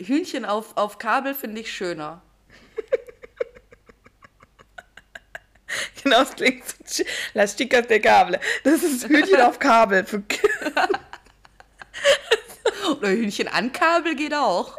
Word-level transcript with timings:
Hühnchen 0.00 0.44
auf, 0.44 0.76
auf 0.76 0.98
Kabel 0.98 1.34
finde 1.34 1.60
ich 1.60 1.72
schöner. 1.72 2.22
genau, 6.02 6.20
das 6.20 6.34
klingt 6.34 6.64
so. 6.84 7.04
Las 7.34 7.56
chicas 7.56 7.86
de 7.86 8.00
Cable. 8.00 8.40
Das 8.64 8.82
ist 8.82 9.08
Hühnchen 9.08 9.40
auf 9.40 9.58
Kabel. 9.58 10.04
Oder 12.90 13.08
Hühnchen 13.08 13.48
an 13.48 13.72
Kabel 13.72 14.16
geht 14.16 14.34
auch. 14.34 14.76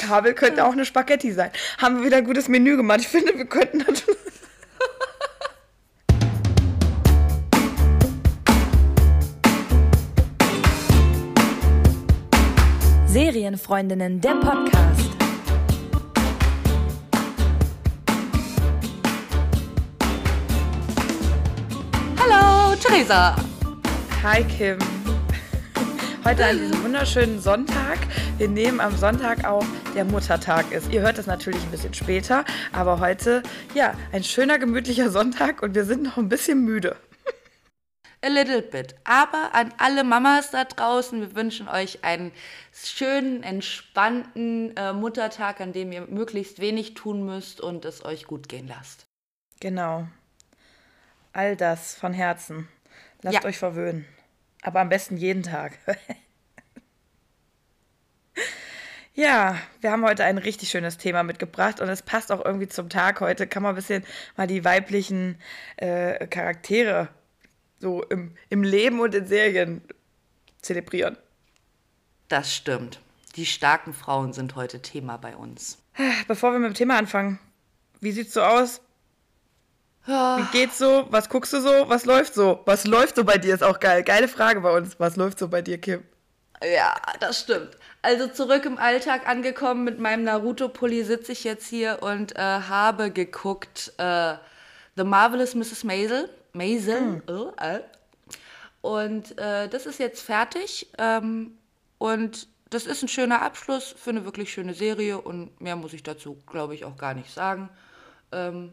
Kabel 0.00 0.34
könnte 0.34 0.64
auch 0.64 0.72
eine 0.72 0.84
Spaghetti 0.84 1.32
sein. 1.32 1.50
Haben 1.78 1.98
wir 1.98 2.06
wieder 2.06 2.18
ein 2.18 2.24
gutes 2.24 2.48
Menü 2.48 2.76
gemacht. 2.76 3.00
Ich 3.00 3.08
finde, 3.08 3.36
wir 3.36 3.46
könnten 3.46 3.84
das. 3.84 4.04
Serienfreundinnen, 13.40 14.20
der 14.20 14.34
Podcast. 14.34 15.10
Hallo, 22.18 22.76
Theresa. 22.76 23.34
Hi, 24.22 24.44
Kim. 24.44 24.76
Heute 26.22 26.44
an 26.44 26.58
diesem 26.58 26.82
wunderschönen 26.84 27.40
Sonntag. 27.40 27.98
Wir 28.36 28.48
nehmen 28.48 28.78
am 28.78 28.94
Sonntag 28.98 29.46
auch 29.46 29.64
der 29.94 30.04
Muttertag 30.04 30.70
ist. 30.70 30.92
Ihr 30.92 31.00
hört 31.00 31.16
das 31.16 31.26
natürlich 31.26 31.62
ein 31.62 31.70
bisschen 31.70 31.94
später, 31.94 32.44
aber 32.74 33.00
heute, 33.00 33.42
ja, 33.72 33.94
ein 34.12 34.22
schöner, 34.22 34.58
gemütlicher 34.58 35.08
Sonntag 35.10 35.62
und 35.62 35.74
wir 35.74 35.86
sind 35.86 36.02
noch 36.02 36.18
ein 36.18 36.28
bisschen 36.28 36.62
müde. 36.62 36.94
A 38.22 38.28
little 38.28 38.60
bit. 38.60 38.94
Aber 39.04 39.54
an 39.54 39.72
alle 39.78 40.04
Mamas 40.04 40.50
da 40.50 40.64
draußen, 40.64 41.20
wir 41.20 41.34
wünschen 41.34 41.68
euch 41.68 42.04
einen 42.04 42.32
schönen, 42.72 43.42
entspannten 43.42 44.76
äh, 44.76 44.92
Muttertag, 44.92 45.60
an 45.60 45.72
dem 45.72 45.90
ihr 45.90 46.02
möglichst 46.02 46.58
wenig 46.60 46.92
tun 46.92 47.24
müsst 47.24 47.62
und 47.62 47.86
es 47.86 48.04
euch 48.04 48.26
gut 48.26 48.48
gehen 48.50 48.68
lasst. 48.68 49.06
Genau. 49.60 50.06
All 51.32 51.56
das 51.56 51.94
von 51.94 52.12
Herzen. 52.12 52.68
Lasst 53.22 53.36
ja. 53.36 53.44
euch 53.44 53.56
verwöhnen. 53.56 54.04
Aber 54.62 54.80
am 54.80 54.90
besten 54.90 55.16
jeden 55.16 55.42
Tag. 55.42 55.78
ja, 59.14 59.56
wir 59.80 59.92
haben 59.92 60.04
heute 60.04 60.24
ein 60.24 60.36
richtig 60.36 60.68
schönes 60.68 60.98
Thema 60.98 61.22
mitgebracht 61.22 61.80
und 61.80 61.88
es 61.88 62.02
passt 62.02 62.30
auch 62.32 62.44
irgendwie 62.44 62.68
zum 62.68 62.90
Tag 62.90 63.20
heute. 63.20 63.46
Kann 63.46 63.62
man 63.62 63.72
ein 63.72 63.76
bisschen 63.76 64.04
mal 64.36 64.46
die 64.46 64.62
weiblichen 64.62 65.38
äh, 65.78 66.26
Charaktere 66.26 67.08
so 67.80 68.02
im, 68.04 68.32
im 68.48 68.62
Leben 68.62 69.00
und 69.00 69.14
in 69.14 69.26
Serien 69.26 69.82
zelebrieren. 70.60 71.16
Das 72.28 72.54
stimmt. 72.54 73.00
Die 73.36 73.46
starken 73.46 73.94
Frauen 73.94 74.32
sind 74.32 74.54
heute 74.54 74.82
Thema 74.82 75.16
bei 75.16 75.36
uns. 75.36 75.78
Bevor 76.28 76.52
wir 76.52 76.58
mit 76.58 76.70
dem 76.70 76.74
Thema 76.74 76.98
anfangen, 76.98 77.38
wie 78.00 78.12
sieht's 78.12 78.34
so 78.34 78.42
aus? 78.42 78.80
Wie 80.06 80.52
geht's 80.52 80.78
so? 80.78 81.06
Was 81.10 81.28
guckst 81.28 81.52
du 81.52 81.60
so? 81.60 81.88
Was 81.88 82.04
läuft 82.04 82.34
so? 82.34 82.60
Was 82.64 82.86
läuft 82.86 83.16
so 83.16 83.24
bei 83.24 83.38
dir? 83.38 83.54
Ist 83.54 83.62
auch 83.62 83.80
geil. 83.80 84.02
Geile 84.02 84.28
Frage 84.28 84.60
bei 84.60 84.72
uns. 84.72 84.98
Was 84.98 85.16
läuft 85.16 85.38
so 85.38 85.48
bei 85.48 85.62
dir, 85.62 85.78
Kim? 85.78 86.02
Ja, 86.62 86.94
das 87.20 87.40
stimmt. 87.40 87.76
Also 88.02 88.26
zurück 88.28 88.64
im 88.64 88.78
Alltag 88.78 89.28
angekommen 89.28 89.84
mit 89.84 89.98
meinem 89.98 90.24
Naruto-Pulli 90.24 91.04
sitze 91.04 91.32
ich 91.32 91.44
jetzt 91.44 91.66
hier 91.66 91.98
und 92.02 92.36
äh, 92.36 92.40
habe 92.40 93.10
geguckt 93.10 93.92
äh, 93.98 94.34
The 94.96 95.04
Marvelous 95.04 95.54
Mrs. 95.54 95.84
Maisel. 95.84 96.28
Maisel. 96.52 97.00
Mhm. 97.00 97.22
Äh. 97.58 97.80
Und 98.80 99.38
äh, 99.38 99.68
das 99.68 99.86
ist 99.86 99.98
jetzt 99.98 100.22
fertig. 100.22 100.90
Ähm, 100.98 101.58
und 101.98 102.48
das 102.70 102.86
ist 102.86 103.02
ein 103.02 103.08
schöner 103.08 103.42
Abschluss 103.42 103.94
für 103.96 104.10
eine 104.10 104.24
wirklich 104.24 104.52
schöne 104.52 104.74
Serie. 104.74 105.20
Und 105.20 105.60
mehr 105.60 105.76
muss 105.76 105.92
ich 105.92 106.02
dazu, 106.02 106.38
glaube 106.46 106.74
ich, 106.74 106.84
auch 106.84 106.96
gar 106.96 107.14
nicht 107.14 107.32
sagen. 107.32 107.68
Ähm, 108.32 108.72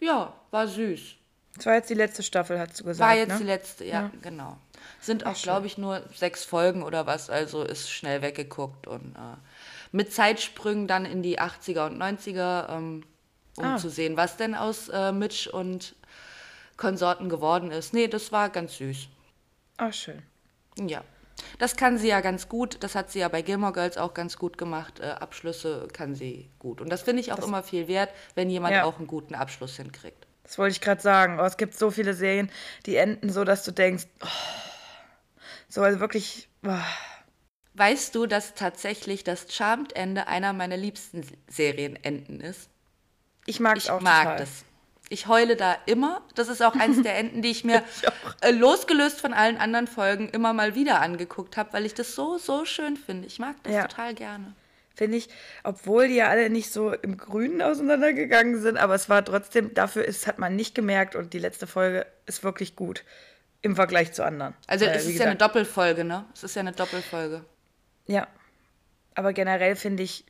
ja, 0.00 0.34
war 0.50 0.68
süß. 0.68 1.16
Das 1.56 1.66
war 1.66 1.74
jetzt 1.74 1.88
die 1.88 1.94
letzte 1.94 2.22
Staffel, 2.22 2.58
hast 2.58 2.80
du 2.80 2.84
gesagt. 2.84 3.08
War 3.08 3.16
jetzt 3.16 3.32
ne? 3.32 3.38
die 3.38 3.44
letzte, 3.44 3.84
ja, 3.84 4.02
ja. 4.02 4.10
genau. 4.22 4.58
Sind 5.00 5.24
auch, 5.24 5.40
glaube 5.40 5.66
ich, 5.66 5.78
nur 5.78 6.02
sechs 6.14 6.44
Folgen 6.44 6.82
oder 6.82 7.06
was, 7.06 7.30
also 7.30 7.62
ist 7.62 7.90
schnell 7.90 8.22
weggeguckt 8.22 8.86
und 8.86 9.14
äh, 9.14 9.36
mit 9.92 10.12
Zeitsprüngen 10.12 10.88
dann 10.88 11.04
in 11.04 11.22
die 11.22 11.38
80er 11.38 11.86
und 11.86 12.02
90er, 12.02 12.68
ähm, 12.70 13.04
um 13.56 13.64
ah. 13.64 13.76
zu 13.76 13.88
sehen, 13.88 14.16
was 14.16 14.36
denn 14.36 14.56
aus 14.56 14.88
äh, 14.88 15.12
Mitch 15.12 15.48
und 15.48 15.94
Konsorten 16.76 17.28
geworden 17.28 17.70
ist. 17.70 17.94
Nee, 17.94 18.08
das 18.08 18.32
war 18.32 18.48
ganz 18.50 18.76
süß. 18.76 19.08
Ach, 19.76 19.92
schön. 19.92 20.22
Ja. 20.78 21.02
Das 21.58 21.76
kann 21.76 21.98
sie 21.98 22.08
ja 22.08 22.20
ganz 22.20 22.48
gut. 22.48 22.82
Das 22.82 22.94
hat 22.94 23.10
sie 23.10 23.20
ja 23.20 23.28
bei 23.28 23.42
Gilmore 23.42 23.72
Girls 23.72 23.96
auch 23.96 24.14
ganz 24.14 24.36
gut 24.36 24.58
gemacht. 24.58 25.00
Äh, 25.00 25.04
Abschlüsse 25.06 25.88
kann 25.92 26.14
sie 26.14 26.50
gut. 26.58 26.80
Und 26.80 26.90
das 26.90 27.02
finde 27.02 27.20
ich 27.20 27.32
auch 27.32 27.36
das, 27.36 27.46
immer 27.46 27.62
viel 27.62 27.88
wert, 27.88 28.10
wenn 28.34 28.50
jemand 28.50 28.74
ja. 28.74 28.84
auch 28.84 28.98
einen 28.98 29.06
guten 29.06 29.34
Abschluss 29.34 29.76
hinkriegt. 29.76 30.26
Das 30.42 30.58
wollte 30.58 30.72
ich 30.72 30.80
gerade 30.80 31.00
sagen. 31.00 31.38
Oh, 31.40 31.44
es 31.44 31.56
gibt 31.56 31.74
so 31.74 31.90
viele 31.90 32.14
Serien, 32.14 32.50
die 32.86 32.96
enden 32.96 33.30
so, 33.30 33.44
dass 33.44 33.64
du 33.64 33.72
denkst, 33.72 34.06
oh, 34.22 34.26
so 35.68 35.82
also 35.82 36.00
wirklich. 36.00 36.48
Oh. 36.66 36.70
Weißt 37.74 38.14
du, 38.14 38.26
dass 38.26 38.54
tatsächlich 38.54 39.24
das 39.24 39.52
Charmed-Ende 39.52 40.28
einer 40.28 40.52
meiner 40.52 40.76
liebsten 40.76 41.26
Serienenden 41.48 42.40
ist? 42.40 42.68
Ich 43.46 43.58
mag 43.58 43.76
es 43.76 43.90
auch 43.90 44.00
mag 44.00 44.22
total. 44.22 44.38
das. 44.38 44.64
Ich 45.10 45.26
heule 45.26 45.56
da 45.56 45.76
immer. 45.86 46.22
Das 46.34 46.48
ist 46.48 46.62
auch 46.62 46.74
eines 46.74 47.02
der 47.02 47.16
Enden, 47.18 47.42
die 47.42 47.50
ich 47.50 47.64
mir 47.64 47.82
ich 47.96 48.48
äh, 48.48 48.50
losgelöst 48.50 49.20
von 49.20 49.32
allen 49.32 49.58
anderen 49.58 49.86
Folgen 49.86 50.28
immer 50.30 50.52
mal 50.52 50.74
wieder 50.74 51.00
angeguckt 51.00 51.56
habe, 51.56 51.72
weil 51.72 51.86
ich 51.86 51.94
das 51.94 52.14
so, 52.14 52.38
so 52.38 52.64
schön 52.64 52.96
finde. 52.96 53.26
Ich 53.26 53.38
mag 53.38 53.56
das 53.62 53.72
ja. 53.72 53.86
total 53.86 54.14
gerne. 54.14 54.54
Finde 54.94 55.16
ich, 55.16 55.28
obwohl 55.64 56.06
die 56.06 56.14
ja 56.14 56.28
alle 56.28 56.48
nicht 56.50 56.72
so 56.72 56.92
im 56.92 57.16
Grünen 57.16 57.60
auseinandergegangen 57.62 58.60
sind, 58.60 58.78
aber 58.78 58.94
es 58.94 59.08
war 59.08 59.24
trotzdem, 59.24 59.74
dafür 59.74 60.04
ist, 60.04 60.28
hat 60.28 60.38
man 60.38 60.54
nicht 60.54 60.74
gemerkt 60.74 61.16
und 61.16 61.32
die 61.32 61.40
letzte 61.40 61.66
Folge 61.66 62.06
ist 62.26 62.44
wirklich 62.44 62.76
gut 62.76 63.04
im 63.60 63.74
Vergleich 63.74 64.12
zu 64.12 64.24
anderen. 64.24 64.54
Also 64.68 64.84
äh, 64.84 64.90
es 64.90 65.02
ist 65.02 65.12
gesagt, 65.12 65.24
ja 65.24 65.30
eine 65.30 65.38
Doppelfolge, 65.38 66.04
ne? 66.04 66.24
Es 66.32 66.44
ist 66.44 66.54
ja 66.54 66.60
eine 66.60 66.72
Doppelfolge. 66.72 67.44
Ja. 68.06 68.28
Aber 69.14 69.32
generell 69.32 69.74
finde 69.74 70.04
ich, 70.04 70.24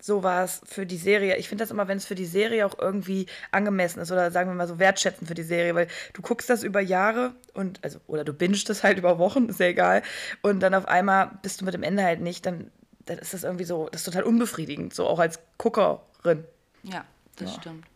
so 0.00 0.22
war 0.22 0.44
es 0.44 0.60
für 0.64 0.86
die 0.86 0.96
Serie. 0.96 1.36
Ich 1.36 1.48
finde 1.48 1.62
das 1.62 1.70
immer, 1.70 1.88
wenn 1.88 1.98
es 1.98 2.06
für 2.06 2.14
die 2.14 2.26
Serie 2.26 2.66
auch 2.66 2.78
irgendwie 2.78 3.26
angemessen 3.50 4.00
ist 4.00 4.10
oder 4.10 4.30
sagen 4.30 4.50
wir 4.50 4.54
mal 4.54 4.68
so 4.68 4.78
wertschätzend 4.78 5.28
für 5.28 5.34
die 5.34 5.42
Serie, 5.42 5.74
weil 5.74 5.88
du 6.12 6.22
guckst 6.22 6.50
das 6.50 6.62
über 6.62 6.80
Jahre 6.80 7.34
und 7.54 7.82
also 7.84 8.00
oder 8.06 8.24
du 8.24 8.32
bingest 8.32 8.68
das 8.68 8.82
halt 8.82 8.98
über 8.98 9.18
Wochen, 9.18 9.48
ist 9.48 9.60
ja 9.60 9.66
egal 9.66 10.02
und 10.42 10.60
dann 10.60 10.74
auf 10.74 10.88
einmal 10.88 11.30
bist 11.42 11.60
du 11.60 11.64
mit 11.64 11.74
dem 11.74 11.82
Ende 11.82 12.02
halt 12.02 12.20
nicht, 12.20 12.46
dann, 12.46 12.70
dann 13.06 13.18
ist 13.18 13.34
das 13.34 13.44
irgendwie 13.44 13.64
so, 13.64 13.88
das 13.90 14.02
ist 14.02 14.06
total 14.06 14.24
unbefriedigend, 14.24 14.94
so 14.94 15.06
auch 15.06 15.18
als 15.18 15.38
Guckerin. 15.58 16.44
Ja, 16.82 17.04
das 17.36 17.54
ja. 17.54 17.60
stimmt. 17.60 17.89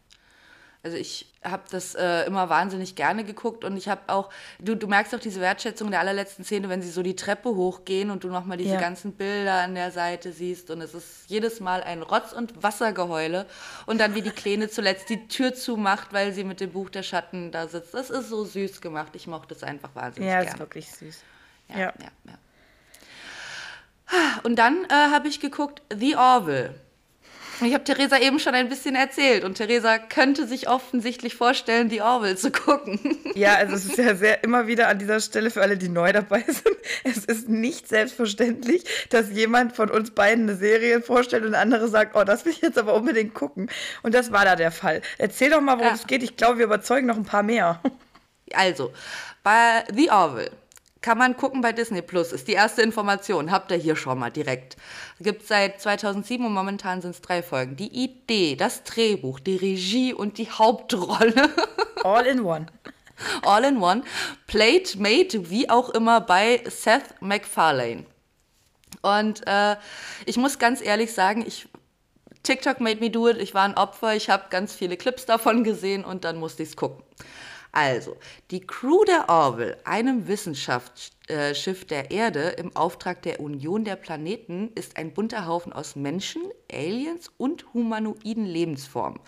Also 0.84 0.99
ich 0.99 1.33
habe 1.43 1.62
das 1.71 1.95
äh, 1.95 2.27
immer 2.27 2.50
wahnsinnig 2.50 2.95
gerne 2.95 3.25
geguckt 3.25 3.65
und 3.65 3.78
ich 3.78 3.89
habe 3.89 4.03
auch, 4.09 4.28
du, 4.59 4.77
du 4.77 4.87
merkst 4.87 5.15
auch 5.15 5.19
diese 5.19 5.41
Wertschätzung 5.41 5.91
der 5.91 6.00
allerletzten 6.00 6.45
Szene, 6.45 6.69
wenn 6.69 6.83
sie 6.83 6.91
so 6.91 7.03
die 7.03 7.17
Treppe 7.17 7.49
hochgehen 7.49 8.11
und 8.11 8.22
du 8.22 8.28
nochmal 8.28 8.59
diese 8.59 8.75
ja. 8.75 8.81
ganzen 8.81 9.12
Bilder 9.12 9.62
an 9.62 9.75
der 9.75 9.91
Seite 9.91 10.33
siehst 10.33 10.71
und 10.71 10.83
es 10.83 10.93
ist 10.93 11.25
jedes 11.28 11.61
Mal 11.61 11.83
ein 11.83 12.03
Rotz- 12.03 12.34
und 12.34 12.62
Wassergeheule 12.62 13.47
und 13.87 13.99
dann 13.99 14.15
wie 14.15 14.21
die 14.21 14.31
Kleine 14.31 14.69
zuletzt 14.69 15.09
die 15.09 15.27
Tür 15.27 15.55
zumacht, 15.55 16.12
weil 16.12 16.34
sie 16.34 16.45
mit 16.45 16.61
dem 16.61 16.72
Buch 16.72 16.91
der 16.91 17.03
Schatten 17.03 17.51
da 17.51 17.66
sitzt. 17.66 17.95
Das 17.95 18.11
ist 18.11 18.28
so 18.28 18.45
süß 18.45 18.83
gemacht. 18.83 19.12
Ich 19.15 19.27
mochte 19.27 19.55
es 19.55 19.62
einfach 19.62 19.95
wahnsinnig 19.95 20.28
ja, 20.28 20.43
gern. 20.43 20.47
Ja, 20.47 20.53
ist 20.53 20.59
wirklich 20.59 20.91
süß. 20.91 21.22
Ja, 21.71 21.78
ja, 21.78 21.95
ja. 21.99 22.09
ja. 22.27 22.39
Und 24.43 24.56
dann 24.56 24.84
äh, 24.84 24.93
habe 24.93 25.28
ich 25.28 25.41
geguckt 25.41 25.81
The 25.91 26.16
Orville. 26.16 26.75
Ich 27.60 27.75
habe 27.75 27.84
Theresa 27.84 28.19
eben 28.19 28.38
schon 28.38 28.54
ein 28.54 28.69
bisschen 28.69 28.94
erzählt 28.94 29.44
und 29.44 29.54
Theresa 29.54 29.98
könnte 29.98 30.47
sich 30.47 30.69
offensichtlich 30.69 31.34
vorstellen, 31.34 31.88
die 31.88 32.03
Orwell 32.03 32.37
zu 32.37 32.50
gucken. 32.50 33.00
Ja, 33.34 33.56
also 33.56 33.75
es 33.75 33.84
ist 33.87 33.98
ja 33.98 34.15
sehr 34.15 34.44
immer 34.44 34.69
wieder 34.69 34.87
an 34.87 35.00
dieser 35.00 35.19
Stelle 35.19 35.50
für 35.50 35.60
alle, 35.60 35.76
die 35.76 35.88
neu 35.88 36.12
dabei 36.12 36.44
sind. 36.47 36.76
Es 37.03 37.25
ist 37.25 37.48
nicht 37.48 37.88
selbstverständlich, 37.88 38.84
dass 39.10 39.31
jemand 39.31 39.75
von 39.75 39.91
uns 39.91 40.12
beiden 40.12 40.48
eine 40.48 40.56
Serie 40.56 41.03
vorstellt 41.03 41.45
und 41.45 41.56
andere 41.56 41.89
sagt, 41.89 42.15
oh, 42.15 42.22
das 42.22 42.45
will 42.45 42.53
ich 42.53 42.60
jetzt 42.60 42.78
aber 42.78 42.95
unbedingt 42.95 43.34
gucken. 43.34 43.68
Und 44.04 44.15
das 44.15 44.30
war 44.30 44.45
da 44.45 44.54
der 44.54 44.71
Fall. 44.71 45.03
Erzähl 45.18 45.51
doch 45.51 45.60
mal, 45.60 45.78
worum 45.78 45.89
ja. 45.89 45.95
es 45.95 46.06
geht. 46.06 46.22
Ich 46.22 46.36
glaube, 46.36 46.59
wir 46.59 46.66
überzeugen 46.66 47.09
noch 47.09 47.16
ein 47.16 47.24
paar 47.24 47.42
mehr. 47.42 47.80
Also, 48.53 48.92
bei 49.42 49.83
The 49.92 50.10
Orville 50.10 50.53
kann 51.04 51.18
man 51.18 51.36
gucken 51.36 51.60
bei 51.60 51.72
Disney 51.72 52.01
Plus, 52.01 52.33
ist 52.33 52.48
die 52.48 52.54
erste 52.54 52.80
Information. 52.80 53.51
Habt 53.51 53.71
ihr 53.71 53.77
hier 53.77 53.95
schon 53.95 54.18
mal 54.18 54.30
direkt. 54.30 54.78
Gibt 55.21 55.42
es 55.42 55.48
seit 55.48 55.78
2007 55.78 56.47
und 56.47 56.54
momentan 56.54 57.03
sind 57.03 57.10
es 57.10 57.21
drei 57.21 57.42
Folgen. 57.42 57.77
Die 57.77 57.92
Idee, 57.92 58.56
das 58.56 58.84
Drehbuch, 58.84 59.39
die 59.39 59.56
Regie 59.56 60.15
und 60.15 60.39
die 60.39 60.51
Hauptrolle. 60.51 61.51
All 62.04 62.24
in 62.24 62.41
one. 62.41 62.68
All 63.42 63.65
in 63.65 63.83
one. 63.83 64.03
Played, 64.47 64.98
made, 64.98 65.51
wie 65.51 65.68
auch 65.68 65.91
immer, 65.91 66.22
bei 66.22 66.65
Seth 66.65 67.21
MacFarlane. 67.21 68.06
Und 69.03 69.47
äh, 69.47 69.77
ich 70.24 70.39
muss 70.39 70.59
ganz 70.59 70.80
ehrlich 70.80 71.12
sagen, 71.12 71.45
ich 71.47 71.68
TikTok 72.45 72.80
made 72.80 73.01
me 73.01 73.10
do 73.10 73.28
it. 73.28 73.36
Ich 73.42 73.53
war 73.53 73.65
ein 73.65 73.77
Opfer. 73.77 74.16
Ich 74.16 74.30
habe 74.30 74.45
ganz 74.48 74.72
viele 74.72 74.97
Clips 74.97 75.27
davon 75.27 75.65
gesehen 75.65 76.03
und 76.03 76.24
dann 76.24 76.39
musste 76.39 76.62
ich 76.62 76.71
es 76.71 76.77
gucken. 76.77 77.04
Also, 77.74 78.16
die 78.53 78.60
Crew 78.60 79.03
der 79.04 79.28
Orville, 79.28 79.76
einem 79.84 80.28
Wissenschaftsschiff 80.28 81.84
der 81.84 82.12
Erde 82.12 82.50
im 82.50 82.74
Auftrag 82.76 83.22
der 83.22 83.41
Union 83.41 83.84
der 83.84 83.97
Planeten, 83.97 84.71
ist 84.76 84.97
ein 84.97 85.12
bunter 85.12 85.44
Haufen 85.47 85.72
aus 85.72 85.97
Menschen, 85.97 86.42
Aliens 86.72 87.32
und 87.36 87.74
humanoiden 87.74 88.47
Lebensformen. 88.47 89.18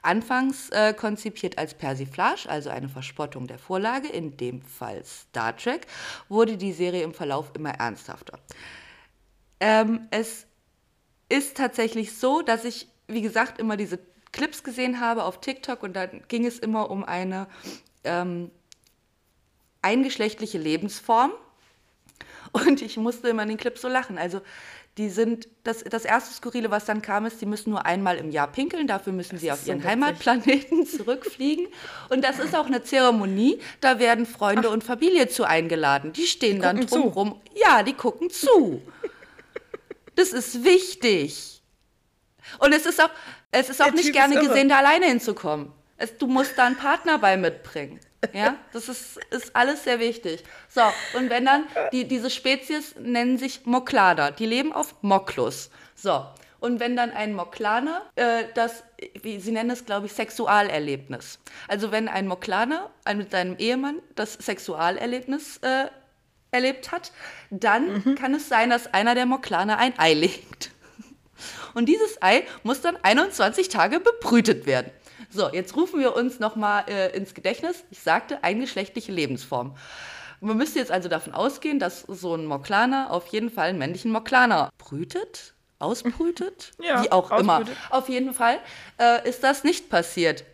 Anfangs 0.00 0.70
äh, 0.70 0.94
konzipiert 0.94 1.58
als 1.58 1.74
Persiflage, 1.74 2.48
also 2.48 2.70
eine 2.70 2.88
Verspottung 2.88 3.46
der 3.46 3.58
Vorlage, 3.58 4.08
in 4.08 4.38
dem 4.38 4.62
Fall 4.62 5.04
Star 5.04 5.54
Trek, 5.54 5.86
wurde 6.30 6.56
die 6.56 6.72
Serie 6.72 7.02
im 7.02 7.12
Verlauf 7.12 7.52
immer 7.54 7.72
ernsthafter. 7.72 8.38
Ähm, 9.60 10.08
es 10.10 10.46
ist 11.28 11.58
tatsächlich 11.58 12.16
so, 12.16 12.40
dass 12.40 12.64
ich, 12.64 12.88
wie 13.08 13.20
gesagt, 13.20 13.58
immer 13.58 13.76
diese 13.76 13.98
Clips 14.34 14.64
gesehen 14.64 15.00
habe 15.00 15.24
auf 15.24 15.40
TikTok 15.40 15.82
und 15.82 15.94
da 15.94 16.06
ging 16.06 16.44
es 16.44 16.58
immer 16.58 16.90
um 16.90 17.04
eine 17.04 17.46
ähm, 18.02 18.50
eingeschlechtliche 19.80 20.58
Lebensform. 20.58 21.32
Und 22.52 22.82
ich 22.82 22.96
musste 22.96 23.28
immer 23.28 23.42
in 23.44 23.50
den 23.50 23.58
Clips 23.58 23.82
so 23.82 23.88
lachen. 23.88 24.18
Also 24.18 24.40
die 24.96 25.08
sind, 25.08 25.48
das, 25.64 25.82
das 25.82 26.04
erste 26.04 26.34
Skurrile, 26.34 26.70
was 26.70 26.84
dann 26.84 27.02
kam, 27.02 27.26
ist, 27.26 27.40
die 27.40 27.46
müssen 27.46 27.70
nur 27.70 27.86
einmal 27.86 28.16
im 28.16 28.30
Jahr 28.30 28.46
pinkeln, 28.46 28.86
dafür 28.86 29.12
müssen 29.12 29.36
das 29.36 29.40
sie 29.40 29.52
auf 29.52 29.66
ihren 29.66 29.82
so 29.82 29.88
Heimatplaneten 29.88 30.86
zurückfliegen. 30.96 31.68
Und 32.10 32.22
das 32.22 32.38
ist 32.38 32.54
auch 32.54 32.66
eine 32.66 32.82
Zeremonie, 32.82 33.60
da 33.80 33.98
werden 33.98 34.26
Freunde 34.26 34.68
Ach. 34.68 34.72
und 34.72 34.84
Familie 34.84 35.28
zu 35.28 35.44
eingeladen. 35.44 36.12
Die 36.12 36.26
stehen 36.26 36.56
die 36.56 36.62
dann 36.62 36.86
drumherum. 36.86 37.40
Ja, 37.54 37.82
die 37.82 37.94
gucken 37.94 38.30
zu. 38.30 38.82
Das 40.16 40.32
ist 40.32 40.62
wichtig. 40.62 41.60
Und 42.60 42.72
es 42.72 42.86
ist 42.86 43.02
auch, 43.02 43.10
es 43.54 43.70
ist 43.70 43.80
auch 43.80 43.86
Der 43.86 43.94
nicht 43.94 44.06
typ 44.06 44.14
gerne 44.14 44.40
gesehen, 44.40 44.68
da 44.68 44.78
alleine 44.78 45.06
hinzukommen. 45.06 45.72
Es, 45.96 46.16
du 46.18 46.26
musst 46.26 46.58
da 46.58 46.66
einen 46.66 46.76
Partner 46.76 47.18
bei 47.18 47.36
mitbringen. 47.36 48.00
Ja, 48.32 48.56
das 48.72 48.88
ist, 48.88 49.18
ist 49.30 49.54
alles 49.54 49.84
sehr 49.84 50.00
wichtig. 50.00 50.42
So, 50.68 50.80
und 51.16 51.28
wenn 51.28 51.44
dann, 51.44 51.66
die, 51.92 52.08
diese 52.08 52.30
Spezies 52.30 52.94
nennen 52.98 53.36
sich 53.36 53.66
Moklada, 53.66 54.30
die 54.30 54.46
leben 54.46 54.72
auf 54.72 54.94
Moklus. 55.02 55.70
So, 55.94 56.24
und 56.58 56.80
wenn 56.80 56.96
dann 56.96 57.10
ein 57.10 57.34
Moklaner 57.34 58.02
äh, 58.16 58.44
das, 58.54 58.82
wie 59.20 59.38
sie 59.38 59.52
nennen 59.52 59.70
es, 59.70 59.84
glaube 59.84 60.06
ich, 60.06 60.12
Sexualerlebnis. 60.12 61.38
Also 61.68 61.92
wenn 61.92 62.08
ein 62.08 62.26
Moklaner 62.26 62.90
ein, 63.04 63.18
mit 63.18 63.30
seinem 63.30 63.56
Ehemann 63.58 64.00
das 64.14 64.32
Sexualerlebnis 64.32 65.58
äh, 65.58 65.88
erlebt 66.50 66.90
hat, 66.92 67.12
dann 67.50 68.02
mhm. 68.02 68.14
kann 68.14 68.34
es 68.34 68.48
sein, 68.48 68.70
dass 68.70 68.94
einer 68.94 69.14
der 69.14 69.26
Moklaner 69.26 69.76
ein 69.76 69.98
Ei 69.98 70.14
legt. 70.14 70.70
Und 71.74 71.88
dieses 71.88 72.22
Ei 72.22 72.44
muss 72.62 72.80
dann 72.80 72.96
21 73.02 73.68
Tage 73.68 74.00
bebrütet 74.00 74.66
werden. 74.66 74.90
So, 75.30 75.50
jetzt 75.52 75.76
rufen 75.76 76.00
wir 76.00 76.14
uns 76.14 76.38
nochmal 76.38 76.84
äh, 76.88 77.16
ins 77.16 77.34
Gedächtnis. 77.34 77.84
Ich 77.90 78.00
sagte, 78.00 78.44
eingeschlechtliche 78.44 79.12
Lebensform. 79.12 79.76
Man 80.40 80.56
müsste 80.56 80.78
jetzt 80.78 80.90
also 80.90 81.08
davon 81.08 81.32
ausgehen, 81.32 81.78
dass 81.78 82.02
so 82.02 82.34
ein 82.34 82.44
Moklaner 82.44 83.10
auf 83.10 83.28
jeden 83.28 83.50
Fall 83.50 83.70
einen 83.70 83.78
männlichen 83.78 84.12
Moklaner 84.12 84.70
brütet, 84.78 85.54
ausbrütet, 85.78 86.72
ja, 86.82 87.02
wie 87.02 87.10
auch 87.10 87.30
ausbrütet. 87.30 87.68
immer. 87.68 87.96
Auf 87.96 88.08
jeden 88.08 88.34
Fall 88.34 88.58
äh, 88.98 89.28
ist 89.28 89.42
das 89.42 89.64
nicht 89.64 89.88
passiert. 89.88 90.44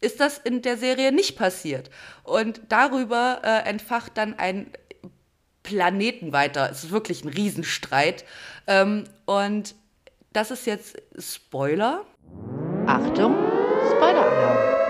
Ist 0.00 0.20
das 0.20 0.38
in 0.38 0.62
der 0.62 0.76
Serie 0.76 1.12
nicht 1.12 1.36
passiert. 1.36 1.90
Und 2.22 2.60
darüber 2.68 3.40
äh, 3.42 3.68
entfacht 3.68 4.16
dann 4.16 4.38
ein 4.38 4.72
Planeten 5.62 6.32
weiter. 6.32 6.70
Es 6.70 6.84
ist 6.84 6.90
wirklich 6.90 7.24
ein 7.24 7.28
Riesenstreit. 7.28 8.24
Ähm, 8.66 9.04
und 9.26 9.74
das 10.32 10.50
ist 10.50 10.66
jetzt 10.66 11.00
Spoiler. 11.18 12.04
Achtung, 12.86 13.34
Spoiler-Alarm. 13.90 14.80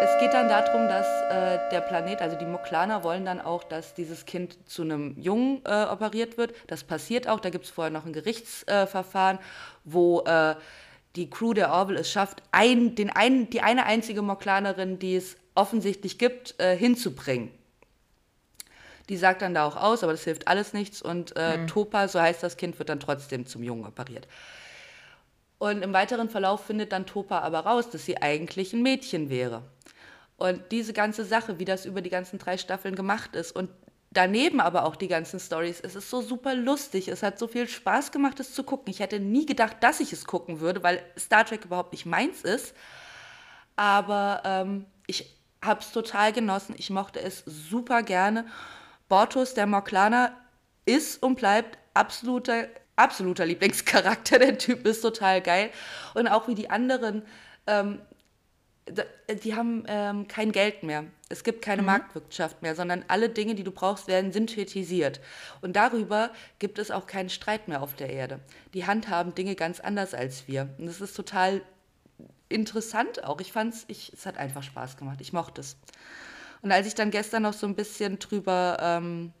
Es 0.00 0.18
geht 0.20 0.32
dann 0.32 0.48
darum, 0.48 0.86
dass 0.88 1.06
äh, 1.30 1.58
der 1.70 1.80
Planet, 1.80 2.22
also 2.22 2.36
die 2.36 2.46
Moklaner 2.46 3.02
wollen 3.02 3.24
dann 3.24 3.40
auch, 3.40 3.64
dass 3.64 3.94
dieses 3.94 4.26
Kind 4.26 4.56
zu 4.68 4.82
einem 4.82 5.18
Jungen 5.18 5.60
äh, 5.64 5.84
operiert 5.84 6.38
wird. 6.38 6.54
Das 6.66 6.84
passiert 6.84 7.28
auch. 7.28 7.40
Da 7.40 7.50
gibt 7.50 7.64
es 7.64 7.70
vorher 7.70 7.90
noch 7.90 8.06
ein 8.06 8.12
Gerichtsverfahren, 8.12 9.38
wo 9.84 10.20
äh, 10.20 10.54
die 11.16 11.28
Crew 11.30 11.52
der 11.52 11.72
Orville 11.72 12.00
es 12.00 12.10
schafft, 12.12 12.42
ein, 12.52 12.94
den 12.94 13.10
ein, 13.10 13.50
die 13.50 13.60
eine 13.60 13.86
einzige 13.86 14.22
Moklanerin, 14.22 14.98
die 14.98 15.16
es 15.16 15.36
offensichtlich 15.54 16.18
gibt, 16.18 16.54
äh, 16.60 16.76
hinzubringen. 16.76 17.50
Die 19.08 19.16
sagt 19.16 19.42
dann 19.42 19.54
da 19.54 19.64
auch 19.64 19.76
aus, 19.76 20.02
aber 20.02 20.12
das 20.12 20.24
hilft 20.24 20.48
alles 20.48 20.72
nichts. 20.72 21.00
Und 21.00 21.34
äh, 21.36 21.58
mhm. 21.58 21.66
Topa, 21.66 22.08
so 22.08 22.20
heißt 22.20 22.42
das 22.42 22.56
Kind, 22.56 22.78
wird 22.78 22.88
dann 22.88 23.00
trotzdem 23.00 23.46
zum 23.46 23.62
Jungen 23.62 23.86
operiert. 23.86 24.28
Und 25.58 25.82
im 25.82 25.92
weiteren 25.92 26.30
Verlauf 26.30 26.66
findet 26.66 26.92
dann 26.92 27.06
Topa 27.06 27.40
aber 27.40 27.60
raus, 27.60 27.90
dass 27.90 28.04
sie 28.04 28.20
eigentlich 28.22 28.72
ein 28.72 28.82
Mädchen 28.82 29.28
wäre. 29.28 29.62
Und 30.36 30.62
diese 30.70 30.92
ganze 30.92 31.24
Sache, 31.24 31.58
wie 31.58 31.64
das 31.64 31.84
über 31.84 32.00
die 32.00 32.10
ganzen 32.10 32.38
drei 32.38 32.58
Staffeln 32.58 32.94
gemacht 32.94 33.34
ist 33.34 33.50
und 33.50 33.70
daneben 34.10 34.60
aber 34.60 34.84
auch 34.84 34.94
die 34.94 35.08
ganzen 35.08 35.40
Stories, 35.40 35.80
es 35.80 35.96
ist 35.96 36.10
so 36.10 36.22
super 36.22 36.54
lustig. 36.54 37.08
Es 37.08 37.24
hat 37.24 37.38
so 37.38 37.48
viel 37.48 37.68
Spaß 37.68 38.12
gemacht, 38.12 38.38
es 38.38 38.54
zu 38.54 38.62
gucken. 38.62 38.90
Ich 38.90 39.00
hätte 39.00 39.18
nie 39.18 39.46
gedacht, 39.46 39.78
dass 39.80 40.00
ich 40.00 40.12
es 40.12 40.26
gucken 40.26 40.60
würde, 40.60 40.82
weil 40.82 41.02
Star 41.18 41.44
Trek 41.44 41.64
überhaupt 41.64 41.92
nicht 41.92 42.06
meins 42.06 42.42
ist. 42.42 42.74
Aber 43.74 44.42
ähm, 44.44 44.86
ich 45.08 45.36
habe 45.62 45.80
es 45.80 45.90
total 45.90 46.32
genossen. 46.32 46.76
Ich 46.78 46.90
mochte 46.90 47.20
es 47.20 47.42
super 47.46 48.02
gerne. 48.02 48.46
Bortus, 49.08 49.54
der 49.54 49.66
Moklaner, 49.66 50.32
ist 50.84 51.22
und 51.22 51.36
bleibt 51.36 51.78
absoluter 51.94 52.68
absoluter 52.98 53.46
Lieblingscharakter. 53.46 54.38
Der 54.38 54.58
Typ 54.58 54.86
ist 54.86 55.00
total 55.00 55.40
geil. 55.40 55.70
Und 56.14 56.28
auch 56.28 56.48
wie 56.48 56.54
die 56.54 56.68
anderen, 56.68 57.22
ähm, 57.66 58.00
die 59.42 59.54
haben 59.54 59.84
ähm, 59.86 60.28
kein 60.28 60.52
Geld 60.52 60.82
mehr. 60.82 61.04
Es 61.28 61.44
gibt 61.44 61.62
keine 61.62 61.82
mhm. 61.82 61.86
Marktwirtschaft 61.86 62.62
mehr, 62.62 62.74
sondern 62.74 63.04
alle 63.08 63.28
Dinge, 63.28 63.54
die 63.54 63.64
du 63.64 63.70
brauchst, 63.70 64.08
werden 64.08 64.32
synthetisiert. 64.32 65.20
Und 65.60 65.76
darüber 65.76 66.30
gibt 66.58 66.78
es 66.78 66.90
auch 66.90 67.06
keinen 67.06 67.28
Streit 67.28 67.68
mehr 67.68 67.82
auf 67.82 67.94
der 67.94 68.10
Erde. 68.10 68.40
Die 68.74 68.86
handhaben 68.86 69.34
Dinge 69.34 69.54
ganz 69.54 69.80
anders 69.80 70.14
als 70.14 70.48
wir. 70.48 70.68
Und 70.78 70.86
das 70.86 71.00
ist 71.00 71.14
total 71.14 71.60
interessant 72.48 73.24
auch. 73.24 73.40
Ich 73.40 73.52
fand 73.52 73.74
es, 73.74 74.10
es 74.10 74.24
hat 74.24 74.38
einfach 74.38 74.62
Spaß 74.62 74.96
gemacht. 74.96 75.20
Ich 75.20 75.34
mochte 75.34 75.60
es. 75.60 75.76
Und 76.62 76.72
als 76.72 76.86
ich 76.86 76.94
dann 76.94 77.10
gestern 77.10 77.42
noch 77.42 77.52
so 77.52 77.66
ein 77.66 77.74
bisschen 77.74 78.18
drüber 78.18 78.78
ähm, 78.80 79.32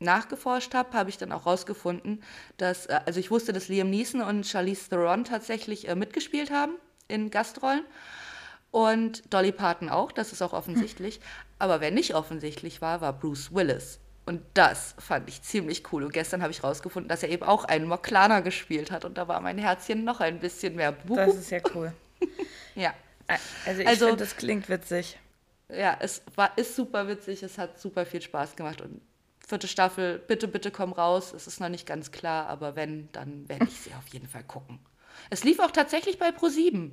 nachgeforscht 0.00 0.74
habe, 0.74 0.96
habe 0.96 1.10
ich 1.10 1.18
dann 1.18 1.32
auch 1.32 1.46
rausgefunden, 1.46 2.22
dass, 2.56 2.86
äh, 2.86 3.00
also 3.06 3.20
ich 3.20 3.30
wusste, 3.30 3.52
dass 3.52 3.68
Liam 3.68 3.90
Neeson 3.90 4.20
und 4.20 4.46
Charlize 4.46 4.88
Theron 4.88 5.24
tatsächlich 5.24 5.88
äh, 5.88 5.94
mitgespielt 5.94 6.50
haben 6.50 6.74
in 7.08 7.30
Gastrollen 7.30 7.84
und 8.70 9.32
Dolly 9.32 9.52
Parton 9.52 9.88
auch, 9.88 10.12
das 10.12 10.32
ist 10.32 10.42
auch 10.42 10.52
offensichtlich. 10.52 11.16
Hm. 11.16 11.22
Aber 11.58 11.80
wer 11.80 11.90
nicht 11.90 12.14
offensichtlich 12.14 12.80
war, 12.80 13.00
war 13.00 13.12
Bruce 13.12 13.54
Willis. 13.54 14.00
Und 14.26 14.42
das 14.52 14.94
fand 14.98 15.26
ich 15.30 15.40
ziemlich 15.40 15.90
cool. 15.90 16.04
Und 16.04 16.12
gestern 16.12 16.42
habe 16.42 16.52
ich 16.52 16.62
rausgefunden, 16.62 17.08
dass 17.08 17.22
er 17.22 17.30
eben 17.30 17.44
auch 17.44 17.64
einen 17.64 17.86
Moklana 17.86 18.40
gespielt 18.40 18.90
hat. 18.90 19.06
Und 19.06 19.16
da 19.16 19.26
war 19.26 19.40
mein 19.40 19.56
Herzchen 19.56 20.04
noch 20.04 20.20
ein 20.20 20.38
bisschen 20.38 20.76
mehr. 20.76 20.92
Buh. 20.92 21.16
Das 21.16 21.34
ist 21.34 21.50
ja 21.50 21.60
cool. 21.74 21.94
ja. 22.74 22.92
Also 23.64 23.80
ich 23.80 23.88
also, 23.88 24.06
finde, 24.08 24.24
das 24.24 24.36
klingt 24.36 24.68
witzig. 24.68 25.18
Ja, 25.70 25.96
es 26.00 26.22
war, 26.34 26.56
ist 26.56 26.76
super 26.76 27.08
witzig. 27.08 27.42
Es 27.42 27.58
hat 27.58 27.78
super 27.78 28.06
viel 28.06 28.22
Spaß 28.22 28.56
gemacht. 28.56 28.80
Und 28.80 29.00
vierte 29.46 29.68
Staffel, 29.68 30.18
bitte, 30.18 30.48
bitte 30.48 30.70
komm 30.70 30.92
raus. 30.92 31.32
Es 31.34 31.46
ist 31.46 31.60
noch 31.60 31.68
nicht 31.68 31.86
ganz 31.86 32.10
klar, 32.10 32.46
aber 32.46 32.76
wenn, 32.76 33.10
dann 33.12 33.48
werde 33.48 33.66
ich 33.66 33.80
sie 33.80 33.90
auf 33.94 34.08
jeden 34.08 34.28
Fall 34.28 34.44
gucken. 34.44 34.78
Es 35.30 35.44
lief 35.44 35.58
auch 35.58 35.70
tatsächlich 35.70 36.18
bei 36.18 36.30
Pro7 36.30 36.90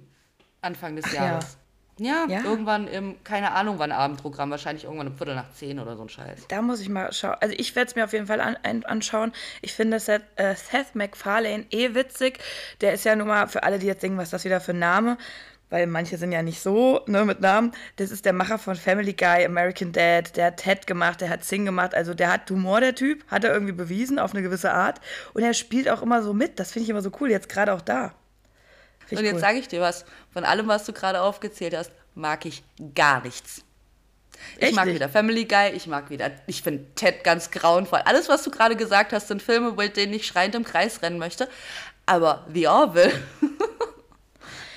Anfang 0.61 0.95
des 0.95 1.11
Jahres. 1.11 1.53
Ja. 1.53 1.59
Ja, 1.97 2.25
ja, 2.27 2.43
irgendwann 2.43 2.89
im, 2.89 3.23
keine 3.23 3.53
Ahnung 3.53 3.79
wann 3.79 3.93
Abendprogramm, 3.93 4.51
wahrscheinlich 4.51 4.83
irgendwann 4.83 5.07
um 5.07 5.15
Viertel 5.15 5.35
nach 5.35 5.49
zehn 5.53 5.79
oder 5.79 5.95
so 5.95 6.03
ein 6.03 6.09
Scheiß. 6.09 6.45
Da 6.49 6.61
muss 6.61 6.81
ich 6.81 6.89
mal 6.89 7.13
schauen. 7.13 7.37
Also 7.39 7.55
ich 7.57 7.73
werde 7.73 7.87
es 7.87 7.95
mir 7.95 8.03
auf 8.03 8.11
jeden 8.11 8.27
Fall 8.27 8.41
an, 8.41 8.57
an, 8.63 8.83
anschauen. 8.83 9.31
Ich 9.61 9.73
finde 9.73 10.01
Seth, 10.01 10.23
äh, 10.35 10.55
Seth 10.55 10.93
MacFarlane 10.93 11.67
eh 11.71 11.95
witzig. 11.95 12.39
Der 12.81 12.93
ist 12.93 13.05
ja 13.05 13.15
nun 13.15 13.29
mal, 13.29 13.47
für 13.47 13.63
alle, 13.63 13.79
die 13.79 13.85
jetzt 13.85 14.03
denken, 14.03 14.17
was 14.17 14.25
ist 14.25 14.33
das 14.33 14.43
wieder 14.43 14.59
für 14.59 14.73
ein 14.73 14.79
Name, 14.79 15.17
weil 15.69 15.87
manche 15.87 16.17
sind 16.17 16.31
ja 16.31 16.41
nicht 16.41 16.61
so 16.61 17.01
ne, 17.07 17.25
mit 17.25 17.41
Namen. 17.41 17.71
Das 17.95 18.11
ist 18.11 18.25
der 18.25 18.33
Macher 18.33 18.59
von 18.59 18.75
Family 18.75 19.13
Guy, 19.13 19.45
American 19.45 19.91
Dad, 19.91 20.35
der 20.37 20.47
hat 20.47 20.57
Ted 20.57 20.87
gemacht, 20.87 21.21
der 21.21 21.29
hat 21.29 21.43
Sing 21.43 21.65
gemacht. 21.65 21.95
Also 21.95 22.13
der 22.13 22.31
hat 22.31 22.49
Humor, 22.49 22.81
der 22.81 22.95
Typ, 22.95 23.25
hat 23.29 23.43
er 23.43 23.53
irgendwie 23.53 23.73
bewiesen 23.73 24.19
auf 24.19 24.33
eine 24.33 24.43
gewisse 24.43 24.71
Art. 24.71 25.01
Und 25.33 25.43
er 25.43 25.53
spielt 25.53 25.89
auch 25.89 26.01
immer 26.01 26.21
so 26.21 26.33
mit. 26.33 26.59
Das 26.59 26.71
finde 26.71 26.83
ich 26.83 26.89
immer 26.89 27.01
so 27.01 27.11
cool, 27.19 27.31
jetzt 27.31 27.49
gerade 27.49 27.73
auch 27.73 27.81
da. 27.81 28.13
Und 29.11 29.21
jetzt 29.21 29.33
cool. 29.33 29.39
sage 29.39 29.59
ich 29.59 29.67
dir 29.67 29.81
was, 29.81 30.05
von 30.31 30.43
allem, 30.43 30.67
was 30.67 30.85
du 30.85 30.93
gerade 30.93 31.21
aufgezählt 31.21 31.75
hast, 31.75 31.91
mag 32.15 32.45
ich 32.45 32.63
gar 32.95 33.23
nichts. 33.23 33.61
Ich 34.57 34.63
Echt 34.63 34.75
mag 34.75 34.85
nicht? 34.85 34.95
wieder 34.95 35.09
Family 35.09 35.45
Guy, 35.45 35.71
ich 35.73 35.87
mag 35.87 36.09
wieder, 36.09 36.31
ich 36.47 36.61
finde 36.61 36.85
Ted 36.95 37.23
ganz 37.23 37.51
grauenvoll. 37.51 37.99
Alles, 38.05 38.29
was 38.29 38.43
du 38.43 38.51
gerade 38.51 38.75
gesagt 38.75 39.13
hast, 39.13 39.27
sind 39.27 39.41
Filme, 39.41 39.71
mit 39.71 39.95
denen 39.97 40.13
ich 40.13 40.27
schreiend 40.27 40.55
im 40.55 40.63
Kreis 40.63 41.01
rennen 41.01 41.19
möchte. 41.19 41.47
Aber 42.05 42.45
The 42.53 42.67
Orville 42.67 43.13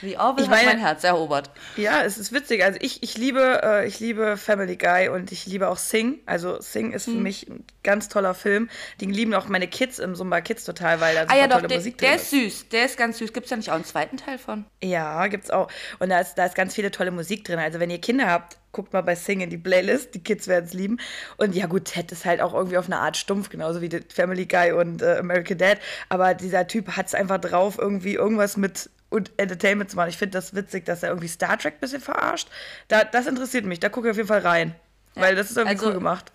The 0.00 0.16
Orville 0.18 0.44
Ich 0.46 0.50
hat 0.50 0.56
meine- 0.58 0.68
mein 0.70 0.78
Herz 0.78 1.04
erobert. 1.04 1.50
Ja, 1.76 2.02
es 2.02 2.18
ist 2.18 2.32
witzig. 2.32 2.62
Also 2.64 2.78
ich, 2.80 3.02
ich 3.02 3.16
liebe, 3.18 3.60
äh, 3.62 3.86
ich 3.86 4.00
liebe 4.00 4.36
Family 4.36 4.76
Guy 4.76 5.08
und 5.08 5.32
ich 5.32 5.46
liebe 5.46 5.68
auch 5.68 5.76
Sing. 5.78 6.20
Also 6.26 6.60
Sing 6.60 6.92
ist 6.92 7.04
für 7.04 7.12
Hm. 7.12 7.22
mich 7.22 7.48
ein 7.48 7.64
ganz 7.82 8.08
toller 8.08 8.34
Film. 8.34 8.68
Den 9.00 9.10
lieben 9.10 9.34
auch 9.34 9.48
meine 9.48 9.66
Kids 9.68 9.98
im 9.98 10.14
Zumba 10.14 10.40
Kids 10.40 10.64
total, 10.64 11.00
weil 11.00 11.14
da 11.14 11.22
super 11.22 11.34
Ah 11.34 11.36
ja, 11.38 11.46
doch, 11.46 11.56
tolle 11.56 11.68
der, 11.68 11.78
Musik 11.78 11.98
drin 11.98 12.08
der 12.08 12.16
ist. 12.16 12.22
ist 12.24 12.30
süß. 12.30 12.68
Der 12.70 12.84
ist 12.84 12.96
ganz 12.96 13.18
süß. 13.18 13.32
Gibt 13.32 13.46
es 13.46 13.50
da 13.50 13.56
nicht 13.56 13.70
auch 13.70 13.74
einen 13.74 13.84
zweiten 13.84 14.16
Teil 14.16 14.38
von? 14.38 14.64
Ja, 14.82 15.26
gibt's 15.28 15.50
auch. 15.50 15.68
Und 15.98 16.10
da 16.10 16.20
ist, 16.20 16.34
da 16.34 16.44
ist 16.46 16.54
ganz 16.54 16.74
viele 16.74 16.90
tolle 16.90 17.10
Musik 17.10 17.44
drin. 17.44 17.58
Also 17.58 17.80
wenn 17.80 17.90
ihr 17.90 18.00
Kinder 18.00 18.26
habt, 18.30 18.56
guckt 18.72 18.92
mal 18.92 19.00
bei 19.02 19.14
Sing 19.14 19.40
in 19.40 19.50
die 19.50 19.56
Playlist. 19.58 20.14
Die 20.14 20.22
Kids 20.22 20.46
werden 20.46 20.66
es 20.66 20.74
lieben. 20.74 20.98
Und 21.38 21.54
ja 21.54 21.66
gut, 21.66 21.86
Ted 21.86 22.12
ist 22.12 22.24
halt 22.24 22.40
auch 22.40 22.54
irgendwie 22.54 22.76
auf 22.76 22.86
eine 22.86 22.98
Art 22.98 23.16
stumpf, 23.16 23.48
genauso 23.48 23.80
wie 23.80 23.88
Family 24.14 24.46
Guy 24.46 24.72
und 24.72 25.02
äh, 25.02 25.16
American 25.18 25.58
Dad. 25.58 25.78
Aber 26.08 26.34
dieser 26.34 26.66
Typ 26.66 26.96
hat 26.96 27.06
es 27.06 27.14
einfach 27.14 27.38
drauf, 27.40 27.76
irgendwie 27.78 28.14
irgendwas 28.14 28.56
mit 28.56 28.90
und 29.10 29.32
Entertainment 29.38 29.90
zu 29.90 29.96
machen. 29.96 30.10
Ich 30.10 30.18
finde 30.18 30.38
das 30.38 30.54
witzig, 30.54 30.84
dass 30.84 31.02
er 31.02 31.08
irgendwie 31.10 31.28
Star 31.28 31.58
Trek 31.58 31.74
ein 31.74 31.80
bisschen 31.80 32.00
verarscht. 32.00 32.48
Da, 32.88 33.04
das 33.04 33.26
interessiert 33.26 33.64
mich. 33.64 33.80
Da 33.80 33.88
gucke 33.88 34.08
ich 34.08 34.10
auf 34.12 34.16
jeden 34.16 34.28
Fall 34.28 34.40
rein. 34.40 34.74
Weil 35.14 35.34
das 35.34 35.50
ist 35.50 35.56
irgendwie 35.56 35.76
also- 35.76 35.86
cool 35.88 35.94
gemacht. 35.94 36.32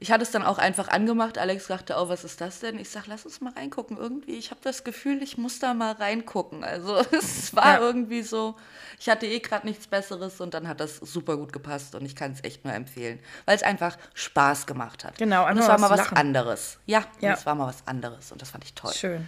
Ich 0.00 0.10
hatte 0.10 0.22
es 0.24 0.30
dann 0.32 0.42
auch 0.42 0.58
einfach 0.58 0.88
angemacht. 0.88 1.38
Alex 1.38 1.66
sagte, 1.68 1.94
oh, 1.96 2.08
was 2.10 2.24
ist 2.24 2.40
das 2.40 2.58
denn? 2.60 2.78
Ich 2.78 2.90
sag, 2.90 3.06
lass 3.06 3.24
uns 3.24 3.40
mal 3.40 3.52
reingucken. 3.54 3.96
Irgendwie, 3.96 4.32
ich 4.32 4.50
habe 4.50 4.60
das 4.62 4.84
Gefühl, 4.84 5.22
ich 5.22 5.38
muss 5.38 5.60
da 5.60 5.72
mal 5.72 5.92
reingucken. 5.92 6.62
Also 6.64 6.96
es 7.12 7.54
war 7.56 7.74
Ja. 7.76 7.80
irgendwie 7.80 8.22
so, 8.22 8.56
ich 8.98 9.08
hatte 9.08 9.24
eh 9.26 9.38
gerade 9.38 9.66
nichts 9.66 9.86
Besseres 9.86 10.40
und 10.40 10.52
dann 10.52 10.68
hat 10.68 10.80
das 10.80 10.96
super 10.96 11.36
gut 11.38 11.52
gepasst 11.54 11.94
und 11.94 12.04
ich 12.04 12.16
kann 12.16 12.32
es 12.32 12.42
echt 12.44 12.64
nur 12.64 12.74
empfehlen, 12.74 13.18
weil 13.46 13.56
es 13.56 13.62
einfach 13.62 13.96
Spaß 14.14 14.66
gemacht 14.66 15.04
hat. 15.04 15.16
Genau, 15.16 15.42
und 15.44 15.50
einfach 15.50 15.62
es 15.62 15.68
war 15.68 15.78
mal 15.78 15.90
was 15.90 15.98
lachen. 16.00 16.18
anderes. 16.18 16.78
Ja, 16.84 16.98
und 16.98 17.22
Ja. 17.22 17.32
es 17.32 17.46
war 17.46 17.54
mal 17.54 17.68
was 17.68 17.86
anderes 17.86 18.30
und 18.32 18.42
das 18.42 18.50
fand 18.50 18.64
ich 18.64 18.74
toll. 18.74 18.92
Schön. 18.92 19.26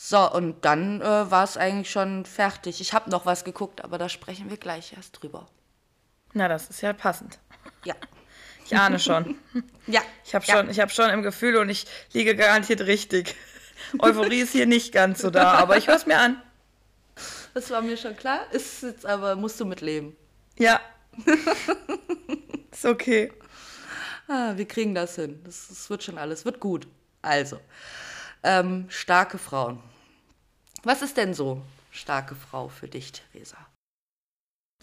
Ja. 0.00 0.30
So, 0.30 0.32
und 0.32 0.64
dann 0.64 1.02
äh, 1.02 1.30
war 1.30 1.44
es 1.44 1.56
eigentlich 1.56 1.90
schon 1.90 2.24
fertig. 2.24 2.80
Ich 2.80 2.94
habe 2.94 3.10
noch 3.10 3.26
was 3.26 3.44
geguckt, 3.44 3.84
aber 3.84 3.98
da 3.98 4.08
sprechen 4.08 4.48
wir 4.48 4.56
gleich 4.56 4.94
erst 4.94 5.20
drüber. 5.20 5.46
Na, 6.32 6.48
das 6.48 6.70
ist 6.70 6.80
ja 6.80 6.92
passend. 6.92 7.38
Ja. 7.84 7.94
Ich 8.64 8.76
ahne 8.76 9.00
schon. 9.00 9.36
Ja. 9.88 10.00
Ich 10.24 10.32
habe 10.32 10.44
ja. 10.46 10.54
schon, 10.54 10.70
ich 10.70 10.78
hab 10.78 10.92
schon 10.92 11.10
im 11.10 11.22
Gefühl 11.22 11.56
und 11.56 11.68
ich 11.68 11.86
liege 12.12 12.36
garantiert 12.36 12.82
richtig. 12.82 13.34
Euphorie 13.98 14.42
ist 14.42 14.52
hier 14.52 14.66
nicht 14.66 14.92
ganz 14.92 15.20
so 15.20 15.30
da, 15.30 15.54
aber 15.54 15.76
ich 15.76 15.88
höre 15.88 15.96
es 15.96 16.06
mir 16.06 16.18
an. 16.18 16.40
Das 17.52 17.68
war 17.70 17.82
mir 17.82 17.96
schon 17.96 18.16
klar. 18.16 18.42
Ist 18.52 18.84
jetzt 18.84 19.04
aber, 19.04 19.34
musst 19.34 19.58
du 19.58 19.64
mitleben. 19.64 20.16
Ja. 20.56 20.80
ist 22.70 22.84
okay. 22.84 23.32
Ah, 24.28 24.52
wir 24.54 24.68
kriegen 24.68 24.94
das 24.94 25.16
hin. 25.16 25.40
Das, 25.42 25.66
das 25.66 25.90
wird 25.90 26.04
schon 26.04 26.16
alles. 26.16 26.44
Wird 26.44 26.60
gut. 26.60 26.86
Also, 27.22 27.58
ähm, 28.44 28.86
starke 28.88 29.38
Frauen. 29.38 29.82
Was 30.82 31.02
ist 31.02 31.16
denn 31.16 31.34
so 31.34 31.62
starke 31.90 32.34
Frau 32.34 32.68
für 32.68 32.88
dich, 32.88 33.12
Theresa? 33.12 33.56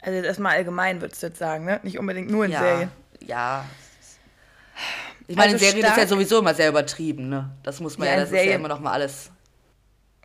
Also 0.02 0.16
jetzt 0.16 0.26
erstmal 0.26 0.56
allgemein 0.56 1.02
würdest 1.02 1.24
du 1.24 1.28
jetzt 1.28 1.40
sagen, 1.40 1.66
ne? 1.66 1.80
Nicht 1.84 1.98
unbedingt 1.98 2.30
nur 2.30 2.46
in 2.46 2.52
ja, 2.52 2.60
Serien. 2.60 2.92
Ja. 3.22 3.66
Ich 5.28 5.36
meine, 5.36 5.54
Also 5.54 5.66
in 5.66 5.72
Serien 5.72 5.86
ist 5.92 5.98
ja 5.98 6.08
sowieso 6.08 6.40
immer 6.40 6.54
sehr 6.54 6.70
übertrieben, 6.70 7.30
ne? 7.30 7.50
Das 7.64 7.80
muss 7.80 7.98
man 7.98 8.08
Ja, 8.08 8.14
ja, 8.14 8.20
das 8.20 8.30
ist 8.30 8.36
ja 8.36 8.42
Serien- 8.44 8.60
immer 8.60 8.68
noch 8.68 8.80
mal 8.80 8.92
alles. 8.94 9.32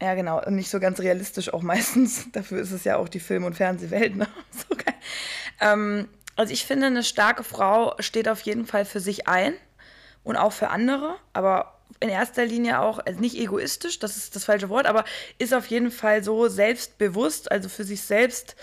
Ja, 0.00 0.14
genau. 0.14 0.42
Und 0.44 0.56
nicht 0.56 0.68
so 0.70 0.78
ganz 0.80 1.00
realistisch 1.00 1.52
auch 1.52 1.62
meistens. 1.62 2.30
Dafür 2.32 2.60
ist 2.60 2.72
es 2.72 2.84
ja 2.84 2.96
auch 2.96 3.08
die 3.08 3.20
Film- 3.20 3.44
und 3.44 3.54
Fernsehwelt, 3.54 4.16
ne? 4.16 4.28
So 4.50 4.74
geil. 4.76 4.94
Ähm, 5.60 6.08
also 6.36 6.52
ich 6.52 6.66
finde, 6.66 6.86
eine 6.86 7.02
starke 7.02 7.44
Frau 7.44 7.94
steht 7.98 8.28
auf 8.28 8.40
jeden 8.42 8.66
Fall 8.66 8.84
für 8.84 9.00
sich 9.00 9.26
ein 9.28 9.54
und 10.24 10.36
auch 10.36 10.52
für 10.52 10.68
andere, 10.68 11.16
aber 11.32 11.78
in 12.00 12.08
erster 12.08 12.44
Linie 12.44 12.80
auch, 12.80 12.98
also 12.98 13.20
nicht 13.20 13.36
egoistisch, 13.36 13.98
das 13.98 14.16
ist 14.16 14.34
das 14.36 14.44
falsche 14.44 14.68
Wort, 14.68 14.86
aber 14.86 15.04
ist 15.38 15.54
auf 15.54 15.66
jeden 15.66 15.90
Fall 15.90 16.24
so 16.24 16.48
selbstbewusst, 16.48 17.50
also 17.50 17.68
für 17.68 17.84
sich 17.84 18.02
selbst, 18.02 18.56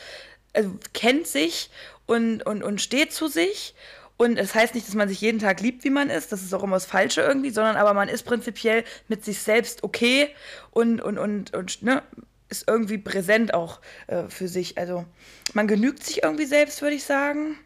also 0.54 0.78
kennt 0.94 1.28
sich 1.28 1.70
und, 2.06 2.46
und, 2.46 2.64
und 2.64 2.82
steht 2.82 3.14
zu 3.14 3.28
sich. 3.28 3.76
Und 4.18 4.38
es 4.38 4.54
heißt 4.54 4.76
nicht, 4.76 4.86
dass 4.86 4.96
man 4.96 5.08
sich 5.08 5.22
jeden 5.22 5.40
Tag 5.40 5.62
liebt, 5.62 5.86
wie 5.86 5.90
man 5.90 6.10
ist, 6.10 6.34
das 6.34 6.42
ist 6.42 6.54
auch 6.54 6.64
immer 6.64 6.76
das 6.76 6.86
Falsche 6.86 7.22
irgendwie, 7.22 7.52
sondern 7.52 7.78
aber 7.78 7.94
man 7.94 8.10
ist 8.10 8.24
prinzipiell 8.24 8.84
mit 9.08 9.24
sich 9.24 9.40
selbst 9.40 9.84
okay 9.84 10.28
und, 10.72 11.00
und, 11.00 11.18
und, 11.18 11.54
und 11.56 11.82
ne, 11.84 12.04
ist 12.50 12.68
irgendwie 12.68 12.98
präsent 12.98 13.54
auch 13.54 13.80
äh, 14.08 14.24
für 14.28 14.50
sich. 14.50 14.78
Also 14.78 15.06
man 15.54 15.68
genügt 15.68 16.04
sich 16.04 16.24
irgendwie 16.24 16.46
selbst, 16.46 16.82
würde 16.82 16.96
ich 16.96 17.06
sagen. 17.06 17.58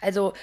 Also 0.00 0.34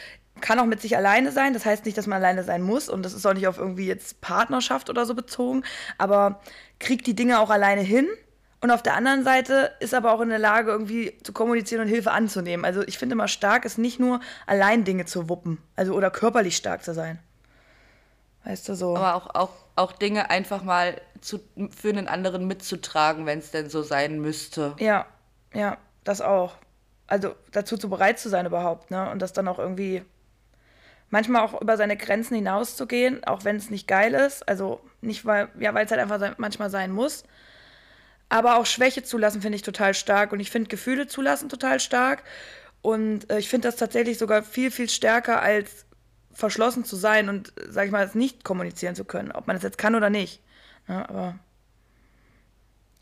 kann 0.43 0.59
auch 0.59 0.65
mit 0.65 0.81
sich 0.81 0.97
alleine 0.97 1.31
sein. 1.31 1.53
Das 1.53 1.65
heißt 1.65 1.85
nicht, 1.85 1.97
dass 1.97 2.05
man 2.05 2.17
alleine 2.17 2.43
sein 2.43 2.61
muss. 2.61 2.89
Und 2.89 3.03
das 3.03 3.13
ist 3.13 3.25
auch 3.25 3.33
nicht 3.33 3.47
auf 3.47 3.57
irgendwie 3.57 3.87
jetzt 3.87 4.19
Partnerschaft 4.19 4.89
oder 4.89 5.05
so 5.05 5.15
bezogen. 5.15 5.63
Aber 5.97 6.41
kriegt 6.79 7.07
die 7.07 7.15
Dinge 7.15 7.39
auch 7.39 7.49
alleine 7.49 7.79
hin. 7.79 8.09
Und 8.59 8.69
auf 8.69 8.83
der 8.83 8.95
anderen 8.95 9.23
Seite 9.23 9.71
ist 9.79 9.93
aber 9.93 10.13
auch 10.13 10.19
in 10.19 10.27
der 10.27 10.39
Lage, 10.39 10.69
irgendwie 10.69 11.17
zu 11.23 11.31
kommunizieren 11.31 11.81
und 11.81 11.87
Hilfe 11.87 12.11
anzunehmen. 12.11 12.65
Also 12.65 12.81
ich 12.81 12.97
finde 12.97 13.13
immer 13.13 13.29
stark 13.29 13.63
ist 13.63 13.77
nicht 13.77 14.01
nur 14.01 14.19
allein 14.45 14.83
Dinge 14.83 15.05
zu 15.05 15.29
wuppen. 15.29 15.59
Also 15.77 15.93
oder 15.93 16.11
körperlich 16.11 16.57
stark 16.57 16.83
zu 16.83 16.93
sein. 16.93 17.19
Weißt 18.43 18.67
du 18.67 18.75
so. 18.75 18.97
Aber 18.97 19.15
auch, 19.15 19.35
auch, 19.35 19.51
auch 19.77 19.91
Dinge 19.93 20.29
einfach 20.29 20.61
mal 20.61 20.99
zu, 21.21 21.39
für 21.73 21.89
einen 21.89 22.09
anderen 22.09 22.47
mitzutragen, 22.47 23.25
wenn 23.25 23.39
es 23.39 23.51
denn 23.51 23.69
so 23.69 23.81
sein 23.81 24.19
müsste. 24.19 24.75
Ja, 24.77 25.05
ja, 25.53 25.77
das 26.03 26.19
auch. 26.19 26.55
Also 27.07 27.33
dazu 27.53 27.77
zu 27.77 27.89
bereit 27.89 28.19
zu 28.19 28.27
sein 28.27 28.45
überhaupt, 28.45 28.91
ne? 28.91 29.09
Und 29.09 29.21
das 29.21 29.31
dann 29.31 29.47
auch 29.47 29.59
irgendwie 29.59 30.03
manchmal 31.13 31.43
auch 31.43 31.61
über 31.61 31.77
seine 31.77 31.95
Grenzen 31.95 32.33
hinauszugehen, 32.33 33.23
auch 33.23 33.45
wenn 33.45 33.55
es 33.55 33.69
nicht 33.69 33.87
geil 33.87 34.15
ist. 34.15 34.49
Also 34.49 34.81
nicht, 34.99 35.25
weil, 35.25 35.47
ja, 35.59 35.69
es 35.69 35.91
halt 35.91 36.01
einfach 36.01 36.19
manchmal 36.39 36.71
sein 36.71 36.91
muss. 36.91 37.23
Aber 38.29 38.57
auch 38.57 38.65
Schwäche 38.65 39.03
zulassen 39.03 39.43
finde 39.43 39.57
ich 39.57 39.61
total 39.61 39.93
stark. 39.93 40.31
Und 40.31 40.39
ich 40.39 40.49
finde 40.49 40.69
Gefühle 40.69 41.05
zulassen 41.05 41.49
total 41.49 41.79
stark. 41.79 42.23
Und 42.81 43.29
äh, 43.29 43.37
ich 43.37 43.47
finde 43.47 43.67
das 43.67 43.75
tatsächlich 43.75 44.17
sogar 44.17 44.41
viel, 44.41 44.71
viel 44.71 44.89
stärker 44.89 45.39
als 45.39 45.85
verschlossen 46.31 46.83
zu 46.83 46.95
sein 46.95 47.29
und, 47.29 47.53
sag 47.69 47.85
ich 47.85 47.91
mal, 47.91 48.03
es 48.03 48.15
nicht 48.15 48.43
kommunizieren 48.43 48.95
zu 48.95 49.05
können. 49.05 49.31
Ob 49.31 49.45
man 49.45 49.55
es 49.55 49.61
jetzt 49.61 49.77
kann 49.77 49.93
oder 49.93 50.09
nicht. 50.09 50.41
Ja, 50.87 51.07
aber. 51.07 51.37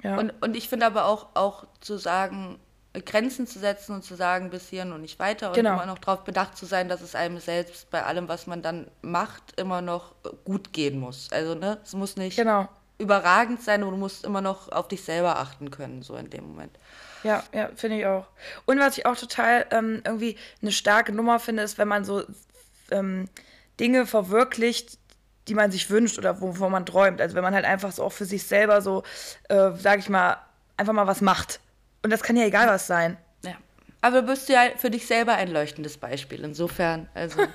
Ja. 0.03 0.17
Und, 0.17 0.33
und 0.41 0.57
ich 0.57 0.67
finde 0.67 0.85
aber 0.85 1.05
auch, 1.05 1.29
auch 1.35 1.65
zu 1.79 1.97
sagen, 1.97 2.59
Grenzen 2.93 3.47
zu 3.47 3.59
setzen 3.59 3.95
und 3.95 4.03
zu 4.03 4.15
sagen, 4.15 4.49
bis 4.49 4.67
hierhin 4.67 4.91
und 4.91 5.01
nicht 5.01 5.17
weiter 5.19 5.49
und 5.49 5.55
Genau. 5.55 5.73
immer 5.73 5.85
noch 5.85 5.99
darauf 5.99 6.23
bedacht 6.23 6.57
zu 6.57 6.65
sein, 6.65 6.89
dass 6.89 7.01
es 7.01 7.15
einem 7.15 7.39
selbst 7.39 7.89
bei 7.89 8.03
allem, 8.03 8.27
was 8.27 8.47
man 8.47 8.61
dann 8.61 8.87
macht, 9.01 9.59
immer 9.59 9.81
noch 9.81 10.13
gut 10.43 10.73
gehen 10.73 10.99
muss. 10.99 11.29
Also, 11.31 11.55
ne, 11.55 11.77
es 11.83 11.93
muss 11.93 12.17
nicht 12.17 12.35
genau. 12.35 12.67
überragend 12.97 13.61
sein 13.61 13.83
und 13.83 13.91
du 13.91 13.97
musst 13.97 14.25
immer 14.25 14.41
noch 14.41 14.69
auf 14.71 14.89
dich 14.89 15.03
selber 15.03 15.39
achten 15.39 15.71
können, 15.71 16.01
so 16.01 16.15
in 16.15 16.29
dem 16.29 16.45
Moment. 16.47 16.77
Ja, 17.23 17.43
ja, 17.53 17.69
finde 17.75 17.99
ich 17.99 18.05
auch. 18.05 18.25
Und 18.65 18.79
was 18.79 18.97
ich 18.97 19.05
auch 19.05 19.15
total 19.15 19.65
ähm, 19.71 20.01
irgendwie 20.05 20.37
eine 20.61 20.71
starke 20.71 21.13
Nummer 21.13 21.39
finde, 21.39 21.63
ist, 21.63 21.77
wenn 21.77 21.87
man 21.87 22.03
so 22.03 22.23
ähm, 22.89 23.29
Dinge 23.79 24.05
verwirklicht, 24.05 24.97
die 25.47 25.53
man 25.55 25.71
sich 25.71 25.89
wünscht 25.89 26.17
oder 26.17 26.41
wovon 26.41 26.71
man 26.71 26.85
träumt. 26.85 27.21
Also 27.21 27.35
wenn 27.35 27.43
man 27.43 27.53
halt 27.53 27.65
einfach 27.65 27.91
so 27.91 28.03
auch 28.03 28.11
für 28.11 28.25
sich 28.25 28.43
selber 28.43 28.81
so, 28.81 29.03
äh, 29.49 29.71
sag 29.77 29.99
ich 29.99 30.09
mal, 30.09 30.37
einfach 30.77 30.93
mal 30.93 31.07
was 31.07 31.21
macht. 31.21 31.59
Und 32.03 32.09
das 32.11 32.23
kann 32.23 32.35
ja 32.35 32.45
egal 32.45 32.67
was 32.67 32.87
sein. 32.87 33.17
Ja. 33.43 33.53
Aber 34.01 34.21
du 34.21 34.27
bist 34.27 34.49
ja 34.49 34.63
für 34.77 34.89
dich 34.89 35.05
selber 35.05 35.35
ein 35.35 35.51
leuchtendes 35.51 35.97
Beispiel. 35.97 36.43
Insofern, 36.43 37.09
also. 37.13 37.41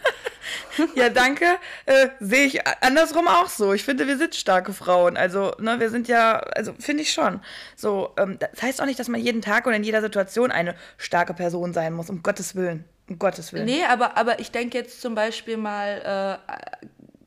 Ja, 0.95 1.09
danke. 1.09 1.45
Äh, 1.87 2.09
Sehe 2.21 2.47
ich 2.47 2.67
andersrum 2.81 3.29
auch 3.29 3.49
so. 3.49 3.73
Ich 3.73 3.85
finde, 3.85 4.07
wir 4.07 4.17
sind 4.17 4.35
starke 4.35 4.73
Frauen. 4.73 5.17
Also, 5.17 5.53
ne, 5.59 5.81
wir 5.81 5.91
sind 5.91 6.09
ja, 6.09 6.39
also 6.39 6.73
finde 6.79 7.03
ich 7.03 7.13
schon. 7.13 7.41
So, 7.75 8.15
ähm, 8.17 8.39
das 8.39 8.63
heißt 8.63 8.81
auch 8.81 8.87
nicht, 8.87 8.99
dass 8.99 9.09
man 9.09 9.21
jeden 9.21 9.43
Tag 9.43 9.67
oder 9.67 9.77
in 9.77 9.85
jeder 9.85 10.01
Situation 10.01 10.51
eine 10.51 10.75
starke 10.99 11.35
Person 11.35 11.73
sein 11.73 11.93
muss, 11.93 12.11
um 12.11 12.23
Gottes 12.23 12.55
Willen. 12.55 12.85
Um 13.09 13.19
Gottes 13.19 13.53
Willen. 13.53 13.65
Nee, 13.65 13.85
aber, 13.85 14.17
aber 14.17 14.39
ich 14.41 14.51
denke 14.51 14.79
jetzt 14.79 15.01
zum 15.01 15.15
Beispiel 15.15 15.57
mal 15.57 16.41
äh, 16.49 16.87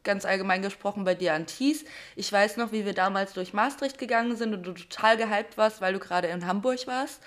ganz 0.09 0.25
allgemein 0.25 0.63
gesprochen 0.63 1.03
bei 1.03 1.13
dir 1.13 1.35
an 1.35 1.45
Thies. 1.45 1.85
Ich 2.15 2.33
weiß 2.33 2.57
noch, 2.57 2.71
wie 2.71 2.83
wir 2.83 2.93
damals 2.93 3.33
durch 3.33 3.53
Maastricht 3.53 3.99
gegangen 3.99 4.35
sind 4.35 4.55
und 4.55 4.63
du 4.63 4.73
total 4.73 5.17
gehypt 5.17 5.55
warst, 5.55 5.81
weil 5.81 5.93
du 5.93 5.99
gerade 5.99 6.27
in 6.29 6.47
Hamburg 6.47 6.87
warst. 6.87 7.21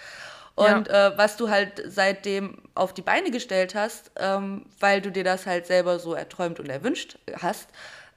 Und 0.56 0.88
äh, 0.88 1.16
was 1.16 1.36
du 1.36 1.48
halt 1.48 1.80
seitdem 1.86 2.58
auf 2.74 2.92
die 2.92 3.02
Beine 3.02 3.30
gestellt 3.30 3.76
hast, 3.76 4.10
ähm, 4.16 4.66
weil 4.80 5.00
du 5.00 5.12
dir 5.12 5.22
das 5.22 5.46
halt 5.46 5.66
selber 5.66 6.00
so 6.00 6.12
erträumt 6.12 6.58
und 6.58 6.68
erwünscht 6.68 7.18
hast, 7.40 7.68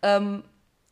ähm, 0.02 0.44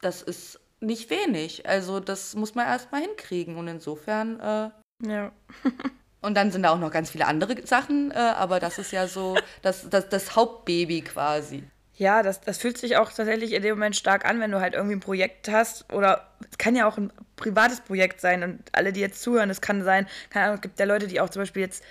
das 0.01 0.21
ist 0.21 0.59
nicht 0.79 1.09
wenig. 1.09 1.67
Also 1.67 1.99
das 1.99 2.35
muss 2.35 2.53
man 2.53 2.67
erst 2.67 2.91
mal 2.91 3.01
hinkriegen. 3.01 3.57
Und 3.57 3.67
insofern 3.67 4.39
äh, 4.39 4.69
Ja. 5.09 5.31
und 6.21 6.35
dann 6.35 6.51
sind 6.51 6.61
da 6.61 6.69
auch 6.69 6.79
noch 6.79 6.91
ganz 6.91 7.09
viele 7.09 7.25
andere 7.25 7.65
Sachen, 7.65 8.11
äh, 8.11 8.17
aber 8.17 8.59
das 8.59 8.77
ist 8.77 8.91
ja 8.91 9.07
so 9.07 9.35
das, 9.63 9.89
das, 9.89 10.09
das 10.09 10.35
Hauptbaby 10.35 11.01
quasi. 11.01 11.63
Ja, 11.95 12.23
das, 12.23 12.41
das 12.41 12.57
fühlt 12.57 12.77
sich 12.77 12.97
auch 12.97 13.11
tatsächlich 13.11 13.53
in 13.53 13.61
dem 13.61 13.75
Moment 13.75 13.95
stark 13.95 14.25
an, 14.25 14.39
wenn 14.39 14.49
du 14.51 14.59
halt 14.59 14.73
irgendwie 14.73 14.95
ein 14.95 14.99
Projekt 14.99 15.49
hast 15.49 15.91
oder 15.93 16.27
es 16.49 16.57
kann 16.57 16.75
ja 16.75 16.87
auch 16.87 16.97
ein 16.97 17.13
privates 17.35 17.81
Projekt 17.81 18.19
sein 18.19 18.41
und 18.41 18.61
alle, 18.71 18.91
die 18.93 18.99
jetzt 18.99 19.21
zuhören, 19.21 19.51
es 19.51 19.61
kann 19.61 19.83
sein, 19.83 20.07
keine 20.31 20.45
Ahnung, 20.45 20.55
es 20.55 20.61
gibt 20.61 20.79
ja 20.79 20.85
Leute, 20.85 21.05
die 21.07 21.21
auch 21.21 21.29
zum 21.29 21.43
Beispiel 21.43 21.61
jetzt 21.61 21.83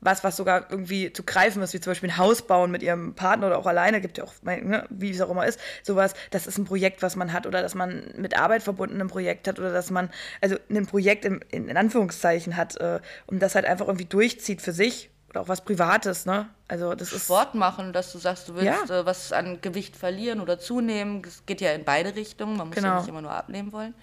was, 0.00 0.24
was 0.24 0.36
sogar 0.36 0.70
irgendwie 0.70 1.12
zu 1.12 1.24
greifen 1.24 1.62
ist, 1.62 1.74
wie 1.74 1.80
zum 1.80 1.90
Beispiel 1.90 2.10
ein 2.10 2.16
Haus 2.16 2.42
bauen 2.42 2.70
mit 2.70 2.82
ihrem 2.82 3.14
Partner 3.14 3.48
oder 3.48 3.58
auch 3.58 3.66
alleine, 3.66 4.00
gibt 4.00 4.18
ja 4.18 4.24
auch, 4.24 4.32
ne, 4.42 4.86
wie 4.88 5.10
es 5.10 5.20
auch 5.20 5.30
immer 5.30 5.46
ist, 5.46 5.60
sowas, 5.82 6.14
das 6.30 6.46
ist 6.46 6.58
ein 6.58 6.64
Projekt, 6.64 7.02
was 7.02 7.16
man 7.16 7.32
hat 7.32 7.46
oder 7.46 7.62
dass 7.62 7.74
man 7.74 8.14
mit 8.16 8.38
Arbeit 8.38 8.62
verbunden 8.62 9.00
ein 9.00 9.08
Projekt 9.08 9.46
hat 9.46 9.58
oder 9.58 9.72
dass 9.72 9.90
man, 9.90 10.10
also 10.40 10.56
ein 10.70 10.86
Projekt 10.86 11.24
in, 11.24 11.40
in, 11.50 11.76
Anführungszeichen 11.76 12.56
hat 12.56 12.76
äh, 12.76 13.00
und 13.26 13.40
das 13.40 13.54
halt 13.54 13.66
einfach 13.66 13.86
irgendwie 13.88 14.06
durchzieht 14.06 14.62
für 14.62 14.72
sich 14.72 15.10
oder 15.30 15.42
auch 15.42 15.48
was 15.48 15.64
Privates, 15.64 16.26
ne? 16.26 16.48
Also 16.68 16.94
das 16.94 17.12
ist 17.12 17.24
Sport 17.24 17.54
machen, 17.54 17.92
dass 17.92 18.12
du 18.12 18.18
sagst, 18.18 18.48
du 18.48 18.54
willst 18.54 18.88
ja. 18.88 19.00
äh, 19.00 19.06
was 19.06 19.32
an 19.32 19.60
Gewicht 19.60 19.96
verlieren 19.96 20.40
oder 20.40 20.58
zunehmen. 20.58 21.22
Es 21.24 21.46
geht 21.46 21.60
ja 21.60 21.72
in 21.72 21.84
beide 21.84 22.14
Richtungen. 22.16 22.56
Man 22.56 22.68
muss 22.68 22.76
genau. 22.76 22.88
ja 22.88 22.98
nicht 22.98 23.08
immer 23.08 23.22
nur 23.22 23.30
abnehmen 23.30 23.72
wollen. 23.72 23.94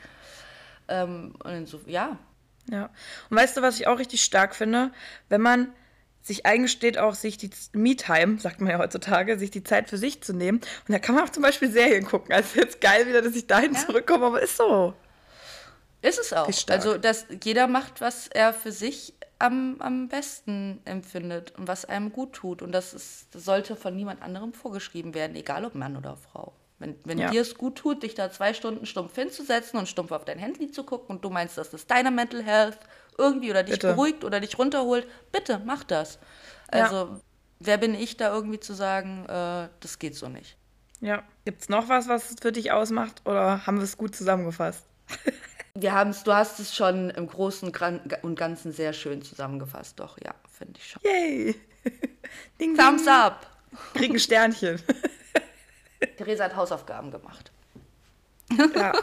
Ähm, 0.87 1.35
und 1.43 1.67
so, 1.67 1.81
ja. 1.85 2.17
Ja. 2.71 2.89
Und 3.29 3.37
weißt 3.37 3.57
du, 3.57 3.61
was 3.61 3.79
ich 3.79 3.87
auch 3.87 3.99
richtig 3.99 4.23
stark 4.23 4.55
finde? 4.55 4.91
Wenn 5.29 5.41
man 5.41 5.73
sich 6.21 6.45
eingesteht, 6.45 6.97
auch 6.97 7.15
sich 7.15 7.37
die 7.37 7.49
Me-Time, 7.73 8.39
sagt 8.39 8.59
man 8.59 8.71
ja 8.71 8.79
heutzutage, 8.79 9.39
sich 9.39 9.51
die 9.51 9.63
Zeit 9.63 9.89
für 9.89 9.97
sich 9.97 10.21
zu 10.21 10.33
nehmen. 10.33 10.59
Und 10.59 10.93
da 10.93 10.99
kann 10.99 11.15
man 11.15 11.23
auch 11.23 11.29
zum 11.29 11.43
Beispiel 11.43 11.71
Serien 11.71 12.05
gucken. 12.05 12.33
Also 12.33 12.59
jetzt 12.59 12.81
geil 12.81 13.07
wieder, 13.07 13.21
dass 13.21 13.35
ich 13.35 13.47
dahin 13.47 13.73
ja. 13.73 13.79
zurückkomme, 13.79 14.25
aber 14.25 14.41
ist 14.41 14.57
so. 14.57 14.93
Ist 16.01 16.19
es 16.19 16.31
auch. 16.33 16.49
Also, 16.69 16.97
dass 16.97 17.25
jeder 17.43 17.67
macht, 17.67 18.01
was 18.01 18.27
er 18.27 18.53
für 18.53 18.71
sich 18.71 19.13
am, 19.39 19.75
am 19.79 20.07
besten 20.07 20.81
empfindet 20.85 21.53
und 21.57 21.67
was 21.67 21.85
einem 21.85 22.11
gut 22.11 22.33
tut. 22.33 22.61
Und 22.61 22.71
das, 22.71 22.93
ist, 22.93 23.33
das 23.33 23.45
sollte 23.45 23.75
von 23.75 23.95
niemand 23.95 24.21
anderem 24.21 24.53
vorgeschrieben 24.53 25.13
werden, 25.13 25.35
egal 25.35 25.65
ob 25.65 25.75
Mann 25.75 25.97
oder 25.97 26.15
Frau. 26.15 26.53
Wenn, 26.79 26.95
wenn 27.05 27.17
ja. 27.17 27.31
dir 27.31 27.41
es 27.41 27.55
gut 27.55 27.75
tut, 27.75 28.03
dich 28.03 28.13
da 28.13 28.29
zwei 28.29 28.53
Stunden 28.53 28.85
stumpf 28.85 29.15
hinzusetzen 29.15 29.79
und 29.79 29.87
stumpf 29.87 30.11
auf 30.11 30.25
dein 30.25 30.37
Handy 30.37 30.71
zu 30.71 30.83
gucken 30.83 31.15
und 31.15 31.25
du 31.25 31.29
meinst, 31.29 31.57
dass 31.57 31.71
das 31.71 31.87
deine 31.87 32.11
Mental 32.11 32.43
Health 32.43 32.77
irgendwie 33.17 33.49
oder 33.49 33.63
dich 33.63 33.75
bitte. 33.75 33.93
beruhigt 33.93 34.23
oder 34.23 34.39
dich 34.39 34.59
runterholt, 34.59 35.07
bitte 35.31 35.59
mach 35.65 35.83
das. 35.83 36.19
Also, 36.67 36.95
ja. 36.95 37.19
wer 37.59 37.77
bin 37.77 37.95
ich 37.95 38.17
da 38.17 38.31
irgendwie 38.31 38.59
zu 38.59 38.73
sagen, 38.73 39.25
äh, 39.25 39.69
das 39.79 39.97
geht 39.97 40.15
so 40.15 40.29
nicht? 40.29 40.55
Ja. 40.99 41.23
Gibt 41.45 41.61
es 41.61 41.69
noch 41.69 41.89
was, 41.89 42.07
was 42.07 42.31
es 42.31 42.35
für 42.39 42.51
dich 42.51 42.71
ausmacht 42.71 43.21
oder 43.25 43.65
haben 43.65 43.77
wir 43.77 43.83
es 43.83 43.97
gut 43.97 44.15
zusammengefasst? 44.15 44.85
wir 45.81 45.93
haben 45.93 46.09
es, 46.09 46.23
du 46.23 46.33
hast 46.33 46.59
es 46.59 46.75
schon 46.75 47.09
im 47.11 47.27
Großen 47.27 47.71
und 48.21 48.35
Ganzen 48.35 48.71
sehr 48.71 48.93
schön 48.93 49.21
zusammengefasst, 49.21 49.99
doch, 49.99 50.17
ja, 50.23 50.33
finde 50.57 50.79
ich 50.79 50.89
schon. 50.89 51.01
Yay! 51.03 51.55
ding, 52.59 52.75
Thumbs 52.75 53.03
ding. 53.03 53.13
up! 53.13 53.47
Krieg 53.93 54.11
ein 54.11 54.19
Sternchen. 54.19 54.81
Theresa 56.17 56.45
hat 56.45 56.55
Hausaufgaben 56.55 57.11
gemacht. 57.11 57.51
Ja. 58.75 58.93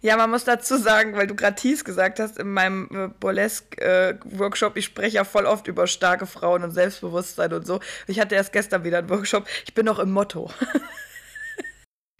ja, 0.00 0.16
man 0.16 0.30
muss 0.30 0.44
dazu 0.44 0.78
sagen, 0.78 1.14
weil 1.14 1.26
du 1.26 1.34
gerade 1.34 1.56
Tees 1.56 1.84
gesagt 1.84 2.20
hast, 2.20 2.38
in 2.38 2.50
meinem 2.50 2.88
äh, 2.90 3.08
Burlesque-Workshop, 3.20 4.76
äh, 4.76 4.78
ich 4.78 4.86
spreche 4.86 5.16
ja 5.16 5.24
voll 5.24 5.44
oft 5.44 5.66
über 5.66 5.86
starke 5.86 6.24
Frauen 6.24 6.64
und 6.64 6.70
Selbstbewusstsein 6.70 7.52
und 7.52 7.66
so. 7.66 7.80
Ich 8.06 8.18
hatte 8.18 8.34
erst 8.34 8.50
gestern 8.54 8.84
wieder 8.84 8.98
einen 8.98 9.10
Workshop, 9.10 9.46
ich 9.66 9.74
bin 9.74 9.84
noch 9.84 9.98
im 9.98 10.10
Motto. 10.10 10.50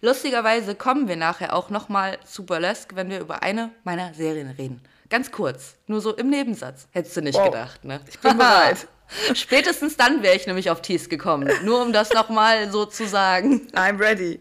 Lustigerweise 0.01 0.75
kommen 0.75 1.09
wir 1.09 1.17
nachher 1.17 1.53
auch 1.53 1.69
nochmal 1.69 2.19
zu 2.23 2.45
Burlesque, 2.45 2.95
wenn 2.95 3.09
wir 3.09 3.19
über 3.19 3.43
eine 3.43 3.71
meiner 3.83 4.13
Serien 4.13 4.49
reden. 4.49 4.81
Ganz 5.09 5.31
kurz, 5.31 5.75
nur 5.87 5.99
so 5.99 6.15
im 6.15 6.29
Nebensatz. 6.29 6.87
Hättest 6.91 7.17
du 7.17 7.21
nicht 7.21 7.35
wow. 7.35 7.45
gedacht, 7.45 7.83
ne? 7.83 7.99
Ich 8.07 8.19
bin 8.19 8.37
bereit. 8.37 8.87
Spätestens 9.33 9.97
dann 9.97 10.23
wäre 10.23 10.35
ich 10.35 10.47
nämlich 10.47 10.69
auf 10.69 10.81
Tees 10.81 11.09
gekommen. 11.09 11.51
Nur 11.63 11.81
um 11.81 11.91
das 11.91 12.13
nochmal 12.13 12.71
so 12.71 12.85
zu 12.85 13.07
sagen. 13.07 13.67
I'm 13.73 13.99
ready. 13.99 14.39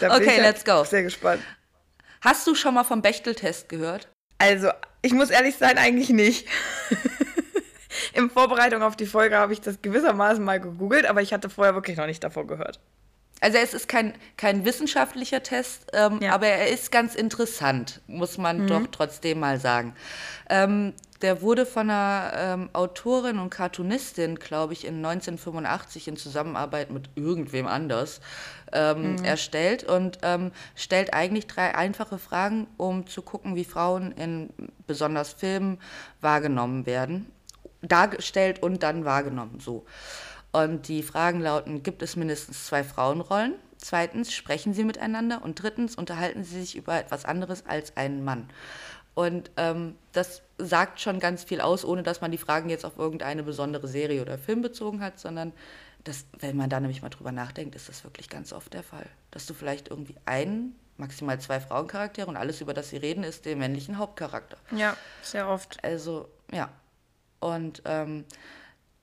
Da 0.00 0.14
okay, 0.14 0.40
let's 0.40 0.64
go. 0.64 0.84
Sehr 0.84 1.04
gespannt. 1.04 1.42
Hast 2.20 2.46
du 2.46 2.54
schon 2.54 2.74
mal 2.74 2.84
vom 2.84 3.00
Bechteltest 3.00 3.68
gehört? 3.68 4.08
Also, 4.38 4.70
ich 5.02 5.12
muss 5.12 5.30
ehrlich 5.30 5.56
sein, 5.56 5.78
eigentlich 5.78 6.10
nicht. 6.10 6.48
In 8.12 8.28
Vorbereitung 8.28 8.82
auf 8.82 8.96
die 8.96 9.06
Folge 9.06 9.36
habe 9.36 9.52
ich 9.52 9.60
das 9.60 9.80
gewissermaßen 9.80 10.42
mal 10.44 10.60
gegoogelt, 10.60 11.06
aber 11.06 11.22
ich 11.22 11.32
hatte 11.32 11.48
vorher 11.48 11.74
wirklich 11.74 11.96
noch 11.96 12.06
nicht 12.06 12.22
davon 12.22 12.46
gehört. 12.46 12.80
Also 13.42 13.58
es 13.58 13.74
ist 13.74 13.88
kein, 13.88 14.14
kein 14.36 14.64
wissenschaftlicher 14.64 15.42
Test, 15.42 15.88
ähm, 15.94 16.20
ja. 16.22 16.32
aber 16.32 16.46
er 16.46 16.68
ist 16.68 16.92
ganz 16.92 17.16
interessant, 17.16 18.00
muss 18.06 18.38
man 18.38 18.62
mhm. 18.62 18.66
doch 18.68 18.86
trotzdem 18.92 19.40
mal 19.40 19.58
sagen. 19.58 19.96
Ähm, 20.48 20.94
der 21.22 21.42
wurde 21.42 21.66
von 21.66 21.90
einer 21.90 22.32
ähm, 22.36 22.70
Autorin 22.72 23.40
und 23.40 23.50
Cartoonistin, 23.50 24.36
glaube 24.36 24.74
ich, 24.74 24.84
in 24.84 25.04
1985 25.04 26.06
in 26.06 26.16
Zusammenarbeit 26.16 26.92
mit 26.92 27.10
irgendwem 27.16 27.66
anders 27.66 28.20
ähm, 28.72 29.16
mhm. 29.16 29.24
erstellt 29.24 29.82
und 29.82 30.18
ähm, 30.22 30.52
stellt 30.76 31.12
eigentlich 31.12 31.48
drei 31.48 31.74
einfache 31.74 32.18
Fragen, 32.18 32.68
um 32.76 33.08
zu 33.08 33.22
gucken, 33.22 33.56
wie 33.56 33.64
Frauen 33.64 34.12
in 34.12 34.50
besonders 34.86 35.32
Filmen 35.32 35.80
wahrgenommen 36.20 36.86
werden. 36.86 37.26
Dargestellt 37.82 38.62
und 38.62 38.84
dann 38.84 39.04
wahrgenommen, 39.04 39.58
so. 39.58 39.84
Und 40.52 40.88
die 40.88 41.02
Fragen 41.02 41.40
lauten, 41.40 41.82
gibt 41.82 42.02
es 42.02 42.14
mindestens 42.14 42.66
zwei 42.66 42.84
Frauenrollen? 42.84 43.54
Zweitens, 43.78 44.32
sprechen 44.32 44.74
sie 44.74 44.84
miteinander? 44.84 45.42
Und 45.42 45.62
drittens, 45.62 45.96
unterhalten 45.96 46.44
sie 46.44 46.60
sich 46.60 46.76
über 46.76 46.98
etwas 46.98 47.24
anderes 47.24 47.66
als 47.66 47.96
einen 47.96 48.22
Mann? 48.22 48.48
Und 49.14 49.50
ähm, 49.56 49.96
das 50.12 50.42
sagt 50.58 51.00
schon 51.00 51.18
ganz 51.20 51.44
viel 51.44 51.60
aus, 51.60 51.84
ohne 51.84 52.02
dass 52.02 52.20
man 52.20 52.30
die 52.30 52.38
Fragen 52.38 52.70
jetzt 52.70 52.84
auf 52.84 52.98
irgendeine 52.98 53.42
besondere 53.42 53.88
Serie 53.88 54.22
oder 54.22 54.38
Film 54.38 54.62
bezogen 54.62 55.02
hat, 55.02 55.18
sondern 55.18 55.52
das, 56.04 56.24
wenn 56.38 56.56
man 56.56 56.70
da 56.70 56.80
nämlich 56.80 57.02
mal 57.02 57.10
drüber 57.10 57.32
nachdenkt, 57.32 57.74
ist 57.74 57.88
das 57.88 58.04
wirklich 58.04 58.28
ganz 58.28 58.52
oft 58.52 58.72
der 58.72 58.82
Fall. 58.82 59.06
Dass 59.30 59.46
du 59.46 59.54
vielleicht 59.54 59.88
irgendwie 59.88 60.16
einen, 60.24 60.76
maximal 60.96 61.40
zwei 61.40 61.60
Frauencharaktere 61.60 62.26
und 62.26 62.36
alles, 62.36 62.60
über 62.60 62.74
das 62.74 62.90
sie 62.90 62.96
reden, 62.96 63.24
ist 63.24 63.44
der 63.44 63.56
männlichen 63.56 63.98
Hauptcharakter. 63.98 64.56
Ja, 64.70 64.96
sehr 65.22 65.48
oft. 65.48 65.82
Also, 65.84 66.28
ja. 66.50 66.70
Und 67.40 67.82
ähm, 67.84 68.24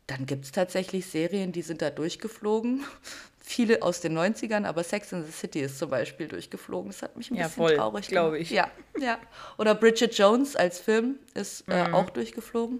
dann 0.09 0.25
gibt 0.25 0.45
es 0.45 0.51
tatsächlich 0.51 1.05
Serien, 1.05 1.51
die 1.51 1.61
sind 1.61 1.81
da 1.81 1.89
durchgeflogen. 1.89 2.83
Viele 3.41 3.81
aus 3.81 3.99
den 3.99 4.15
90ern, 4.15 4.65
aber 4.65 4.83
Sex 4.83 5.11
in 5.11 5.25
the 5.25 5.31
City 5.31 5.61
ist 5.61 5.79
zum 5.79 5.89
Beispiel 5.89 6.27
durchgeflogen. 6.27 6.91
Das 6.91 7.01
hat 7.01 7.17
mich 7.17 7.31
ein 7.31 7.35
ja, 7.35 7.45
bisschen 7.45 7.63
voll, 7.63 7.75
traurig 7.77 8.07
gemacht. 8.07 8.09
glaube 8.09 8.37
ich. 8.37 8.51
Ja, 8.51 8.69
ja. 8.99 9.17
Oder 9.57 9.73
Bridget 9.73 10.15
Jones 10.15 10.55
als 10.55 10.77
Film 10.79 11.17
ist 11.33 11.67
äh, 11.67 11.87
mhm. 11.87 11.95
auch 11.95 12.11
durchgeflogen. 12.11 12.79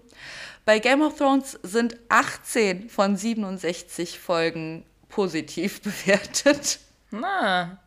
Bei 0.64 0.78
Game 0.78 1.02
of 1.02 1.16
Thrones 1.16 1.58
sind 1.64 1.98
18 2.08 2.88
von 2.88 3.16
67 3.16 4.20
Folgen 4.20 4.84
positiv 5.08 5.80
bewertet. 5.82 6.78
Na. 7.10 7.80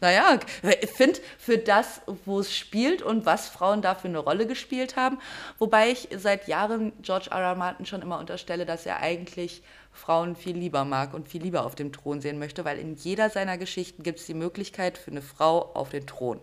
Naja, 0.00 0.38
ich 0.80 0.90
finde, 0.90 1.20
für 1.38 1.58
das, 1.58 2.00
wo 2.24 2.40
es 2.40 2.54
spielt 2.54 3.02
und 3.02 3.26
was 3.26 3.48
Frauen 3.48 3.82
da 3.82 3.94
für 3.94 4.08
eine 4.08 4.18
Rolle 4.18 4.46
gespielt 4.46 4.96
haben, 4.96 5.18
wobei 5.58 5.90
ich 5.90 6.08
seit 6.16 6.48
Jahren 6.48 6.92
George 7.02 7.28
R. 7.30 7.40
R. 7.40 7.54
Martin 7.54 7.86
schon 7.86 8.02
immer 8.02 8.18
unterstelle, 8.18 8.66
dass 8.66 8.86
er 8.86 9.00
eigentlich 9.00 9.62
Frauen 9.92 10.36
viel 10.36 10.56
lieber 10.56 10.84
mag 10.84 11.14
und 11.14 11.28
viel 11.28 11.42
lieber 11.42 11.64
auf 11.64 11.74
dem 11.74 11.92
Thron 11.92 12.20
sehen 12.20 12.38
möchte, 12.38 12.64
weil 12.64 12.78
in 12.78 12.94
jeder 12.96 13.30
seiner 13.30 13.58
Geschichten 13.58 14.02
gibt 14.02 14.20
es 14.20 14.26
die 14.26 14.34
Möglichkeit 14.34 14.98
für 14.98 15.10
eine 15.10 15.22
Frau 15.22 15.72
auf 15.74 15.90
den 15.90 16.06
Thron. 16.06 16.40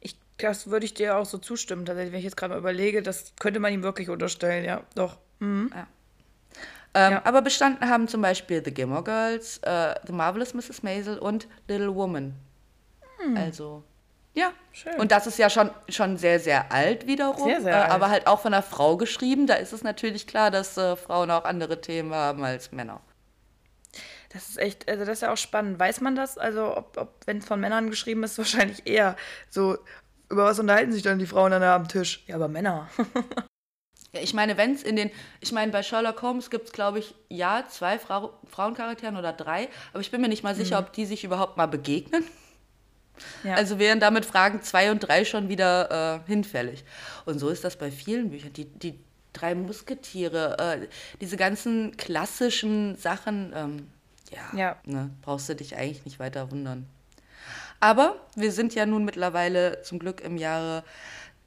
Ich, 0.00 0.16
das 0.38 0.68
würde 0.68 0.86
ich 0.86 0.94
dir 0.94 1.16
auch 1.16 1.26
so 1.26 1.38
zustimmen, 1.38 1.86
tatsächlich, 1.86 2.12
wenn 2.12 2.18
ich 2.18 2.24
jetzt 2.24 2.36
gerade 2.36 2.54
mal 2.54 2.60
überlege, 2.60 3.02
das 3.02 3.32
könnte 3.40 3.60
man 3.60 3.72
ihm 3.72 3.82
wirklich 3.82 4.10
unterstellen, 4.10 4.64
ja, 4.64 4.82
doch. 4.94 5.16
Mhm. 5.38 5.70
Ja. 5.74 5.86
Ähm, 6.94 7.12
ja. 7.12 7.22
Aber 7.24 7.42
bestanden 7.42 7.88
haben 7.88 8.08
zum 8.08 8.22
Beispiel 8.22 8.62
The 8.64 8.72
Gilmore 8.72 9.04
Girls, 9.04 9.58
äh, 9.58 9.94
The 10.06 10.12
Marvelous 10.12 10.54
Mrs. 10.54 10.82
Maisel 10.82 11.18
und 11.18 11.46
Little 11.68 11.94
Woman. 11.94 12.34
Hm. 13.18 13.36
Also, 13.36 13.84
ja. 14.34 14.52
Schön. 14.72 14.94
Und 14.94 15.12
das 15.12 15.26
ist 15.26 15.38
ja 15.38 15.50
schon, 15.50 15.70
schon 15.88 16.16
sehr, 16.16 16.40
sehr 16.40 16.72
alt 16.72 17.06
wiederum. 17.06 17.48
Sehr, 17.48 17.60
sehr 17.60 17.72
äh, 17.72 17.80
alt. 17.82 17.90
Aber 17.90 18.10
halt 18.10 18.26
auch 18.26 18.40
von 18.40 18.54
einer 18.54 18.62
Frau 18.62 18.96
geschrieben. 18.96 19.46
Da 19.46 19.54
ist 19.54 19.72
es 19.72 19.82
natürlich 19.82 20.26
klar, 20.26 20.50
dass 20.50 20.76
äh, 20.76 20.96
Frauen 20.96 21.30
auch 21.30 21.44
andere 21.44 21.80
Themen 21.80 22.14
haben 22.14 22.44
als 22.44 22.72
Männer. 22.72 23.00
Das 24.32 24.48
ist 24.48 24.58
echt, 24.58 24.88
also 24.88 25.04
das 25.04 25.14
ist 25.14 25.22
ja 25.22 25.32
auch 25.32 25.36
spannend. 25.36 25.78
Weiß 25.78 26.00
man 26.00 26.14
das? 26.14 26.38
Also, 26.38 26.76
ob, 26.76 26.96
ob 26.96 27.14
wenn 27.26 27.38
es 27.38 27.46
von 27.46 27.60
Männern 27.60 27.90
geschrieben 27.90 28.22
ist, 28.22 28.38
wahrscheinlich 28.38 28.86
eher 28.86 29.16
so, 29.48 29.78
über 30.28 30.44
was 30.44 30.58
unterhalten 30.58 30.92
sich 30.92 31.02
dann 31.02 31.18
die 31.18 31.26
Frauen 31.26 31.50
dann 31.50 31.62
am 31.62 31.88
Tisch? 31.88 32.24
Ja, 32.26 32.36
aber 32.36 32.48
Männer. 32.48 32.88
Ja, 34.12 34.20
ich 34.20 34.34
meine, 34.34 34.56
wenn 34.56 34.72
es 34.72 34.82
in 34.82 34.96
den, 34.96 35.10
ich 35.40 35.52
meine, 35.52 35.70
bei 35.70 35.82
Sherlock 35.82 36.20
Holmes 36.22 36.50
gibt 36.50 36.66
es, 36.66 36.72
glaube 36.72 36.98
ich, 36.98 37.14
ja, 37.28 37.64
zwei 37.68 37.98
Fra 37.98 38.30
Frauencharakteren 38.48 39.16
oder 39.16 39.32
drei, 39.32 39.68
aber 39.92 40.00
ich 40.00 40.10
bin 40.10 40.20
mir 40.20 40.28
nicht 40.28 40.42
mal 40.42 40.54
sicher, 40.54 40.80
mhm. 40.80 40.86
ob 40.86 40.92
die 40.92 41.06
sich 41.06 41.22
überhaupt 41.22 41.56
mal 41.56 41.66
begegnen. 41.66 42.24
Ja. 43.44 43.54
Also 43.54 43.78
wären 43.78 44.00
damit 44.00 44.24
Fragen 44.24 44.62
zwei 44.62 44.90
und 44.90 45.00
drei 45.00 45.24
schon 45.24 45.48
wieder 45.48 46.22
äh, 46.24 46.26
hinfällig. 46.26 46.84
Und 47.26 47.38
so 47.38 47.50
ist 47.50 47.64
das 47.64 47.76
bei 47.76 47.90
vielen 47.90 48.30
Büchern. 48.30 48.52
Die, 48.54 48.64
die 48.64 48.98
drei 49.32 49.54
Musketiere, 49.54 50.58
äh, 50.58 50.88
diese 51.20 51.36
ganzen 51.36 51.96
klassischen 51.96 52.96
Sachen, 52.96 53.52
ähm, 53.54 53.88
ja, 54.30 54.58
ja. 54.58 54.76
Ne, 54.84 55.10
brauchst 55.22 55.48
du 55.48 55.56
dich 55.56 55.76
eigentlich 55.76 56.04
nicht 56.04 56.18
weiter 56.18 56.50
wundern. 56.50 56.86
Aber 57.80 58.16
wir 58.36 58.52
sind 58.52 58.74
ja 58.74 58.86
nun 58.86 59.04
mittlerweile 59.04 59.82
zum 59.82 59.98
Glück 59.98 60.20
im 60.20 60.36
Jahre 60.36 60.84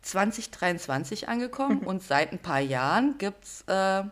2023 0.03 1.27
angekommen 1.27 1.81
mhm. 1.81 1.87
und 1.87 2.03
seit 2.03 2.31
ein 2.31 2.39
paar 2.39 2.59
Jahren 2.59 3.17
gibt 3.17 3.43
es 3.43 3.61
äh, 3.67 4.03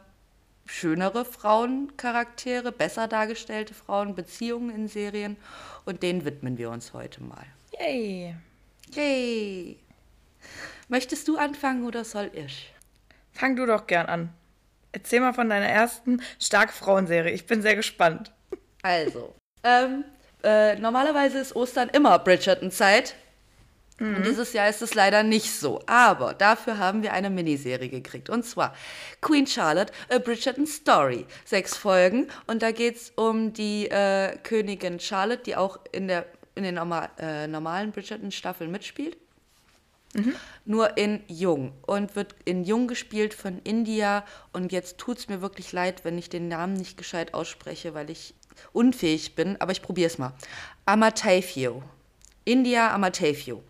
schönere 0.65 1.25
Frauencharaktere, 1.25 2.71
besser 2.71 3.08
dargestellte 3.08 3.73
Frauen, 3.73 4.15
Beziehungen 4.15 4.73
in 4.73 4.88
Serien 4.88 5.38
und 5.86 6.01
denen 6.01 6.25
widmen 6.25 6.58
wir 6.58 6.69
uns 6.69 6.93
heute 6.93 7.21
mal. 7.23 7.45
Yay! 7.80 8.36
Yay! 8.93 9.77
Möchtest 10.88 11.27
du 11.27 11.38
anfangen 11.38 11.86
oder 11.86 12.04
soll 12.04 12.32
ich? 12.34 12.73
Fang 13.32 13.56
du 13.56 13.65
doch 13.65 13.88
gern 13.88 14.08
an. 14.08 14.30
Erzähl 14.91 15.21
mal 15.21 15.34
von 15.34 15.49
deiner 15.49 15.67
ersten 15.67 16.21
stark 16.39 16.73
Frauenserie. 16.73 17.32
Ich 17.32 17.47
bin 17.47 17.62
sehr 17.62 17.75
gespannt. 17.75 18.34
Also, 18.82 19.34
ähm, 19.63 20.04
äh, 20.43 20.75
normalerweise 20.75 21.39
ist 21.39 21.56
Ostern 21.56 21.89
immer 21.89 22.19
Bridgerton-Zeit. 22.19 23.15
Mhm. 24.01 24.15
Und 24.15 24.25
dieses 24.25 24.51
Jahr 24.53 24.67
ist 24.67 24.81
es 24.81 24.95
leider 24.95 25.21
nicht 25.21 25.53
so. 25.53 25.79
Aber 25.85 26.33
dafür 26.33 26.79
haben 26.79 27.03
wir 27.03 27.13
eine 27.13 27.29
Miniserie 27.29 27.87
gekriegt. 27.87 28.29
Und 28.29 28.43
zwar 28.43 28.73
Queen 29.21 29.45
Charlotte, 29.45 29.93
A 30.09 30.17
Bridgerton 30.17 30.65
Story. 30.65 31.25
Sechs 31.45 31.77
Folgen. 31.77 32.27
Und 32.47 32.63
da 32.63 32.71
geht 32.71 32.95
es 32.95 33.11
um 33.15 33.53
die 33.53 33.89
äh, 33.89 34.37
Königin 34.43 34.99
Charlotte, 34.99 35.43
die 35.43 35.55
auch 35.55 35.79
in, 35.91 36.07
der, 36.07 36.25
in 36.55 36.63
den 36.63 36.75
normal, 36.75 37.09
äh, 37.19 37.47
normalen 37.47 37.91
Bridgerton-Staffeln 37.91 38.71
mitspielt. 38.71 39.17
Mhm. 40.13 40.35
Nur 40.65 40.97
in 40.97 41.21
Jung 41.27 41.71
und 41.83 42.15
wird 42.15 42.35
in 42.43 42.63
Jung 42.63 42.87
gespielt 42.87 43.35
von 43.35 43.59
India. 43.63 44.25
Und 44.51 44.71
jetzt 44.71 44.97
tut 44.97 45.19
es 45.19 45.29
mir 45.29 45.41
wirklich 45.41 45.71
leid, 45.73 46.03
wenn 46.03 46.17
ich 46.17 46.27
den 46.27 46.47
Namen 46.47 46.73
nicht 46.73 46.97
gescheit 46.97 47.35
ausspreche, 47.35 47.93
weil 47.93 48.09
ich 48.09 48.33
unfähig 48.73 49.35
bin, 49.35 49.61
aber 49.61 49.71
ich 49.71 49.83
probiere 49.83 50.07
es 50.07 50.17
mal. 50.17 50.33
Amatafio. 50.85 51.83
India 52.45 52.93
Amatafio. 52.93 53.63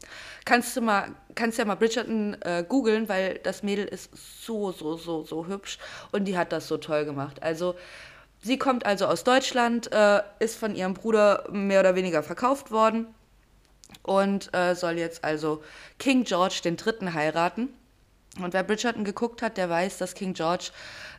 Kannst 0.45 0.75
du 0.75 0.81
mal, 0.81 1.09
kannst 1.35 1.57
ja 1.57 1.65
mal 1.65 1.75
Bridgerton 1.75 2.35
äh, 2.41 2.65
googeln, 2.67 3.07
weil 3.09 3.39
das 3.43 3.63
Mädel 3.63 3.85
ist 3.85 4.09
so, 4.43 4.71
so, 4.71 4.97
so, 4.97 5.23
so 5.23 5.47
hübsch 5.47 5.77
und 6.11 6.25
die 6.25 6.37
hat 6.37 6.51
das 6.51 6.67
so 6.67 6.77
toll 6.77 7.05
gemacht. 7.05 7.43
Also 7.43 7.75
sie 8.41 8.57
kommt 8.57 8.85
also 8.85 9.05
aus 9.05 9.23
Deutschland, 9.23 9.91
äh, 9.91 10.21
ist 10.39 10.57
von 10.57 10.75
ihrem 10.75 10.93
Bruder 10.93 11.47
mehr 11.51 11.81
oder 11.81 11.95
weniger 11.95 12.23
verkauft 12.23 12.71
worden 12.71 13.07
und 14.03 14.53
äh, 14.55 14.73
soll 14.75 14.97
jetzt 14.97 15.23
also 15.23 15.63
King 15.99 16.23
George 16.23 16.61
den 16.63 16.77
Dritten 16.77 17.13
heiraten. 17.13 17.69
Und 18.41 18.53
wer 18.53 18.63
Bridgerton 18.63 19.03
geguckt 19.03 19.41
hat, 19.41 19.57
der 19.57 19.69
weiß, 19.69 19.97
dass 19.97 20.13
King 20.13 20.33
George 20.33 20.71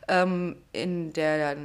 ähm, 0.07 0.57
in, 0.71 1.13
der, 1.13 1.55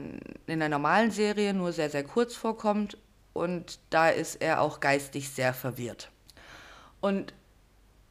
in 0.46 0.58
der 0.60 0.68
normalen 0.68 1.10
Serie 1.10 1.54
nur 1.54 1.72
sehr, 1.72 1.90
sehr 1.90 2.04
kurz 2.04 2.34
vorkommt 2.34 2.98
und 3.38 3.78
da 3.90 4.08
ist 4.08 4.36
er 4.36 4.60
auch 4.60 4.80
geistig 4.80 5.30
sehr 5.30 5.54
verwirrt. 5.54 6.10
Und 7.00 7.32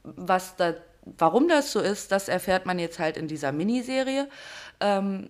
was 0.03 0.55
da, 0.55 0.73
warum 1.03 1.47
das 1.47 1.71
so 1.71 1.79
ist, 1.79 2.11
das 2.11 2.27
erfährt 2.27 2.65
man 2.65 2.79
jetzt 2.79 2.99
halt 2.99 3.17
in 3.17 3.27
dieser 3.27 3.51
Miniserie. 3.51 4.29
Ähm, 4.79 5.29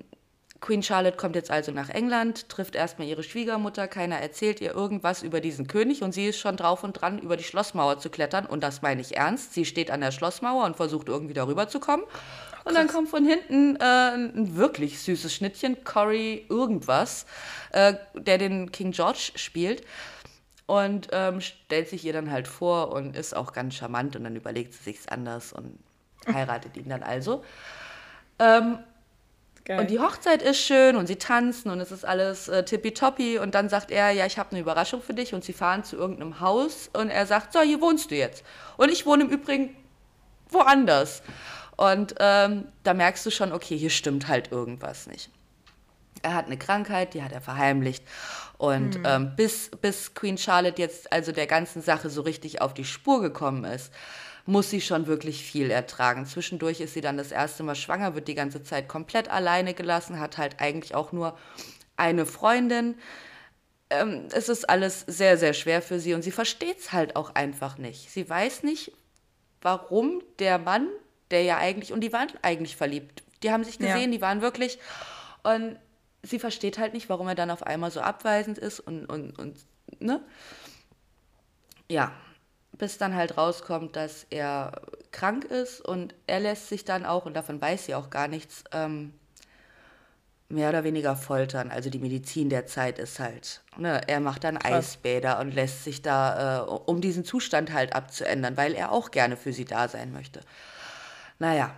Queen 0.60 0.82
Charlotte 0.82 1.18
kommt 1.18 1.36
jetzt 1.36 1.52
also 1.52 1.72
nach 1.72 1.90
England, 1.90 2.50
trifft 2.50 2.76
erstmal 2.76 3.08
ihre 3.08 3.22
Schwiegermutter, 3.22 3.88
keiner 3.88 4.18
erzählt 4.18 4.60
ihr 4.60 4.74
irgendwas 4.74 5.22
über 5.22 5.40
diesen 5.40 5.68
König 5.68 6.02
und 6.02 6.14
sie 6.14 6.28
ist 6.28 6.40
schon 6.40 6.58
drauf 6.58 6.84
und 6.84 6.94
dran, 6.94 7.20
über 7.20 7.38
die 7.38 7.44
Schlossmauer 7.44 8.00
zu 8.00 8.10
klettern 8.10 8.46
und 8.46 8.64
das 8.64 8.82
meine 8.82 9.02
ich 9.02 9.16
ernst. 9.16 9.54
Sie 9.54 9.66
steht 9.66 9.92
an 9.92 10.02
der 10.02 10.12
Schlossmauer 10.12 10.66
und 10.66 10.76
versucht 10.76 11.10
irgendwie 11.10 11.36
darüber 11.36 11.68
zu 11.68 11.80
kommen. 11.80 12.04
Und 12.68 12.76
dann 12.76 12.88
kommt 12.88 13.10
von 13.10 13.26
hinten 13.26 13.78
äh, 13.78 13.84
ein 13.84 14.58
wirklich 14.58 15.00
süßes 15.00 15.34
Schnittchen, 15.34 15.84
Cory 15.84 16.46
irgendwas, 16.50 17.26
äh, 17.72 17.94
der 18.14 18.38
den 18.38 18.72
King 18.72 18.92
George 18.92 19.32
spielt. 19.36 19.84
Und 20.66 21.08
ähm, 21.14 21.40
stellt 21.40 21.88
sich 21.88 22.04
ihr 22.04 22.12
dann 22.12 22.30
halt 22.30 22.48
vor 22.48 22.92
und 22.92 23.16
ist 23.16 23.34
auch 23.34 23.54
ganz 23.54 23.76
charmant 23.76 24.18
und 24.18 24.26
dann 24.26 24.36
überlegt 24.36 24.74
sie 24.74 24.84
sich's 24.84 25.08
anders 25.08 25.54
und 25.54 25.80
heiratet 26.28 26.76
ihn 26.76 26.90
dann 26.90 27.04
also. 27.04 27.42
Ähm, 28.38 28.80
und 29.70 29.90
die 29.90 30.00
Hochzeit 30.00 30.42
ist 30.42 30.60
schön 30.60 30.96
und 30.96 31.08
sie 31.08 31.18
tanzen 31.18 31.70
und 31.70 31.82
es 31.82 31.92
ist 31.92 32.06
alles 32.06 32.48
äh, 32.48 32.64
tippitoppi. 32.64 33.38
Und 33.40 33.54
dann 33.54 33.68
sagt 33.68 33.92
er, 33.92 34.12
ja, 34.12 34.26
ich 34.26 34.38
habe 34.38 34.52
eine 34.52 34.62
Überraschung 34.62 35.02
für 35.02 35.14
dich. 35.14 35.34
Und 35.34 35.44
sie 35.44 35.52
fahren 35.54 35.84
zu 35.84 35.98
irgendeinem 35.98 36.40
Haus 36.40 36.90
und 36.94 37.10
er 37.10 37.26
sagt, 37.26 37.52
so, 37.52 37.60
hier 37.60 37.82
wohnst 37.82 38.12
du 38.12 38.16
jetzt. 38.16 38.46
Und 38.78 38.90
ich 38.92 39.06
wohne 39.06 39.24
im 39.24 39.30
Übrigen 39.30 39.76
woanders. 40.50 41.22
Und 41.78 42.16
ähm, 42.20 42.66
da 42.84 42.94
merkst 42.94 43.26
du 43.26 43.32
schon, 43.32 43.54
okay, 43.54 43.78
hier 43.78 43.92
stimmt 43.92 44.28
halt 44.28 44.52
irgendwas 44.52 45.08
nicht. 45.08 45.30
Er 46.24 46.34
hat 46.34 46.48
eine 46.48 46.58
Krankheit, 46.58 47.14
die 47.14 47.24
hat 47.24 47.32
er 47.32 47.42
verheimlicht. 47.42 48.04
Und 48.58 48.98
mhm. 48.98 49.06
ähm, 49.06 49.36
bis, 49.36 49.70
bis 49.82 50.16
Queen 50.16 50.38
Charlotte 50.38 50.82
jetzt 50.82 51.14
also 51.14 51.32
der 51.32 51.48
ganzen 51.48 51.82
Sache 51.82 52.10
so 52.10 52.22
richtig 52.22 52.62
auf 52.62 52.74
die 52.74 52.86
Spur 52.86 53.22
gekommen 53.22 53.64
ist, 53.64 53.94
muss 54.48 54.70
sie 54.70 54.82
schon 54.82 55.08
wirklich 55.08 55.44
viel 55.44 55.70
ertragen. 55.70 56.26
Zwischendurch 56.26 56.80
ist 56.80 56.96
sie 56.96 57.02
dann 57.02 57.18
das 57.18 57.32
erste 57.32 57.64
Mal 57.64 57.76
schwanger, 57.76 58.16
wird 58.16 58.28
die 58.28 58.36
ganze 58.36 58.64
Zeit 58.64 58.88
komplett 58.88 59.30
alleine 59.30 59.74
gelassen, 59.74 60.20
hat 60.20 60.38
halt 60.38 60.60
eigentlich 60.60 60.96
auch 60.96 61.12
nur 61.12 61.38
eine 61.98 62.26
Freundin. 62.26 62.96
Ähm, 63.90 64.28
es 64.32 64.50
ist 64.50 64.70
alles 64.70 65.02
sehr, 65.02 65.38
sehr 65.38 65.54
schwer 65.54 65.82
für 65.82 66.00
sie 66.00 66.14
und 66.14 66.24
sie 66.24 66.32
versteht 66.32 66.80
es 66.80 66.94
halt 66.94 67.16
auch 67.16 67.36
einfach 67.36 67.78
nicht. 67.78 68.10
Sie 68.10 68.28
weiß 68.28 68.64
nicht, 68.64 68.94
warum 69.62 70.24
der 70.40 70.58
Mann, 70.58 70.88
der 71.32 71.44
ja 71.44 71.58
eigentlich, 71.58 71.94
und 71.94 72.02
die 72.02 72.14
waren 72.14 72.28
eigentlich 72.42 72.76
verliebt. 72.76 73.24
Die 73.44 73.52
haben 73.52 73.64
sich 73.64 73.78
gesehen, 73.78 74.12
ja. 74.12 74.18
die 74.18 74.22
waren 74.22 74.42
wirklich. 74.42 74.80
Und 75.44 75.78
sie 76.24 76.40
versteht 76.40 76.78
halt 76.78 76.94
nicht, 76.94 77.10
warum 77.10 77.28
er 77.28 77.36
dann 77.36 77.52
auf 77.52 77.64
einmal 77.64 77.92
so 77.92 78.02
abweisend 78.02 78.58
ist 78.58 78.80
und, 78.80 79.06
und, 79.06 79.38
und 79.38 79.58
ne? 80.00 80.22
Ja, 81.90 82.12
bis 82.74 82.98
dann 82.98 83.16
halt 83.16 83.38
rauskommt, 83.38 83.96
dass 83.96 84.26
er 84.30 84.82
krank 85.12 85.46
ist 85.46 85.82
und 85.82 86.14
er 86.28 86.40
lässt 86.40 86.70
sich 86.70 86.86
dann 86.86 87.06
auch, 87.06 87.26
und 87.26 87.34
davon 87.34 87.62
weiß 87.62 87.86
sie 87.86 87.96
auch 87.96 88.10
gar 88.10 88.28
nichts, 88.28 88.64
ähm, 88.72 89.14
mehr 90.50 90.70
oder 90.70 90.84
weniger 90.84 91.16
foltern. 91.16 91.72
Also 91.72 91.90
die 91.90 92.00
Medizin 92.00 92.50
der 92.50 92.66
Zeit 92.68 93.00
ist 93.00 93.20
halt, 93.20 93.62
ne, 93.76 94.02
er 94.08 94.20
macht 94.20 94.44
dann 94.44 94.60
Krass. 94.60 94.74
Eisbäder 94.74 95.40
und 95.40 95.54
lässt 95.54 95.84
sich 95.84 96.02
da, 96.02 96.60
äh, 96.60 96.70
um 96.70 97.02
diesen 97.02 97.26
Zustand 97.26 97.74
halt 97.74 97.94
abzuändern, 97.94 98.56
weil 98.56 98.74
er 98.74 98.92
auch 98.92 99.12
gerne 99.12 99.36
für 99.36 99.52
sie 99.52 99.66
da 99.66 99.88
sein 99.88 100.12
möchte. 100.14 100.42
Naja, 101.40 101.72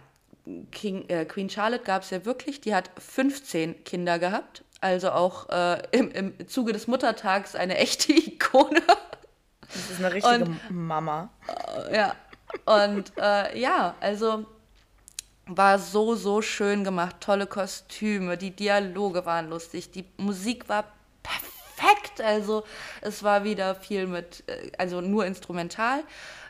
King, 0.71 1.07
äh, 1.09 1.25
Queen 1.25 1.49
Charlotte 1.49 1.83
gab 1.83 2.03
es 2.03 2.09
ja 2.09 2.25
wirklich, 2.25 2.61
die 2.61 2.73
hat 2.73 2.89
15 2.97 3.83
Kinder 3.83 4.19
gehabt, 4.19 4.63
also 4.81 5.11
auch 5.11 5.49
äh, 5.49 5.81
im, 5.91 6.11
im 6.11 6.47
Zuge 6.47 6.73
des 6.73 6.87
Muttertags 6.87 7.55
eine 7.55 7.77
echte 7.77 8.13
Ikone. 8.13 8.81
Das 9.61 9.91
ist 9.91 9.99
eine 9.99 10.13
richtige 10.13 10.45
und, 10.45 10.71
Mama. 10.71 11.29
Äh, 11.89 11.95
ja, 11.95 12.15
und 12.65 13.11
äh, 13.17 13.59
ja, 13.59 13.95
also 13.99 14.45
war 15.45 15.79
so, 15.79 16.15
so 16.15 16.41
schön 16.41 16.83
gemacht. 16.83 17.17
Tolle 17.19 17.47
Kostüme, 17.47 18.37
die 18.37 18.51
Dialoge 18.51 19.25
waren 19.25 19.49
lustig, 19.49 19.91
die 19.91 20.05
Musik 20.17 20.69
war 20.69 20.85
perfekt. 21.21 21.58
Also 22.23 22.63
es 23.01 23.23
war 23.23 23.43
wieder 23.43 23.75
viel 23.75 24.07
mit, 24.07 24.43
äh, 24.47 24.71
also 24.77 25.01
nur 25.01 25.25
instrumental 25.25 26.03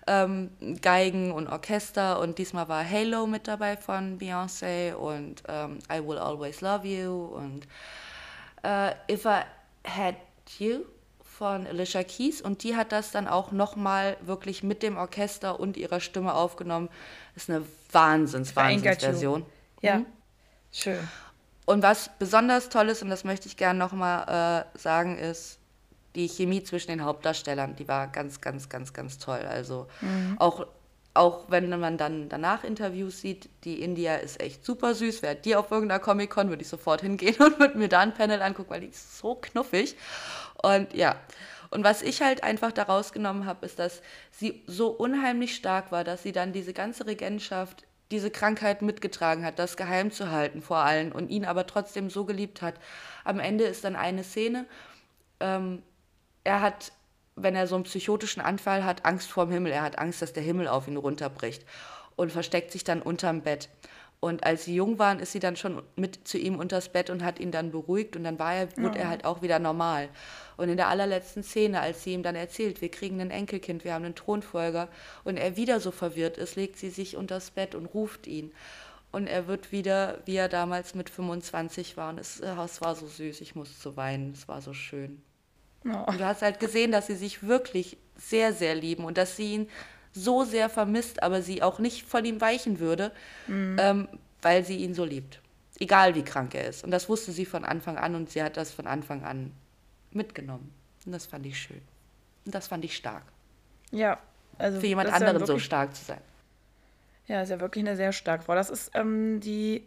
ähm, 0.08 0.50
Geigen 0.82 1.32
und 1.32 1.48
Orchester 1.48 2.20
und 2.20 2.38
diesmal 2.38 2.68
war 2.68 2.88
Halo 2.88 3.28
mit 3.28 3.48
dabei 3.48 3.78
von 3.78 4.18
Beyoncé 4.18 4.94
und 4.94 5.44
ähm, 5.48 5.80
I 5.92 6.06
Will 6.06 6.18
Always 6.18 6.62
Love 6.62 6.88
You 6.88 7.26
und 7.26 7.68
äh, 8.64 8.92
If 9.12 9.26
I 9.26 9.42
Had 9.88 10.16
You 10.58 10.80
von 11.22 11.68
Alicia 11.68 12.04
Keys 12.04 12.42
und 12.42 12.64
die 12.64 12.76
hat 12.76 12.92
das 12.92 13.12
dann 13.12 13.28
auch 13.28 13.52
nochmal 13.52 14.18
wirklich 14.22 14.64
mit 14.64 14.84
dem 14.84 14.98
Orchester 14.98 15.60
und 15.60 15.78
ihrer 15.78 16.00
Stimme 16.00 16.34
aufgenommen. 16.34 16.90
Das 17.34 17.44
ist 17.44 17.50
eine 17.50 17.66
Wahnsinns, 17.92 18.56
Wahnsinnsversion. 18.56 19.46
Ja, 19.82 20.00
mhm. 20.00 20.06
schön. 20.72 21.08
Und 21.70 21.84
was 21.84 22.10
besonders 22.18 22.70
toll 22.70 22.90
ist, 22.90 23.04
und 23.04 23.12
das 23.12 23.24
möchte 23.24 23.48
ich 23.48 23.56
gerne 23.56 23.78
nochmal 23.78 24.66
äh, 24.74 24.78
sagen, 24.80 25.20
ist, 25.20 25.60
die 26.16 26.28
Chemie 26.28 26.64
zwischen 26.64 26.88
den 26.88 27.04
Hauptdarstellern, 27.04 27.76
die 27.76 27.88
war 27.88 28.08
ganz, 28.08 28.42
ganz, 28.42 28.70
ganz, 28.70 28.92
ganz 28.92 29.20
toll. 29.20 29.42
Also 29.48 29.86
mhm. 30.02 30.36
auch, 30.40 30.66
auch 31.14 31.46
wenn 31.50 31.70
man 31.70 32.00
dann 32.00 32.28
danach 32.28 32.64
Interviews 32.64 33.22
sieht, 33.22 33.52
die 33.66 33.84
India 33.84 34.16
ist 34.16 34.42
echt 34.42 34.66
super 34.66 34.96
süß. 34.96 35.22
Wäre 35.22 35.36
die 35.36 35.56
auf 35.56 35.70
irgendeiner 35.70 36.00
Comic-Con, 36.00 36.50
würde 36.50 36.64
ich 36.64 36.68
sofort 36.68 37.02
hingehen 37.02 37.36
und 37.40 37.60
würde 37.60 37.78
mir 37.78 37.88
da 37.88 38.00
ein 38.00 38.16
Panel 38.16 38.42
angucken, 38.42 38.72
weil 38.72 38.82
die 38.82 38.88
ist 38.88 39.20
so 39.20 39.36
knuffig. 39.36 39.96
Und 40.64 40.96
ja, 40.96 41.18
und 41.70 41.84
was 41.84 42.02
ich 42.02 42.24
halt 42.24 42.44
einfach 42.44 42.72
daraus 42.72 43.12
genommen 43.12 43.46
habe, 43.46 43.68
ist, 43.68 43.78
dass 43.78 44.02
sie 44.32 44.64
so 44.66 44.88
unheimlich 44.88 45.54
stark 45.54 45.92
war, 45.92 46.04
dass 46.04 46.24
sie 46.24 46.32
dann 46.32 46.52
diese 46.52 46.74
ganze 46.74 47.06
Regentschaft 47.06 47.84
diese 48.12 48.32
Krankheit 48.32 48.82
mitgetragen 48.82 49.46
hat, 49.46 49.60
das 49.60 49.78
geheim 49.78 50.12
zu 50.12 50.32
halten 50.32 50.62
vor 50.62 50.78
allen 50.78 51.12
und 51.12 51.30
ihn 51.30 51.46
aber 51.46 51.68
trotzdem 51.68 52.10
so 52.10 52.26
geliebt 52.26 52.62
hat. 52.62 52.76
Am 53.24 53.40
Ende 53.40 53.66
ist 53.66 53.84
dann 53.84 53.96
eine 53.96 54.24
Szene, 54.24 54.66
ähm, 55.40 55.84
er 56.44 56.62
hat, 56.62 56.92
wenn 57.36 57.56
er 57.56 57.68
so 57.68 57.76
einen 57.76 57.84
psychotischen 57.84 58.42
Anfall 58.42 58.84
hat, 58.84 59.06
Angst 59.06 59.30
vorm 59.30 59.52
Himmel. 59.52 59.72
Er 59.72 59.84
hat 59.84 60.00
Angst, 60.00 60.22
dass 60.22 60.34
der 60.34 60.44
Himmel 60.44 60.68
auf 60.68 60.88
ihn 60.88 60.98
runterbricht 60.98 61.64
und 62.16 62.32
versteckt 62.32 62.72
sich 62.72 62.84
dann 62.84 63.02
unterm 63.02 63.42
Bett. 63.42 63.70
Und 64.22 64.44
als 64.44 64.66
sie 64.66 64.76
jung 64.76 65.00
waren, 65.00 65.20
ist 65.20 65.32
sie 65.32 65.40
dann 65.40 65.56
schon 65.56 65.82
mit 65.96 66.28
zu 66.28 66.38
ihm 66.38 66.60
unters 66.60 66.90
Bett 66.90 67.10
und 67.10 67.24
hat 67.24 67.40
ihn 67.40 67.52
dann 67.52 67.72
beruhigt 67.72 68.18
und 68.18 68.26
dann 68.26 68.38
war 68.38 68.54
er, 68.54 68.78
wurde 68.78 68.98
ja. 68.98 69.06
er 69.06 69.10
halt 69.10 69.24
auch 69.24 69.42
wieder 69.42 69.60
normal. 69.60 70.10
Und 70.58 70.68
in 70.68 70.76
der 70.76 70.90
allerletzten 70.90 71.42
Szene, 71.42 71.80
als 71.80 72.04
sie 72.04 72.14
ihm 72.14 72.24
dann 72.24 72.36
erzählt, 72.36 72.82
wir 72.82 72.92
kriegen 72.92 73.22
ein 73.22 73.32
Enkelkind, 73.32 73.86
wir 73.86 73.94
haben 73.94 74.04
einen 74.04 74.16
Thronfolger 74.16 74.90
und 75.24 75.38
er 75.38 75.56
wieder 75.56 75.80
so 75.80 75.92
verwirrt 75.92 76.38
ist, 76.38 76.58
legt 76.58 76.78
sie 76.78 76.90
sich 76.90 77.16
unters 77.16 77.52
Bett 77.52 77.76
und 77.76 77.86
ruft 77.86 78.28
ihn. 78.28 78.52
Und 79.12 79.28
er 79.28 79.48
wird 79.48 79.72
wieder, 79.72 80.20
wie 80.26 80.36
er 80.36 80.50
damals 80.50 80.96
mit 80.96 81.10
25 81.10 81.96
war. 81.96 82.10
Und 82.10 82.20
es, 82.20 82.42
es 82.42 82.82
war 82.82 82.96
so 82.96 83.08
süß, 83.08 83.40
ich 83.40 83.56
musste 83.56 83.80
so 83.80 83.96
weinen, 83.96 84.34
es 84.34 84.50
war 84.50 84.62
so 84.62 84.74
schön. 84.74 85.22
Oh. 85.86 86.04
Und 86.08 86.20
du 86.20 86.26
hast 86.26 86.42
halt 86.42 86.60
gesehen, 86.60 86.92
dass 86.92 87.08
sie 87.08 87.16
sich 87.16 87.48
wirklich 87.48 87.98
sehr, 88.18 88.52
sehr 88.52 88.76
lieben 88.76 89.06
und 89.06 89.18
dass 89.18 89.38
sie 89.38 89.54
ihn 89.54 89.70
so 90.14 90.44
sehr 90.44 90.70
vermisst, 90.70 91.24
aber 91.24 91.42
sie 91.42 91.62
auch 91.62 91.80
nicht 91.80 92.06
von 92.06 92.26
ihm 92.26 92.42
weichen 92.42 92.80
würde, 92.80 93.12
mhm. 93.48 93.78
ähm, 93.80 94.08
weil 94.42 94.64
sie 94.66 94.78
ihn 94.78 94.94
so 94.94 95.06
liebt. 95.06 95.40
Egal 95.80 96.16
wie 96.16 96.24
krank 96.24 96.56
er 96.56 96.68
ist. 96.68 96.84
Und 96.84 96.92
das 96.92 97.08
wusste 97.08 97.32
sie 97.32 97.46
von 97.46 97.64
Anfang 97.64 97.98
an 97.98 98.16
und 98.16 98.30
sie 98.30 98.44
hat 98.44 98.58
das 98.58 98.72
von 98.72 98.88
Anfang 98.88 99.24
an 99.24 99.52
mitgenommen. 100.12 100.74
Und 101.06 101.12
das 101.14 101.26
fand 101.26 101.46
ich 101.46 101.58
schön. 101.58 101.82
Und 102.46 102.56
das 102.56 102.68
fand 102.68 102.84
ich 102.84 102.96
stark. 102.96 103.24
Ja, 103.92 104.18
also. 104.58 104.80
Für 104.80 104.88
jemand 104.88 105.10
ist 105.10 105.20
ja 105.20 105.28
anderen 105.28 105.46
so 105.46 105.58
stark 105.60 105.96
zu 105.96 106.04
sein. 106.06 106.22
Ja, 107.28 107.42
ist 107.44 107.50
ja 107.50 107.60
wirklich 107.60 107.84
eine 107.86 107.96
sehr 107.96 108.12
stark 108.12 108.44
Frau. 108.44 108.56
Das 108.56 108.70
ist 108.70 108.92
ähm, 108.96 109.40
die. 109.40 109.84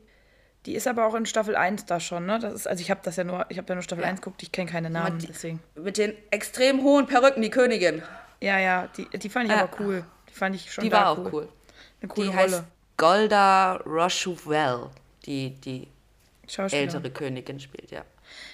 Die 0.64 0.76
ist 0.76 0.86
aber 0.86 1.06
auch 1.06 1.14
in 1.16 1.26
Staffel 1.26 1.56
1 1.56 1.86
da 1.86 1.98
schon, 1.98 2.24
ne? 2.24 2.38
Das 2.38 2.54
ist, 2.54 2.68
also 2.68 2.80
ich 2.80 2.88
habe 2.88 3.00
das 3.02 3.16
ja 3.16 3.24
nur, 3.24 3.44
ich 3.48 3.58
habe 3.58 3.66
ja 3.68 3.74
nur 3.74 3.82
Staffel 3.82 4.04
Ja. 4.04 4.10
1 4.10 4.20
geguckt, 4.20 4.44
ich 4.44 4.52
kenne 4.52 4.70
keine 4.70 4.90
Namen, 4.90 5.18
die- 5.18 5.26
deswegen. 5.26 5.58
Mit 5.74 5.98
den 5.98 6.14
extrem 6.30 6.84
hohen 6.84 7.06
Perücken, 7.08 7.42
die 7.42 7.50
Königin. 7.50 8.00
Ja, 8.40 8.60
ja, 8.60 8.88
die, 8.96 9.08
die 9.18 9.28
fand 9.28 9.46
ich 9.46 9.50
Ja. 9.56 9.64
aber 9.64 9.80
cool. 9.80 10.04
Die 10.32 10.38
fand 10.38 10.56
ich 10.56 10.72
schon 10.72 10.84
Die 10.84 10.90
war 10.92 11.10
auch 11.10 11.32
cool. 11.32 11.48
Eine 12.00 12.08
coole 12.08 12.26
Die 12.30 12.36
Rolle. 12.36 12.42
heißt 12.52 12.64
Golda 12.96 13.76
Rochouvel, 13.84 14.88
die 15.26 15.50
die 15.50 15.88
ältere 16.70 17.10
Königin 17.10 17.60
spielt, 17.60 17.90
ja. 17.90 18.04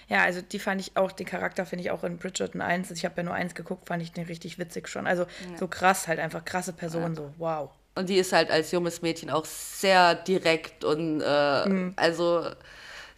Ja, 0.08 0.22
also 0.24 0.40
die 0.42 0.58
fand 0.58 0.80
ich 0.80 0.96
auch, 0.96 1.12
den 1.12 1.26
Charakter 1.26 1.64
finde 1.64 1.84
ich 1.84 1.90
auch 1.90 2.02
in 2.02 2.16
Bridgerton 2.18 2.60
1, 2.60 2.90
ich 2.90 3.04
habe 3.04 3.14
ja 3.18 3.22
nur 3.22 3.34
eins 3.34 3.54
geguckt, 3.54 3.86
fand 3.86 4.02
ich 4.02 4.12
den 4.12 4.24
richtig 4.26 4.58
witzig 4.58 4.88
schon. 4.88 5.06
Also 5.06 5.26
so 5.56 5.68
krass 5.68 6.08
halt, 6.08 6.18
einfach 6.18 6.44
krasse 6.44 6.72
Person, 6.72 7.14
so 7.14 7.32
wow. 7.38 7.70
Und 7.94 8.08
die 8.08 8.16
ist 8.16 8.32
halt 8.32 8.50
als 8.50 8.70
junges 8.72 9.02
Mädchen 9.02 9.30
auch 9.30 9.44
sehr 9.44 10.14
direkt 10.14 10.84
und 10.84 11.20
äh, 11.20 11.68
Mhm. 11.68 11.92
also 11.96 12.48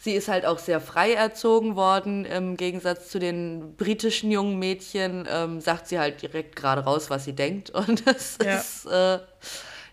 sie 0.00 0.12
ist 0.14 0.28
halt 0.28 0.46
auch 0.46 0.58
sehr 0.58 0.80
frei 0.80 1.12
erzogen 1.12 1.76
worden. 1.76 2.24
Im 2.24 2.56
Gegensatz 2.56 3.10
zu 3.10 3.18
den 3.18 3.76
britischen 3.76 4.30
jungen 4.30 4.58
Mädchen 4.58 5.28
ähm, 5.30 5.60
sagt 5.60 5.86
sie 5.88 5.98
halt 5.98 6.22
direkt 6.22 6.56
gerade 6.56 6.82
raus, 6.82 7.10
was 7.10 7.24
sie 7.24 7.34
denkt. 7.34 7.70
Und 7.88 8.06
das 8.06 8.38
Ja. 8.42 8.56
ist 8.56 8.86
äh, 8.86 9.18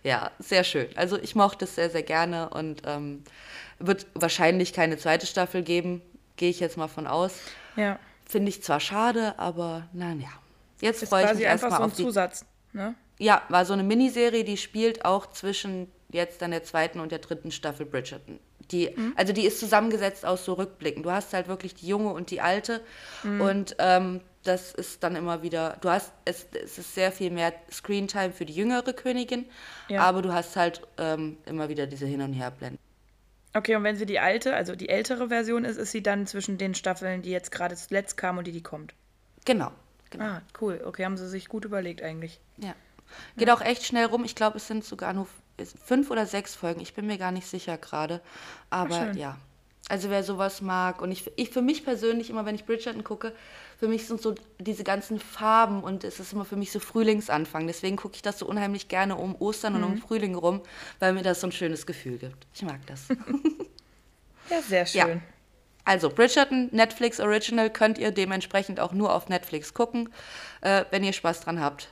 ja 0.03 0.31
sehr 0.39 0.63
schön. 0.63 0.87
Also 0.95 1.17
ich 1.17 1.35
mochte 1.35 1.65
es 1.65 1.75
sehr, 1.75 1.89
sehr 1.89 2.03
gerne 2.03 2.49
und 2.49 2.83
ähm, 2.85 3.23
wird 3.79 4.07
wahrscheinlich 4.13 4.71
keine 4.73 4.97
zweite 4.97 5.25
Staffel 5.25 5.61
geben, 5.63 6.01
gehe 6.37 6.49
ich 6.49 6.59
jetzt 6.61 6.77
mal 6.77 6.87
von 6.87 7.05
aus. 7.07 7.33
Ja. 7.75 7.99
Finde 8.25 8.49
ich 8.49 8.63
zwar 8.63 8.79
schade, 8.79 9.37
aber 9.37 9.87
naja. 9.93 10.29
Jetzt 10.79 11.05
freue 11.07 11.25
ich 11.25 11.33
mich 11.33 11.47
einfach 11.47 11.69
erstmal 11.69 11.79
so 11.79 11.85
auf 11.85 11.93
die 11.97 12.03
Zusatz, 12.03 12.45
ne? 12.71 12.95
ja, 13.19 13.41
war 13.49 13.65
so 13.65 13.73
eine 13.73 13.83
Miniserie, 13.83 14.43
die 14.43 14.57
spielt 14.57 15.03
auch 15.05 15.27
zwischen 15.27 15.91
jetzt 16.11 16.41
dann 16.41 16.51
der 16.51 16.63
zweiten 16.63 16.99
und 16.99 17.11
der 17.11 17.19
dritten 17.19 17.51
Staffel 17.51 17.85
Bridgerton. 17.85 18.39
Die, 18.71 18.93
Also 19.15 19.31
die 19.33 19.45
ist 19.45 19.59
zusammengesetzt 19.59 20.25
aus 20.25 20.43
so 20.43 20.53
Rückblicken. 20.53 21.01
Du 21.03 21.11
hast 21.11 21.33
halt 21.33 21.47
wirklich 21.47 21.73
die 21.75 21.87
junge 21.87 22.09
und 22.11 22.31
die 22.31 22.41
alte 22.41 22.81
und 23.23 23.75
ähm, 23.79 24.21
das 24.43 24.73
ist 24.73 25.03
dann 25.03 25.15
immer 25.15 25.41
wieder, 25.41 25.77
du 25.81 25.89
hast, 25.89 26.11
es, 26.25 26.47
es 26.63 26.77
ist 26.77 26.95
sehr 26.95 27.11
viel 27.11 27.31
mehr 27.31 27.53
Screentime 27.71 28.31
für 28.31 28.45
die 28.45 28.53
jüngere 28.53 28.93
Königin, 28.93 29.45
Ja. 29.89 30.01
aber 30.03 30.21
du 30.21 30.33
hast 30.33 30.55
halt 30.55 30.81
ähm, 30.97 31.37
immer 31.45 31.67
wieder 31.69 31.85
diese 31.87 32.05
Hin- 32.05 32.21
und 32.21 32.33
Herblenden. 32.33 32.79
Okay, 33.53 33.75
und 33.75 33.83
wenn 33.83 33.95
sie 33.95 34.05
die 34.05 34.19
alte, 34.19 34.55
also 34.55 34.75
die 34.75 34.87
ältere 34.89 35.29
Version 35.29 35.65
ist, 35.65 35.77
ist 35.77 35.91
sie 35.91 36.03
dann 36.03 36.27
zwischen 36.27 36.57
den 36.57 36.75
Staffeln, 36.75 37.21
die 37.23 37.31
jetzt 37.31 37.51
gerade 37.51 37.75
zuletzt 37.75 38.15
kamen 38.17 38.37
und 38.39 38.47
die, 38.47 38.51
die 38.51 38.61
kommt. 38.63 38.93
Genau, 39.45 39.71
genau. 40.11 40.23
Ah, 40.25 40.41
cool. 40.61 40.81
Okay, 40.85 41.05
haben 41.05 41.17
sie 41.17 41.27
sich 41.27 41.47
gut 41.49 41.65
überlegt 41.65 42.01
eigentlich. 42.01 42.39
Ja. 42.57 42.73
Geht 43.37 43.49
auch 43.49 43.61
echt 43.61 43.85
schnell 43.85 44.05
rum. 44.05 44.23
Ich 44.25 44.35
glaube, 44.35 44.57
es 44.57 44.67
sind 44.67 44.83
sogar 44.85 45.13
nur 45.13 45.27
fünf 45.83 46.11
oder 46.11 46.25
sechs 46.25 46.55
Folgen. 46.55 46.81
Ich 46.81 46.93
bin 46.93 47.07
mir 47.07 47.17
gar 47.17 47.31
nicht 47.31 47.47
sicher 47.47 47.77
gerade. 47.77 48.21
Aber 48.69 49.11
ja. 49.13 49.37
Also 49.89 50.09
wer 50.09 50.21
sowas 50.21 50.59
mag 50.59 51.01
und 51.01 51.11
ich, 51.13 51.31
ich 51.37 51.49
für 51.49 51.61
mich 51.61 51.85
persönlich 51.85 52.29
immer, 52.29 52.45
wenn 52.45 52.55
ich 52.55 52.65
Bridgerton 52.65 53.05
gucke, 53.05 53.31
für 53.79 53.87
mich 53.87 54.05
sind 54.05 54.21
so 54.21 54.35
diese 54.59 54.83
ganzen 54.83 55.17
Farben 55.17 55.81
und 55.81 56.03
es 56.03 56.19
ist 56.19 56.33
immer 56.33 56.43
für 56.43 56.57
mich 56.57 56.73
so 56.73 56.79
Frühlingsanfang. 56.81 57.67
Deswegen 57.67 57.95
gucke 57.95 58.15
ich 58.15 58.21
das 58.21 58.39
so 58.39 58.45
unheimlich 58.47 58.89
gerne 58.89 59.15
um 59.15 59.33
Ostern 59.39 59.75
und 59.75 59.85
um 59.85 59.97
Frühling 59.97 60.35
rum, 60.35 60.61
weil 60.99 61.13
mir 61.13 61.23
das 61.23 61.39
so 61.39 61.47
ein 61.47 61.53
schönes 61.53 61.85
Gefühl 61.85 62.17
gibt. 62.17 62.47
Ich 62.53 62.63
mag 62.63 62.85
das. 62.85 63.05
Ja, 64.49 64.61
sehr 64.61 64.85
schön. 64.85 64.99
Ja. 64.99 65.21
Also 65.83 66.09
Bridgerton, 66.09 66.69
Netflix 66.71 67.19
Original, 67.19 67.69
könnt 67.69 67.97
ihr 67.97 68.11
dementsprechend 68.11 68.79
auch 68.79 68.91
nur 68.93 69.13
auf 69.13 69.29
Netflix 69.29 69.73
gucken. 69.73 70.09
Äh, 70.61 70.85
wenn 70.91 71.03
ihr 71.03 71.13
Spaß 71.13 71.41
dran 71.41 71.61
habt, 71.61 71.89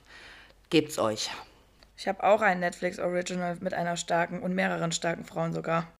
gebt's 0.69 0.99
euch. 0.99 1.29
Ich 1.97 2.07
habe 2.07 2.23
auch 2.23 2.41
ein 2.41 2.59
Netflix 2.59 2.99
Original 2.99 3.57
mit 3.61 3.73
einer 3.73 3.97
starken 3.97 4.41
und 4.41 4.53
mehreren 4.53 4.91
starken 4.91 5.23
Frauen 5.25 5.53
sogar. 5.53 5.91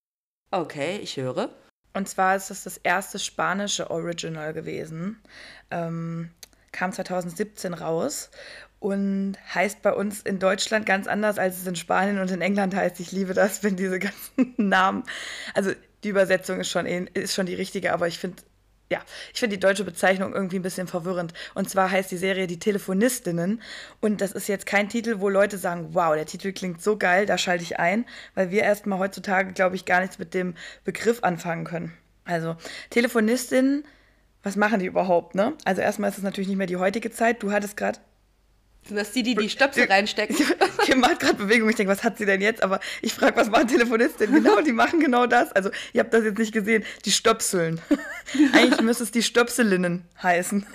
Okay, 0.51 0.97
ich 1.01 1.17
höre. 1.17 1.49
Und 1.93 2.09
zwar 2.09 2.35
ist 2.35 2.49
das 2.49 2.63
das 2.63 2.77
erste 2.77 3.19
spanische 3.19 3.89
Original 3.89 4.53
gewesen. 4.53 5.21
Ähm, 5.71 6.31
kam 6.73 6.91
2017 6.91 7.73
raus 7.73 8.29
und 8.79 9.37
heißt 9.53 9.81
bei 9.81 9.93
uns 9.93 10.21
in 10.21 10.39
Deutschland 10.39 10.85
ganz 10.85 11.07
anders, 11.07 11.39
als 11.39 11.57
es 11.59 11.67
in 11.67 11.77
Spanien 11.77 12.19
und 12.19 12.29
in 12.31 12.41
England 12.41 12.75
heißt. 12.75 12.99
Ich 12.99 13.13
liebe 13.13 13.33
das, 13.33 13.63
wenn 13.63 13.77
diese 13.77 13.99
ganzen 13.99 14.53
Namen. 14.57 15.03
Also 15.53 15.71
die 16.03 16.09
Übersetzung 16.09 16.59
ist 16.59 16.69
schon, 16.69 16.85
ähn- 16.85 17.09
ist 17.17 17.33
schon 17.33 17.45
die 17.45 17.55
richtige, 17.55 17.93
aber 17.93 18.07
ich 18.07 18.19
finde. 18.19 18.43
Ja, 18.91 18.99
ich 19.33 19.39
finde 19.39 19.55
die 19.55 19.59
deutsche 19.59 19.83
Bezeichnung 19.83 20.33
irgendwie 20.33 20.59
ein 20.59 20.61
bisschen 20.61 20.87
verwirrend. 20.87 21.33
Und 21.55 21.69
zwar 21.69 21.89
heißt 21.89 22.11
die 22.11 22.17
Serie 22.17 22.45
Die 22.45 22.59
Telefonistinnen. 22.59 23.61
Und 23.99 24.21
das 24.21 24.31
ist 24.31 24.47
jetzt 24.47 24.67
kein 24.67 24.89
Titel, 24.89 25.19
wo 25.19 25.29
Leute 25.29 25.57
sagen, 25.57 25.89
wow, 25.93 26.13
der 26.13 26.27
Titel 26.27 26.51
klingt 26.51 26.81
so 26.83 26.95
geil, 26.97 27.25
da 27.25 27.37
schalte 27.37 27.63
ich 27.63 27.79
ein, 27.79 28.05
weil 28.35 28.51
wir 28.51 28.61
erstmal 28.61 28.99
heutzutage, 28.99 29.53
glaube 29.53 29.75
ich, 29.75 29.85
gar 29.85 30.01
nichts 30.01 30.19
mit 30.19 30.35
dem 30.35 30.53
Begriff 30.83 31.23
anfangen 31.23 31.65
können. 31.65 31.93
Also, 32.25 32.55
Telefonistinnen, 32.91 33.85
was 34.43 34.55
machen 34.55 34.79
die 34.79 34.85
überhaupt, 34.85 35.33
ne? 35.33 35.53
Also 35.63 35.81
erstmal 35.81 36.11
ist 36.11 36.17
es 36.17 36.23
natürlich 36.23 36.47
nicht 36.47 36.57
mehr 36.57 36.67
die 36.67 36.77
heutige 36.77 37.09
Zeit. 37.09 37.41
Du 37.41 37.51
hattest 37.51 37.77
gerade 37.77 37.99
Sind 38.87 38.97
das 38.97 39.11
die, 39.11 39.23
die 39.23 39.33
die 39.33 39.49
Stöpsel 39.49 39.85
reinstecken? 39.85 40.35
Kim 40.85 40.99
macht 40.99 41.19
gerade 41.19 41.35
Bewegung. 41.35 41.69
Ich 41.69 41.75
denke, 41.75 41.91
was 41.91 42.03
hat 42.03 42.17
sie 42.19 42.25
denn 42.25 42.41
jetzt? 42.41 42.61
Aber 42.61 42.79
ich 43.01 43.13
frage, 43.13 43.35
was 43.35 43.49
machen 43.49 43.67
Telefonistinnen? 43.67 44.43
Genau, 44.43 44.61
die 44.65 44.73
machen 44.73 44.99
genau 44.99 45.25
das. 45.25 45.51
Also, 45.53 45.71
ihr 45.93 46.01
habt 46.01 46.13
das 46.13 46.23
jetzt 46.23 46.37
nicht 46.37 46.51
gesehen. 46.51 46.83
Die 47.03 47.11
stöpseln. 47.11 47.81
Eigentlich 48.53 48.81
müsste 48.81 49.03
es 49.03 49.11
die 49.11 49.23
Stöpselinnen 49.23 50.05
heißen. 50.21 50.67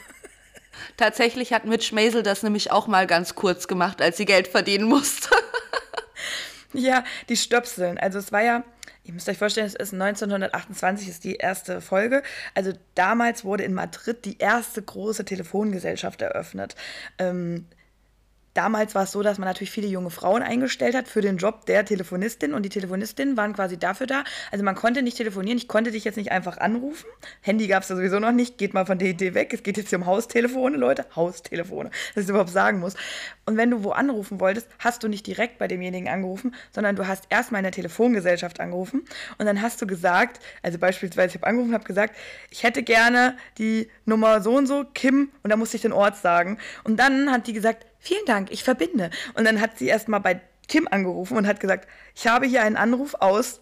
Tatsächlich 0.97 1.53
hat 1.53 1.67
Mitch 1.67 1.95
Maisel 1.95 2.23
das 2.23 2.43
nämlich 2.43 2.73
auch 2.73 2.89
mal 2.89 3.07
ganz 3.07 3.35
kurz 3.35 3.69
gemacht, 3.69 4.03
als 4.03 4.17
sie 4.17 4.25
Geld 4.25 4.49
verdienen 4.49 4.89
musste. 4.89 5.29
Ja, 6.73 7.05
die 7.29 7.37
Stöpseln. 7.37 7.99
Also 7.99 8.19
es 8.19 8.33
war 8.33 8.43
ja, 8.43 8.65
ihr 9.05 9.13
müsst 9.13 9.29
euch 9.29 9.39
vorstellen, 9.39 9.67
es 9.67 9.75
ist 9.75 9.93
1928 9.93 11.09
ist 11.09 11.25
die 11.25 11.37
erste 11.37 11.81
Folge. 11.81 12.23
Also 12.55 12.73
damals 12.95 13.45
wurde 13.45 13.65
in 13.65 13.75
Madrid 13.75 14.25
die 14.25 14.39
erste 14.39 14.83
große 14.83 15.25
Telefongesellschaft 15.25 16.23
eröffnet. 16.23 16.77
Ähm, 17.19 17.67
Damals 18.55 18.97
war 18.97 19.05
es 19.05 19.13
so, 19.13 19.23
dass 19.23 19.39
man 19.39 19.47
natürlich 19.47 19.71
viele 19.71 19.87
junge 19.87 20.11
Frauen 20.11 20.43
eingestellt 20.43 20.97
hat 20.97 21.07
für 21.07 21.21
den 21.21 21.37
Job 21.37 21.67
der 21.67 21.85
Telefonistin 21.85 22.53
und 22.53 22.65
die 22.65 22.69
Telefonistinnen 22.69 23.37
waren 23.37 23.53
quasi 23.53 23.79
dafür 23.79 24.09
da. 24.09 24.25
Also 24.51 24.65
man 24.65 24.75
konnte 24.75 25.03
nicht 25.03 25.17
telefonieren, 25.17 25.57
ich 25.57 25.69
konnte 25.69 25.93
dich 25.93 26.05
jetzt 26.05 26.17
nicht 26.17 26.33
einfach 26.33 26.59
anrufen. 26.59 27.07
Handy 27.43 27.69
gab 27.69 27.85
es 27.85 27.89
ja 27.91 27.97
sowieso 27.97 28.19
noch 28.19 28.33
nicht, 28.33 28.59
geht 28.59 28.75
mal 28.75 28.87
von 28.87 28.99
der 28.99 29.09
Idee 29.09 29.35
weg. 29.35 29.55
Es 29.55 29.63
geht 29.63 29.77
jetzt 29.77 29.91
hier 29.91 29.99
um 29.99 30.07
Haustelefone, 30.07 30.77
Leute. 30.77 31.07
Haustelefone, 31.15 31.91
dass 32.15 32.25
ich 32.25 32.31
überhaupt 32.31 32.51
sagen 32.51 32.81
muss. 32.81 32.95
Und 33.47 33.57
wenn 33.57 33.71
du 33.71 33.85
wo 33.85 33.91
anrufen 33.91 34.41
wolltest, 34.41 34.69
hast 34.79 35.03
du 35.05 35.09
nicht 35.09 35.27
direkt 35.27 35.59
bei 35.59 35.69
demjenigen 35.69 36.09
angerufen, 36.09 36.55
sondern 36.73 36.97
du 36.97 37.07
hast 37.07 37.25
erstmal 37.31 37.61
in 37.61 37.65
der 37.65 37.73
Telefongesellschaft 37.73 38.61
angerufen 38.61 39.05
und 39.39 39.47
dann 39.47 39.63
hast 39.63 39.81
du 39.81 39.87
gesagt, 39.87 40.41
also 40.63 40.79
beispielsweise, 40.79 41.29
ich 41.29 41.35
habe 41.37 41.47
angerufen 41.47 41.71
und 41.71 41.75
habe 41.75 41.85
gesagt, 41.85 42.17
ich 42.51 42.63
hätte 42.63 42.83
gerne 42.83 43.37
die 43.59 43.89
Nummer 44.05 44.41
so 44.41 44.57
und 44.57 44.67
so, 44.67 44.85
Kim, 44.95 45.31
und 45.43 45.51
da 45.51 45.57
musste 45.57 45.77
ich 45.77 45.83
den 45.83 45.93
Ort 45.93 46.17
sagen. 46.17 46.59
Und 46.85 46.99
dann 46.99 47.31
hat 47.31 47.47
die 47.47 47.53
gesagt, 47.53 47.87
vielen 48.01 48.25
Dank, 48.27 48.51
ich 48.51 48.65
verbinde. 48.65 49.11
Und 49.35 49.45
dann 49.45 49.61
hat 49.61 49.79
sie 49.79 49.87
erstmal 49.87 50.21
bei 50.21 50.41
Kim 50.69 50.89
angerufen 50.91 51.37
und 51.37 51.47
hat 51.47 51.61
gesagt, 51.61 51.89
ich 52.15 52.27
habe 52.27 52.47
hier 52.47 52.63
einen 52.63 52.77
Anruf 52.77 53.15
aus, 53.15 53.61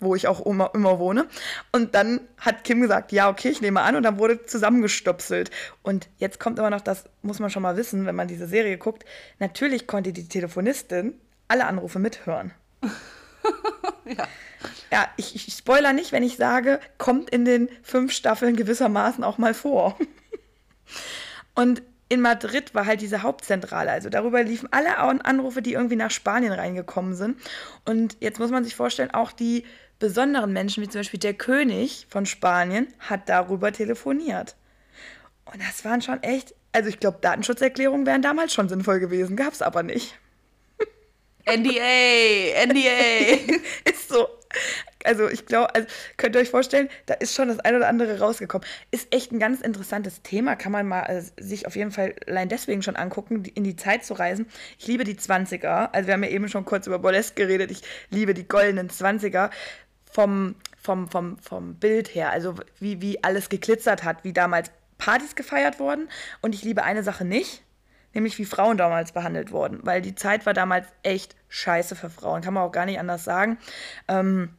wo 0.00 0.14
ich 0.14 0.28
auch 0.28 0.44
immer, 0.46 0.70
immer 0.74 0.98
wohne. 0.98 1.26
Und 1.72 1.94
dann 1.94 2.20
hat 2.38 2.64
Kim 2.64 2.80
gesagt, 2.80 3.12
ja, 3.12 3.28
okay, 3.28 3.48
ich 3.48 3.60
nehme 3.60 3.82
an. 3.82 3.96
Und 3.96 4.04
dann 4.04 4.18
wurde 4.18 4.44
zusammengestopselt. 4.44 5.50
Und 5.82 6.08
jetzt 6.18 6.38
kommt 6.38 6.58
immer 6.58 6.70
noch, 6.70 6.80
das 6.80 7.04
muss 7.22 7.40
man 7.40 7.50
schon 7.50 7.62
mal 7.62 7.76
wissen, 7.76 8.06
wenn 8.06 8.14
man 8.14 8.28
diese 8.28 8.46
Serie 8.46 8.78
guckt. 8.78 9.04
Natürlich 9.38 9.86
konnte 9.86 10.12
die 10.12 10.28
Telefonistin 10.28 11.14
alle 11.48 11.66
Anrufe 11.66 11.98
mithören. 11.98 12.52
ja. 14.04 14.28
Ja, 14.90 15.08
ich, 15.16 15.34
ich 15.34 15.54
spoiler 15.54 15.92
nicht, 15.92 16.12
wenn 16.12 16.22
ich 16.22 16.36
sage, 16.36 16.80
kommt 16.96 17.30
in 17.30 17.44
den 17.44 17.68
fünf 17.82 18.12
Staffeln 18.12 18.56
gewissermaßen 18.56 19.22
auch 19.22 19.38
mal 19.38 19.54
vor. 19.54 19.98
Und 21.54 21.82
in 22.08 22.20
Madrid 22.20 22.74
war 22.74 22.86
halt 22.86 23.00
diese 23.00 23.22
Hauptzentrale. 23.22 23.90
Also 23.90 24.08
darüber 24.08 24.42
liefen 24.42 24.68
alle 24.72 24.98
An- 24.98 25.20
Anrufe, 25.20 25.62
die 25.62 25.74
irgendwie 25.74 25.96
nach 25.96 26.10
Spanien 26.10 26.52
reingekommen 26.52 27.14
sind. 27.14 27.38
Und 27.84 28.16
jetzt 28.20 28.38
muss 28.38 28.50
man 28.50 28.64
sich 28.64 28.74
vorstellen, 28.74 29.10
auch 29.12 29.32
die 29.32 29.64
besonderen 29.98 30.52
Menschen, 30.52 30.82
wie 30.82 30.88
zum 30.88 31.00
Beispiel 31.00 31.20
der 31.20 31.34
König 31.34 32.06
von 32.08 32.24
Spanien, 32.24 32.88
hat 33.00 33.28
darüber 33.28 33.72
telefoniert. 33.72 34.56
Und 35.44 35.60
das 35.62 35.84
waren 35.84 36.02
schon 36.02 36.22
echt, 36.22 36.54
also 36.72 36.88
ich 36.88 37.00
glaube, 37.00 37.18
Datenschutzerklärungen 37.20 38.06
wären 38.06 38.22
damals 38.22 38.52
schon 38.52 38.68
sinnvoll 38.68 39.00
gewesen, 39.00 39.36
gab 39.36 39.52
es 39.52 39.62
aber 39.62 39.82
nicht. 39.82 40.18
NDA, 41.46 42.64
NDA. 42.66 43.60
ist 43.90 44.08
so. 44.08 44.28
Also 45.04 45.28
ich 45.28 45.46
glaube, 45.46 45.74
also 45.74 45.86
könnt 46.16 46.34
ihr 46.34 46.40
euch 46.40 46.50
vorstellen, 46.50 46.88
da 47.06 47.14
ist 47.14 47.34
schon 47.34 47.48
das 47.48 47.60
eine 47.60 47.78
oder 47.78 47.88
andere 47.88 48.18
rausgekommen. 48.18 48.66
Ist 48.90 49.12
echt 49.14 49.32
ein 49.32 49.38
ganz 49.38 49.60
interessantes 49.60 50.22
Thema, 50.22 50.56
kann 50.56 50.72
man 50.72 50.86
mal 50.86 51.02
äh, 51.04 51.22
sich 51.42 51.66
auf 51.66 51.76
jeden 51.76 51.92
Fall 51.92 52.14
allein 52.26 52.48
deswegen 52.48 52.82
schon 52.82 52.96
angucken, 52.96 53.44
in 53.44 53.64
die 53.64 53.76
Zeit 53.76 54.04
zu 54.04 54.14
reisen. 54.14 54.46
Ich 54.78 54.86
liebe 54.86 55.04
die 55.04 55.14
20er, 55.14 55.90
also 55.92 56.06
wir 56.06 56.14
haben 56.14 56.24
ja 56.24 56.30
eben 56.30 56.48
schon 56.48 56.64
kurz 56.64 56.86
über 56.86 56.98
Burlesque 56.98 57.36
geredet, 57.36 57.70
ich 57.70 57.82
liebe 58.10 58.34
die 58.34 58.46
goldenen 58.46 58.90
20er. 58.90 59.50
Vom 60.10 60.56
vom, 60.80 61.08
vom, 61.08 61.36
vom 61.38 61.74
Bild 61.74 62.14
her, 62.14 62.30
also 62.30 62.54
wie, 62.78 63.02
wie 63.02 63.22
alles 63.22 63.48
geglitzert 63.48 64.04
hat, 64.04 64.24
wie 64.24 64.32
damals 64.32 64.70
Partys 64.96 65.34
gefeiert 65.34 65.78
wurden. 65.78 66.08
Und 66.40 66.54
ich 66.54 66.62
liebe 66.62 66.82
eine 66.82 67.02
Sache 67.02 67.24
nicht, 67.24 67.62
nämlich 68.14 68.38
wie 68.38 68.44
Frauen 68.44 68.76
damals 68.76 69.12
behandelt 69.12 69.52
wurden, 69.52 69.80
weil 69.82 70.02
die 70.02 70.14
Zeit 70.14 70.46
war 70.46 70.54
damals 70.54 70.86
echt 71.02 71.36
scheiße 71.48 71.96
für 71.96 72.10
Frauen, 72.10 72.42
kann 72.42 72.54
man 72.54 72.64
auch 72.64 72.72
gar 72.72 72.86
nicht 72.86 72.98
anders 72.98 73.24
sagen. 73.24 73.58
Ähm, 74.08 74.50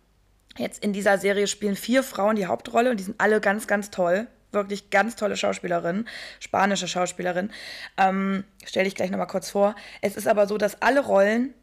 jetzt 0.57 0.83
in 0.83 0.93
dieser 0.93 1.17
Serie 1.17 1.47
spielen 1.47 1.75
vier 1.75 2.03
Frauen 2.03 2.35
die 2.35 2.47
Hauptrolle 2.47 2.91
und 2.91 2.99
die 2.99 3.03
sind 3.03 3.19
alle 3.19 3.41
ganz, 3.41 3.67
ganz 3.67 3.89
toll. 3.89 4.27
Wirklich 4.51 4.89
ganz 4.89 5.15
tolle 5.15 5.37
Schauspielerin, 5.37 6.07
spanische 6.39 6.87
Schauspielerin. 6.87 7.51
Ähm, 7.97 8.43
Stelle 8.65 8.87
ich 8.87 8.95
gleich 8.95 9.11
nochmal 9.11 9.27
kurz 9.27 9.51
vor. 9.51 9.75
Es 10.01 10.17
ist 10.17 10.27
aber 10.27 10.47
so, 10.47 10.57
dass 10.57 10.81
alle 10.81 11.01
Rollen 11.01 11.53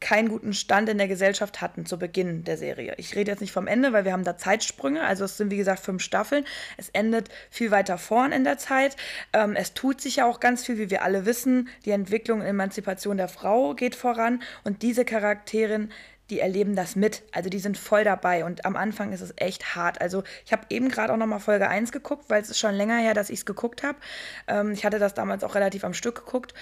keinen 0.00 0.28
guten 0.28 0.52
Stand 0.52 0.88
in 0.88 0.98
der 0.98 1.08
Gesellschaft 1.08 1.60
hatten 1.60 1.86
zu 1.86 1.98
Beginn 1.98 2.44
der 2.44 2.56
Serie. 2.56 2.94
Ich 2.98 3.16
rede 3.16 3.30
jetzt 3.30 3.40
nicht 3.40 3.52
vom 3.52 3.66
Ende, 3.66 3.92
weil 3.92 4.04
wir 4.04 4.12
haben 4.12 4.24
da 4.24 4.36
Zeitsprünge. 4.36 5.02
Also 5.02 5.24
es 5.24 5.36
sind 5.36 5.50
wie 5.50 5.56
gesagt 5.56 5.80
fünf 5.80 6.02
Staffeln. 6.02 6.44
Es 6.76 6.88
endet 6.90 7.28
viel 7.50 7.70
weiter 7.70 7.98
vorn 7.98 8.32
in 8.32 8.44
der 8.44 8.58
Zeit. 8.58 8.96
Ähm, 9.32 9.56
es 9.56 9.74
tut 9.74 10.00
sich 10.00 10.16
ja 10.16 10.26
auch 10.26 10.40
ganz 10.40 10.64
viel, 10.64 10.78
wie 10.78 10.90
wir 10.90 11.02
alle 11.02 11.26
wissen. 11.26 11.68
Die 11.84 11.90
Entwicklung 11.90 12.40
und 12.40 12.46
Emanzipation 12.46 13.16
der 13.16 13.28
Frau 13.28 13.74
geht 13.74 13.96
voran 13.96 14.42
und 14.64 14.82
diese 14.82 15.04
Charakterin 15.04 15.90
die 16.30 16.40
erleben 16.40 16.76
das 16.76 16.94
mit. 16.94 17.22
Also 17.32 17.48
die 17.48 17.58
sind 17.58 17.78
voll 17.78 18.04
dabei 18.04 18.44
und 18.44 18.66
am 18.66 18.76
Anfang 18.76 19.12
ist 19.12 19.22
es 19.22 19.32
echt 19.36 19.74
hart. 19.74 20.00
Also 20.00 20.24
ich 20.44 20.52
habe 20.52 20.66
eben 20.68 20.90
gerade 20.90 21.12
auch 21.12 21.16
noch 21.16 21.26
mal 21.26 21.38
Folge 21.38 21.68
1 21.68 21.90
geguckt, 21.90 22.26
weil 22.28 22.42
es 22.42 22.50
ist 22.50 22.58
schon 22.58 22.74
länger 22.74 22.98
her, 22.98 23.14
dass 23.14 23.30
ich 23.30 23.40
es 23.40 23.46
geguckt 23.46 23.82
habe. 23.82 23.98
Ähm, 24.46 24.72
ich 24.72 24.84
hatte 24.84 24.98
das 24.98 25.14
damals 25.14 25.42
auch 25.42 25.54
relativ 25.54 25.84
am 25.84 25.94
Stück 25.94 26.16
geguckt. 26.16 26.52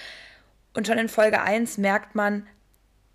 Und 0.73 0.87
schon 0.87 0.97
in 0.97 1.09
Folge 1.09 1.41
1 1.41 1.77
merkt 1.79 2.15
man, 2.15 2.47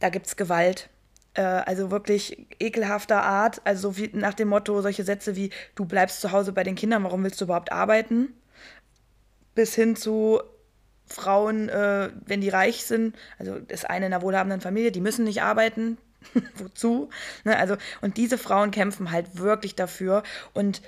da 0.02 0.08
gibt 0.08 0.26
es 0.26 0.36
Gewalt. 0.36 0.88
Äh, 1.34 1.42
also 1.42 1.90
wirklich 1.90 2.46
ekelhafter 2.58 3.22
Art. 3.22 3.60
Also 3.64 3.96
wie 3.96 4.10
nach 4.12 4.34
dem 4.34 4.48
Motto 4.48 4.82
solche 4.82 5.04
Sätze 5.04 5.36
wie, 5.36 5.50
du 5.74 5.84
bleibst 5.84 6.20
zu 6.20 6.32
Hause 6.32 6.52
bei 6.52 6.64
den 6.64 6.74
Kindern, 6.74 7.04
warum 7.04 7.22
willst 7.22 7.40
du 7.40 7.44
überhaupt 7.44 7.70
arbeiten? 7.70 8.34
Bis 9.54 9.74
hin 9.74 9.96
zu 9.96 10.40
Frauen, 11.06 11.68
äh, 11.68 12.10
wenn 12.26 12.40
die 12.40 12.48
reich 12.48 12.84
sind, 12.84 13.16
also 13.38 13.58
das 13.60 13.84
eine 13.84 14.06
in 14.06 14.12
einer 14.12 14.22
wohlhabenden 14.22 14.60
Familie, 14.60 14.90
die 14.90 15.00
müssen 15.00 15.24
nicht 15.24 15.42
arbeiten. 15.42 15.98
Wozu? 16.56 17.10
Ne, 17.44 17.56
also, 17.56 17.76
und 18.00 18.16
diese 18.16 18.38
Frauen 18.38 18.70
kämpfen 18.70 19.10
halt 19.10 19.38
wirklich 19.38 19.74
dafür. 19.74 20.22
Und 20.52 20.82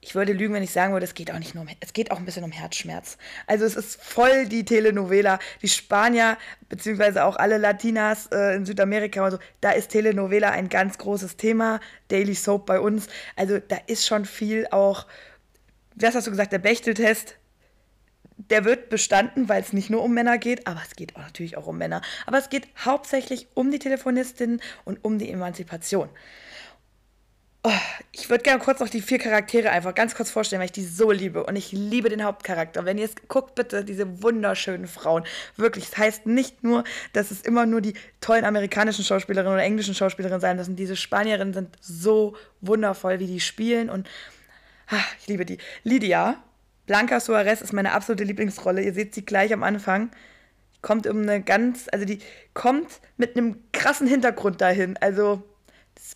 ich 0.00 0.14
würde 0.14 0.32
lügen, 0.32 0.54
wenn 0.54 0.62
ich 0.62 0.70
sagen 0.70 0.92
würde, 0.92 1.04
es 1.04 1.14
geht 1.14 1.32
auch 1.32 1.38
nicht 1.38 1.54
nur 1.54 1.64
um, 1.64 1.70
es 1.80 1.92
geht 1.92 2.10
auch 2.10 2.18
ein 2.18 2.24
bisschen 2.24 2.44
um 2.44 2.52
Herzschmerz. 2.52 3.18
Also 3.46 3.64
es 3.64 3.74
ist 3.74 4.00
voll 4.02 4.46
die 4.46 4.64
Telenovela. 4.64 5.38
Die 5.62 5.68
Spanier, 5.68 6.38
beziehungsweise 6.68 7.24
auch 7.24 7.36
alle 7.36 7.58
Latinas 7.58 8.26
äh, 8.28 8.54
in 8.54 8.66
Südamerika 8.66 9.24
und 9.24 9.32
so, 9.32 9.38
da 9.60 9.70
ist 9.72 9.88
Telenovela 9.88 10.50
ein 10.50 10.68
ganz 10.68 10.98
großes 10.98 11.36
Thema. 11.36 11.80
Daily 12.08 12.34
Soap 12.34 12.66
bei 12.66 12.78
uns. 12.78 13.08
Also 13.34 13.58
da 13.58 13.78
ist 13.86 14.06
schon 14.06 14.26
viel 14.26 14.68
auch, 14.70 15.06
was 15.96 16.14
hast 16.14 16.26
du 16.26 16.30
gesagt, 16.30 16.52
der 16.52 16.58
Bechteltest, 16.58 17.36
der 18.36 18.64
wird 18.64 18.90
bestanden, 18.90 19.48
weil 19.48 19.62
es 19.62 19.72
nicht 19.72 19.90
nur 19.90 20.02
um 20.02 20.12
Männer 20.12 20.38
geht, 20.38 20.66
aber 20.66 20.80
es 20.86 20.94
geht 20.94 21.16
auch 21.16 21.22
natürlich 21.22 21.56
auch 21.56 21.66
um 21.66 21.78
Männer. 21.78 22.02
Aber 22.26 22.38
es 22.38 22.50
geht 22.50 22.68
hauptsächlich 22.84 23.48
um 23.54 23.70
die 23.70 23.78
Telefonistin 23.78 24.60
und 24.84 25.04
um 25.04 25.18
die 25.18 25.30
Emanzipation. 25.30 26.10
Oh, 27.68 27.72
ich 28.12 28.30
würde 28.30 28.44
gerne 28.44 28.62
kurz 28.62 28.78
noch 28.78 28.88
die 28.88 29.00
vier 29.00 29.18
Charaktere 29.18 29.70
einfach 29.70 29.92
ganz 29.92 30.14
kurz 30.14 30.30
vorstellen, 30.30 30.60
weil 30.60 30.66
ich 30.66 30.72
die 30.72 30.84
so 30.84 31.10
liebe. 31.10 31.42
Und 31.42 31.56
ich 31.56 31.72
liebe 31.72 32.08
den 32.08 32.22
Hauptcharakter. 32.22 32.84
Wenn 32.84 32.96
ihr 32.96 33.06
es 33.06 33.16
guckt, 33.26 33.56
bitte 33.56 33.84
diese 33.84 34.22
wunderschönen 34.22 34.86
Frauen. 34.86 35.24
Wirklich, 35.56 35.90
das 35.90 35.98
heißt 35.98 36.26
nicht 36.26 36.62
nur, 36.62 36.84
dass 37.12 37.32
es 37.32 37.40
immer 37.40 37.66
nur 37.66 37.80
die 37.80 37.94
tollen 38.20 38.44
amerikanischen 38.44 39.04
Schauspielerinnen 39.04 39.52
oder 39.52 39.64
englischen 39.64 39.96
Schauspielerinnen 39.96 40.40
sein 40.40 40.56
müssen. 40.56 40.76
Diese 40.76 40.94
Spanierinnen 40.94 41.54
sind 41.54 41.76
so 41.80 42.36
wundervoll, 42.60 43.18
wie 43.18 43.26
die 43.26 43.40
spielen. 43.40 43.90
Und 43.90 44.08
ach, 44.86 45.14
ich 45.18 45.26
liebe 45.26 45.44
die. 45.44 45.58
Lydia, 45.82 46.36
Blanca 46.86 47.18
Suarez 47.18 47.62
ist 47.62 47.72
meine 47.72 47.90
absolute 47.90 48.22
Lieblingsrolle. 48.22 48.80
Ihr 48.80 48.94
seht 48.94 49.12
sie 49.12 49.24
gleich 49.24 49.52
am 49.52 49.64
Anfang. 49.64 50.12
Kommt 50.82 51.08
um 51.08 51.22
eine 51.22 51.42
ganz, 51.42 51.88
also 51.90 52.04
die 52.04 52.20
kommt 52.54 53.00
mit 53.16 53.36
einem 53.36 53.64
krassen 53.72 54.06
Hintergrund 54.06 54.60
dahin. 54.60 54.96
Also 54.98 55.42
es 55.42 55.55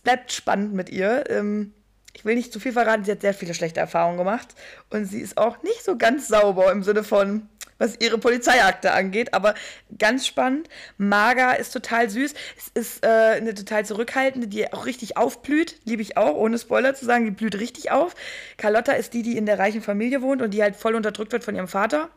bleibt 0.03 0.31
spannend 0.31 0.73
mit 0.73 0.89
ihr. 0.89 1.29
Ähm, 1.29 1.73
ich 2.13 2.25
will 2.25 2.35
nicht 2.35 2.51
zu 2.51 2.59
viel 2.59 2.73
verraten, 2.73 3.05
sie 3.05 3.11
hat 3.11 3.21
sehr 3.21 3.33
viele 3.33 3.53
schlechte 3.53 3.79
Erfahrungen 3.79 4.17
gemacht. 4.17 4.49
Und 4.89 5.05
sie 5.05 5.21
ist 5.21 5.37
auch 5.37 5.63
nicht 5.63 5.83
so 5.83 5.97
ganz 5.97 6.27
sauber 6.27 6.71
im 6.71 6.83
Sinne 6.83 7.03
von, 7.03 7.47
was 7.77 7.99
ihre 7.99 8.17
Polizeiakte 8.17 8.91
angeht, 8.91 9.33
aber 9.33 9.55
ganz 9.97 10.27
spannend. 10.27 10.67
Marga 10.97 11.53
ist 11.53 11.71
total 11.71 12.09
süß. 12.09 12.33
Es 12.57 12.67
ist 12.73 13.05
äh, 13.05 13.07
eine 13.07 13.55
total 13.55 13.85
zurückhaltende, 13.85 14.47
die 14.47 14.71
auch 14.71 14.85
richtig 14.85 15.17
aufblüht. 15.17 15.79
Liebe 15.85 16.01
ich 16.01 16.17
auch, 16.17 16.35
ohne 16.35 16.59
Spoiler 16.59 16.93
zu 16.93 17.05
sagen, 17.05 17.25
die 17.25 17.31
blüht 17.31 17.59
richtig 17.59 17.91
auf. 17.91 18.13
Carlotta 18.57 18.91
ist 18.91 19.13
die, 19.13 19.23
die 19.23 19.37
in 19.37 19.45
der 19.45 19.57
reichen 19.57 19.81
Familie 19.81 20.21
wohnt 20.21 20.41
und 20.41 20.53
die 20.53 20.61
halt 20.61 20.75
voll 20.75 20.95
unterdrückt 20.95 21.31
wird 21.31 21.43
von 21.43 21.55
ihrem 21.55 21.67
Vater 21.67 22.09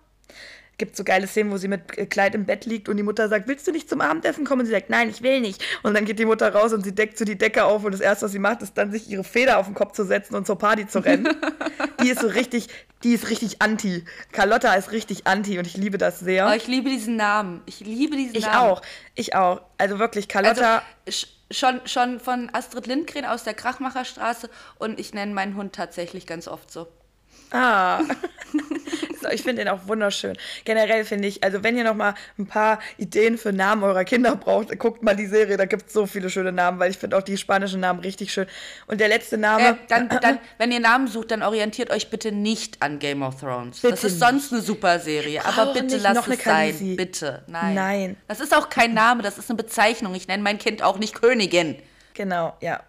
gibt 0.78 0.96
so 0.96 1.04
geile 1.04 1.26
Szenen, 1.26 1.50
wo 1.50 1.56
sie 1.56 1.68
mit 1.68 2.10
Kleid 2.10 2.34
im 2.34 2.46
Bett 2.46 2.66
liegt 2.66 2.88
und 2.88 2.96
die 2.96 3.02
Mutter 3.02 3.28
sagt, 3.28 3.48
willst 3.48 3.66
du 3.66 3.72
nicht 3.72 3.88
zum 3.88 4.00
Abendessen 4.00 4.44
kommen? 4.44 4.60
Und 4.60 4.66
sie 4.66 4.72
sagt, 4.72 4.90
nein, 4.90 5.08
ich 5.08 5.22
will 5.22 5.40
nicht. 5.40 5.62
Und 5.82 5.94
dann 5.94 6.04
geht 6.04 6.18
die 6.18 6.24
Mutter 6.24 6.52
raus 6.52 6.72
und 6.72 6.84
sie 6.84 6.94
deckt 6.94 7.18
so 7.18 7.24
die 7.24 7.38
Decke 7.38 7.64
auf 7.64 7.84
und 7.84 7.92
das 7.92 8.00
Erste, 8.00 8.26
was 8.26 8.32
sie 8.32 8.38
macht, 8.38 8.62
ist 8.62 8.76
dann 8.76 8.90
sich 8.90 9.08
ihre 9.08 9.24
Feder 9.24 9.58
auf 9.58 9.66
den 9.66 9.74
Kopf 9.74 9.92
zu 9.92 10.04
setzen 10.04 10.34
und 10.34 10.46
zur 10.46 10.58
Party 10.58 10.86
zu 10.86 11.04
rennen. 11.04 11.28
die 12.02 12.10
ist 12.10 12.20
so 12.20 12.26
richtig, 12.26 12.68
die 13.02 13.14
ist 13.14 13.30
richtig 13.30 13.62
anti. 13.62 14.04
Carlotta 14.32 14.74
ist 14.74 14.92
richtig 14.92 15.26
anti 15.26 15.58
und 15.58 15.66
ich 15.66 15.76
liebe 15.76 15.98
das 15.98 16.20
sehr. 16.20 16.48
Oh, 16.48 16.54
ich 16.54 16.66
liebe 16.66 16.90
diesen 16.90 17.16
Namen. 17.16 17.62
Ich 17.66 17.80
liebe 17.80 18.16
diesen 18.16 18.36
ich 18.36 18.46
Namen. 18.46 18.54
Ich 18.54 18.60
auch. 18.60 18.82
Ich 19.14 19.34
auch. 19.34 19.62
Also 19.78 19.98
wirklich, 19.98 20.28
Carlotta. 20.28 20.82
Also, 21.06 21.26
schon, 21.50 21.80
schon 21.84 22.20
von 22.20 22.50
Astrid 22.52 22.86
Lindgren 22.86 23.24
aus 23.24 23.44
der 23.44 23.54
Krachmacherstraße 23.54 24.50
und 24.78 24.98
ich 24.98 25.14
nenne 25.14 25.34
meinen 25.34 25.56
Hund 25.56 25.74
tatsächlich 25.74 26.26
ganz 26.26 26.48
oft 26.48 26.70
so. 26.70 26.88
Ah, 27.54 28.00
ich 29.32 29.42
finde 29.42 29.64
den 29.64 29.68
auch 29.68 29.86
wunderschön. 29.86 30.36
Generell 30.64 31.04
finde 31.04 31.28
ich, 31.28 31.44
also 31.44 31.62
wenn 31.62 31.76
ihr 31.76 31.84
noch 31.84 31.94
mal 31.94 32.14
ein 32.36 32.46
paar 32.46 32.80
Ideen 32.98 33.38
für 33.38 33.52
Namen 33.52 33.84
eurer 33.84 34.04
Kinder 34.04 34.34
braucht, 34.34 34.76
guckt 34.78 35.04
mal 35.04 35.14
die 35.14 35.26
Serie, 35.26 35.56
da 35.56 35.64
gibt 35.64 35.86
es 35.86 35.92
so 35.92 36.06
viele 36.06 36.30
schöne 36.30 36.50
Namen, 36.50 36.80
weil 36.80 36.90
ich 36.90 36.98
finde 36.98 37.16
auch 37.16 37.22
die 37.22 37.36
spanischen 37.36 37.78
Namen 37.78 38.00
richtig 38.00 38.32
schön. 38.32 38.46
Und 38.88 39.00
der 39.00 39.08
letzte 39.08 39.38
Name... 39.38 39.68
Äh, 39.68 39.74
dann, 39.88 40.08
dann, 40.08 40.40
wenn 40.58 40.72
ihr 40.72 40.80
Namen 40.80 41.06
sucht, 41.06 41.30
dann 41.30 41.44
orientiert 41.44 41.90
euch 41.90 42.10
bitte 42.10 42.32
nicht 42.32 42.82
an 42.82 42.98
Game 42.98 43.22
of 43.22 43.38
Thrones. 43.40 43.80
Bitte 43.80 43.94
das 43.94 44.04
ist 44.04 44.18
sonst 44.18 44.52
eine 44.52 44.60
super 44.60 44.98
Serie, 44.98 45.44
aber 45.44 45.72
bitte 45.72 45.96
lasst 45.98 46.26
es 46.26 46.42
sein. 46.42 46.96
Bitte, 46.96 47.42
nein. 47.46 47.74
Nein. 47.74 48.16
Das 48.26 48.40
ist 48.40 48.54
auch 48.54 48.68
kein 48.68 48.94
Name, 48.94 49.22
das 49.22 49.38
ist 49.38 49.48
eine 49.48 49.56
Bezeichnung. 49.56 50.14
Ich 50.16 50.26
nenne 50.26 50.42
mein 50.42 50.58
Kind 50.58 50.82
auch 50.82 50.98
nicht 50.98 51.14
Königin. 51.14 51.76
Genau, 52.14 52.56
ja 52.60 52.80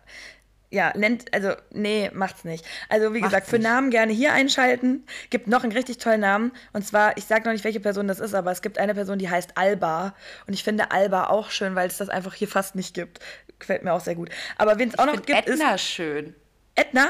ja, 0.76 0.92
nennt, 0.96 1.34
also, 1.34 1.54
nee, 1.72 2.12
macht's 2.14 2.44
nicht. 2.44 2.66
Also, 2.90 3.14
wie 3.14 3.22
macht's 3.22 3.32
gesagt, 3.32 3.48
für 3.48 3.58
nicht. 3.58 3.68
Namen 3.68 3.90
gerne 3.92 4.12
hier 4.12 4.34
einschalten. 4.34 5.06
Gibt 5.30 5.48
noch 5.48 5.64
einen 5.64 5.72
richtig 5.72 6.00
tollen 6.00 6.20
Namen. 6.20 6.52
Und 6.74 6.86
zwar, 6.86 7.18
ich 7.18 7.24
sag 7.26 7.46
noch 7.46 7.54
nicht, 7.54 7.64
welche 7.64 7.80
Person 7.80 8.10
das 8.10 8.20
ist, 8.20 8.36
aber 8.36 8.52
es 8.52 8.62
gibt 8.62 8.78
eine 8.78 8.94
Person, 8.94 9.18
die 9.18 9.30
heißt 9.30 9.58
Alba. 9.58 10.14
Und 10.48 10.54
ich 10.54 10.66
finde 10.66 10.92
Alba 10.92 11.28
auch 11.28 11.50
schön, 11.50 11.76
weil 11.76 11.88
es 11.88 11.98
das 11.98 12.10
einfach 12.10 12.34
hier 12.34 12.50
fast 12.50 12.76
nicht 12.76 12.94
gibt. 12.94 13.20
Gefällt 13.58 13.86
mir 13.86 13.94
auch 13.94 14.02
sehr 14.02 14.16
gut. 14.16 14.30
Aber 14.58 14.78
wen 14.78 14.90
es 14.90 15.00
auch 15.00 15.06
noch 15.06 15.14
gibt, 15.14 15.30
Edna 15.30 15.54
ist. 15.54 15.60
Edna 15.62 15.78
schön. 15.78 16.36
Edna? 16.76 17.08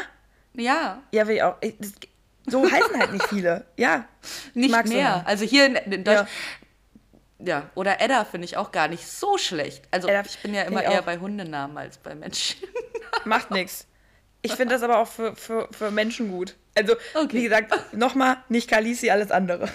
Ja. 0.54 1.02
Ja, 1.12 1.28
will 1.28 1.36
ich 1.36 1.44
auch. 1.44 1.58
So 2.46 2.72
heißen 2.72 3.00
halt 3.00 3.14
nicht 3.14 3.28
viele. 3.28 3.66
Ja. 3.78 4.08
Nicht 4.54 4.86
mehr. 4.86 5.24
So. 5.24 5.30
Also 5.30 5.46
hier 5.46 5.66
in, 5.66 5.76
in 5.76 6.04
Deutschland. 6.04 6.30
Ja. 7.40 7.46
ja. 7.46 7.70
oder 7.74 8.00
Edda 8.00 8.26
finde 8.26 8.46
ich 8.46 8.58
auch 8.58 8.72
gar 8.72 8.88
nicht 8.88 9.08
so 9.08 9.40
schlecht. 9.40 9.88
Also 9.90 10.08
Edda 10.08 10.22
ich 10.22 10.38
bin 10.38 10.54
ja 10.54 10.62
immer 10.62 10.84
eher 10.84 11.02
bei 11.02 11.18
Hundenamen 11.18 11.76
als 11.80 11.98
bei 11.98 12.14
Menschen. 12.14 12.58
Macht 13.26 13.52
nichts. 13.52 13.88
Ich 14.42 14.54
finde 14.54 14.76
das 14.76 14.84
aber 14.84 15.00
auch 15.00 15.08
für, 15.08 15.36
für, 15.36 15.68
für 15.72 15.90
Menschen 15.90 16.30
gut. 16.30 16.56
Also, 16.76 16.94
okay. 17.16 17.38
wie 17.38 17.44
gesagt, 17.44 17.74
nochmal, 17.94 18.38
nicht 18.50 18.70
Kalisi, 18.70 19.10
alles 19.10 19.32
andere. 19.32 19.70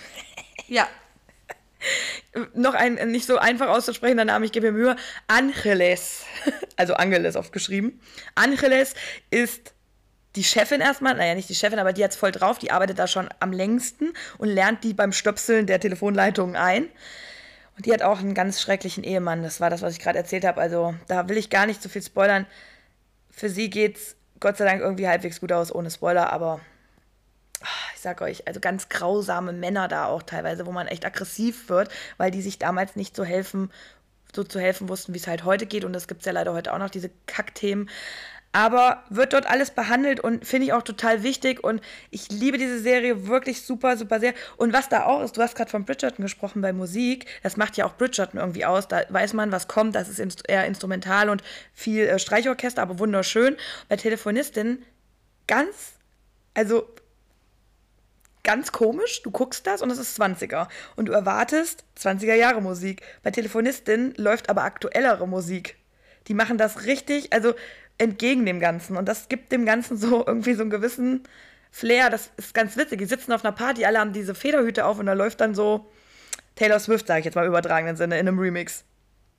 Ja. 0.69 0.87
Noch 2.55 2.75
ein 2.75 2.95
nicht 3.11 3.27
so 3.27 3.39
einfach 3.39 3.69
auszusprechender 3.69 4.25
Name, 4.25 4.45
ich 4.45 4.53
gebe 4.53 4.71
mir 4.71 4.79
Mühe. 4.79 4.97
Angeles. 5.27 6.25
Also 6.77 6.95
Angeles 6.95 7.37
oft 7.37 7.53
geschrieben. 7.53 8.01
Angeles 8.35 8.95
ist 9.31 9.75
die 10.35 10.45
Chefin 10.45 10.81
erstmal, 10.81 11.15
naja, 11.15 11.35
nicht 11.35 11.51
die 11.51 11.55
Chefin, 11.55 11.79
aber 11.79 11.93
die 11.93 12.03
hat 12.03 12.13
es 12.13 12.17
voll 12.17 12.33
drauf, 12.33 12.59
die 12.59 12.71
arbeitet 12.71 12.99
da 12.99 13.07
schon 13.07 13.29
am 13.39 13.53
längsten 13.53 14.15
und 14.39 14.49
lernt 14.49 14.83
die 14.83 14.95
beim 14.95 15.13
Stöpseln 15.13 15.67
der 15.67 15.79
Telefonleitungen 15.79 16.57
ein. 16.57 16.89
Und 17.77 17.85
die 17.85 17.93
hat 17.93 18.01
auch 18.01 18.21
einen 18.21 18.33
ganz 18.33 18.63
schrecklichen 18.63 19.05
Ehemann, 19.05 19.43
das 19.43 19.61
war 19.61 19.69
das, 19.69 19.83
was 19.83 19.93
ich 19.93 20.01
gerade 20.01 20.19
erzählt 20.19 20.47
habe. 20.47 20.59
Also 20.59 20.95
da 21.09 21.29
will 21.29 21.37
ich 21.37 21.51
gar 21.51 21.67
nicht 21.67 21.83
so 21.83 21.91
viel 21.91 22.03
spoilern 22.03 22.47
für 23.31 23.49
sie 23.49 23.71
geht's 23.71 24.17
Gott 24.41 24.57
sei 24.57 24.65
Dank 24.65 24.81
irgendwie 24.81 25.09
halbwegs 25.09 25.41
gut 25.41 25.53
aus, 25.53 25.75
ohne 25.75 25.91
Spoiler, 25.91 26.33
aber 26.33 26.61
ah, 27.63 27.91
ich 27.95 28.01
sag 28.01 28.23
euch, 28.23 28.49
also 28.49 28.61
ganz 28.61 28.89
grausame 28.89 29.53
Männer 29.53 29.87
da 29.89 30.07
auch 30.07 30.23
teilweise, 30.23 30.67
wo 30.67 30.73
man 30.73 30.87
echt 30.87 31.05
aggressiv 31.05 31.69
wird, 31.69 31.91
weil 32.17 32.31
die 32.31 32.43
sich 32.43 32.59
damals 32.59 32.97
nicht 32.97 33.15
so 33.15 33.25
helfen, 33.25 33.71
so 34.35 34.45
zu 34.45 34.59
helfen 34.61 34.89
wussten, 34.89 35.13
wie 35.13 35.19
es 35.19 35.27
halt 35.27 35.45
heute 35.45 35.67
geht. 35.67 35.85
Und 35.85 35.93
das 35.93 36.09
gibt 36.09 36.21
es 36.21 36.27
ja 36.27 36.33
leider 36.33 36.55
heute 36.55 36.73
auch 36.73 36.79
noch, 36.79 36.91
diese 36.91 37.11
Kackthemen. 37.27 37.91
Aber 38.53 39.05
wird 39.11 39.33
dort 39.33 39.47
alles 39.47 39.71
behandelt 39.71 40.21
und 40.21 40.45
finde 40.45 40.67
ich 40.67 40.73
auch 40.73 40.83
total 40.83 41.23
wichtig 41.23 41.63
und 41.63 41.81
ich 42.11 42.31
liebe 42.31 42.59
diese 42.59 42.81
Serie 42.81 43.29
wirklich 43.29 43.63
super, 43.63 43.97
super 43.97 44.19
sehr. 44.19 44.35
Und 44.57 44.73
was 44.73 44.89
da 44.89 45.05
auch 45.05 45.23
ist, 45.23 45.37
du 45.37 45.43
hast 45.43 45.55
gerade 45.55 45.71
von 45.71 45.85
Bridgerton 45.85 46.25
gesprochen 46.25 46.61
bei 46.61 46.73
Musik, 46.73 47.27
das 47.43 47.57
macht 47.57 47.77
ja 47.77 47.87
auch 47.87 47.95
Bridgerton 47.95 48.41
irgendwie 48.41 48.65
aus, 48.65 48.89
da 48.89 49.03
weiß 49.09 49.35
man, 49.35 49.53
was 49.53 49.69
kommt, 49.69 49.95
das 49.95 50.09
ist 50.09 50.49
eher 50.49 50.67
instrumental 50.67 51.31
und 51.31 51.43
viel 51.73 52.07
äh, 52.07 52.19
Streichorchester, 52.19 52.83
aber 52.83 52.99
wunderschön. 52.99 53.57
Bei 53.89 53.97
Telefonistin 53.97 54.83
ganz, 55.47 55.93
also 56.55 56.89
ganz 58.43 58.73
komisch. 58.73 59.23
Du 59.23 59.31
guckst 59.31 59.67
das 59.67 59.83
und 59.83 59.91
es 59.91 59.99
ist 59.99 60.21
20er. 60.21 60.69
Und 60.97 61.07
du 61.07 61.13
erwartest 61.13 61.85
20er 61.99 62.35
Jahre 62.35 62.61
Musik. 62.61 63.03
Bei 63.23 63.31
Telefonistin 63.31 64.15
läuft 64.17 64.49
aber 64.49 64.65
aktuellere 64.65 65.29
Musik. 65.29 65.77
Die 66.29 66.35
machen 66.35 66.59
das 66.59 66.85
richtig, 66.85 67.33
also 67.33 67.55
entgegen 68.01 68.47
dem 68.47 68.61
Ganzen. 68.61 68.97
Und 68.97 69.07
das 69.07 69.29
gibt 69.29 69.53
dem 69.53 69.67
Ganzen 69.67 69.97
so 69.97 70.25
irgendwie 70.27 70.55
so 70.55 70.63
einen 70.63 70.71
gewissen 70.71 71.25
Flair. 71.71 72.11
Das 72.11 72.31
ist 72.37 72.55
ganz 72.55 72.77
witzig. 72.77 72.99
Die 72.99 73.07
sitzen 73.07 73.33
auf 73.33 73.45
einer 73.45 73.53
Party, 73.53 73.85
alle 73.85 74.01
haben 74.01 74.13
diese 74.13 74.35
Federhüte 74.35 74.87
auf 74.87 74.99
und 74.99 75.07
da 75.07 75.13
läuft 75.13 75.41
dann 75.41 75.55
so 75.55 75.91
Taylor 76.57 76.81
Swift, 76.81 77.07
sage 77.07 77.21
ich 77.21 77.25
jetzt 77.27 77.35
mal 77.35 77.43
im 77.43 77.49
übertragenen 77.49 77.97
Sinne, 77.97 78.19
in 78.19 78.27
einem 78.27 78.39
Remix. 78.39 78.85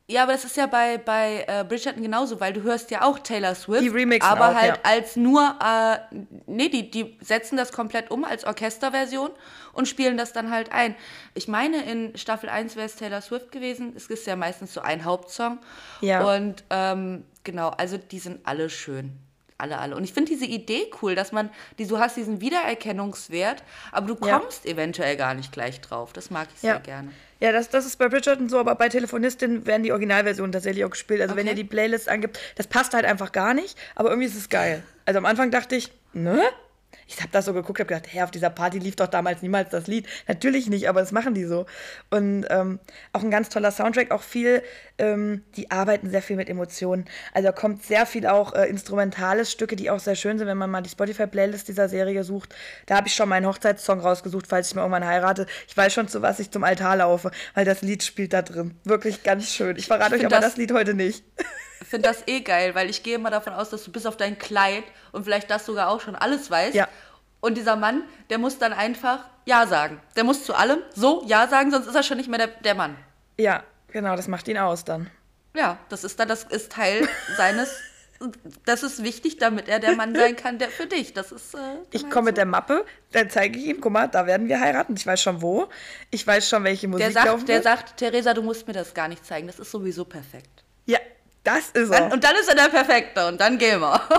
Ja, 0.07 0.23
aber 0.23 0.33
das 0.33 0.43
ist 0.43 0.57
ja 0.57 0.65
bei, 0.65 0.97
bei 0.97 1.45
äh, 1.47 1.63
Bridgerton 1.63 2.03
genauso, 2.03 2.39
weil 2.41 2.51
du 2.51 2.63
hörst 2.63 2.91
ja 2.91 3.03
auch 3.03 3.19
Taylor 3.19 3.55
Swift. 3.55 3.81
Die 3.81 3.87
remixen 3.87 4.29
Aber 4.29 4.49
auch, 4.49 4.55
halt 4.55 4.75
ja. 4.77 4.79
als 4.83 5.15
nur, 5.15 5.55
äh, 5.63 6.15
nee, 6.47 6.67
die, 6.67 6.91
die 6.91 7.17
setzen 7.21 7.55
das 7.55 7.71
komplett 7.71 8.11
um 8.11 8.25
als 8.25 8.43
Orchesterversion 8.43 9.29
und 9.73 9.87
spielen 9.87 10.17
das 10.17 10.33
dann 10.33 10.51
halt 10.51 10.71
ein. 10.71 10.95
Ich 11.33 11.47
meine, 11.47 11.83
in 11.83 12.17
Staffel 12.17 12.49
1 12.49 12.75
wäre 12.75 12.85
es 12.85 12.95
Taylor 12.95 13.21
Swift 13.21 13.51
gewesen. 13.51 13.93
Es 13.95 14.07
ist 14.07 14.25
ja 14.27 14.35
meistens 14.35 14.73
so 14.73 14.81
ein 14.81 15.05
Hauptsong. 15.05 15.59
Ja. 16.01 16.23
Und 16.35 16.63
ähm, 16.69 17.23
genau, 17.43 17.69
also 17.69 17.97
die 17.97 18.19
sind 18.19 18.39
alle 18.45 18.69
schön. 18.69 19.11
Alle, 19.57 19.77
alle. 19.77 19.95
Und 19.95 20.03
ich 20.03 20.13
finde 20.13 20.31
diese 20.31 20.45
Idee 20.45 20.89
cool, 21.03 21.13
dass 21.13 21.31
man, 21.31 21.51
die, 21.77 21.85
du 21.85 21.99
hast 21.99 22.17
diesen 22.17 22.41
Wiedererkennungswert, 22.41 23.63
aber 23.91 24.07
du 24.15 24.25
Ja. 24.25 24.39
kommst 24.39 24.65
eventuell 24.65 25.15
gar 25.17 25.33
nicht 25.35 25.51
gleich 25.51 25.81
drauf. 25.81 26.13
Das 26.13 26.31
mag 26.31 26.47
ich 26.55 26.63
Ja. 26.63 26.73
sehr 26.73 26.79
gerne. 26.81 27.11
Ja, 27.39 27.51
das, 27.51 27.69
das 27.69 27.85
ist 27.85 27.97
bei 27.97 28.07
Bridgerton 28.07 28.49
so, 28.49 28.59
aber 28.59 28.75
bei 28.75 28.89
Telefonistin 28.89 29.65
werden 29.65 29.83
die 29.83 29.91
Originalversionen 29.91 30.51
tatsächlich 30.51 30.85
auch 30.85 30.89
gespielt. 30.91 31.21
Also 31.21 31.35
wenn 31.35 31.43
Okay. 31.47 31.51
ihr 31.51 31.63
die 31.63 31.63
Playlist 31.69 32.07
angibt, 32.09 32.39
das 32.55 32.67
passt 32.67 32.93
halt 32.93 33.05
einfach 33.05 33.31
gar 33.31 33.53
nicht, 33.53 33.77
aber 33.95 34.09
irgendwie 34.09 34.27
ist 34.27 34.35
es 34.35 34.49
geil. 34.49 34.83
Also 35.05 35.17
am 35.19 35.25
Anfang 35.25 35.49
dachte 35.51 35.75
ich, 35.75 35.91
ne? 36.13 36.41
Ich 37.07 37.17
habe 37.19 37.29
das 37.31 37.45
so 37.45 37.53
geguckt, 37.53 37.79
habe 37.79 37.87
gedacht, 37.93 38.07
hey, 38.11 38.21
auf 38.21 38.31
dieser 38.31 38.49
Party 38.49 38.79
lief 38.79 38.95
doch 38.95 39.07
damals 39.07 39.41
niemals 39.41 39.69
das 39.69 39.87
Lied. 39.87 40.07
Natürlich 40.27 40.69
nicht, 40.69 40.87
aber 40.87 41.01
das 41.01 41.11
machen 41.11 41.33
die 41.33 41.43
so. 41.45 41.65
Und 42.09 42.45
ähm, 42.49 42.79
auch 43.13 43.21
ein 43.21 43.31
ganz 43.31 43.49
toller 43.49 43.71
Soundtrack, 43.71 44.11
auch 44.11 44.21
viel, 44.23 44.63
ähm, 44.97 45.43
die 45.57 45.71
arbeiten 45.71 46.09
sehr 46.09 46.21
viel 46.21 46.37
mit 46.37 46.49
Emotionen. 46.49 47.05
Also 47.33 47.47
da 47.47 47.51
kommt 47.51 47.83
sehr 47.83 48.05
viel 48.05 48.25
auch 48.27 48.53
äh, 48.53 48.65
instrumentales 48.69 49.51
Stücke, 49.51 49.75
die 49.75 49.89
auch 49.89 49.99
sehr 49.99 50.15
schön 50.15 50.37
sind, 50.37 50.47
wenn 50.47 50.57
man 50.57 50.69
mal 50.69 50.81
die 50.81 50.89
Spotify-Playlist 50.89 51.67
dieser 51.67 51.89
Serie 51.89 52.23
sucht. 52.23 52.55
Da 52.85 52.95
habe 52.95 53.07
ich 53.07 53.13
schon 53.15 53.27
meinen 53.29 53.45
Hochzeitssong 53.45 53.99
rausgesucht, 53.99 54.47
falls 54.47 54.69
ich 54.69 54.75
mal 54.75 54.81
irgendwann 54.81 55.05
heirate. 55.05 55.47
Ich 55.67 55.75
weiß 55.75 55.93
schon, 55.93 56.07
zu 56.07 56.21
was 56.21 56.39
ich 56.39 56.49
zum 56.51 56.63
Altar 56.63 56.95
laufe, 56.97 57.31
weil 57.55 57.65
das 57.65 57.81
Lied 57.81 58.03
spielt 58.03 58.31
da 58.33 58.41
drin. 58.41 58.75
Wirklich 58.85 59.23
ganz 59.23 59.47
schön. 59.49 59.75
Ich 59.75 59.87
verrate 59.87 60.15
Ich 60.15 60.21
euch 60.21 60.25
aber 60.27 60.37
das- 60.37 60.51
das 60.51 60.57
Lied 60.57 60.71
heute 60.71 60.93
nicht. 60.93 61.23
Ich 61.91 61.93
finde 61.93 62.07
das 62.07 62.25
eh 62.25 62.39
geil, 62.39 62.73
weil 62.73 62.89
ich 62.89 63.03
gehe 63.03 63.15
immer 63.15 63.29
davon 63.31 63.51
aus, 63.51 63.69
dass 63.69 63.83
du 63.83 63.91
bis 63.91 64.05
auf 64.05 64.15
dein 64.15 64.39
Kleid 64.39 64.85
und 65.11 65.25
vielleicht 65.25 65.51
das 65.51 65.65
sogar 65.65 65.89
auch 65.89 65.99
schon 65.99 66.15
alles 66.15 66.49
weißt. 66.49 66.73
Ja. 66.73 66.87
Und 67.41 67.55
dieser 67.57 67.75
Mann, 67.75 68.03
der 68.29 68.37
muss 68.37 68.57
dann 68.57 68.71
einfach 68.71 69.25
Ja 69.45 69.67
sagen. 69.67 69.99
Der 70.15 70.23
muss 70.23 70.45
zu 70.45 70.53
allem 70.55 70.79
so 70.95 71.21
Ja 71.27 71.49
sagen, 71.49 71.69
sonst 71.69 71.87
ist 71.87 71.95
er 71.95 72.03
schon 72.03 72.15
nicht 72.15 72.29
mehr 72.29 72.37
der, 72.37 72.47
der 72.47 72.75
Mann. 72.75 72.95
Ja, 73.37 73.63
genau, 73.89 74.15
das 74.15 74.29
macht 74.29 74.47
ihn 74.47 74.57
aus 74.57 74.85
dann. 74.85 75.11
Ja, 75.53 75.79
das 75.89 76.05
ist 76.05 76.17
dann, 76.17 76.29
das 76.29 76.45
ist 76.45 76.71
Teil 76.71 77.09
seines. 77.35 77.77
Das 78.65 78.83
ist 78.83 79.03
wichtig, 79.03 79.37
damit 79.39 79.67
er 79.67 79.79
der 79.79 79.93
Mann 79.97 80.15
sein 80.15 80.37
kann, 80.37 80.59
der 80.59 80.69
für 80.69 80.85
dich. 80.85 81.11
Das 81.13 81.33
ist. 81.33 81.55
Äh, 81.55 81.57
Ich 81.91 82.09
komme 82.09 82.27
mit 82.27 82.37
der 82.37 82.45
Mappe, 82.45 82.85
dann 83.11 83.29
zeige 83.29 83.59
ich 83.59 83.65
ihm, 83.65 83.81
guck 83.81 83.91
mal, 83.91 84.07
da 84.07 84.25
werden 84.27 84.47
wir 84.47 84.61
heiraten. 84.61 84.95
Ich 84.95 85.05
weiß 85.05 85.21
schon 85.21 85.41
wo. 85.41 85.67
Ich 86.09 86.25
weiß 86.25 86.47
schon, 86.47 86.63
welche 86.63 86.87
Musik 86.87 87.03
der 87.07 87.11
sagt, 87.11 87.25
laufen 87.25 87.45
der 87.47 87.55
wird. 87.55 87.63
sagt, 87.65 87.97
Theresa, 87.97 88.33
du 88.33 88.43
musst 88.43 88.65
mir 88.65 88.71
das 88.73 88.93
gar 88.93 89.09
nicht 89.09 89.25
zeigen. 89.25 89.47
Das 89.47 89.59
ist 89.59 89.71
sowieso 89.71 90.05
perfekt. 90.05 90.63
Ja, 90.85 90.99
das 91.43 91.69
ist 91.71 91.91
Dann, 91.91 92.03
er. 92.03 92.11
und 92.13 92.23
dann 92.23 92.35
ist 92.35 92.47
er 92.49 92.55
der 92.55 92.69
Perfekte 92.69 93.27
und 93.27 93.39
dann 93.39 93.57
gehen 93.57 93.79
wir. 93.79 94.01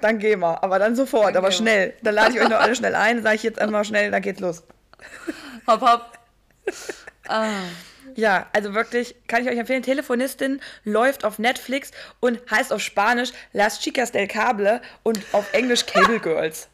Dann 0.00 0.18
gehen 0.18 0.40
wir. 0.40 0.64
Aber 0.64 0.80
dann 0.80 0.96
sofort, 0.96 1.28
Dann 1.28 1.36
aber 1.36 1.52
schnell. 1.52 1.94
Dann 2.02 2.16
lade 2.16 2.34
ich 2.34 2.40
euch 2.40 2.48
noch 2.48 2.58
alle 2.58 2.74
schnell 2.74 2.96
ein, 2.96 3.22
sage 3.22 3.36
ich 3.36 3.44
jetzt 3.44 3.60
einmal 3.60 3.84
schnell, 3.84 4.10
dann 4.10 4.20
geht's 4.20 4.40
los. 4.40 4.64
hopp, 5.68 5.80
hopp. 5.80 6.18
Ah. 7.28 7.50
Ja, 8.16 8.46
also 8.52 8.74
wirklich, 8.74 9.14
kann 9.28 9.44
ich 9.44 9.48
euch 9.48 9.56
empfehlen. 9.56 9.84
Telefonistin 9.84 10.60
läuft 10.82 11.24
auf 11.24 11.38
Netflix 11.38 11.92
und 12.18 12.40
heißt 12.50 12.72
auf 12.72 12.80
Spanisch 12.82 13.30
Las 13.52 13.78
Chicas 13.78 14.10
del 14.10 14.26
Cable 14.26 14.82
und 15.04 15.20
auf 15.30 15.52
Englisch 15.52 15.86
Cable 15.86 16.18
Girls. 16.18 16.68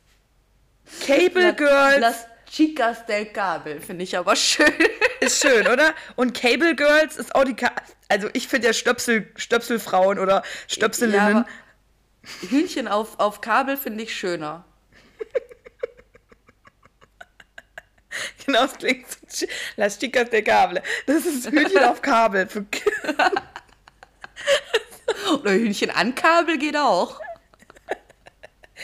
Cable 1.06 1.52
Girls 1.52 1.98
Las 2.00 2.26
Chicas 2.50 3.04
del 3.06 3.26
Cable, 3.26 3.80
finde 3.80 4.04
ich 4.04 4.16
aber 4.16 4.36
schön. 4.36 4.72
ist 5.20 5.42
schön, 5.42 5.66
oder? 5.66 5.94
Und 6.16 6.34
Cable 6.34 6.74
Girls 6.74 7.16
ist 7.16 7.34
auch 7.34 7.44
die. 7.44 7.54
Ka 7.54 7.72
also 8.08 8.28
ich 8.32 8.48
finde 8.48 8.68
ja 8.68 8.72
Stöpsel, 8.72 9.30
Stöpselfrauen 9.36 10.18
oder 10.18 10.42
Stöpselinnen. 10.66 11.44
Ja, 11.44 11.46
Hühnchen 12.48 12.88
auf, 12.88 13.18
auf 13.18 13.40
Kabel 13.40 13.76
finde 13.76 14.04
ich 14.04 14.14
schöner. 14.14 14.64
genau, 18.46 18.62
das 18.62 18.78
klingt 18.78 19.06
so. 19.28 19.46
Las 19.76 19.98
Chicas 19.98 20.30
del 20.30 20.42
Cable. 20.42 20.82
Das 21.06 21.26
ist 21.26 21.50
Hühnchen 21.50 21.84
auf 21.84 22.00
Kabel. 22.00 22.48
Für 22.48 22.64
Oder 25.32 25.52
Hühnchen 25.52 25.90
an 25.90 26.14
Kabel 26.14 26.58
geht 26.58 26.76
auch. 26.76 27.20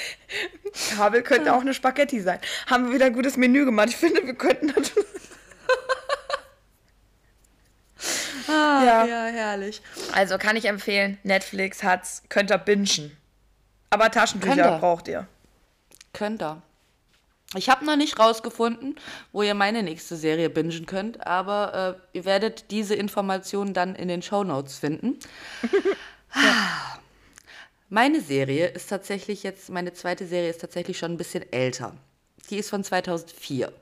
Kabel 0.97 1.23
könnte 1.23 1.53
auch 1.55 1.61
eine 1.61 1.75
Spaghetti 1.75 2.21
sein. 2.21 2.39
Haben 2.67 2.87
wir 2.89 2.95
wieder 2.95 3.07
ein 3.07 3.13
gutes 3.13 3.37
Menü 3.37 3.65
gemacht. 3.65 3.89
Ich 3.91 3.97
finde, 3.97 4.27
wir 4.27 4.35
könnten 4.35 4.73
das. 4.75 4.93
Ah, 8.47 8.83
Ja. 8.85 9.05
ja, 9.07 9.25
herrlich. 9.27 9.81
Also 10.13 10.37
kann 10.37 10.57
ich 10.57 10.67
empfehlen, 10.67 11.17
Netflix 11.23 11.83
hat's, 11.83 12.23
könnt 12.29 12.51
ihr 12.51 12.59
bingen. 12.59 13.17
Aber 13.89 14.05
Könnt 14.05 14.15
Taschentücher 14.15 14.57
ihr. 14.73 14.79
braucht 14.79 15.09
ihr. 15.09 15.27
Könnt 16.13 16.43
ihr. 16.43 16.61
Ich 17.57 17.71
habe 17.71 17.87
noch 17.87 17.97
nicht 17.97 18.19
rausgefunden, 18.19 18.97
wo 19.33 19.43
ihr 19.43 19.55
meine 19.55 19.83
nächste 19.83 20.17
Serie 20.17 20.51
bingen 20.51 20.85
könnt, 20.87 21.27
aber 21.27 21.97
äh, 22.13 22.19
ihr 22.19 22.25
werdet 22.27 22.71
diese 22.71 22.95
Informationen 22.95 23.73
dann 23.73 23.95
in 23.95 24.09
den 24.09 24.21
Shownotes 24.21 24.77
finden. 24.79 25.19
Meine 27.95 28.21
Serie 28.21 28.67
ist 28.67 28.89
tatsächlich 28.89 29.45
jetzt, 29.45 29.71
meine 29.71 29.93
zweite 29.93 30.27
Serie 30.27 30.51
ist 30.51 30.61
tatsächlich 30.61 30.99
schon 30.99 31.13
ein 31.13 31.17
bisschen 31.17 31.45
älter. 31.53 31.95
Die 32.51 32.57
ist 32.57 32.69
von 32.69 32.83
2004. 32.83 33.73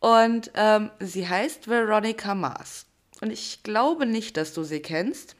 Und 0.00 0.50
ähm, 0.56 0.90
sie 0.98 1.28
heißt 1.28 1.68
Veronica 1.68 2.34
Mars. 2.34 2.86
Und 3.20 3.30
ich 3.30 3.62
glaube 3.62 4.06
nicht, 4.06 4.36
dass 4.36 4.52
du 4.54 4.64
sie 4.64 4.80
kennst. 4.80 5.36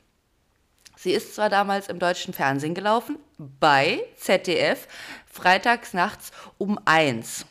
Sie 0.96 1.10
ist 1.10 1.34
zwar 1.34 1.48
damals 1.48 1.88
im 1.88 1.98
deutschen 1.98 2.32
Fernsehen 2.32 2.74
gelaufen, 2.74 3.18
bei 3.36 4.04
ZDF, 4.16 4.86
freitags 5.26 5.92
nachts 5.92 6.30
um 6.56 6.78
1. 6.84 7.46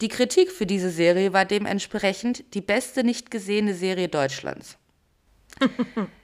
Die 0.00 0.08
Kritik 0.08 0.50
für 0.50 0.64
diese 0.64 0.88
Serie 0.88 1.34
war 1.34 1.44
dementsprechend 1.44 2.54
die 2.54 2.62
beste 2.62 3.04
nicht 3.04 3.30
gesehene 3.30 3.74
Serie 3.74 4.08
Deutschlands. 4.08 4.78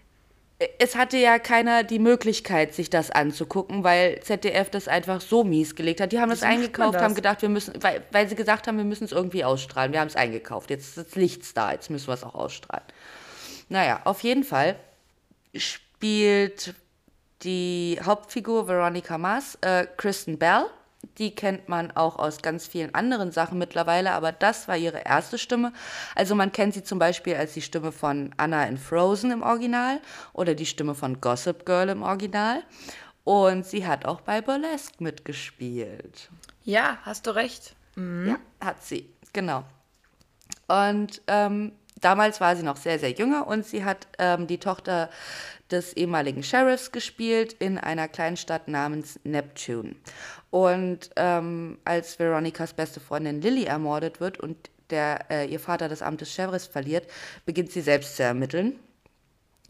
es 0.78 0.96
hatte 0.96 1.18
ja 1.18 1.38
keiner 1.38 1.82
die 1.82 1.98
Möglichkeit, 1.98 2.74
sich 2.74 2.88
das 2.88 3.10
anzugucken, 3.10 3.84
weil 3.84 4.20
ZDF 4.20 4.70
das 4.70 4.88
einfach 4.88 5.20
so 5.20 5.44
mies 5.44 5.74
gelegt 5.74 6.00
hat. 6.00 6.12
Die 6.12 6.20
haben 6.20 6.30
das 6.30 6.42
eingekauft, 6.42 6.94
das? 6.94 7.02
haben 7.02 7.14
gedacht, 7.14 7.42
wir 7.42 7.50
müssen, 7.50 7.74
weil, 7.82 8.02
weil 8.10 8.26
sie 8.28 8.36
gesagt 8.36 8.66
haben, 8.66 8.78
wir 8.78 8.84
müssen 8.84 9.04
es 9.04 9.12
irgendwie 9.12 9.44
ausstrahlen. 9.44 9.92
Wir 9.92 10.00
haben 10.00 10.08
es 10.08 10.16
eingekauft. 10.16 10.70
Jetzt 10.70 10.96
ist 10.96 10.98
das 10.98 11.14
Licht's 11.14 11.52
da, 11.52 11.72
jetzt 11.72 11.90
müssen 11.90 12.06
wir 12.06 12.14
es 12.14 12.24
auch 12.24 12.34
ausstrahlen. 12.34 12.86
Naja, 13.68 14.00
auf 14.04 14.22
jeden 14.22 14.44
Fall 14.44 14.76
spielt 15.54 16.74
die 17.42 17.98
Hauptfigur 18.02 18.66
Veronica 18.66 19.18
Mars, 19.18 19.58
äh, 19.60 19.86
Kristen 19.96 20.38
Bell. 20.38 20.66
Die 21.18 21.34
kennt 21.34 21.68
man 21.68 21.90
auch 21.92 22.18
aus 22.18 22.42
ganz 22.42 22.66
vielen 22.66 22.94
anderen 22.94 23.32
Sachen 23.32 23.58
mittlerweile, 23.58 24.12
aber 24.12 24.32
das 24.32 24.68
war 24.68 24.76
ihre 24.76 25.00
erste 25.04 25.38
Stimme. 25.38 25.72
Also 26.14 26.34
man 26.34 26.52
kennt 26.52 26.74
sie 26.74 26.84
zum 26.84 26.98
Beispiel 26.98 27.36
als 27.36 27.54
die 27.54 27.62
Stimme 27.62 27.92
von 27.92 28.34
Anna 28.36 28.64
in 28.66 28.76
Frozen 28.76 29.30
im 29.30 29.42
Original 29.42 30.00
oder 30.32 30.54
die 30.54 30.66
Stimme 30.66 30.94
von 30.94 31.20
Gossip 31.20 31.64
Girl 31.64 31.88
im 31.88 32.02
Original. 32.02 32.62
Und 33.24 33.66
sie 33.66 33.86
hat 33.86 34.04
auch 34.04 34.20
bei 34.20 34.40
Burlesque 34.40 35.02
mitgespielt. 35.02 36.30
Ja, 36.64 36.98
hast 37.02 37.26
du 37.26 37.34
recht. 37.34 37.74
Ja, 38.28 38.38
hat 38.60 38.84
sie, 38.84 39.08
genau. 39.32 39.64
Und 40.68 41.22
ähm, 41.26 41.72
damals 42.00 42.40
war 42.40 42.56
sie 42.56 42.62
noch 42.62 42.76
sehr, 42.76 42.98
sehr 42.98 43.12
jünger 43.12 43.46
und 43.46 43.64
sie 43.64 43.84
hat 43.84 44.06
ähm, 44.18 44.46
die 44.46 44.58
Tochter 44.58 45.10
des 45.70 45.94
ehemaligen 45.94 46.42
Sheriffs 46.42 46.92
gespielt 46.92 47.54
in 47.54 47.78
einer 47.78 48.08
kleinen 48.08 48.36
Stadt 48.36 48.68
namens 48.68 49.18
Neptune. 49.24 49.96
Und 50.56 51.10
ähm, 51.16 51.76
als 51.84 52.18
Veronicas 52.18 52.72
beste 52.72 52.98
Freundin 52.98 53.42
Lily 53.42 53.64
ermordet 53.64 54.20
wird 54.20 54.40
und 54.40 54.56
der, 54.88 55.30
äh, 55.30 55.44
ihr 55.44 55.60
Vater 55.60 55.86
das 55.86 56.00
Amt 56.00 56.22
des 56.22 56.32
Sheriffs 56.32 56.64
verliert, 56.64 57.06
beginnt 57.44 57.72
sie 57.72 57.82
selbst 57.82 58.16
zu 58.16 58.22
ermitteln. 58.22 58.78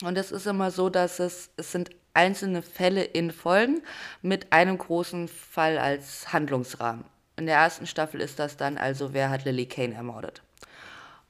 Und 0.05 0.17
es 0.17 0.31
ist 0.31 0.47
immer 0.47 0.71
so, 0.71 0.89
dass 0.89 1.19
es, 1.19 1.51
es 1.57 1.73
sind 1.73 1.91
einzelne 2.15 2.63
Fälle 2.63 3.03
in 3.03 3.33
Folgen 3.33 3.83
mit 4.23 4.53
einem 4.53 4.79
großen 4.79 5.27
Fall 5.27 5.77
als 5.79 6.33
Handlungsrahmen. 6.33 7.05
In 7.37 7.47
der 7.47 7.57
ersten 7.57 7.89
Staffel 7.89 8.21
ist 8.21 8.39
das 8.39 8.57
dann 8.57 8.79
also, 8.79 9.13
wer 9.13 9.29
hat 9.31 9.45
Lily 9.45 9.67
Kane 9.67 9.95
ermordet. 9.95 10.41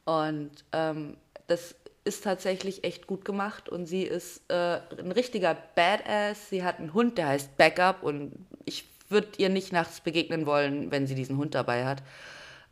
Und 0.04 0.50
ähm, 0.72 1.16
das 1.46 1.76
ist 2.04 2.24
tatsächlich 2.24 2.84
echt 2.84 3.06
gut 3.06 3.24
gemacht 3.24 3.70
und 3.70 3.86
sie 3.86 4.02
ist 4.02 4.42
äh, 4.50 4.80
ein 4.98 5.12
richtiger 5.12 5.56
Badass. 5.74 6.50
Sie 6.50 6.62
hat 6.62 6.78
einen 6.78 6.92
Hund, 6.92 7.16
der 7.16 7.28
heißt 7.28 7.56
Backup 7.56 8.02
und 8.02 8.34
ich 8.66 8.84
würde 9.08 9.28
ihr 9.38 9.48
nicht 9.48 9.72
nachts 9.72 10.00
begegnen 10.00 10.46
wollen, 10.46 10.90
wenn 10.90 11.06
sie 11.06 11.14
diesen 11.14 11.36
Hund 11.36 11.54
dabei 11.54 11.84
hat. 11.84 12.02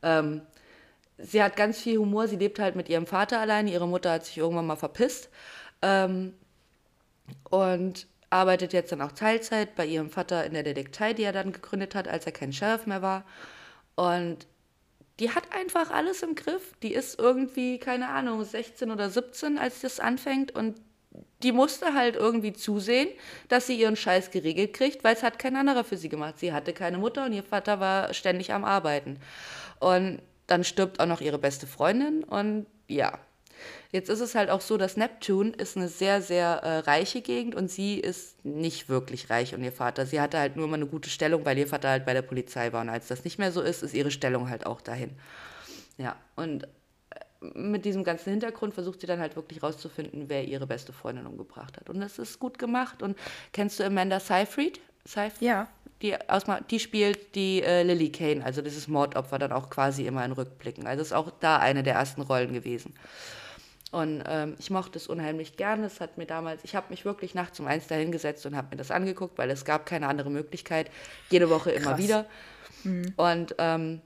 Ähm, 0.02 0.42
sie 1.18 1.42
hat 1.42 1.56
ganz 1.56 1.80
viel 1.80 1.98
Humor. 1.98 2.28
Sie 2.28 2.36
lebt 2.36 2.58
halt 2.58 2.76
mit 2.76 2.88
ihrem 2.88 3.06
Vater 3.06 3.40
alleine. 3.40 3.70
Ihre 3.70 3.88
Mutter 3.88 4.12
hat 4.12 4.26
sich 4.26 4.38
irgendwann 4.38 4.66
mal 4.66 4.76
verpisst. 4.76 5.30
Ähm, 5.82 6.34
und 7.50 8.06
arbeitet 8.30 8.72
jetzt 8.72 8.90
dann 8.92 9.00
auch 9.00 9.12
Teilzeit 9.12 9.76
bei 9.76 9.86
ihrem 9.86 10.10
Vater 10.10 10.44
in 10.44 10.54
der 10.54 10.62
Detektei, 10.62 11.12
die 11.12 11.22
er 11.22 11.32
dann 11.32 11.52
gegründet 11.52 11.94
hat, 11.94 12.08
als 12.08 12.26
er 12.26 12.32
kein 12.32 12.52
Sheriff 12.52 12.86
mehr 12.86 13.00
war. 13.00 13.24
Und 13.94 14.46
die 15.20 15.30
hat 15.30 15.52
einfach 15.52 15.90
alles 15.90 16.22
im 16.22 16.34
Griff. 16.34 16.72
Die 16.82 16.92
ist 16.92 17.18
irgendwie, 17.18 17.78
keine 17.78 18.08
Ahnung, 18.08 18.42
16 18.42 18.90
oder 18.90 19.08
17, 19.08 19.58
als 19.58 19.80
das 19.80 20.00
anfängt. 20.00 20.52
Und 20.52 20.80
die 21.42 21.52
musste 21.52 21.94
halt 21.94 22.16
irgendwie 22.16 22.52
zusehen, 22.52 23.08
dass 23.48 23.66
sie 23.66 23.78
ihren 23.78 23.96
Scheiß 23.96 24.30
geregelt 24.30 24.72
kriegt, 24.72 25.04
weil 25.04 25.14
es 25.14 25.22
hat 25.22 25.38
kein 25.38 25.56
anderer 25.56 25.84
für 25.84 25.96
sie 25.96 26.08
gemacht. 26.08 26.38
Sie 26.38 26.52
hatte 26.52 26.72
keine 26.72 26.98
Mutter 26.98 27.26
und 27.26 27.32
ihr 27.32 27.42
Vater 27.42 27.80
war 27.80 28.14
ständig 28.14 28.52
am 28.52 28.64
Arbeiten. 28.64 29.18
Und 29.78 30.20
dann 30.46 30.64
stirbt 30.64 31.00
auch 31.00 31.06
noch 31.06 31.20
ihre 31.20 31.38
beste 31.38 31.66
Freundin 31.66 32.24
und 32.24 32.66
ja. 32.88 33.18
Jetzt 33.92 34.10
ist 34.10 34.20
es 34.20 34.34
halt 34.34 34.50
auch 34.50 34.60
so, 34.60 34.76
dass 34.76 34.96
Neptune 34.96 35.50
ist 35.50 35.76
eine 35.76 35.88
sehr, 35.88 36.20
sehr 36.20 36.48
äh, 36.64 36.78
reiche 36.80 37.22
Gegend 37.22 37.54
und 37.54 37.70
sie 37.70 37.98
ist 37.98 38.44
nicht 38.44 38.88
wirklich 38.88 39.30
reich 39.30 39.54
und 39.54 39.62
ihr 39.62 39.72
Vater. 39.72 40.06
Sie 40.06 40.20
hatte 40.20 40.38
halt 40.38 40.56
nur 40.56 40.66
mal 40.66 40.74
eine 40.74 40.86
gute 40.86 41.08
Stellung, 41.08 41.44
weil 41.44 41.56
ihr 41.56 41.68
Vater 41.68 41.90
halt 41.90 42.04
bei 42.04 42.12
der 42.12 42.22
Polizei 42.22 42.72
war. 42.72 42.80
Und 42.80 42.88
als 42.88 43.06
das 43.06 43.24
nicht 43.24 43.38
mehr 43.38 43.52
so 43.52 43.62
ist, 43.62 43.82
ist 43.82 43.94
ihre 43.94 44.10
Stellung 44.10 44.50
halt 44.50 44.66
auch 44.66 44.80
dahin. 44.80 45.12
Ja, 45.96 46.16
und 46.34 46.66
mit 47.54 47.84
diesem 47.84 48.04
ganzen 48.04 48.30
Hintergrund 48.30 48.74
versucht 48.74 49.00
sie 49.00 49.06
dann 49.06 49.20
halt 49.20 49.36
wirklich 49.36 49.62
rauszufinden, 49.62 50.28
wer 50.28 50.44
ihre 50.44 50.66
beste 50.66 50.92
Freundin 50.92 51.26
umgebracht 51.26 51.76
hat. 51.76 51.90
Und 51.90 52.00
das 52.00 52.18
ist 52.18 52.38
gut 52.38 52.58
gemacht. 52.58 53.02
Und 53.02 53.18
kennst 53.52 53.78
du 53.80 53.84
Amanda 53.84 54.20
Seyfried? 54.20 54.80
Seyfried? 55.04 55.42
Ja. 55.42 55.68
Die, 56.02 56.14
aus, 56.28 56.42
die 56.70 56.80
spielt 56.80 57.34
die 57.34 57.62
äh, 57.62 57.82
Lily 57.82 58.10
Kane, 58.10 58.44
also 58.44 58.62
dieses 58.62 58.88
Mordopfer 58.88 59.38
dann 59.38 59.52
auch 59.52 59.70
quasi 59.70 60.06
immer 60.06 60.24
in 60.24 60.32
Rückblicken. 60.32 60.86
Also 60.86 61.02
ist 61.02 61.12
auch 61.12 61.30
da 61.40 61.58
eine 61.58 61.82
der 61.82 61.94
ersten 61.94 62.22
Rollen 62.22 62.52
gewesen. 62.52 62.94
Und 63.90 64.24
ähm, 64.26 64.56
ich 64.58 64.70
mochte 64.70 64.98
es 64.98 65.06
unheimlich 65.06 65.56
gerne. 65.56 65.86
Es 65.86 66.00
hat 66.00 66.18
mir 66.18 66.26
damals, 66.26 66.64
ich 66.64 66.74
habe 66.74 66.86
mich 66.90 67.04
wirklich 67.04 67.34
nachts 67.34 67.60
um 67.60 67.68
eins 67.68 67.86
dahingesetzt 67.86 68.44
und 68.44 68.56
habe 68.56 68.68
mir 68.70 68.76
das 68.76 68.90
angeguckt, 68.90 69.38
weil 69.38 69.48
es 69.50 69.64
gab 69.64 69.86
keine 69.86 70.08
andere 70.08 70.30
Möglichkeit. 70.30 70.90
Jede 71.30 71.48
Woche 71.48 71.70
immer 71.70 71.92
Krass. 71.92 71.98
wieder. 71.98 72.26
Mhm. 72.82 73.12
Und 73.16 73.54
ähm, 73.58 74.00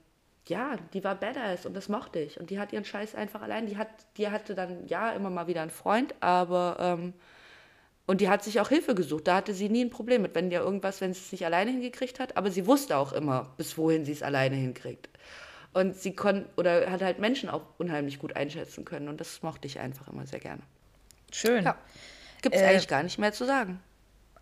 ja, 0.49 0.77
die 0.93 1.03
war 1.03 1.15
badass 1.15 1.65
und 1.65 1.73
das 1.75 1.89
mochte 1.89 2.19
ich. 2.19 2.39
Und 2.39 2.49
die 2.49 2.59
hat 2.59 2.73
ihren 2.73 2.85
Scheiß 2.85 3.15
einfach 3.15 3.41
allein. 3.41 3.67
Die, 3.67 3.77
hat, 3.77 3.87
die 4.17 4.29
hatte 4.29 4.55
dann 4.55 4.87
ja 4.87 5.11
immer 5.11 5.29
mal 5.29 5.47
wieder 5.47 5.61
einen 5.61 5.71
Freund, 5.71 6.13
aber 6.19 6.77
ähm, 6.79 7.13
und 8.07 8.21
die 8.21 8.29
hat 8.29 8.43
sich 8.43 8.59
auch 8.59 8.69
Hilfe 8.69 8.95
gesucht. 8.95 9.27
Da 9.27 9.35
hatte 9.35 9.53
sie 9.53 9.69
nie 9.69 9.85
ein 9.85 9.91
Problem 9.91 10.23
mit, 10.23 10.33
wenn 10.33 10.49
ihr 10.49 10.61
irgendwas, 10.61 10.99
wenn 10.99 11.13
sie 11.13 11.19
es 11.19 11.31
nicht 11.31 11.45
alleine 11.45 11.69
hingekriegt 11.69 12.19
hat. 12.19 12.37
Aber 12.37 12.49
sie 12.49 12.65
wusste 12.65 12.97
auch 12.97 13.13
immer, 13.13 13.53
bis 13.57 13.77
wohin 13.77 14.03
sie 14.03 14.13
es 14.13 14.23
alleine 14.23 14.55
hinkriegt. 14.55 15.09
Und 15.73 15.95
sie 15.95 16.15
konnte 16.15 16.49
oder 16.57 16.89
hat 16.89 17.03
halt 17.03 17.19
Menschen 17.19 17.49
auch 17.49 17.61
unheimlich 17.77 18.17
gut 18.17 18.35
einschätzen 18.35 18.83
können. 18.83 19.09
Und 19.09 19.21
das 19.21 19.43
mochte 19.43 19.67
ich 19.67 19.79
einfach 19.79 20.07
immer 20.07 20.25
sehr 20.25 20.39
gerne. 20.39 20.63
Schön. 21.31 21.63
Ja. 21.63 21.75
Gibt 22.41 22.55
es 22.55 22.61
äh, 22.61 22.65
eigentlich 22.65 22.87
gar 22.87 23.03
nicht 23.03 23.19
mehr 23.19 23.31
zu 23.31 23.45
sagen. 23.45 23.79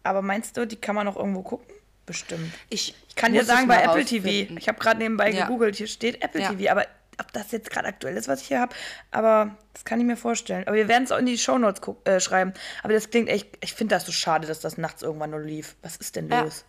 Aber 0.04 0.22
meinst 0.22 0.56
du, 0.56 0.66
die 0.66 0.78
kann 0.78 0.96
man 0.96 1.06
noch 1.06 1.18
irgendwo 1.18 1.42
gucken? 1.42 1.68
Bestimmt. 2.08 2.52
Ich, 2.70 2.96
ich 3.10 3.16
kann 3.16 3.34
dir 3.34 3.46
sagen, 3.46 3.68
bei 3.68 3.84
Apple 3.84 4.06
TV. 4.06 4.52
Ich 4.58 4.68
habe 4.68 4.80
gerade 4.80 4.98
nebenbei 5.00 5.30
ja. 5.32 5.46
gegoogelt, 5.46 5.76
hier 5.76 5.88
steht 5.88 6.24
Apple 6.24 6.42
ja. 6.42 6.50
TV, 6.50 6.72
aber 6.72 6.88
ob 7.20 7.32
das 7.34 7.52
jetzt 7.52 7.70
gerade 7.70 7.88
aktuell 7.88 8.16
ist, 8.16 8.28
was 8.28 8.42
ich 8.42 8.48
hier 8.48 8.60
habe, 8.60 8.74
aber 9.12 9.56
das 9.74 9.86
kann 9.86 10.00
ich 10.00 10.06
mir 10.06 10.18
vorstellen. 10.18 10.66
Aber 10.68 10.76
wir 10.76 10.88
werden 10.88 11.04
es 11.04 11.12
auch 11.12 11.18
in 11.18 11.26
die 11.26 11.38
Shownotes 11.38 11.82
äh, 12.06 12.20
schreiben. 12.20 12.54
Aber 12.82 12.94
das 12.94 13.10
klingt 13.10 13.28
echt, 13.28 13.50
ich 13.62 13.74
finde 13.74 13.96
das 13.96 14.06
so 14.06 14.12
schade, 14.12 14.48
dass 14.48 14.60
das 14.60 14.78
nachts 14.78 15.02
irgendwann 15.02 15.32
nur 15.32 15.42
lief. 15.42 15.76
Was 15.82 15.98
ist 15.98 16.16
denn 16.16 16.30
los? 16.30 16.64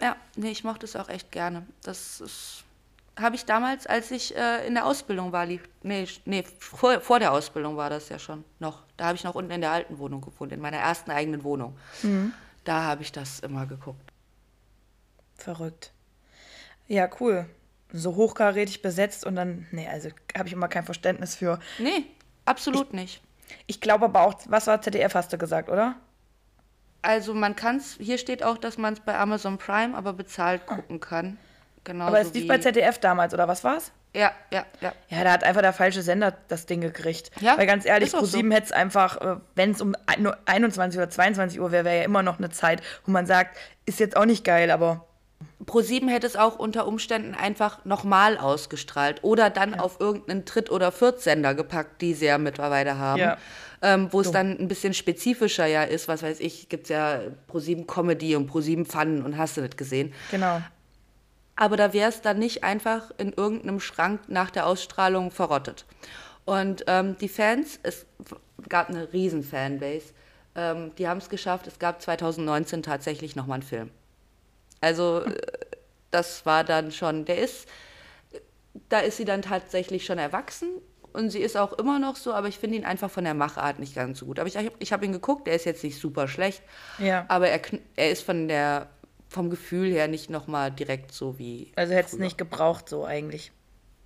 Ja, 0.00 0.16
nee, 0.36 0.50
ich 0.50 0.64
mochte 0.64 0.86
es 0.86 0.96
auch 0.96 1.08
echt 1.08 1.32
gerne. 1.32 1.66
Das 1.82 2.20
ist 2.20 2.64
habe 3.20 3.36
ich 3.36 3.44
damals, 3.44 3.86
als 3.86 4.10
ich 4.10 4.36
äh, 4.36 4.66
in 4.66 4.74
der 4.74 4.86
Ausbildung 4.86 5.32
war, 5.32 5.44
lief, 5.44 5.62
nee, 5.82 6.06
nee 6.24 6.44
vor, 6.58 7.00
vor 7.00 7.18
der 7.18 7.32
Ausbildung 7.32 7.76
war 7.76 7.90
das 7.90 8.08
ja 8.08 8.18
schon 8.18 8.44
noch. 8.60 8.84
Da 8.96 9.06
habe 9.06 9.16
ich 9.16 9.24
noch 9.24 9.34
unten 9.34 9.50
in 9.50 9.60
der 9.60 9.72
alten 9.72 9.98
Wohnung 9.98 10.20
gewohnt, 10.20 10.52
in 10.52 10.60
meiner 10.60 10.76
ersten 10.78 11.10
eigenen 11.10 11.44
Wohnung. 11.44 11.76
Mhm. 12.02 12.32
Da 12.64 12.84
habe 12.84 13.02
ich 13.02 13.12
das 13.12 13.40
immer 13.40 13.66
geguckt. 13.66 14.12
Verrückt. 15.38 15.92
Ja, 16.86 17.08
cool. 17.20 17.46
So 17.92 18.16
hochkarätig 18.16 18.82
besetzt 18.82 19.24
und 19.24 19.36
dann, 19.36 19.66
nee, 19.70 19.88
also 19.88 20.10
habe 20.36 20.48
ich 20.48 20.52
immer 20.52 20.68
kein 20.68 20.84
Verständnis 20.84 21.36
für. 21.36 21.58
Nee, 21.78 22.04
absolut 22.44 22.88
ich, 22.88 22.92
nicht. 22.92 23.22
Ich 23.66 23.80
glaube 23.80 24.06
aber 24.06 24.22
auch, 24.22 24.34
was 24.48 24.66
war 24.66 24.82
ZDF, 24.82 25.14
hast 25.14 25.32
du 25.32 25.38
gesagt, 25.38 25.70
oder? 25.70 25.96
Also 27.00 27.32
man 27.32 27.56
kann 27.56 27.76
es, 27.76 27.96
hier 27.98 28.18
steht 28.18 28.42
auch, 28.42 28.58
dass 28.58 28.76
man 28.76 28.94
es 28.94 29.00
bei 29.00 29.16
Amazon 29.16 29.56
Prime 29.56 29.96
aber 29.96 30.12
bezahlt 30.12 30.66
gucken 30.66 31.00
kann. 31.00 31.38
Genauso 31.84 32.08
Aber 32.08 32.20
es 32.20 32.34
lief 32.34 32.46
bei 32.46 32.58
ZDF 32.58 32.98
damals, 32.98 33.32
oder 33.32 33.48
was 33.48 33.64
war's? 33.64 33.92
Ja, 34.14 34.32
ja, 34.52 34.66
ja. 34.80 34.92
Ja, 35.08 35.24
da 35.24 35.32
hat 35.32 35.44
einfach 35.44 35.62
der 35.62 35.72
falsche 35.72 36.02
Sender 36.02 36.34
das 36.48 36.66
Ding 36.66 36.80
gekriegt. 36.80 37.30
Ja, 37.40 37.56
Weil 37.56 37.66
ganz 37.66 37.84
ehrlich, 37.84 38.10
Pro7 38.10 38.26
so. 38.26 38.38
hätte 38.38 38.66
es 38.66 38.72
einfach, 38.72 39.20
äh, 39.20 39.36
wenn 39.54 39.70
es 39.70 39.80
um 39.80 39.94
21 40.46 40.98
oder 40.98 41.08
22 41.08 41.60
Uhr 41.60 41.70
wäre, 41.70 41.84
wäre 41.84 41.98
ja 41.98 42.04
immer 42.04 42.22
noch 42.22 42.38
eine 42.38 42.50
Zeit, 42.50 42.82
wo 43.04 43.12
man 43.12 43.26
sagt, 43.26 43.56
ist 43.86 44.00
jetzt 44.00 44.16
auch 44.16 44.24
nicht 44.24 44.44
geil, 44.44 44.70
aber. 44.70 45.06
Pro7 45.68 46.08
hätte 46.08 46.26
es 46.26 46.36
auch 46.36 46.58
unter 46.58 46.86
Umständen 46.86 47.34
einfach 47.34 47.84
nochmal 47.84 48.38
ausgestrahlt 48.38 49.22
oder 49.22 49.50
dann 49.50 49.72
ja. 49.72 49.80
auf 49.80 50.00
irgendeinen 50.00 50.44
Dritt- 50.44 50.70
oder 50.70 50.90
Viertsender 50.90 51.54
gepackt, 51.54 52.00
die 52.00 52.14
sie 52.14 52.26
ja 52.26 52.38
mittlerweile 52.38 52.98
haben. 52.98 53.20
Ja. 53.20 53.38
Ähm, 53.80 54.08
wo 54.10 54.20
es 54.20 54.32
dann 54.32 54.58
ein 54.58 54.66
bisschen 54.66 54.92
spezifischer 54.92 55.66
ja 55.66 55.84
ist, 55.84 56.08
was 56.08 56.24
weiß 56.24 56.40
ich, 56.40 56.68
gibt 56.68 56.84
es 56.84 56.88
ja 56.88 57.20
Pro7 57.48 57.86
Comedy 57.86 58.34
und 58.34 58.50
Pro7 58.50 58.84
Fun 58.84 59.22
und 59.22 59.38
hast 59.38 59.56
du 59.56 59.60
nicht 59.60 59.76
gesehen. 59.76 60.12
Genau 60.32 60.60
aber 61.58 61.76
da 61.76 61.92
wäre 61.92 62.08
es 62.08 62.20
dann 62.20 62.38
nicht 62.38 62.62
einfach 62.62 63.10
in 63.18 63.32
irgendeinem 63.32 63.80
Schrank 63.80 64.20
nach 64.28 64.50
der 64.50 64.66
Ausstrahlung 64.66 65.32
verrottet. 65.32 65.86
Und 66.44 66.84
ähm, 66.86 67.16
die 67.18 67.28
Fans, 67.28 67.80
es 67.82 68.06
gab 68.68 68.88
eine 68.88 69.12
riesen 69.12 69.42
Fanbase, 69.42 70.14
ähm, 70.54 70.92
die 70.96 71.08
haben 71.08 71.18
es 71.18 71.28
geschafft, 71.28 71.66
es 71.66 71.80
gab 71.80 72.00
2019 72.00 72.84
tatsächlich 72.84 73.34
nochmal 73.34 73.56
einen 73.56 73.64
Film. 73.64 73.90
Also 74.80 75.22
äh, 75.22 75.34
das 76.10 76.46
war 76.46 76.64
dann 76.64 76.92
schon, 76.92 77.24
der 77.24 77.38
ist, 77.38 77.68
da 78.88 79.00
ist 79.00 79.16
sie 79.16 79.24
dann 79.24 79.42
tatsächlich 79.42 80.04
schon 80.04 80.18
erwachsen 80.18 80.68
und 81.12 81.30
sie 81.30 81.40
ist 81.40 81.56
auch 81.56 81.72
immer 81.74 81.98
noch 81.98 82.16
so, 82.16 82.32
aber 82.32 82.48
ich 82.48 82.58
finde 82.58 82.76
ihn 82.76 82.84
einfach 82.84 83.10
von 83.10 83.24
der 83.24 83.34
Machart 83.34 83.78
nicht 83.78 83.94
ganz 83.94 84.18
so 84.18 84.26
gut. 84.26 84.38
Aber 84.38 84.48
ich, 84.48 84.56
ich 84.78 84.92
habe 84.92 85.04
ihn 85.04 85.12
geguckt, 85.12 85.46
der 85.46 85.54
ist 85.54 85.64
jetzt 85.64 85.84
nicht 85.84 85.98
super 85.98 86.28
schlecht, 86.28 86.62
ja. 86.98 87.24
aber 87.28 87.48
er, 87.48 87.60
er 87.96 88.10
ist 88.10 88.22
von 88.22 88.48
der 88.48 88.88
vom 89.28 89.50
Gefühl 89.50 89.90
her 89.90 90.08
nicht 90.08 90.30
nochmal 90.30 90.70
direkt 90.70 91.12
so 91.12 91.38
wie. 91.38 91.72
Also 91.76 91.92
hätte 91.92 92.08
es 92.08 92.18
nicht 92.18 92.38
gebraucht, 92.38 92.88
so 92.88 93.04
eigentlich. 93.04 93.52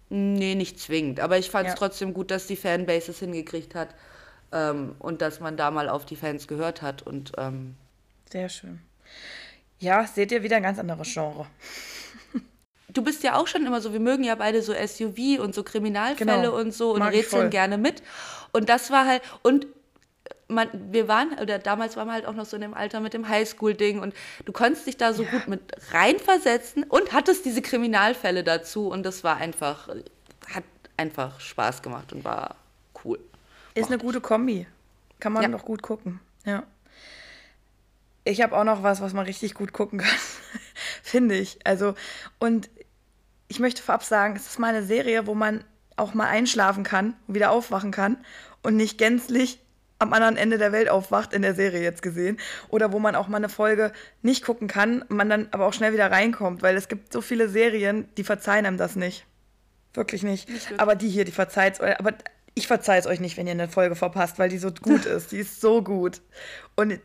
Nee, 0.09 0.57
nicht 0.57 0.79
zwingend. 0.81 1.21
Aber 1.21 1.39
ich 1.39 1.49
fand 1.49 1.69
es 1.69 1.75
ja. 1.75 1.79
trotzdem 1.79 2.13
gut, 2.13 2.31
dass 2.31 2.47
die 2.47 2.57
Fanbase 2.57 3.13
es 3.13 3.21
hingekriegt 3.21 3.75
hat 3.75 3.95
ähm, 4.51 4.97
und 4.99 5.23
dass 5.23 5.41
man 5.41 5.57
da 5.57 5.71
mal 5.71 5.89
auf 5.89 6.05
die 6.05 6.17
Fans 6.17 6.49
gehört 6.49 6.83
hat. 6.83 7.03
Und, 7.03 7.33
ähm, 7.39 7.77
Sehr 8.31 8.49
schön. 8.49 8.81
Ja, 9.83 10.07
seht 10.07 10.31
ihr 10.31 10.45
wieder 10.45 10.57
ein 10.57 10.63
ganz 10.63 10.79
anderes 10.79 11.13
Genre. 11.13 11.47
Du 12.89 13.03
bist 13.03 13.25
ja 13.25 13.35
auch 13.37 13.49
schon 13.49 13.67
immer 13.67 13.81
so, 13.81 13.93
wir 13.93 14.01
mögen 14.01 14.23
ja 14.23 14.37
beide 14.37 14.63
so 14.63 14.73
SUV 14.73 15.41
und 15.41 15.55
so 15.55 15.65
Kriminalfälle 15.65 16.43
genau. 16.43 16.57
und 16.57 16.73
so 16.73 16.93
und 16.93 17.01
Mag 17.01 17.13
rätseln 17.13 17.51
gerne 17.51 17.79
mit. 17.79 18.03
Und 18.53 18.69
das 18.69 18.91
war 18.91 19.07
halt, 19.07 19.23
und 19.43 19.67
man, 20.47 20.69
wir 20.93 21.09
waren, 21.09 21.37
oder 21.41 21.59
damals 21.59 21.97
waren 21.97 22.07
wir 22.07 22.13
halt 22.13 22.27
auch 22.27 22.35
noch 22.35 22.45
so 22.45 22.57
in 22.57 22.63
dem 22.63 22.75
Alter 22.75 23.01
mit 23.01 23.13
dem 23.13 23.29
Highschool-Ding 23.29 23.99
und 23.99 24.15
du 24.45 24.53
konntest 24.53 24.87
dich 24.87 24.99
da 24.99 25.15
so 25.15 25.25
ja. 25.25 25.31
gut 25.31 25.49
mit 25.49 25.63
reinversetzen 25.91 26.85
und 26.85 27.13
hattest 27.13 27.45
diese 27.45 27.63
Kriminalfälle 27.63 28.45
dazu 28.45 28.89
und 28.89 29.03
das 29.03 29.25
war 29.25 29.39
einfach, 29.39 29.89
hat 30.55 30.65
einfach 30.97 31.41
Spaß 31.41 31.83
gemacht 31.83 32.13
und 32.13 32.25
war 32.25 32.57
cool. 33.05 33.19
Ist 33.75 33.89
eine 33.89 33.99
gute 33.99 34.21
Kombi. 34.21 34.67
Kann 35.19 35.33
man 35.33 35.43
ja. 35.43 35.49
noch 35.49 35.65
gut 35.65 35.83
gucken. 35.83 36.21
Ja. 36.45 36.63
Ich 38.25 38.41
habe 38.41 38.57
auch 38.57 38.65
noch 38.65 38.83
was, 38.83 39.01
was 39.01 39.15
man 39.15 39.25
richtig 39.25 39.55
gut 39.55 39.73
gucken 39.73 39.99
kann. 39.99 40.19
Finde 41.03 41.37
ich. 41.37 41.59
Also, 41.65 41.95
und 42.39 42.71
ich 43.49 43.59
möchte 43.59 43.83
vorab 43.83 44.05
sagen, 44.05 44.37
es 44.37 44.47
ist 44.47 44.59
mal 44.59 44.75
eine 44.75 44.85
Serie, 44.85 45.27
wo 45.27 45.35
man 45.35 45.65
auch 45.97 46.15
mal 46.15 46.29
einschlafen 46.29 46.85
kann 46.85 47.15
und 47.27 47.35
wieder 47.35 47.51
aufwachen 47.51 47.91
kann 47.91 48.17
und 48.63 48.77
nicht 48.77 48.99
gänzlich 48.99 49.59
am 49.99 50.13
anderen 50.13 50.37
Ende 50.37 50.59
der 50.59 50.73
Welt 50.73 50.89
aufwacht, 50.89 51.33
in 51.33 51.43
der 51.43 51.55
Serie 51.55 51.83
jetzt 51.83 52.03
gesehen. 52.03 52.39
Oder 52.69 52.93
wo 52.93 52.99
man 52.99 53.15
auch 53.15 53.29
mal 53.29 53.37
eine 53.37 53.49
Folge 53.49 53.93
nicht 54.21 54.45
gucken 54.45 54.69
kann, 54.69 55.05
man 55.09 55.31
dann 55.31 55.49
aber 55.53 55.67
auch 55.67 55.73
schnell 55.73 55.93
wieder 55.93 56.11
reinkommt, 56.11 56.63
weil 56.63 56.77
es 56.77 56.89
gibt 56.89 57.13
so 57.13 57.21
viele 57.21 57.49
Serien, 57.49 58.09
die 58.17 58.25
verzeihen 58.25 58.67
einem 58.67 58.79
das 58.79 58.97
nicht. 58.97 59.27
Wirklich 59.95 60.23
nicht. 60.23 60.49
nicht 60.49 60.81
aber 60.81 60.97
die 60.97 61.09
hier, 61.09 61.25
die 61.25 61.33
verzeiht 61.33 61.75
es 61.75 61.81
Aber 61.81 62.15
ich 62.55 62.67
verzeihe 62.67 62.99
es 62.99 63.07
euch 63.07 63.21
nicht, 63.21 63.37
wenn 63.37 63.47
ihr 63.47 63.53
eine 63.53 63.69
Folge 63.69 63.95
verpasst, 63.95 64.39
weil 64.39 64.49
die 64.49 64.59
so 64.59 64.73
gut 64.73 65.05
ist. 65.07 65.33
Die 65.33 65.39
ist 65.39 65.61
so 65.61 65.83
gut. 65.83 66.21
Und 66.75 66.99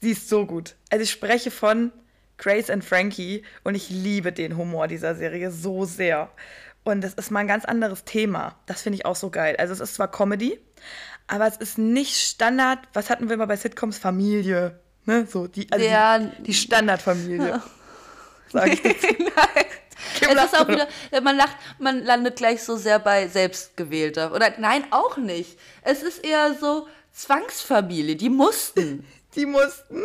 Sie 0.00 0.12
ist 0.12 0.28
so 0.28 0.46
gut. 0.46 0.76
Also 0.90 1.02
ich 1.02 1.10
spreche 1.10 1.50
von 1.50 1.92
Grace 2.38 2.70
and 2.70 2.84
Frankie 2.84 3.44
und 3.64 3.74
ich 3.74 3.90
liebe 3.90 4.32
den 4.32 4.56
Humor 4.56 4.88
dieser 4.88 5.14
Serie 5.14 5.50
so 5.50 5.84
sehr. 5.84 6.30
Und 6.84 7.04
es 7.04 7.14
ist 7.14 7.30
mal 7.30 7.40
ein 7.40 7.46
ganz 7.46 7.66
anderes 7.66 8.04
Thema. 8.04 8.56
Das 8.66 8.82
finde 8.82 8.96
ich 8.96 9.04
auch 9.04 9.16
so 9.16 9.30
geil. 9.30 9.56
Also 9.58 9.74
es 9.74 9.80
ist 9.80 9.94
zwar 9.94 10.10
Comedy, 10.10 10.58
aber 11.26 11.46
es 11.46 11.58
ist 11.58 11.76
nicht 11.76 12.16
Standard. 12.16 12.78
Was 12.94 13.10
hatten 13.10 13.28
wir 13.28 13.34
immer 13.34 13.46
bei 13.46 13.56
Sitcoms? 13.56 13.98
Familie. 13.98 14.80
Ne? 15.04 15.26
So 15.30 15.46
die, 15.46 15.70
also 15.70 15.84
Ja. 15.84 16.18
die, 16.18 16.42
die 16.44 16.54
Standardfamilie. 16.54 17.62
Sag 18.52 18.72
ich 18.72 18.82
jetzt. 18.82 19.02
Nein. 19.18 19.64
Es 20.22 20.44
ist 20.44 20.58
auch 20.58 20.68
wieder, 20.68 20.88
man 21.22 21.36
lacht, 21.36 21.56
man 21.78 22.02
landet 22.02 22.36
gleich 22.36 22.62
so 22.62 22.76
sehr 22.76 22.98
bei 22.98 23.28
selbstgewählter. 23.28 24.32
Oder 24.34 24.54
nein, 24.58 24.84
auch 24.90 25.16
nicht. 25.18 25.58
Es 25.82 26.02
ist 26.02 26.24
eher 26.24 26.54
so 26.58 26.88
Zwangsfamilie, 27.12 28.16
die 28.16 28.30
mussten. 28.30 29.06
Die 29.34 29.46
mussten. 29.46 30.02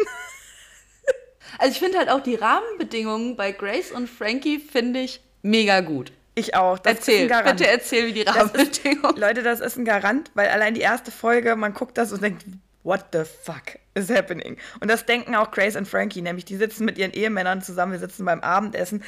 Also 1.57 1.71
ich 1.71 1.80
finde 1.80 1.97
halt 1.97 2.09
auch 2.09 2.21
die 2.21 2.36
Rahmenbedingungen 2.36 3.36
bei 3.36 3.51
Grace 3.51 3.91
und 3.91 4.09
Frankie 4.09 4.59
finde 4.59 4.99
ich 4.99 5.21
mega 5.41 5.82
gut. 5.82 6.11
Ich 6.34 6.55
auch. 6.55 6.78
Das 6.80 6.93
ist 6.93 7.07
ein 7.07 7.13
Erzähl, 7.13 7.28
Garant. 7.30 7.57
bitte 7.57 7.69
erzähl, 7.69 8.07
wie 8.07 8.13
die 8.13 8.21
Rahmenbedingungen. 8.23 9.15
Leute, 9.17 9.41
das 9.41 9.61
ist 9.61 9.78
ein 9.78 9.86
Garant, 9.86 10.32
weil 10.34 10.49
allein 10.49 10.73
die 10.73 10.82
erste 10.82 11.11
Folge, 11.11 11.55
man 11.55 11.73
guckt 11.73 11.97
das 11.97 12.11
und 12.11 12.21
denkt, 12.21 12.45
what 12.84 13.05
the 13.13 13.23
fuck 13.43 13.80
is 13.93 14.09
happening? 14.09 14.57
Und 14.82 14.89
das 14.89 15.05
denken 15.05 15.36
auch 15.36 15.51
Grace 15.51 15.76
und 15.76 15.88
Frankie, 15.88 16.21
nämlich 16.21 16.45
die 16.45 16.57
sitzen 16.57 16.86
mit 16.86 16.97
ihren 16.97 17.11
Ehemännern 17.11 17.61
zusammen, 17.61 17.93
wir 17.93 17.99
sitzen 17.99 18.26
beim 18.26 18.41
Abendessen 18.41 19.03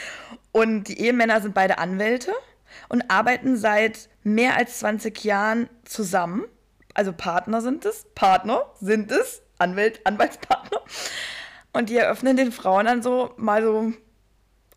und 0.51 0.85
die 0.85 0.99
Ehemänner 1.01 1.41
sind 1.41 1.53
beide 1.53 1.77
Anwälte 1.79 2.33
und 2.89 3.09
arbeiten 3.09 3.57
seit 3.57 4.09
mehr 4.23 4.55
als 4.55 4.79
20 4.79 5.23
Jahren 5.23 5.69
zusammen. 5.83 6.45
Also 6.93 7.13
Partner 7.13 7.61
sind 7.61 7.85
es, 7.85 8.05
Partner 8.15 8.65
sind 8.79 9.11
es, 9.11 9.41
Anwalt, 9.59 9.99
Anwaltspartner. 10.05 10.81
Und 11.73 11.89
die 11.89 11.97
eröffnen 11.97 12.37
den 12.37 12.51
Frauen 12.51 12.85
dann 12.85 13.01
so 13.03 13.33
mal 13.37 13.61
so 13.63 13.93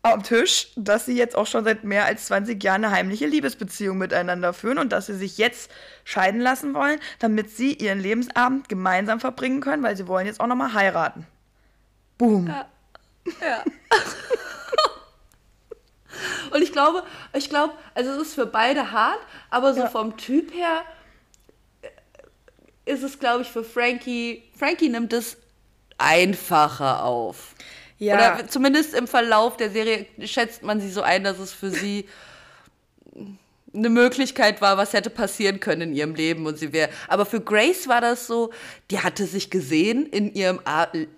am 0.03 0.23
Tisch, 0.23 0.71
dass 0.75 1.05
sie 1.05 1.15
jetzt 1.15 1.35
auch 1.35 1.45
schon 1.45 1.63
seit 1.63 1.83
mehr 1.83 2.05
als 2.05 2.25
20 2.25 2.61
Jahren 2.63 2.83
eine 2.83 2.93
heimliche 2.93 3.27
Liebesbeziehung 3.27 3.97
miteinander 3.99 4.51
führen 4.53 4.79
und 4.79 4.91
dass 4.91 5.05
sie 5.05 5.15
sich 5.15 5.37
jetzt 5.37 5.69
scheiden 6.05 6.41
lassen 6.41 6.73
wollen, 6.73 6.99
damit 7.19 7.51
sie 7.51 7.73
ihren 7.73 7.99
Lebensabend 7.99 8.67
gemeinsam 8.67 9.19
verbringen 9.19 9.61
können, 9.61 9.83
weil 9.83 9.95
sie 9.95 10.07
wollen 10.07 10.25
jetzt 10.25 10.39
auch 10.39 10.47
nochmal 10.47 10.73
heiraten. 10.73 11.27
Boom. 12.17 12.47
Ja. 12.47 13.63
Und 16.53 16.61
ich 16.61 16.71
glaube, 16.71 17.03
ich 17.33 17.49
glaube, 17.49 17.73
also 17.95 18.11
es 18.11 18.27
ist 18.29 18.33
für 18.35 18.45
beide 18.45 18.91
hart, 18.91 19.19
aber 19.49 19.73
so 19.73 19.81
Ja. 19.81 19.87
vom 19.87 20.17
Typ 20.17 20.53
her 20.53 20.81
ist 22.85 23.03
es, 23.03 23.19
glaube 23.19 23.43
ich, 23.43 23.49
für 23.49 23.63
Frankie, 23.63 24.43
Frankie 24.57 24.89
nimmt 24.89 25.13
es 25.13 25.37
einfacher 25.97 27.03
auf. 27.03 27.55
Ja. 27.97 28.15
Oder 28.15 28.47
zumindest 28.47 28.95
im 28.95 29.07
Verlauf 29.07 29.57
der 29.57 29.69
Serie 29.69 30.07
schätzt 30.23 30.63
man 30.63 30.81
sie 30.81 30.89
so 30.89 31.01
ein, 31.01 31.23
dass 31.23 31.37
es 31.37 31.53
für 31.53 31.69
sie 31.69 32.05
eine 33.73 33.89
Möglichkeit 33.89 34.61
war, 34.61 34.77
was 34.77 34.93
hätte 34.93 35.09
passieren 35.09 35.59
können 35.59 35.81
in 35.81 35.95
ihrem 35.95 36.15
Leben 36.15 36.45
und 36.45 36.57
sie 36.57 36.73
wäre. 36.73 36.89
Aber 37.07 37.25
für 37.25 37.41
Grace 37.41 37.87
war 37.87 38.01
das 38.01 38.27
so, 38.27 38.51
die 38.89 38.99
hatte 38.99 39.25
sich 39.25 39.49
gesehen 39.49 40.05
in 40.07 40.33
ihrem 40.33 40.59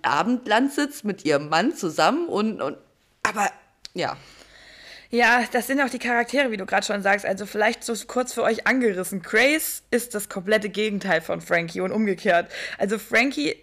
Abendlandsitz 0.02 1.02
mit 1.02 1.24
ihrem 1.24 1.48
Mann 1.48 1.74
zusammen 1.74 2.28
und, 2.28 2.60
und 2.60 2.76
aber 3.22 3.50
ja. 3.94 4.16
Ja, 5.14 5.44
das 5.52 5.68
sind 5.68 5.80
auch 5.80 5.90
die 5.90 6.00
Charaktere, 6.00 6.50
wie 6.50 6.56
du 6.56 6.66
gerade 6.66 6.84
schon 6.84 7.00
sagst. 7.00 7.24
Also 7.24 7.46
vielleicht 7.46 7.84
so 7.84 7.94
kurz 8.08 8.32
für 8.32 8.42
euch 8.42 8.66
angerissen. 8.66 9.22
Grace 9.22 9.84
ist 9.92 10.12
das 10.16 10.28
komplette 10.28 10.68
Gegenteil 10.68 11.20
von 11.20 11.40
Frankie 11.40 11.80
und 11.82 11.92
umgekehrt. 11.92 12.50
Also 12.78 12.98
Frankie 12.98 13.54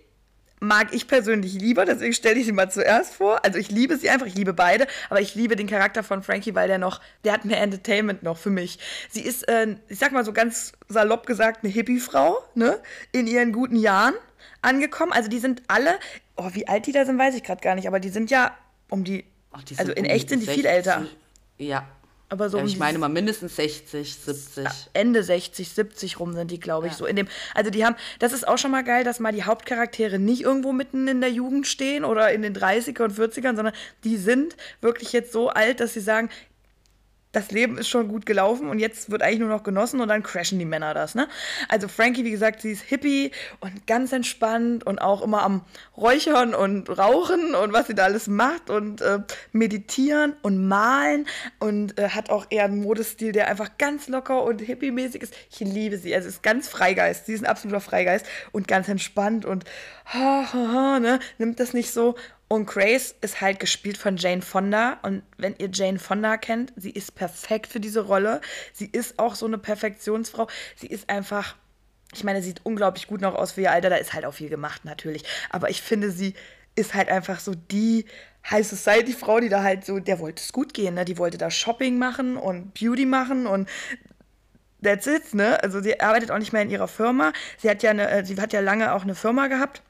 mag 0.61 0.93
ich 0.93 1.09
persönlich 1.09 1.51
lieber, 1.55 1.83
deswegen 1.83 2.13
stelle 2.13 2.39
ich 2.39 2.45
sie 2.45 2.53
mal 2.53 2.71
zuerst 2.71 3.15
vor. 3.15 3.43
Also 3.43 3.59
ich 3.59 3.69
liebe 3.69 3.97
sie 3.97 4.09
einfach, 4.09 4.27
ich 4.27 4.35
liebe 4.35 4.53
beide, 4.53 4.87
aber 5.09 5.19
ich 5.19 5.35
liebe 5.35 5.57
den 5.57 5.67
Charakter 5.67 6.03
von 6.03 6.23
Frankie, 6.23 6.55
weil 6.55 6.69
der 6.69 6.77
noch, 6.77 7.01
der 7.25 7.33
hat 7.33 7.43
mehr 7.43 7.59
Entertainment 7.59 8.23
noch 8.23 8.37
für 8.37 8.49
mich. 8.49 8.79
Sie 9.09 9.21
ist, 9.21 9.45
äh, 9.49 9.75
ich 9.89 9.99
sag 9.99 10.13
mal 10.13 10.23
so 10.23 10.31
ganz 10.31 10.71
salopp 10.87 11.25
gesagt, 11.25 11.65
eine 11.65 11.73
Hippie-Frau, 11.73 12.37
ne, 12.55 12.79
in 13.11 13.27
ihren 13.27 13.51
guten 13.51 13.75
Jahren 13.75 14.13
angekommen. 14.61 15.11
Also 15.11 15.27
die 15.27 15.39
sind 15.39 15.63
alle, 15.67 15.99
oh, 16.37 16.51
wie 16.53 16.69
alt 16.69 16.85
die 16.85 16.93
da 16.93 17.03
sind, 17.03 17.19
weiß 17.19 17.35
ich 17.35 17.43
gerade 17.43 17.59
gar 17.59 17.75
nicht, 17.75 17.89
aber 17.89 17.99
die 17.99 18.07
sind 18.07 18.31
ja 18.31 18.55
um 18.89 19.03
die, 19.03 19.25
Ach, 19.51 19.63
also 19.75 19.91
in 19.91 20.05
um 20.05 20.11
echt 20.11 20.29
sind 20.29 20.39
die 20.39 20.45
60. 20.45 20.61
viel 20.61 20.71
älter. 20.71 21.07
Ja. 21.61 21.87
Aber 22.29 22.49
so 22.49 22.57
ja 22.57 22.63
um 22.63 22.69
ich 22.69 22.77
meine 22.77 22.97
mal 22.97 23.09
mindestens 23.09 23.57
60, 23.57 24.15
70. 24.15 24.65
Ende 24.93 25.21
60, 25.21 25.67
70 25.67 26.17
rum 26.17 26.33
sind 26.33 26.49
die, 26.49 26.61
glaube 26.61 26.87
ich, 26.87 26.93
Ja. 26.93 26.97
so 26.99 27.05
in 27.05 27.17
dem. 27.17 27.27
Also 27.53 27.71
die 27.71 27.83
haben, 27.83 27.97
das 28.19 28.31
ist 28.31 28.47
auch 28.47 28.57
schon 28.57 28.71
mal 28.71 28.85
geil, 28.85 29.03
dass 29.03 29.19
mal 29.19 29.33
die 29.33 29.43
Hauptcharaktere 29.43 30.17
nicht 30.17 30.41
irgendwo 30.43 30.71
mitten 30.71 31.09
in 31.09 31.19
der 31.19 31.29
Jugend 31.29 31.67
stehen 31.67 32.05
oder 32.05 32.31
in 32.31 32.41
den 32.41 32.55
30er 32.55 33.03
und 33.03 33.13
40ern, 33.13 33.57
sondern 33.57 33.73
die 34.05 34.15
sind 34.15 34.55
wirklich 34.79 35.11
jetzt 35.11 35.33
so 35.33 35.49
alt, 35.49 35.81
dass 35.81 35.93
sie 35.93 35.99
sagen, 35.99 36.29
das 37.31 37.51
Leben 37.51 37.77
ist 37.77 37.87
schon 37.87 38.07
gut 38.07 38.25
gelaufen 38.25 38.69
und 38.69 38.79
jetzt 38.79 39.09
wird 39.09 39.21
eigentlich 39.21 39.39
nur 39.39 39.49
noch 39.49 39.63
genossen 39.63 40.01
und 40.01 40.07
dann 40.09 40.23
crashen 40.23 40.59
die 40.59 40.65
Männer 40.65 40.93
das, 40.93 41.15
ne? 41.15 41.27
Also 41.69 41.87
Frankie, 41.87 42.25
wie 42.25 42.31
gesagt, 42.31 42.61
sie 42.61 42.71
ist 42.71 42.81
hippie 42.81 43.31
und 43.61 43.87
ganz 43.87 44.11
entspannt 44.11 44.85
und 44.85 44.99
auch 44.99 45.21
immer 45.21 45.43
am 45.43 45.63
Räuchern 45.95 46.53
und 46.53 46.89
Rauchen 46.89 47.55
und 47.55 47.73
was 47.73 47.87
sie 47.87 47.95
da 47.95 48.03
alles 48.03 48.27
macht 48.27 48.69
und 48.69 49.01
äh, 49.01 49.19
meditieren 49.51 50.33
und 50.41 50.67
malen 50.67 51.27
und 51.59 51.97
äh, 51.97 52.09
hat 52.09 52.29
auch 52.29 52.47
eher 52.49 52.65
einen 52.65 52.81
Modestil, 52.81 53.31
der 53.31 53.47
einfach 53.47 53.77
ganz 53.77 54.07
locker 54.07 54.43
und 54.43 54.61
hippie-mäßig 54.61 55.21
ist. 55.21 55.33
Ich 55.49 55.59
liebe 55.59 55.97
sie. 55.97 56.13
Also 56.13 56.27
ist 56.27 56.43
ganz 56.43 56.67
Freigeist. 56.67 57.25
Sie 57.25 57.33
ist 57.33 57.43
ein 57.43 57.49
absoluter 57.49 57.81
Freigeist 57.81 58.25
und 58.51 58.67
ganz 58.67 58.89
entspannt 58.89 59.45
und 59.45 59.63
ha, 60.05 60.53
ha, 60.53 60.67
ha, 60.73 60.99
ne? 60.99 61.19
nimmt 61.37 61.59
das 61.59 61.73
nicht 61.73 61.91
so. 61.91 62.15
Und 62.51 62.65
Grace 62.65 63.15
ist 63.21 63.39
halt 63.39 63.61
gespielt 63.61 63.97
von 63.97 64.17
Jane 64.17 64.41
Fonda. 64.41 64.99
Und 65.03 65.23
wenn 65.37 65.55
ihr 65.57 65.69
Jane 65.71 65.99
Fonda 65.99 66.35
kennt, 66.35 66.73
sie 66.75 66.89
ist 66.89 67.15
perfekt 67.15 67.65
für 67.65 67.79
diese 67.79 68.01
Rolle. 68.01 68.41
Sie 68.73 68.87
ist 68.87 69.19
auch 69.19 69.35
so 69.35 69.45
eine 69.45 69.57
Perfektionsfrau. 69.57 70.47
Sie 70.75 70.87
ist 70.87 71.09
einfach, 71.09 71.55
ich 72.13 72.25
meine, 72.25 72.41
sie 72.41 72.49
sieht 72.49 72.65
unglaublich 72.65 73.07
gut 73.07 73.21
noch 73.21 73.35
aus 73.35 73.53
für 73.53 73.61
ihr 73.61 73.71
Alter. 73.71 73.89
Da 73.89 73.95
ist 73.95 74.11
halt 74.11 74.25
auch 74.25 74.33
viel 74.33 74.49
gemacht, 74.49 74.83
natürlich. 74.83 75.23
Aber 75.49 75.69
ich 75.69 75.81
finde, 75.81 76.11
sie 76.11 76.33
ist 76.75 76.93
halt 76.93 77.07
einfach 77.07 77.39
so 77.39 77.53
die 77.55 78.03
High 78.49 78.67
Society 78.67 79.13
Frau, 79.13 79.39
die 79.39 79.47
da 79.47 79.63
halt 79.63 79.85
so, 79.85 79.99
der 79.99 80.19
wollte 80.19 80.43
es 80.43 80.51
gut 80.51 80.73
gehen, 80.73 80.95
ne? 80.95 81.05
Die 81.05 81.17
wollte 81.17 81.37
da 81.37 81.49
Shopping 81.49 81.97
machen 81.97 82.35
und 82.35 82.73
Beauty 82.73 83.05
machen 83.05 83.47
und 83.47 83.69
that's 84.83 85.07
it, 85.07 85.33
ne? 85.33 85.63
Also 85.63 85.79
sie 85.79 86.01
arbeitet 86.01 86.31
auch 86.31 86.37
nicht 86.37 86.51
mehr 86.51 86.63
in 86.63 86.69
ihrer 86.69 86.89
Firma. 86.89 87.31
Sie 87.59 87.69
hat 87.69 87.81
ja 87.81 87.91
eine, 87.91 88.09
äh, 88.09 88.25
sie 88.25 88.35
hat 88.41 88.51
ja 88.51 88.59
lange 88.59 88.91
auch 88.91 89.03
eine 89.03 89.15
Firma 89.15 89.47
gehabt. 89.47 89.83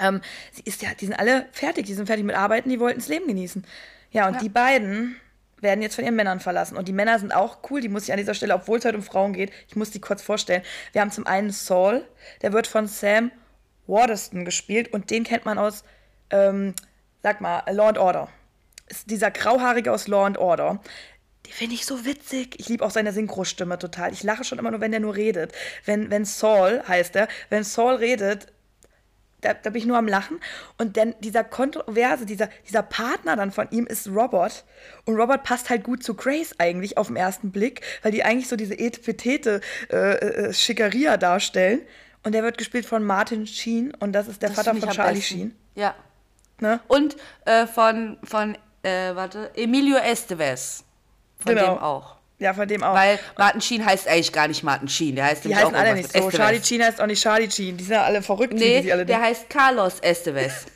Ähm, 0.00 0.20
sie 0.52 0.62
ist 0.64 0.82
ja, 0.82 0.90
die 0.98 1.06
sind 1.06 1.14
alle 1.18 1.46
fertig, 1.52 1.86
die 1.86 1.94
sind 1.94 2.06
fertig 2.06 2.24
mit 2.24 2.36
Arbeiten, 2.36 2.68
die 2.68 2.80
wollten 2.80 2.98
das 2.98 3.08
Leben 3.08 3.26
genießen. 3.26 3.66
Ja, 4.10 4.26
und 4.28 4.34
Ja. 4.34 4.40
die 4.40 4.48
beiden 4.48 5.16
werden 5.60 5.82
jetzt 5.82 5.94
von 5.94 6.04
ihren 6.04 6.16
Männern 6.16 6.40
verlassen. 6.40 6.76
Und 6.76 6.86
die 6.88 6.92
Männer 6.92 7.18
sind 7.18 7.32
auch 7.34 7.58
cool, 7.70 7.80
die 7.80 7.88
muss 7.88 8.04
ich 8.04 8.12
an 8.12 8.18
dieser 8.18 8.34
Stelle, 8.34 8.54
obwohl 8.54 8.78
es 8.78 8.84
heute 8.84 8.96
um 8.96 9.02
Frauen 9.02 9.32
geht, 9.32 9.50
ich 9.68 9.76
muss 9.76 9.90
die 9.90 10.00
kurz 10.00 10.22
vorstellen. 10.22 10.62
Wir 10.92 11.00
haben 11.00 11.10
zum 11.10 11.26
einen 11.26 11.50
Saul, 11.50 12.04
der 12.42 12.52
wird 12.52 12.66
von 12.66 12.86
Sam 12.86 13.30
Waterston 13.86 14.44
gespielt 14.44 14.92
und 14.92 15.10
den 15.10 15.24
kennt 15.24 15.44
man 15.44 15.58
aus, 15.58 15.84
ähm, 16.30 16.74
sag 17.22 17.40
mal, 17.40 17.62
Law 17.70 17.88
and 17.88 17.98
Order. 17.98 18.28
Ist 18.88 19.10
dieser 19.10 19.30
Grauhaarige 19.30 19.92
aus 19.92 20.08
Law 20.08 20.26
and 20.26 20.38
Order. 20.38 20.80
Die 21.46 21.52
finde 21.52 21.74
ich 21.74 21.86
so 21.86 22.04
witzig. 22.04 22.56
Ich 22.58 22.68
liebe 22.68 22.84
auch 22.84 22.90
seine 22.90 23.12
Synchrostimme 23.12 23.78
total. 23.78 24.12
Ich 24.12 24.22
lache 24.24 24.44
schon 24.44 24.58
immer 24.58 24.70
nur, 24.72 24.80
wenn 24.80 24.90
der 24.90 25.00
nur 25.00 25.14
redet. 25.14 25.52
Wenn, 25.84 26.10
wenn 26.10 26.24
Saul 26.24 26.82
heißt 26.86 27.14
er, 27.16 27.28
wenn 27.50 27.62
Saul 27.64 27.94
redet, 27.94 28.48
da, 29.40 29.54
da 29.54 29.70
bin 29.70 29.80
ich 29.80 29.86
nur 29.86 29.98
am 29.98 30.08
Lachen. 30.08 30.40
Und 30.78 30.96
dann 30.96 31.14
dieser 31.20 31.44
Kontroverse, 31.44 32.26
dieser, 32.26 32.48
dieser 32.68 32.82
Partner 32.82 33.36
dann 33.36 33.52
von 33.52 33.68
ihm 33.70 33.86
ist 33.86 34.08
Robert. 34.08 34.64
Und 35.04 35.16
Robert 35.16 35.42
passt 35.44 35.70
halt 35.70 35.84
gut 35.84 36.02
zu 36.02 36.14
Grace 36.14 36.54
eigentlich 36.58 36.98
auf 36.98 37.08
den 37.08 37.16
ersten 37.16 37.52
Blick, 37.52 37.80
weil 38.02 38.12
die 38.12 38.24
eigentlich 38.24 38.48
so 38.48 38.56
diese 38.56 38.78
etepetete 38.78 39.60
äh, 39.90 39.96
äh, 39.96 40.52
Schickeria 40.52 41.16
darstellen. 41.16 41.80
Und 42.24 42.32
der 42.32 42.42
wird 42.42 42.58
gespielt 42.58 42.86
von 42.86 43.04
Martin 43.04 43.46
Sheen 43.46 43.94
und 43.94 44.12
das 44.12 44.26
ist 44.26 44.42
der 44.42 44.48
Das 44.50 44.58
Vater 44.58 44.74
von 44.74 44.90
Charlie 44.90 45.14
besten. 45.18 45.34
Sheen. 45.38 45.56
Ja. 45.76 45.94
Ne? 46.58 46.80
Und 46.88 47.16
äh, 47.44 47.66
von, 47.66 48.16
von 48.24 48.56
äh, 48.82 49.14
warte, 49.14 49.50
Emilio 49.54 49.96
Estevez. 49.98 50.82
Von 51.38 51.54
Genau. 51.54 51.74
dem 51.74 51.82
auch. 51.82 52.15
Ja, 52.38 52.52
von 52.52 52.68
dem 52.68 52.82
auch. 52.82 52.94
Weil 52.94 53.18
Martin 53.38 53.60
Sheen 53.60 53.84
heißt 53.84 54.08
eigentlich 54.08 54.32
gar 54.32 54.48
nicht 54.48 54.62
Martin 54.62 54.88
Sheen. 54.88 55.16
Der 55.16 55.26
heißt 55.26 55.44
die 55.44 55.48
nämlich 55.48 55.64
heißen 55.64 55.74
auch 55.74 55.80
alle 55.80 55.94
nicht 55.94 56.12
so. 56.12 56.30
Charlie 56.30 56.62
Sheen 56.62 56.82
heißt 56.82 57.00
auch 57.00 57.06
nicht 57.06 57.22
Charlie 57.22 57.50
Sheen. 57.50 57.76
Die 57.76 57.84
sind 57.84 57.94
ja 57.94 58.04
alle 58.04 58.22
verrückt, 58.22 58.52
Nee, 58.52 58.82
sie 58.82 58.92
alle 58.92 59.06
der 59.06 59.20
heißt 59.20 59.48
Carlos 59.48 60.00
Estevez. 60.00 60.66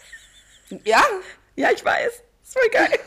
ja? 0.84 1.02
Ja, 1.56 1.70
ich 1.70 1.84
weiß. 1.84 2.12
Ist 2.42 2.52
voll 2.52 2.68
geil. 2.70 2.98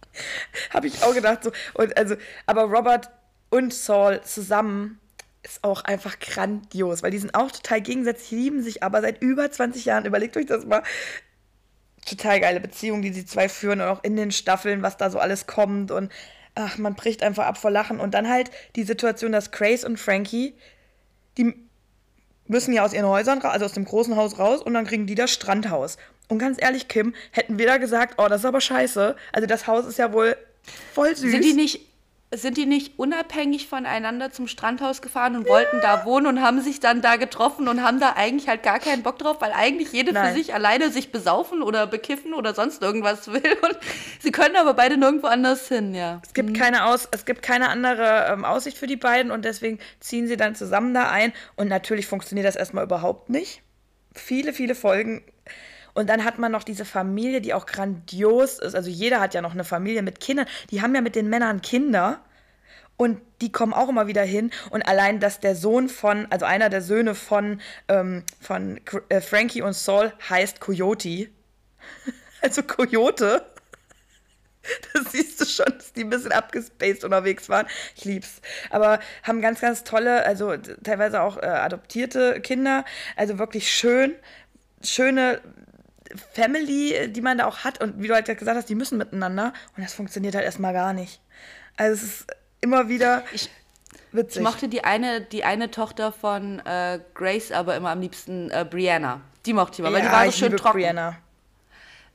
Habe 0.70 0.86
ich 0.86 1.02
auch 1.02 1.14
gedacht 1.14 1.42
so. 1.42 1.52
Und 1.74 1.96
also, 1.96 2.16
aber 2.46 2.62
Robert 2.64 3.10
und 3.50 3.74
Saul 3.74 4.20
zusammen 4.22 5.00
ist 5.42 5.62
auch 5.62 5.84
einfach 5.84 6.18
grandios, 6.18 7.02
weil 7.02 7.10
die 7.10 7.18
sind 7.18 7.34
auch 7.34 7.50
total 7.50 7.80
gegensätzlich, 7.80 8.30
lieben 8.32 8.62
sich 8.62 8.82
aber 8.82 9.00
seit 9.00 9.22
über 9.22 9.50
20 9.50 9.84
Jahren. 9.84 10.04
Überlegt 10.04 10.36
euch 10.36 10.46
das 10.46 10.64
mal. 10.64 10.82
Total 12.04 12.38
geile 12.38 12.60
Beziehung, 12.60 13.02
die 13.02 13.10
die 13.10 13.26
zwei 13.26 13.48
führen 13.48 13.80
und 13.80 13.88
auch 13.88 14.04
in 14.04 14.14
den 14.14 14.30
Staffeln, 14.30 14.82
was 14.82 14.96
da 14.96 15.10
so 15.10 15.18
alles 15.18 15.48
kommt 15.48 15.90
und 15.90 16.12
ach, 16.56 16.78
man 16.78 16.94
bricht 16.94 17.22
einfach 17.22 17.46
ab 17.46 17.58
vor 17.58 17.70
Lachen 17.70 18.00
und 18.00 18.14
dann 18.14 18.28
halt 18.28 18.50
die 18.74 18.82
Situation, 18.82 19.30
dass 19.30 19.52
Grace 19.52 19.84
und 19.84 19.98
Frankie, 19.98 20.54
die 21.38 21.54
müssen 22.48 22.72
ja 22.72 22.84
aus 22.84 22.92
ihren 22.92 23.06
Häusern, 23.06 23.40
also 23.42 23.64
aus 23.64 23.72
dem 23.72 23.84
großen 23.84 24.16
Haus 24.16 24.38
raus 24.38 24.62
und 24.62 24.74
dann 24.74 24.86
kriegen 24.86 25.06
die 25.06 25.14
das 25.14 25.30
Strandhaus. 25.30 25.98
Und 26.28 26.38
ganz 26.38 26.60
ehrlich, 26.60 26.88
Kim, 26.88 27.14
hätten 27.30 27.58
wir 27.58 27.66
da 27.66 27.76
gesagt, 27.76 28.14
oh, 28.18 28.26
das 28.28 28.40
ist 28.40 28.46
aber 28.46 28.60
scheiße. 28.60 29.14
Also 29.32 29.46
das 29.46 29.66
Haus 29.66 29.86
ist 29.86 29.98
ja 29.98 30.12
wohl 30.12 30.36
voll 30.92 31.14
süß. 31.14 31.30
Sind 31.30 31.44
die 31.44 31.52
nicht, 31.52 31.80
sind 32.34 32.56
die 32.56 32.66
nicht 32.66 32.98
unabhängig 32.98 33.68
voneinander 33.68 34.32
zum 34.32 34.48
Strandhaus 34.48 35.00
gefahren 35.00 35.36
und 35.36 35.48
wollten 35.48 35.80
da 35.80 36.04
wohnen 36.04 36.26
und 36.26 36.42
haben 36.42 36.60
sich 36.60 36.80
dann 36.80 37.00
da 37.00 37.16
getroffen 37.16 37.68
und 37.68 37.84
haben 37.84 38.00
da 38.00 38.14
eigentlich 38.16 38.48
halt 38.48 38.64
gar 38.64 38.80
keinen 38.80 39.04
Bock 39.04 39.18
drauf, 39.18 39.36
weil 39.40 39.52
eigentlich 39.52 39.92
jede 39.92 40.12
Nein. 40.12 40.28
für 40.28 40.38
sich 40.38 40.52
alleine 40.52 40.90
sich 40.90 41.12
besaufen 41.12 41.62
oder 41.62 41.86
bekiffen 41.86 42.34
oder 42.34 42.52
sonst 42.52 42.82
irgendwas 42.82 43.28
will. 43.32 43.56
Und 43.62 43.78
sie 44.20 44.32
können 44.32 44.56
aber 44.56 44.74
beide 44.74 44.96
nirgendwo 44.96 45.28
anders 45.28 45.68
hin, 45.68 45.94
ja. 45.94 46.20
Es 46.24 46.34
gibt 46.34 46.54
keine 46.54 46.86
Aus, 46.86 47.08
es 47.12 47.24
gibt 47.26 47.42
keine 47.42 47.68
andere 47.68 48.26
ähm, 48.32 48.44
Aussicht 48.44 48.76
für 48.76 48.88
die 48.88 48.96
beiden 48.96 49.30
und 49.30 49.44
deswegen 49.44 49.78
ziehen 50.00 50.26
sie 50.26 50.36
dann 50.36 50.56
zusammen 50.56 50.94
da 50.94 51.08
ein 51.08 51.32
und 51.54 51.68
natürlich 51.68 52.06
funktioniert 52.06 52.46
das 52.46 52.56
erstmal 52.56 52.84
überhaupt 52.84 53.30
nicht. 53.30 53.62
Viele, 54.14 54.52
viele 54.52 54.74
Folgen. 54.74 55.22
Und 55.96 56.10
dann 56.10 56.24
hat 56.24 56.38
man 56.38 56.52
noch 56.52 56.62
diese 56.62 56.84
Familie, 56.84 57.40
die 57.40 57.54
auch 57.54 57.64
grandios 57.64 58.58
ist. 58.58 58.74
Also 58.74 58.90
jeder 58.90 59.18
hat 59.18 59.32
ja 59.32 59.40
noch 59.40 59.54
eine 59.54 59.64
Familie 59.64 60.02
mit 60.02 60.20
Kindern. 60.20 60.46
Die 60.70 60.82
haben 60.82 60.94
ja 60.94 61.00
mit 61.00 61.16
den 61.16 61.30
Männern 61.30 61.62
Kinder. 61.62 62.20
Und 62.98 63.22
die 63.40 63.50
kommen 63.50 63.72
auch 63.72 63.88
immer 63.88 64.06
wieder 64.06 64.22
hin. 64.22 64.50
Und 64.68 64.82
allein, 64.82 65.20
dass 65.20 65.40
der 65.40 65.56
Sohn 65.56 65.88
von, 65.88 66.26
also 66.28 66.44
einer 66.44 66.68
der 66.68 66.82
Söhne 66.82 67.14
von, 67.14 67.62
ähm, 67.88 68.24
von 68.38 68.78
äh, 69.08 69.22
Frankie 69.22 69.62
und 69.62 69.72
Saul 69.72 70.12
heißt 70.28 70.60
Coyote. 70.60 71.28
Also 72.42 72.62
Coyote. 72.62 73.44
Das 74.92 75.12
siehst 75.12 75.40
du 75.40 75.46
schon, 75.46 75.72
dass 75.78 75.94
die 75.94 76.04
ein 76.04 76.10
bisschen 76.10 76.32
abgespaced 76.32 77.02
unterwegs 77.02 77.48
waren. 77.48 77.66
Ich 77.96 78.04
lieb's. 78.04 78.42
Aber 78.68 79.00
haben 79.22 79.40
ganz, 79.40 79.62
ganz 79.62 79.82
tolle, 79.82 80.24
also 80.26 80.54
teilweise 80.84 81.22
auch 81.22 81.38
äh, 81.38 81.46
adoptierte 81.46 82.40
Kinder. 82.42 82.84
Also 83.16 83.38
wirklich 83.38 83.72
schön, 83.72 84.14
schöne 84.82 85.40
Family, 86.32 87.08
die 87.12 87.20
man 87.20 87.38
da 87.38 87.46
auch 87.46 87.58
hat. 87.58 87.80
Und 87.80 88.02
wie 88.02 88.08
du 88.08 88.14
halt 88.14 88.26
gesagt 88.26 88.56
hast, 88.56 88.68
die 88.68 88.74
müssen 88.74 88.98
miteinander. 88.98 89.52
Und 89.76 89.82
das 89.84 89.94
funktioniert 89.94 90.34
halt 90.34 90.44
erstmal 90.44 90.72
gar 90.72 90.92
nicht. 90.92 91.20
Also 91.76 91.94
es 91.94 92.02
ist 92.02 92.26
immer 92.60 92.88
wieder 92.88 93.22
Ich, 93.32 93.50
witzig. 94.12 94.36
ich 94.38 94.42
mochte 94.42 94.68
die 94.68 94.84
eine, 94.84 95.20
die 95.20 95.44
eine 95.44 95.70
Tochter 95.70 96.12
von 96.12 96.60
äh, 96.64 97.00
Grace 97.14 97.52
aber 97.52 97.76
immer 97.76 97.90
am 97.90 98.00
liebsten 98.00 98.50
äh, 98.50 98.66
Brianna. 98.68 99.20
Die 99.44 99.52
mochte 99.52 99.74
ich 99.74 99.78
immer, 99.80 99.92
weil 99.92 100.02
die 100.02 100.08
war 100.08 100.24
so 100.24 100.28
ich 100.30 100.36
schön 100.36 100.56
trocken. 100.56 100.78
Brianna. 100.78 101.16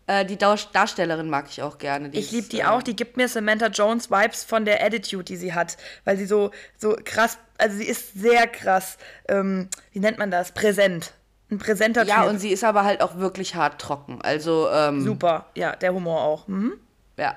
Äh, 0.07 0.25
die 0.25 0.37
Dar 0.37 0.57
Darstellerin 0.73 1.29
mag 1.29 1.45
ich 1.49 1.61
auch 1.61 1.77
gerne. 1.77 2.09
Die 2.09 2.19
Ich 2.19 2.31
liebe 2.31 2.49
die 2.49 2.61
äh, 2.61 2.65
auch. 2.65 2.81
Die 2.83 2.95
gibt 2.95 3.17
mir 3.17 3.27
Samantha 3.27 3.67
Jones 3.67 4.09
Vibes 4.09 4.43
von 4.43 4.65
der 4.65 4.83
Attitude, 4.83 5.23
die 5.23 5.37
sie 5.37 5.53
hat. 5.53 5.77
Weil 6.03 6.17
sie 6.17 6.25
so, 6.25 6.51
so 6.77 6.97
krass, 7.03 7.37
also 7.57 7.77
sie 7.77 7.85
ist 7.85 8.13
sehr 8.19 8.47
krass, 8.47 8.97
ähm, 9.29 9.69
wie 9.91 9.99
nennt 9.99 10.17
man 10.17 10.31
das? 10.31 10.51
Präsent. 10.53 11.13
Ein 11.51 11.57
präsenter 11.59 12.03
Ja, 12.05 12.21
Typ. 12.21 12.29
und 12.29 12.39
sie 12.39 12.49
ist 12.51 12.63
aber 12.63 12.85
halt 12.85 13.01
auch 13.01 13.17
wirklich 13.17 13.55
hart 13.55 13.79
trocken. 13.81 14.19
Also, 14.21 14.69
ähm, 14.71 15.03
Super, 15.03 15.45
ja, 15.53 15.75
der 15.75 15.93
Humor 15.93 16.21
auch. 16.21 16.47
Mhm. 16.47 16.73
ja. 17.17 17.35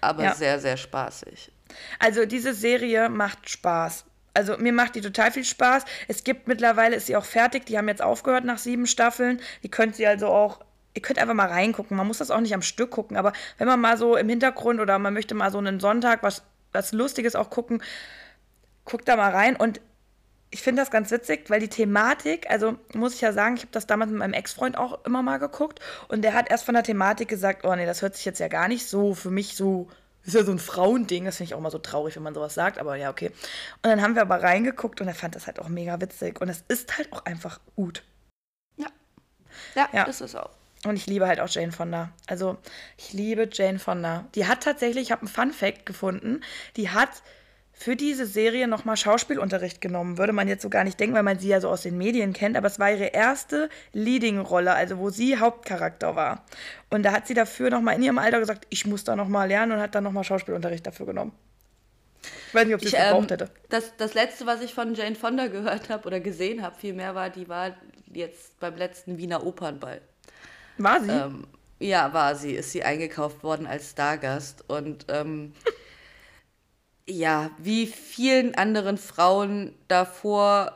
Aber 0.00 0.22
Ja. 0.24 0.34
sehr, 0.34 0.58
sehr 0.60 0.76
spaßig. 0.76 1.50
Also 1.98 2.24
diese 2.26 2.54
Serie 2.54 3.08
macht 3.08 3.48
Spaß. 3.50 4.04
Also 4.34 4.56
mir 4.58 4.72
macht 4.72 4.94
die 4.94 5.00
total 5.00 5.30
viel 5.32 5.44
Spaß. 5.44 5.84
Es 6.08 6.22
gibt 6.24 6.48
mittlerweile, 6.48 6.96
ist 6.96 7.06
sie 7.06 7.16
auch 7.16 7.24
fertig, 7.24 7.66
die 7.66 7.76
haben 7.76 7.88
jetzt 7.88 8.00
aufgehört 8.02 8.44
nach 8.44 8.58
sieben 8.58 8.86
Staffeln. 8.86 9.40
Die 9.62 9.68
könnt 9.70 9.98
ihr 9.98 10.08
also 10.08 10.28
auch, 10.28 10.60
ihr 10.94 11.02
könnt 11.02 11.18
einfach 11.18 11.34
mal 11.34 11.48
reingucken. 11.48 11.96
Man 11.96 12.06
muss 12.06 12.18
das 12.18 12.30
auch 12.30 12.40
nicht 12.40 12.54
am 12.54 12.62
Stück 12.62 12.90
gucken, 12.92 13.16
aber 13.16 13.32
wenn 13.58 13.66
man 13.66 13.80
mal 13.80 13.96
so 13.96 14.16
im 14.16 14.28
Hintergrund 14.28 14.80
oder 14.80 14.98
man 14.98 15.12
möchte 15.14 15.34
mal 15.34 15.50
so 15.50 15.58
einen 15.58 15.80
Sonntag 15.80 16.22
was, 16.22 16.42
was 16.72 16.92
Lustiges 16.92 17.34
auch 17.34 17.50
gucken, 17.50 17.82
guckt 18.84 19.08
da 19.08 19.16
mal 19.16 19.30
rein. 19.32 19.56
Und 19.56 19.80
ich 20.50 20.62
finde 20.62 20.82
das 20.82 20.90
ganz 20.90 21.10
witzig, 21.10 21.48
weil 21.48 21.60
die 21.60 21.68
Thematik, 21.68 22.50
also 22.50 22.76
muss 22.92 23.14
ich 23.14 23.20
ja 23.20 23.32
sagen, 23.32 23.54
ich 23.56 23.62
habe 23.62 23.72
das 23.72 23.86
damals 23.86 24.10
mit 24.10 24.18
meinem 24.18 24.32
Ex-Freund 24.32 24.76
auch 24.76 25.04
immer 25.04 25.22
mal 25.22 25.38
geguckt 25.38 25.80
und 26.08 26.22
der 26.22 26.34
hat 26.34 26.50
erst 26.50 26.64
von 26.64 26.74
der 26.74 26.82
Thematik 26.82 27.28
gesagt, 27.28 27.64
oh 27.64 27.74
nee, 27.74 27.86
das 27.86 28.02
hört 28.02 28.16
sich 28.16 28.24
jetzt 28.24 28.40
ja 28.40 28.48
gar 28.48 28.66
nicht 28.68 28.88
so 28.88 29.14
für 29.14 29.30
mich 29.30 29.54
so, 29.56 29.88
ist 30.24 30.34
ja 30.34 30.42
so 30.42 30.50
ein 30.52 30.58
Frauending, 30.58 31.24
das 31.24 31.36
finde 31.36 31.48
ich 31.50 31.54
auch 31.54 31.58
immer 31.58 31.70
so 31.70 31.78
traurig, 31.78 32.16
wenn 32.16 32.24
man 32.24 32.34
sowas 32.34 32.54
sagt, 32.54 32.78
aber 32.78 32.96
ja, 32.96 33.10
okay. 33.10 33.28
Und 33.28 33.84
dann 33.84 34.02
haben 34.02 34.14
wir 34.16 34.22
aber 34.22 34.42
reingeguckt 34.42 35.00
und 35.00 35.06
er 35.08 35.14
fand 35.14 35.36
das 35.36 35.46
halt 35.46 35.60
auch 35.60 35.68
mega 35.68 36.00
witzig 36.00 36.40
und 36.40 36.48
es 36.48 36.64
ist 36.66 36.98
halt 36.98 37.12
auch 37.12 37.24
einfach 37.24 37.60
gut. 37.76 38.02
Ja. 38.76 38.88
Ja, 39.76 39.88
Ja. 39.92 40.04
das 40.04 40.20
ist 40.20 40.34
auch. 40.34 40.50
Und 40.84 40.96
ich 40.96 41.06
liebe 41.06 41.26
halt 41.28 41.40
auch 41.40 41.48
Jane 41.48 41.72
Fonda. 41.72 42.10
Also, 42.26 42.56
ich 42.96 43.12
liebe 43.12 43.48
Jane 43.52 43.78
Fonda. 43.78 44.24
Die 44.34 44.46
hat 44.46 44.62
tatsächlich, 44.62 45.04
ich 45.04 45.12
habe 45.12 45.20
einen 45.20 45.28
Fun 45.28 45.52
Fact 45.52 45.84
gefunden, 45.84 46.40
die 46.76 46.88
hat 46.88 47.10
für 47.80 47.96
diese 47.96 48.26
Serie 48.26 48.68
nochmal 48.68 48.98
Schauspielunterricht 48.98 49.80
genommen. 49.80 50.18
Würde 50.18 50.34
man 50.34 50.48
jetzt 50.48 50.60
so 50.60 50.68
gar 50.68 50.84
nicht 50.84 51.00
denken, 51.00 51.16
weil 51.16 51.22
man 51.22 51.38
sie 51.38 51.48
ja 51.48 51.62
so 51.62 51.70
aus 51.70 51.80
den 51.80 51.96
Medien 51.96 52.34
kennt. 52.34 52.58
Aber 52.58 52.66
es 52.66 52.78
war 52.78 52.90
ihre 52.90 53.06
erste 53.06 53.70
Leading-Rolle, 53.94 54.74
also 54.74 54.98
wo 54.98 55.08
sie 55.08 55.38
Hauptcharakter 55.38 56.14
war. 56.14 56.44
Und 56.90 57.04
da 57.04 57.12
hat 57.12 57.26
sie 57.26 57.32
dafür 57.32 57.70
nochmal 57.70 57.96
in 57.96 58.02
ihrem 58.02 58.18
Alter 58.18 58.38
gesagt, 58.38 58.66
ich 58.68 58.84
muss 58.84 59.04
da 59.04 59.16
nochmal 59.16 59.48
lernen 59.48 59.72
und 59.72 59.80
hat 59.80 59.94
dann 59.94 60.04
nochmal 60.04 60.24
Schauspielunterricht 60.24 60.86
dafür 60.86 61.06
genommen. 61.06 61.32
Ich 62.48 62.54
weiß 62.54 62.66
nicht, 62.66 62.74
ob 62.74 62.82
sie 62.82 62.88
es 62.88 62.92
ähm, 62.92 63.00
gebraucht 63.00 63.30
hätte. 63.30 63.50
das, 63.70 63.96
das 63.96 64.12
letzte, 64.12 64.44
was 64.44 64.60
ich 64.60 64.74
von 64.74 64.94
Jane 64.94 65.16
Fonda 65.16 65.46
gehört 65.46 65.88
habe 65.88 66.06
oder 66.06 66.20
gesehen 66.20 66.60
habe, 66.60 66.76
vielmehr 66.78 67.14
war, 67.14 67.30
die 67.30 67.48
war 67.48 67.74
jetzt 68.12 68.60
beim 68.60 68.76
letzten 68.76 69.16
Wiener 69.16 69.46
Opernball. 69.46 70.02
War 70.76 71.00
sie? 71.00 71.10
Ähm, 71.10 71.46
ja, 71.78 72.12
war 72.12 72.34
sie. 72.34 72.52
Ist 72.52 72.72
sie 72.72 72.82
eingekauft 72.82 73.42
worden 73.42 73.66
als 73.66 73.92
Stargast. 73.92 74.68
Und 74.68 75.06
ähm, 75.08 75.54
ja, 77.08 77.50
wie 77.58 77.86
vielen 77.86 78.54
anderen 78.54 78.98
Frauen 78.98 79.74
davor 79.88 80.72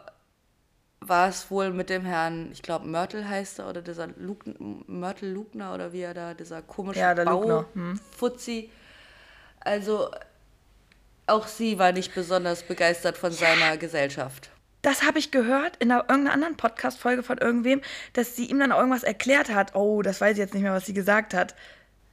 war 1.00 1.28
es 1.28 1.50
wohl 1.50 1.70
mit 1.70 1.90
dem 1.90 2.04
Herrn, 2.04 2.50
ich 2.52 2.62
glaube, 2.62 2.86
Mörtel 2.86 3.28
heißt 3.28 3.58
er, 3.58 3.68
oder 3.68 3.82
dieser 3.82 4.08
Lug 4.16 4.44
Mörtel 4.86 5.30
Lugner 5.32 5.74
oder 5.74 5.92
wie 5.92 6.00
er 6.00 6.14
da, 6.14 6.34
dieser 6.34 6.62
komische 6.62 7.00
Ja, 7.00 7.14
der 7.14 7.26
Lugner, 7.26 7.66
hm. 7.74 8.00
Also 9.60 10.10
auch 11.26 11.46
sie 11.46 11.78
war 11.78 11.92
nicht 11.92 12.14
besonders 12.14 12.62
begeistert 12.62 13.16
von 13.16 13.32
seiner 13.32 13.76
Gesellschaft. 13.76 14.50
Das 14.82 15.02
habe 15.02 15.18
ich 15.18 15.30
gehört 15.30 15.76
in 15.78 15.90
einer, 15.90 16.02
irgendeiner 16.02 16.34
anderen 16.34 16.56
Podcast-Folge 16.58 17.22
von 17.22 17.38
irgendwem, 17.38 17.80
dass 18.12 18.36
sie 18.36 18.44
ihm 18.46 18.58
dann 18.58 18.70
irgendwas 18.70 19.02
erklärt 19.02 19.48
hat. 19.48 19.74
Oh, 19.74 20.02
das 20.02 20.20
weiß 20.20 20.32
ich 20.32 20.38
jetzt 20.38 20.52
nicht 20.52 20.62
mehr, 20.62 20.74
was 20.74 20.84
sie 20.84 20.92
gesagt 20.92 21.32
hat. 21.32 21.54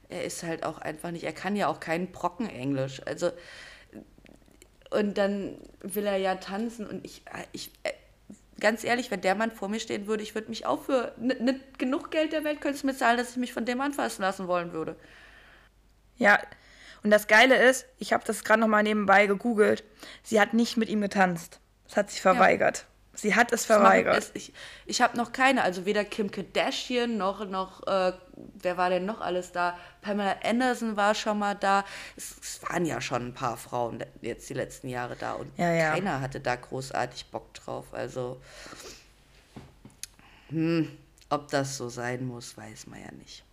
Er 0.08 0.24
ist 0.24 0.42
halt 0.42 0.64
auch 0.64 0.78
einfach 0.78 1.10
nicht, 1.10 1.24
er 1.24 1.34
kann 1.34 1.56
ja 1.56 1.66
auch 1.66 1.80
keinen 1.80 2.12
Brocken 2.12 2.48
Englisch. 2.48 3.02
Also, 3.04 3.30
und 4.92 5.18
dann 5.18 5.56
will 5.80 6.06
er 6.06 6.16
ja 6.16 6.36
tanzen 6.36 6.86
und 6.86 7.04
ich, 7.04 7.22
ich 7.52 7.70
äh, 7.82 7.92
ganz 8.60 8.84
ehrlich, 8.84 9.10
wenn 9.10 9.20
der 9.20 9.34
Mann 9.34 9.50
vor 9.50 9.68
mir 9.68 9.80
stehen 9.80 10.06
würde, 10.06 10.22
ich 10.22 10.34
würde 10.34 10.48
mich 10.48 10.66
auch 10.66 10.84
für 10.84 11.12
nicht 11.18 11.78
genug 11.78 12.10
Geld 12.10 12.32
der 12.32 12.44
Welt 12.44 12.60
könntest 12.60 12.84
du 12.84 12.86
mir 12.86 12.96
zahlen, 12.96 13.18
dass 13.18 13.30
ich 13.30 13.36
mich 13.36 13.52
von 13.52 13.64
dem 13.64 13.80
anfassen 13.80 14.22
lassen 14.22 14.46
wollen 14.46 14.72
würde. 14.72 14.96
Ja, 16.16 16.38
und 17.02 17.10
das 17.10 17.26
Geile 17.26 17.56
ist, 17.56 17.86
ich 17.98 18.12
habe 18.12 18.22
das 18.24 18.44
gerade 18.44 18.60
noch 18.60 18.68
mal 18.68 18.82
nebenbei 18.82 19.26
gegoogelt, 19.26 19.82
sie 20.22 20.40
hat 20.40 20.54
nicht 20.54 20.76
mit 20.76 20.88
ihm 20.88 21.00
getanzt. 21.00 21.58
Das 21.88 21.96
hat 21.96 22.10
sich 22.10 22.22
verweigert. 22.22 22.86
Sie 23.14 23.34
hat 23.34 23.52
es 23.52 23.66
verweigert. 23.66 24.16
es- 24.16 24.30
Ich, 24.34 24.52
ich 24.86 25.02
habe 25.02 25.16
noch 25.18 25.32
keine, 25.32 25.62
also 25.62 25.84
weder 25.84 26.04
Kim 26.04 26.30
Kardashian 26.30 27.18
noch, 27.18 27.46
noch 27.46 27.86
äh, 27.86 28.12
wer 28.54 28.76
war 28.78 28.88
denn 28.88 29.04
noch 29.04 29.20
alles 29.20 29.52
da? 29.52 29.78
Pamela 30.00 30.36
Anderson 30.42 30.96
war 30.96 31.14
schon 31.14 31.38
mal 31.38 31.54
da. 31.54 31.84
Es, 32.16 32.34
es 32.40 32.62
waren 32.62 32.86
ja 32.86 33.00
schon 33.02 33.26
ein 33.28 33.34
paar 33.34 33.56
Frauen 33.58 34.02
jetzt 34.22 34.48
die 34.48 34.54
letzten 34.54 34.88
Jahre 34.88 35.14
da 35.16 35.34
und 35.34 35.50
Ja, 35.58 35.70
ja. 35.72 35.90
keiner 35.90 36.20
hatte 36.22 36.40
da 36.40 36.56
großartig 36.56 37.26
Bock 37.26 37.52
drauf. 37.54 37.92
Also, 37.92 38.40
hm, 40.48 40.88
ob 41.30 41.48
das 41.50 41.76
so 41.76 41.88
sein 41.88 42.26
muss, 42.26 42.56
weiß 42.56 42.86
man 42.86 43.00
ja 43.00 43.12
nicht. 43.12 43.44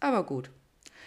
Aber 0.00 0.22
gut. 0.24 0.50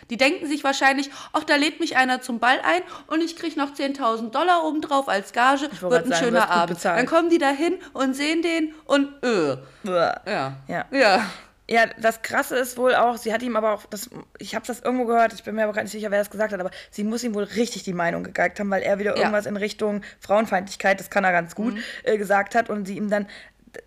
Die 0.10 0.18
denken 0.18 0.48
sich 0.48 0.64
wahrscheinlich, 0.64 1.10
ach, 1.34 1.44
da 1.44 1.56
lädt 1.56 1.80
mich 1.80 1.96
einer 1.98 2.22
zum 2.22 2.40
Ball 2.40 2.60
ein 2.64 2.82
und 3.08 3.22
ich 3.24 3.36
kriege 3.36 3.58
noch 3.60 3.74
10.000 3.74 4.32
Dollar 4.32 4.64
obendrauf 4.66 5.08
als 5.08 5.34
Gage, 5.34 5.70
wird 5.82 6.06
ein 6.06 6.10
sagen, 6.10 6.24
schöner 6.26 6.50
Abend. 6.50 6.76
bezahlt. 6.76 7.00
Dann 7.00 7.06
kommen 7.06 7.30
die 7.30 7.38
da 7.38 7.50
hin 7.50 7.76
und 7.94 8.16
sehen 8.16 8.42
den 8.42 8.74
und 8.86 9.10
öh. 9.24 9.58
Ja. 9.84 10.22
Ja. 10.68 10.86
Ja. 10.92 11.26
Ja, 11.70 11.86
das 12.02 12.22
Krasse 12.22 12.58
ist 12.58 12.78
wohl 12.78 12.96
auch, 12.96 13.16
sie 13.16 13.32
hat 13.32 13.42
ihm 13.44 13.56
aber 13.56 13.72
auch, 13.72 13.86
das, 13.86 14.10
ich 14.40 14.56
habe 14.56 14.68
das 14.68 14.82
irgendwo 14.82 15.06
gehört, 15.06 15.32
ich 15.32 15.44
bin 15.44 15.56
mir 15.56 15.64
aber 15.64 15.72
gar 15.72 15.84
nicht 15.84 15.94
sicher, 15.94 16.12
wer 16.12 16.20
das 16.20 16.30
gesagt 16.30 16.52
hat, 16.52 16.60
aber 16.60 16.72
sie 16.90 17.06
muss 17.06 17.24
ihm 17.24 17.34
wohl 17.34 17.44
richtig 17.46 17.84
die 17.84 17.94
Meinung 17.94 18.24
gegeigt 18.26 18.60
haben, 18.60 18.70
weil 18.70 18.82
er 18.82 19.00
wieder 19.00 19.12
Ja. 19.12 19.20
irgendwas 19.20 19.46
in 19.46 19.56
Richtung 19.56 20.02
Frauenfeindlichkeit, 20.20 21.00
das 21.00 21.10
kann 21.10 21.24
er 21.24 21.32
ganz 21.32 21.56
gut, 21.56 21.76
äh, 22.04 22.18
gesagt 22.18 22.56
hat 22.56 22.70
und 22.70 22.88
sie 22.88 22.98
ihm 22.98 23.10
dann, 23.10 23.26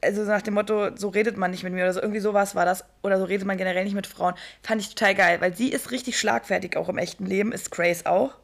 also 0.02 0.22
nach 0.22 0.42
dem 0.42 0.54
Motto, 0.54 0.96
so 0.96 1.08
redet 1.08 1.36
man 1.36 1.50
nicht 1.50 1.62
mit 1.64 1.72
mir 1.72 1.82
oder 1.82 1.92
so, 1.92 2.00
irgendwie 2.00 2.20
sowas 2.20 2.54
war 2.54 2.64
das, 2.64 2.84
oder 3.02 3.18
so 3.18 3.24
redet 3.24 3.46
man 3.46 3.56
generell 3.56 3.84
nicht 3.84 3.94
mit 3.94 4.06
Frauen, 4.06 4.34
fand 4.62 4.80
ich 4.80 4.88
total 4.94 5.14
geil, 5.14 5.40
weil 5.40 5.54
sie 5.56 5.68
ist 5.70 5.90
richtig 5.90 6.18
schlagfertig 6.18 6.76
auch 6.76 6.88
im 6.88 6.98
echten 6.98 7.26
Leben, 7.26 7.52
ist 7.52 7.70
Grace 7.70 8.06
auch, 8.06 8.34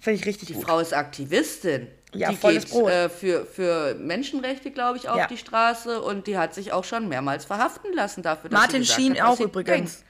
finde 0.00 0.20
ich 0.20 0.26
richtig 0.26 0.48
Die 0.48 0.54
gut. 0.54 0.64
Frau 0.64 0.78
ist 0.78 0.92
Aktivistin. 0.94 1.88
Ja, 2.12 2.30
die 2.30 2.36
volles 2.36 2.64
geht 2.64 2.72
Brot. 2.72 2.90
äh, 2.90 3.08
für, 3.10 3.44
für 3.44 3.94
Menschenrechte, 3.96 4.70
glaube 4.70 4.96
ich, 4.96 5.08
auf 5.08 5.18
Ja. 5.18 5.26
die 5.26 5.36
Straße 5.36 6.00
und 6.00 6.26
die 6.26 6.38
hat 6.38 6.54
sich 6.54 6.72
auch 6.72 6.84
schon 6.84 7.08
mehrmals 7.08 7.44
verhaften 7.44 7.92
lassen 7.92 8.22
dafür. 8.22 8.48
dass 8.48 8.58
Martin 8.58 8.84
Sheen 8.84 9.20
hat, 9.20 9.28
auch 9.28 9.40
übrigens. 9.40 10.02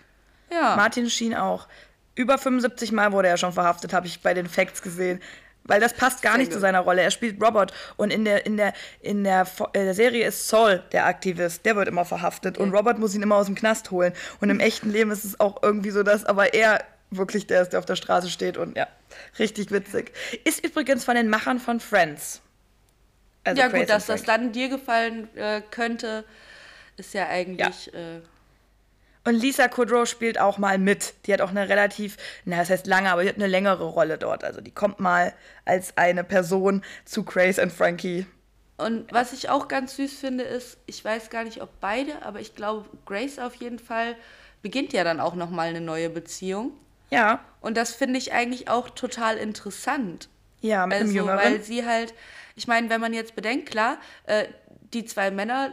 Ja. 0.53 0.77
Martin 0.77 1.11
Sheen 1.11 1.35
auch. 1.35 1.67
Über 2.15 2.39
75 2.39 2.93
Mal 2.93 3.11
wurde 3.13 3.29
er 3.29 3.37
schon 3.39 3.53
verhaftet, 3.53 3.93
habe 3.93 4.07
ich 4.07 4.23
bei 4.23 4.35
den 4.35 4.47
Facts 4.47 4.83
gesehen. 4.83 5.21
Weil 5.67 5.81
das 5.81 5.95
passt 5.95 6.23
gar 6.23 6.39
nicht 6.39 6.53
zu 6.53 6.61
seiner 6.61 6.81
Rolle. 6.81 7.03
Er 7.03 7.11
spielt 7.11 7.43
Robert 7.43 7.73
und 7.97 8.13
in 8.13 8.25
der, 8.25 8.47
in 8.47 8.57
der, 8.57 8.73
in 9.01 9.25
der, 9.25 9.45
Fo- 9.47 9.69
äh, 9.73 9.85
der 9.85 9.95
Serie 9.95 10.27
ist 10.27 10.49
Saul 10.49 10.83
der 10.93 11.07
Aktivist. 11.07 11.65
Der 11.67 11.77
wird 11.77 11.89
immer 11.89 12.05
verhaftet 12.05 12.57
und 12.59 12.73
Robert 12.73 12.99
muss 12.99 13.15
ihn 13.15 13.23
immer 13.23 13.37
aus 13.37 13.47
dem 13.47 13.55
Knast 13.55 13.91
holen. 13.91 14.13
Und 14.41 14.51
im 14.51 14.61
echten 14.61 14.91
Leben 14.91 15.11
ist 15.11 15.25
es 15.25 15.41
auch 15.41 15.63
irgendwie 15.63 15.91
so, 15.91 16.03
dass 16.03 16.25
aber 16.25 16.55
er 16.55 16.85
wirklich 17.11 17.47
der 17.47 17.63
ist, 17.63 17.71
der 17.71 17.81
auf 17.81 17.87
der 17.87 17.97
Straße 17.97 18.31
steht 18.31 18.57
und 18.57 18.77
ja, 18.77 18.87
richtig 19.39 19.71
witzig. 19.71 20.13
Ist 20.45 20.65
übrigens 20.65 21.05
von 21.05 21.15
den 21.15 21.29
Machern 21.29 21.59
von 21.59 21.81
Friends. 21.81 22.41
Also 23.45 23.61
ja 23.61 23.69
Grace 23.69 23.81
gut, 23.81 23.91
dass 23.91 24.07
das 24.07 24.23
dann 24.25 24.53
dir 24.53 24.69
gefallen 24.69 25.29
äh, 25.37 25.63
könnte, 25.71 26.25
ist 26.97 27.15
ja 27.15 27.29
eigentlich... 27.29 27.93
Äh, 27.93 28.21
Und 29.27 29.35
Lisa 29.35 29.69
Kudrow 29.69 30.09
spielt 30.09 30.39
auch 30.41 30.57
mal 30.57 30.79
mit. 30.79 31.15
Die 31.27 31.33
hat 31.33 31.41
auch 31.41 31.51
eine 31.51 31.69
relativ, 31.69 32.17
na, 32.45 32.57
das 32.59 32.71
heißt 32.71 32.87
lange, 32.87 33.11
aber 33.11 33.23
die 33.25 33.29
hat 33.29 33.37
eine 33.37 33.47
längere 33.49 33.85
Rolle 33.85 34.19
dort. 34.19 34.45
Also 34.45 34.61
die 34.61 34.71
kommt 34.71 35.01
mal 35.01 35.35
als 35.65 35.97
eine 35.97 36.25
Person 36.25 36.83
zu 37.05 37.25
Grace 37.25 37.59
and 37.59 37.73
Frankie. 37.73 38.25
Und 38.79 39.13
was 39.13 39.33
ich 39.33 39.49
auch 39.51 39.69
ganz 39.69 39.97
süß 39.97 40.19
finde, 40.19 40.45
ist, 40.45 40.79
ich 40.87 41.05
weiß 41.05 41.31
gar 41.31 41.45
nicht, 41.45 41.61
ob 41.63 41.71
beide, 41.81 42.23
aber 42.23 42.41
ich 42.41 42.55
glaube, 42.55 42.87
Grace 43.05 43.39
auf 43.39 43.55
jeden 43.57 43.79
Fall 43.79 44.17
beginnt 44.63 44.93
ja 44.93 45.03
dann 45.03 45.19
auch 45.21 45.35
nochmal 45.35 45.69
eine 45.69 45.81
neue 45.81 46.09
Beziehung. 46.11 46.73
Ja, 47.11 47.41
Und 47.61 47.77
das 47.77 47.95
finde 47.95 48.19
ich 48.19 48.33
eigentlich 48.33 48.69
auch 48.69 48.91
total 48.91 49.37
interessant. 49.39 50.29
ja, 50.61 50.87
mit 50.87 51.01
Also, 51.01 51.13
Jüngeren. 51.15 51.39
weil 51.39 51.63
sie 51.63 51.87
halt, 51.87 52.15
ich 52.55 52.67
meine, 52.67 52.91
wenn 52.91 53.01
man 53.01 53.15
jetzt 53.15 53.35
bedenkt, 53.37 53.71
klar, 53.71 53.99
äh, 54.25 54.45
die 54.93 55.05
zwei 55.05 55.31
Männer, 55.31 55.73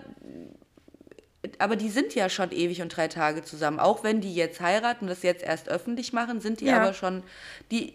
aber 1.61 1.75
die 1.75 1.89
sind 1.89 2.15
ja 2.15 2.29
schon 2.29 2.51
ewig 2.51 2.81
und 2.81 2.89
drei 2.95 3.07
Tage 3.07 3.43
zusammen. 3.43 3.79
Auch 3.79 4.03
wenn 4.03 4.21
die 4.21 4.33
jetzt 4.33 4.61
heiraten 4.61 5.05
und 5.05 5.09
das 5.09 5.23
jetzt 5.23 5.43
erst 5.43 5.69
öffentlich 5.69 6.13
machen, 6.13 6.39
sind 6.41 6.59
die 6.61 6.65
Ja. 6.65 6.81
aber 6.81 6.93
schon, 6.93 7.23
die, 7.71 7.93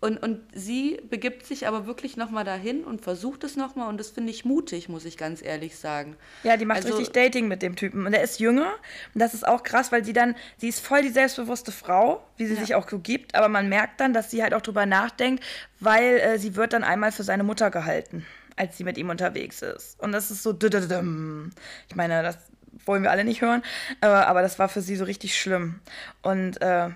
und, 0.00 0.20
und 0.20 0.40
sie 0.52 1.00
begibt 1.10 1.46
sich 1.46 1.68
aber 1.68 1.86
wirklich 1.86 2.16
nochmal 2.16 2.44
dahin 2.44 2.82
und 2.82 3.02
versucht 3.02 3.44
es 3.44 3.54
nochmal 3.54 3.88
und 3.88 3.98
das 3.98 4.10
finde 4.10 4.32
ich 4.32 4.44
mutig, 4.44 4.88
muss 4.88 5.04
ich 5.04 5.16
ganz 5.16 5.40
ehrlich 5.42 5.76
sagen. 5.78 6.16
Ja, 6.42 6.56
die 6.56 6.64
macht 6.64 6.78
Also- 6.84 6.96
richtig 6.96 7.12
Dating 7.12 7.46
mit 7.46 7.62
dem 7.62 7.76
Typen. 7.76 8.04
Und 8.04 8.12
er 8.12 8.22
ist 8.24 8.40
jünger. 8.40 8.72
Und 9.14 9.20
das 9.20 9.32
ist 9.32 9.46
auch 9.46 9.62
krass, 9.62 9.92
weil 9.92 10.04
sie 10.04 10.12
dann, 10.12 10.34
sie 10.58 10.68
ist 10.68 10.80
voll 10.80 11.02
die 11.02 11.10
selbstbewusste 11.10 11.70
Frau, 11.70 12.20
wie 12.36 12.46
sie 12.46 12.54
Ja. 12.54 12.60
sich 12.60 12.74
auch 12.74 12.88
so 12.90 12.98
gibt. 12.98 13.36
Aber 13.36 13.48
man 13.48 13.68
merkt 13.68 14.00
dann, 14.00 14.12
dass 14.12 14.28
sie 14.30 14.42
halt 14.42 14.54
auch 14.54 14.60
drüber 14.62 14.86
nachdenkt, 14.86 15.44
weil 15.78 16.18
äh, 16.18 16.38
sie 16.38 16.56
wird 16.56 16.72
dann 16.72 16.82
einmal 16.82 17.12
für 17.12 17.22
seine 17.22 17.44
Mutter 17.44 17.70
gehalten, 17.70 18.26
als 18.56 18.76
sie 18.76 18.82
mit 18.82 18.98
ihm 18.98 19.08
unterwegs 19.08 19.62
ist. 19.62 20.00
Und 20.00 20.10
das 20.10 20.32
ist 20.32 20.42
so, 20.42 20.52
ich 20.52 21.94
meine, 21.94 22.22
das 22.24 22.38
wollen 22.84 23.02
wir 23.02 23.10
alle 23.10 23.24
nicht 23.24 23.42
hören. 23.42 23.62
Äh, 24.00 24.06
aber 24.06 24.42
das 24.42 24.58
war 24.58 24.68
für 24.68 24.80
sie 24.80 24.96
so 24.96 25.04
richtig 25.04 25.38
schlimm. 25.38 25.80
Und 26.22 26.60
äh, 26.60 26.90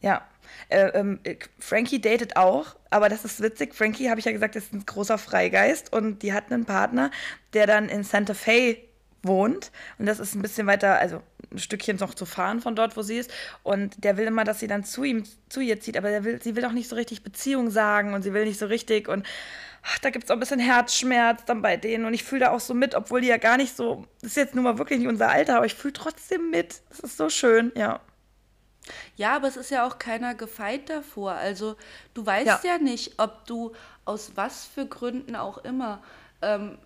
ja. 0.00 0.22
Äh, 0.70 0.88
ähm, 0.88 1.20
äh, 1.24 1.36
Frankie 1.58 2.00
datet 2.00 2.36
auch, 2.36 2.76
aber 2.90 3.08
das 3.08 3.24
ist 3.24 3.42
witzig. 3.42 3.74
Frankie, 3.74 4.10
habe 4.10 4.18
ich 4.18 4.26
ja 4.26 4.32
gesagt, 4.32 4.56
ist 4.56 4.72
ein 4.72 4.84
großer 4.84 5.18
Freigeist 5.18 5.92
und 5.92 6.22
die 6.22 6.32
hat 6.32 6.50
einen 6.50 6.64
Partner, 6.64 7.10
der 7.52 7.66
dann 7.66 7.88
in 7.88 8.02
Santa 8.02 8.34
Fe 8.34 8.78
wohnt. 9.22 9.70
Und 9.98 10.06
das 10.06 10.18
ist 10.18 10.34
ein 10.34 10.42
bisschen 10.42 10.66
weiter, 10.66 10.98
also 10.98 11.22
ein 11.50 11.58
Stückchen 11.58 11.96
noch 11.96 12.14
zu 12.14 12.26
fahren 12.26 12.60
von 12.60 12.76
dort, 12.76 12.96
wo 12.96 13.02
sie 13.02 13.18
ist. 13.18 13.30
Und 13.62 14.04
der 14.04 14.16
will 14.16 14.26
immer, 14.26 14.44
dass 14.44 14.60
sie 14.60 14.66
dann 14.66 14.84
zu 14.84 15.04
ihm, 15.04 15.24
zu 15.48 15.60
ihr 15.60 15.80
zieht, 15.80 15.96
aber 15.96 16.24
will, 16.24 16.42
sie 16.42 16.56
will 16.56 16.64
auch 16.64 16.72
nicht 16.72 16.88
so 16.88 16.96
richtig 16.96 17.22
Beziehung 17.22 17.70
sagen 17.70 18.14
und 18.14 18.22
sie 18.22 18.32
will 18.32 18.44
nicht 18.44 18.58
so 18.58 18.66
richtig. 18.66 19.08
Und 19.08 19.26
ach, 19.82 19.98
da 19.98 20.10
gibt 20.10 20.24
es 20.24 20.30
auch 20.30 20.36
ein 20.36 20.40
bisschen 20.40 20.60
Herzschmerz 20.60 21.44
dann 21.44 21.62
bei 21.62 21.76
denen. 21.76 22.04
Und 22.04 22.14
ich 22.14 22.24
fühle 22.24 22.40
da 22.46 22.50
auch 22.50 22.60
so 22.60 22.74
mit, 22.74 22.94
obwohl 22.94 23.20
die 23.20 23.28
ja 23.28 23.36
gar 23.38 23.56
nicht 23.56 23.76
so, 23.76 24.06
das 24.20 24.30
ist 24.30 24.36
jetzt 24.36 24.54
nun 24.54 24.64
mal 24.64 24.78
wirklich 24.78 24.98
nicht 24.98 25.08
unser 25.08 25.28
Alter, 25.30 25.56
aber 25.56 25.66
ich 25.66 25.74
fühle 25.74 25.92
trotzdem 25.94 26.50
mit. 26.50 26.82
Das 26.90 27.00
ist 27.00 27.16
so 27.16 27.28
schön, 27.30 27.72
ja. 27.76 28.00
Ja, 29.16 29.36
aber 29.36 29.48
es 29.48 29.56
ist 29.56 29.70
ja 29.70 29.86
auch 29.86 29.98
keiner 29.98 30.34
gefeit 30.34 30.88
davor. 30.88 31.32
Also 31.32 31.76
du 32.14 32.24
weißt 32.24 32.46
Ja. 32.46 32.60
ja, 32.64 32.78
nicht, 32.78 33.18
ob 33.18 33.46
du 33.46 33.72
aus 34.04 34.32
was 34.34 34.64
für 34.66 34.86
Gründen 34.86 35.36
auch 35.36 35.58
immer. 35.58 36.02
Ähm, 36.40 36.78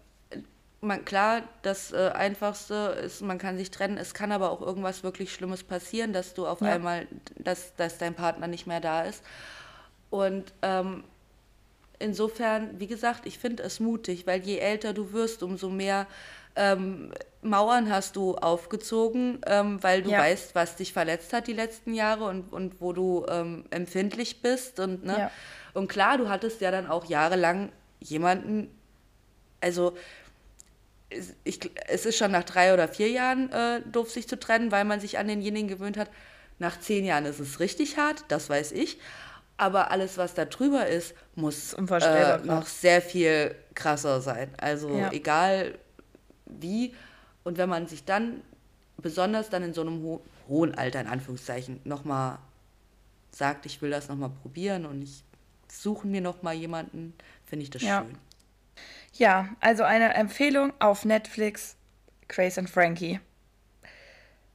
man, 0.81 1.05
klar, 1.05 1.43
das 1.63 1.93
äh, 1.93 2.11
Einfachste 2.13 2.75
ist, 3.05 3.21
man 3.23 3.39
kann 3.39 3.57
sich 3.57 3.71
trennen. 3.71 3.99
Es 3.99 4.15
kann 4.15 4.33
aber 4.33 4.51
auch 4.51 4.61
irgendwas 4.61 5.05
wirklich 5.05 5.33
Schlimmes 5.33 5.63
passieren, 5.63 6.13
dass 6.13 6.35
du 6.35 6.45
auf 6.47 6.61
Ja. 6.61 6.73
einmal, 6.73 7.07
dass, 7.37 7.77
dass 7.77 7.99
dein 7.99 8.15
Partner 8.15 8.49
nicht 8.49 8.67
mehr 8.67 8.81
da 8.81 9.03
ist. 9.03 9.23
Und 10.11 10.53
ähm, 10.63 11.05
insofern, 12.03 12.79
wie 12.81 12.87
gesagt, 12.87 13.27
ich 13.27 13.39
finde 13.39 13.63
es 13.63 13.81
mutig, 13.81 14.27
weil 14.27 14.41
je 14.43 14.59
älter 14.59 14.93
du 14.93 15.13
wirst, 15.13 15.43
umso 15.43 15.69
mehr 15.71 16.07
ähm, 16.55 17.13
Mauern 17.41 17.91
hast 17.91 18.17
du 18.17 18.35
aufgezogen, 18.37 19.41
ähm, 19.47 19.83
weil 19.83 20.03
du 20.03 20.11
Ja. 20.11 20.19
weißt, 20.19 20.55
was 20.55 20.77
dich 20.77 20.93
verletzt 20.93 21.33
hat 21.33 21.47
die 21.47 21.55
letzten 21.55 21.95
Jahre 21.95 22.25
und, 22.25 22.53
und 22.53 22.81
wo 22.81 22.93
du 22.93 23.25
ähm, 23.29 23.65
empfindlich 23.71 24.43
bist. 24.43 24.79
Und, 24.79 25.05
ne? 25.05 25.19
Ja. 25.19 25.31
und 25.75 25.89
klar, 25.89 26.19
du 26.19 26.29
hattest 26.29 26.61
ja 26.61 26.71
dann 26.71 26.87
auch 26.87 27.07
jahrelang 27.07 27.73
jemanden, 28.01 28.69
also 29.63 29.97
es- 31.11 31.35
ich, 31.45 31.59
es 31.89 32.07
ist 32.07 32.17
schon 32.19 32.33
nach 32.33 32.45
drei 32.45 32.73
oder 32.75 32.89
vier 32.89 33.09
Jahren 33.11 33.51
äh, 33.53 33.81
doof, 33.91 34.11
sich 34.11 34.29
zu 34.29 34.39
trennen, 34.39 34.73
weil 34.73 34.85
man 34.85 35.01
sich 35.01 35.19
an 35.19 35.29
denjenigen 35.29 35.69
gewöhnt 35.69 35.97
hat. 35.97 36.11
Nach 36.59 36.79
zehn 36.79 37.05
Jahren 37.05 37.25
ist 37.25 37.41
es 37.41 37.61
richtig 37.61 37.97
hart, 37.97 38.25
das 38.29 38.49
weiß 38.49 38.73
ich. 38.73 38.99
Aber 39.63 39.93
alles, 39.93 40.19
was 40.19 40.35
da 40.35 40.45
drüber 40.45 40.89
ist, 40.89 41.15
muss 41.37 41.73
unvorstellbar 41.73 42.41
äh, 42.43 42.47
noch 42.47 42.67
sehr 42.67 43.01
viel 43.01 43.55
krasser 43.75 44.21
sein. 44.21 44.51
Also 44.61 44.99
Ja. 44.99 45.13
egal 45.13 45.79
wie. 46.47 46.93
Und 47.45 47.59
wenn 47.59 47.69
man 47.69 47.87
sich 47.87 48.05
dann, 48.05 48.43
besonders 48.97 49.51
dann 49.51 49.63
in 49.63 49.73
so 49.73 49.83
einem 49.83 50.03
ho 50.03 50.21
hohen 50.49 50.75
Alter, 50.75 51.01
in 51.01 51.07
Anführungszeichen, 51.07 51.79
nochmal 51.85 52.39
sagt, 53.31 53.65
ich 53.65 53.81
will 53.81 53.91
das 53.91 54.09
nochmal 54.09 54.31
probieren 54.31 54.85
und 54.85 55.01
ich 55.01 55.23
suche 55.71 56.09
mir 56.09 56.21
nochmal 56.21 56.55
jemanden, 56.55 57.15
finde 57.47 57.63
ich 57.63 57.71
das 57.71 57.83
Ja. 57.83 58.01
schön. 58.03 58.19
Ja, 59.15 59.49
also 59.61 59.85
eine 59.85 60.15
Empfehlung 60.15 60.73
auf 60.81 61.05
Netflix, 61.05 61.77
Grace 62.27 62.59
and 62.59 62.69
Frankie. 62.69 63.21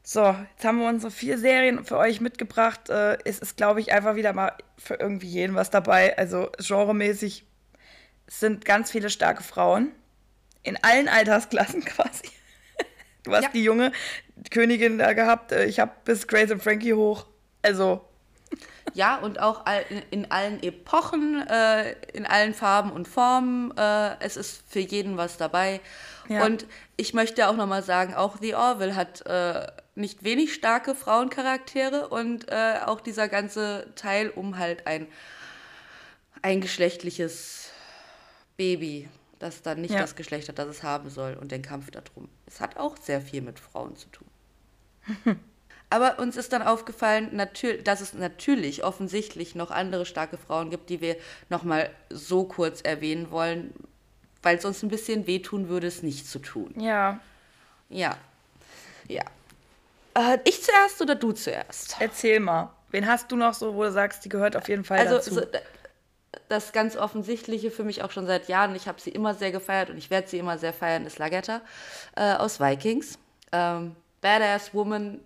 So, 0.09 0.23
jetzt 0.51 0.63
haben 0.63 0.79
wir 0.79 0.87
unsere 0.87 1.11
vier 1.11 1.37
Serien 1.37 1.83
für 1.83 1.97
euch 1.97 2.21
mitgebracht. 2.21 2.89
Äh, 2.89 3.17
es 3.25 3.39
ist, 3.39 3.57
glaube 3.57 3.81
ich, 3.81 3.91
einfach 3.91 4.15
wieder 4.15 4.31
mal 4.31 4.53
für 4.77 4.93
irgendwie 4.93 5.27
jeden 5.27 5.53
was 5.53 5.69
dabei. 5.69 6.17
Also 6.17 6.49
genremäßig 6.65 7.45
sind 8.25 8.63
ganz 8.63 8.89
viele 8.89 9.09
starke 9.09 9.43
Frauen. 9.43 9.91
In 10.63 10.81
allen 10.81 11.09
Altersklassen 11.09 11.83
quasi. 11.85 12.29
Du 13.23 13.33
hast 13.33 13.43
Ja. 13.43 13.49
die 13.49 13.63
junge 13.65 13.91
Königin 14.49 14.97
da 14.97 15.11
gehabt. 15.11 15.51
Äh, 15.51 15.65
Ich 15.65 15.81
habe 15.81 15.91
bis 16.05 16.25
Grace 16.25 16.51
and 16.51 16.63
Frankie 16.63 16.93
hoch. 16.93 17.25
Also, 17.61 17.99
Ja, 18.93 19.17
und 19.17 19.41
auch 19.41 19.65
in 20.11 20.31
allen 20.31 20.63
Epochen, 20.63 21.45
äh, 21.49 21.91
in 22.13 22.25
allen 22.25 22.53
Farben 22.53 22.93
und 22.93 23.09
Formen. 23.09 23.75
Äh, 23.75 24.15
es 24.21 24.37
ist 24.37 24.63
für 24.69 24.79
jeden 24.79 25.17
was 25.17 25.35
dabei. 25.35 25.81
Ja. 26.29 26.45
Und 26.45 26.65
ich 26.97 27.13
möchte 27.13 27.47
auch 27.47 27.55
nochmal 27.55 27.83
sagen, 27.83 28.13
auch 28.13 28.37
The 28.41 28.55
Orville 28.55 28.95
hat 28.95 29.25
äh, 29.25 29.67
nicht 29.95 30.23
wenig 30.23 30.53
starke 30.53 30.95
Frauencharaktere 30.95 32.07
und 32.09 32.49
äh, 32.51 32.79
auch 32.85 33.01
dieser 33.01 33.27
ganze 33.27 33.87
Teil 33.95 34.29
um 34.29 34.57
halt 34.57 34.87
ein 34.87 35.07
eingeschlechtliches 36.41 37.71
Baby, 38.57 39.09
das 39.39 39.61
dann 39.61 39.81
nicht 39.81 39.93
Ja. 39.93 40.01
das 40.01 40.15
Geschlecht 40.15 40.49
hat, 40.49 40.59
das 40.59 40.67
es 40.67 40.83
haben 40.83 41.09
soll 41.09 41.35
und 41.39 41.51
den 41.51 41.61
Kampf 41.61 41.91
darum. 41.91 42.29
Es 42.45 42.59
hat 42.59 42.77
auch 42.77 42.97
sehr 42.97 43.21
viel 43.21 43.41
mit 43.41 43.59
Frauen 43.59 43.95
zu 43.95 44.07
tun. 44.09 44.27
Aber 45.89 46.19
uns 46.19 46.35
ist 46.35 46.51
dann 46.51 46.61
aufgefallen, 46.61 47.41
dass 47.85 48.01
es 48.01 48.13
natürlich 48.13 48.83
offensichtlich 48.83 49.55
noch 49.55 49.71
andere 49.71 50.05
starke 50.05 50.37
Frauen 50.37 50.69
gibt, 50.69 50.89
die 50.89 50.99
wir 50.99 51.15
nochmal 51.49 51.89
so 52.09 52.43
kurz 52.43 52.81
erwähnen 52.81 53.31
wollen, 53.31 53.73
weil 54.43 54.57
es 54.57 54.65
uns 54.65 54.83
ein 54.83 54.89
bisschen 54.89 55.27
wehtun 55.27 55.69
würde, 55.69 55.87
es 55.87 56.03
nicht 56.03 56.27
zu 56.27 56.39
tun. 56.39 56.73
ja, 56.79 57.19
Ja. 57.89 58.17
Ja. 59.07 59.23
Äh, 60.15 60.39
ich 60.43 60.61
zuerst 60.63 61.01
oder 61.01 61.15
du 61.15 61.31
zuerst? 61.31 61.95
erzähl 61.99 62.39
mal. 62.39 62.71
Wen 62.91 63.07
hast 63.07 63.31
du 63.31 63.35
noch 63.35 63.53
so, 63.53 63.75
wo 63.75 63.83
du 63.83 63.91
sagst, 63.91 64.25
die 64.25 64.29
gehört 64.29 64.55
auf 64.55 64.67
jeden 64.67 64.83
Fall 64.83 64.99
Also 64.99 65.15
dazu? 65.15 65.35
so, 65.35 65.41
d- 65.41 65.59
das 66.49 66.71
ganz 66.71 66.95
Offensichtliche 66.95 67.71
für 67.71 67.83
mich 67.83 68.03
auch 68.03 68.11
schon 68.11 68.25
seit 68.27 68.47
Jahren, 68.47 68.75
ich 68.75 68.87
habe 68.87 68.99
sie 69.01 69.09
immer 69.11 69.33
sehr 69.33 69.51
gefeiert 69.51 69.89
und 69.89 69.97
ich 69.97 70.09
werde 70.09 70.27
sie 70.27 70.37
immer 70.39 70.57
sehr 70.57 70.73
feiern, 70.73 71.05
ist 71.05 71.19
Lagetta 71.19 71.61
äh, 72.15 72.33
aus 72.33 72.59
Vikings. 72.59 73.17
Ähm, 73.51 73.95
Badass 74.21 74.73
Woman, 74.73 75.19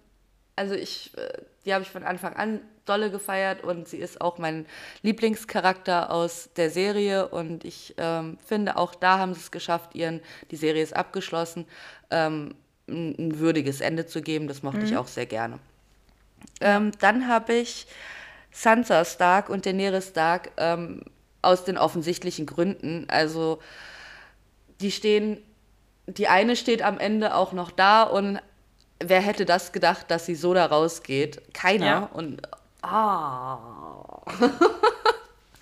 also 0.62 0.76
ich, 0.76 1.10
äh, 1.18 1.42
die 1.66 1.74
habe 1.74 1.84
ich 1.84 1.90
von 1.90 2.04
Anfang 2.04 2.36
an 2.36 2.62
dolle 2.86 3.10
gefeiert 3.10 3.64
und 3.64 3.88
sie 3.88 3.98
ist 3.98 4.22
auch 4.22 4.38
mein 4.38 4.68
Lieblingscharakter 5.02 6.12
aus 6.12 6.50
der 6.56 6.70
Serie 6.70 7.30
und 7.30 7.66
ich 7.66 7.96
ähm, 7.98 8.38
finde, 8.46 8.78
auch 8.78 8.94
da 8.94 9.18
haben 9.18 9.34
sie 9.34 9.40
es 9.40 9.50
geschafft, 9.50 9.96
ihren, 9.96 10.22
die 10.52 10.56
Serie 10.56 10.84
ist 10.84 10.96
abgeschlossen, 10.96 11.66
ähm, 12.12 12.54
ein, 12.88 13.16
ein 13.18 13.40
würdiges 13.40 13.82
Ende 13.82 14.06
zu 14.06 14.22
geben, 14.22 14.48
das 14.48 14.62
mochte 14.62 14.82
ich 14.82 14.96
auch 14.98 15.08
sehr 15.08 15.26
gerne. 15.26 15.58
Ähm, 16.60 16.92
dann 17.00 17.28
habe 17.28 17.54
ich 17.54 17.88
Sansa 18.52 19.04
Stark 19.04 19.50
und 19.50 19.66
Daenerys 19.66 20.10
Stark 20.10 20.52
ähm, 20.58 21.02
aus 21.42 21.64
den 21.64 21.80
offensichtlichen 21.80 22.46
Gründen. 22.46 23.08
Also 23.10 23.60
die 24.80 24.92
stehen, 24.92 25.42
die 26.06 26.28
eine 26.28 26.56
steht 26.56 26.84
am 26.84 27.00
Ende 27.00 27.34
auch 27.34 27.52
noch 27.52 27.72
da 27.72 28.04
und 28.04 28.40
wer 29.04 29.22
hätte 29.22 29.46
das 29.46 29.72
gedacht, 29.72 30.10
dass 30.10 30.26
sie 30.26 30.36
so 30.36 30.54
da 30.54 30.66
rausgeht? 30.66 31.54
Keiner. 31.54 31.86
Ja. 31.86 32.10
Und 32.14 32.42
ah. 32.82 33.58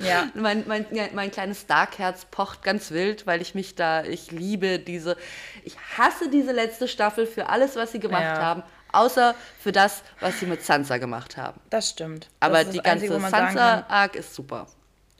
Ja. 0.02 0.30
Mein, 0.34 0.64
mein, 0.66 0.86
mein 1.14 1.30
kleines 1.30 1.62
Stark-Herz 1.62 2.26
pocht 2.32 2.64
ganz 2.64 2.92
wild, 2.92 3.28
weil 3.28 3.42
ich 3.42 3.54
mich 3.54 3.76
da, 3.76 4.04
ich 4.04 4.32
liebe 4.32 4.80
diese, 4.80 5.18
ich 5.66 5.76
hasse 5.98 6.30
diese 6.30 6.54
letzte 6.54 6.88
Staffel 6.88 7.28
für 7.28 7.50
alles, 7.50 7.76
was 7.76 7.92
sie 7.92 8.00
gemacht 8.00 8.22
Ja. 8.24 8.38
haben, 8.42 8.64
außer 8.94 9.36
für 9.60 9.74
das, 9.74 10.04
was 10.22 10.40
sie 10.40 10.46
mit 10.46 10.64
Sansa 10.64 10.98
gemacht 11.00 11.36
haben. 11.36 11.60
Das 11.70 11.90
stimmt. 11.90 12.30
Das 12.40 12.50
Aber 12.50 12.64
die 12.64 12.80
ganze 12.80 13.20
Sansa-Arc 13.20 14.16
ist 14.16 14.34
super. 14.34 14.68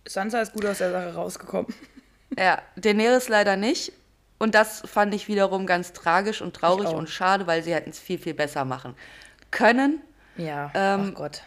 Sansa 0.08 0.42
ist 0.42 0.54
gut 0.54 0.66
aus 0.66 0.78
der 0.78 0.92
Sache 0.92 1.14
rausgekommen. 1.14 1.74
Ja, 2.38 2.62
Daenerys 2.78 3.28
leider 3.28 3.58
nicht. 3.58 3.92
Und 4.40 4.56
das 4.56 4.82
fand 4.86 5.14
ich 5.14 5.28
wiederum 5.28 5.66
ganz 5.66 5.94
tragisch 5.94 6.42
und 6.42 6.56
traurig 6.56 6.88
und 6.90 7.10
schade, 7.10 7.46
weil 7.46 7.62
sie 7.62 7.74
hätten 7.74 7.90
es 7.90 8.00
viel, 8.00 8.18
viel 8.18 8.34
besser 8.34 8.66
machen 8.66 8.96
können. 9.52 10.02
Ja, 10.38 10.72
Ähm, 10.74 11.12
oh 11.12 11.20
Gott. 11.20 11.44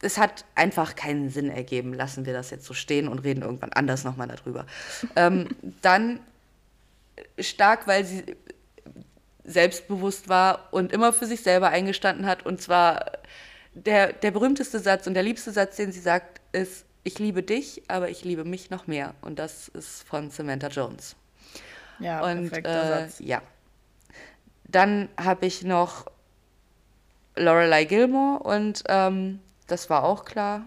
Es 0.00 0.18
hat 0.18 0.44
einfach 0.54 0.96
keinen 0.96 1.30
Sinn 1.30 1.50
ergeben. 1.50 1.94
Lassen 1.94 2.26
wir 2.26 2.32
das 2.32 2.50
jetzt 2.50 2.64
so 2.64 2.74
stehen 2.74 3.08
und 3.08 3.20
reden 3.20 3.42
irgendwann 3.42 3.72
anders 3.72 4.04
nochmal 4.04 4.28
darüber. 4.28 4.66
ähm, 5.16 5.48
dann 5.82 6.20
stark, 7.38 7.86
weil 7.86 8.04
sie 8.04 8.24
selbstbewusst 9.44 10.28
war 10.28 10.68
und 10.72 10.92
immer 10.92 11.12
für 11.12 11.26
sich 11.26 11.42
selber 11.42 11.68
eingestanden 11.68 12.26
hat. 12.26 12.46
Und 12.46 12.60
zwar 12.62 13.12
der, 13.74 14.12
der 14.12 14.30
berühmteste 14.30 14.78
Satz 14.78 15.06
und 15.06 15.14
der 15.14 15.22
liebste 15.22 15.52
Satz, 15.52 15.76
den 15.76 15.92
sie 15.92 16.00
sagt, 16.00 16.40
ist, 16.52 16.86
ich 17.02 17.18
liebe 17.18 17.42
dich, 17.42 17.82
aber 17.88 18.08
ich 18.08 18.24
liebe 18.24 18.44
mich 18.44 18.70
noch 18.70 18.86
mehr. 18.86 19.14
Und 19.20 19.38
das 19.38 19.68
ist 19.68 20.04
von 20.04 20.30
Samantha 20.30 20.68
Jones. 20.68 21.16
Ja, 21.98 22.22
Und 22.22 22.48
perfekter 22.48 22.84
äh, 22.84 23.08
Satz. 23.08 23.20
ja. 23.20 23.42
Dann 24.64 25.08
habe 25.16 25.46
ich 25.46 25.62
noch 25.62 26.06
Lorelei 27.36 27.84
Gilmore 27.84 28.42
und 28.42 28.82
ähm, 28.88 29.40
das 29.66 29.88
war 29.90 30.04
auch 30.04 30.24
klar. 30.24 30.62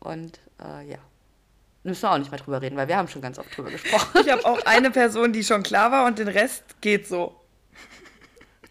Und 0.00 0.40
äh, 0.60 0.88
ja. 0.90 0.98
Müssen 1.84 2.02
wir 2.02 2.12
auch 2.12 2.18
nicht 2.18 2.30
mehr 2.30 2.40
drüber 2.40 2.62
reden, 2.62 2.76
weil 2.76 2.88
wir 2.88 2.96
haben 2.96 3.08
schon 3.08 3.22
ganz 3.22 3.38
oft 3.38 3.56
drüber 3.56 3.70
gesprochen. 3.70 4.20
Ich 4.20 4.30
habe 4.30 4.44
auch 4.44 4.64
eine 4.66 4.90
Person, 4.90 5.32
die 5.32 5.42
schon 5.42 5.62
klar 5.62 5.90
war 5.90 6.06
und 6.06 6.18
den 6.18 6.28
Rest 6.28 6.80
geht 6.80 7.08
so. 7.08 7.34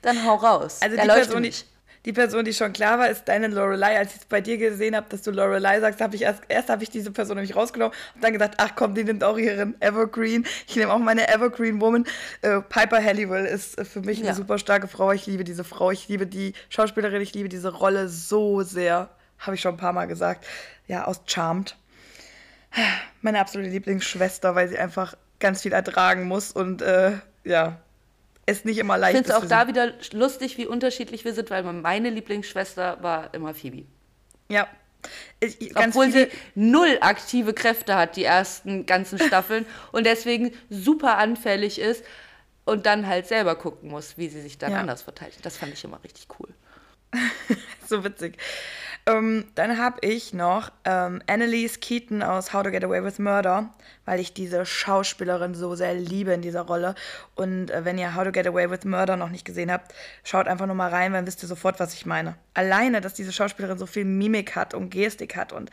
Dann 0.02 0.26
hau 0.26 0.36
raus. 0.36 0.80
Also 0.82 0.96
Der 0.96 1.06
die 1.06 1.12
Person, 1.12 1.44
die, 1.44 1.50
nicht. 1.50 1.68
Die 2.06 2.14
Person, 2.14 2.46
die 2.46 2.54
schon 2.54 2.74
klar 2.74 2.98
war, 2.98 3.10
ist 3.10 3.26
deine 3.28 3.48
Lorelei. 3.48 3.98
Als 3.98 4.14
ich 4.16 4.22
es 4.22 4.26
bei 4.26 4.42
dir 4.42 4.58
gesehen 4.58 4.96
habe, 4.96 5.08
dass 5.10 5.22
du 5.22 5.32
Lorelei 5.32 5.80
sagst, 5.80 6.02
habe 6.02 6.16
ich 6.16 6.24
erst, 6.24 6.42
erst 6.48 6.70
habe 6.70 6.82
ich 6.84 6.90
diese 6.90 7.12
Person 7.12 7.36
nämlich 7.36 7.56
rausgenommen 7.56 7.96
und 8.16 8.24
dann 8.24 8.34
gedacht, 8.34 8.54
ach 8.58 8.72
komm, 8.76 8.96
die 8.96 9.04
nimmt 9.04 9.24
auch 9.24 9.38
ihren 9.38 9.80
Evergreen. 9.82 10.46
Ich 10.68 10.76
nehme 10.76 10.92
auch 10.92 10.98
meine 11.00 11.28
Evergreen 11.28 11.80
Woman. 11.80 12.06
Äh, 12.42 12.62
Piper 12.62 13.04
Halliwell 13.04 13.46
ist 13.46 13.78
äh, 13.78 13.86
für 13.86 14.02
mich 14.02 14.18
eine 14.20 14.30
Ja. 14.30 14.34
super 14.34 14.58
starke 14.58 14.88
Frau. 14.88 15.12
Ich 15.12 15.28
liebe 15.28 15.44
diese 15.44 15.64
Frau. 15.64 15.92
Ich 15.92 16.08
liebe 16.08 16.26
die 16.26 16.54
Schauspielerin. 16.70 17.22
Ich 17.22 17.34
liebe 17.34 17.50
diese 17.50 17.72
Rolle 17.74 18.10
so 18.10 18.64
sehr. 18.64 19.10
Habe 19.40 19.56
ich 19.56 19.62
schon 19.62 19.76
ein 19.76 19.78
paar 19.78 19.94
Mal 19.94 20.06
gesagt. 20.06 20.46
Ja, 20.88 21.06
aus 21.06 21.22
Charmed. 21.28 21.76
Meine 23.22 23.40
absolute 23.40 23.70
Lieblingsschwester, 23.70 24.56
weil 24.56 24.70
sie 24.70 24.78
einfach 24.78 25.16
ganz 25.40 25.62
viel 25.62 25.74
ertragen 25.74 26.24
muss 26.24 26.52
und 26.52 26.82
äh, 26.82 27.14
ja, 27.44 27.78
es 28.52 28.66
nicht 28.66 28.78
immer 28.78 28.96
Ich 28.96 29.02
leicht 29.02 29.16
finde 29.18 29.30
es 29.30 29.36
auch 29.36 29.46
da 29.46 29.68
wieder 29.68 29.94
lustig, 30.14 30.58
wie 30.58 30.66
unterschiedlich 30.68 31.26
wir 31.26 31.34
sind, 31.34 31.50
weil 31.50 31.64
meine 31.64 32.10
Lieblingsschwester 32.10 33.02
war 33.02 33.34
immer 33.34 33.54
Phoebe. 33.54 33.86
Ja. 34.50 34.68
Ich, 35.40 35.60
ich- 35.62 35.74
ganz 35.74 35.96
Obwohl 35.96 36.12
sie 36.12 36.28
null 36.56 36.98
aktive 37.02 37.54
Kräfte 37.54 37.96
hat, 37.96 38.16
die 38.16 38.24
ersten 38.24 38.86
ganzen 38.86 39.18
Staffeln, 39.28 39.66
und 39.92 40.06
deswegen 40.06 40.52
super 40.70 41.18
anfällig 41.18 41.80
ist 41.80 42.04
und 42.66 42.86
dann 42.86 43.08
halt 43.08 43.26
selber 43.28 43.56
gucken 43.56 43.90
muss, 43.90 44.18
wie 44.18 44.30
sie 44.30 44.42
sich 44.42 44.58
dann 44.60 44.72
Ja. 44.74 44.80
anders 44.80 45.02
verteidigt. 45.02 45.44
Das 45.44 45.58
fand 45.58 45.74
ich 45.74 45.84
immer 45.84 46.04
richtig 46.04 46.28
cool. 46.40 46.50
so 47.88 48.04
witzig. 48.04 48.38
Ähm, 49.08 49.46
dann 49.56 49.80
habe 49.80 49.98
ich 50.02 50.34
noch 50.34 50.72
ähm, 50.86 51.22
Annalise 51.28 51.80
Keaton 51.80 52.22
aus 52.22 52.54
How 52.54 52.64
to 52.64 52.70
Get 52.72 52.84
Away 52.84 53.04
with 53.04 53.18
Murder, 53.18 53.74
weil 54.06 54.20
ich 54.20 54.34
diese 54.34 54.66
Schauspielerin 54.66 55.56
so 55.56 55.74
sehr 55.76 55.96
liebe 55.96 56.34
in 56.34 56.42
dieser 56.42 56.62
Rolle. 56.62 56.96
Und 57.36 57.72
äh, 57.72 57.84
wenn 57.84 57.98
ihr 57.98 58.16
How 58.16 58.24
to 58.24 58.32
Get 58.32 58.46
Away 58.48 58.70
with 58.70 58.86
Murder 58.86 59.18
noch 59.18 59.30
nicht 59.30 59.46
gesehen 59.46 59.72
habt, 59.72 59.94
schaut 60.24 60.48
einfach 60.48 60.68
nur 60.68 60.76
mal 60.76 60.90
rein, 60.90 61.14
dann 61.14 61.26
wisst 61.26 61.44
ihr 61.44 61.48
sofort, 61.48 61.80
was 61.80 61.94
ich 61.94 62.06
meine. 62.06 62.36
Alleine, 62.54 63.02
dass 63.02 63.16
diese 63.16 63.34
Schauspielerin 63.34 63.80
so 63.80 63.88
viel 63.88 64.06
Mimik 64.06 64.56
hat 64.56 64.74
und 64.74 64.92
Gestik 64.92 65.36
hat 65.36 65.52
und 65.52 65.72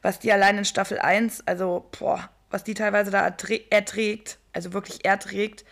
was 0.00 0.18
die 0.18 0.32
allein 0.32 0.56
in 0.56 0.64
Staffel 0.64 0.98
1, 0.98 1.46
also 1.46 1.88
boah, 1.98 2.30
was 2.50 2.64
die 2.64 2.74
teilweise 2.74 3.10
da 3.10 3.26
erträ- 3.26 3.64
erträgt, 3.70 4.38
also 4.52 4.72
wirklich 4.72 5.04
erträgt, 5.04 5.64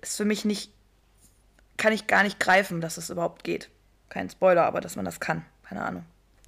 ist 0.00 0.16
für 0.16 0.24
mich 0.24 0.44
nicht 0.44 0.72
kann 1.80 1.92
ich 1.94 2.06
gar 2.06 2.22
nicht 2.22 2.38
greifen, 2.38 2.82
dass 2.82 2.98
es 2.98 3.08
überhaupt 3.08 3.42
geht. 3.42 3.70
Kein 4.10 4.28
Spoiler, 4.28 4.64
aber 4.64 4.82
dass 4.82 4.96
man 4.96 5.06
das 5.06 5.18
kann. 5.18 5.46
Keine 5.70 5.84
Ahnung. 5.84 6.04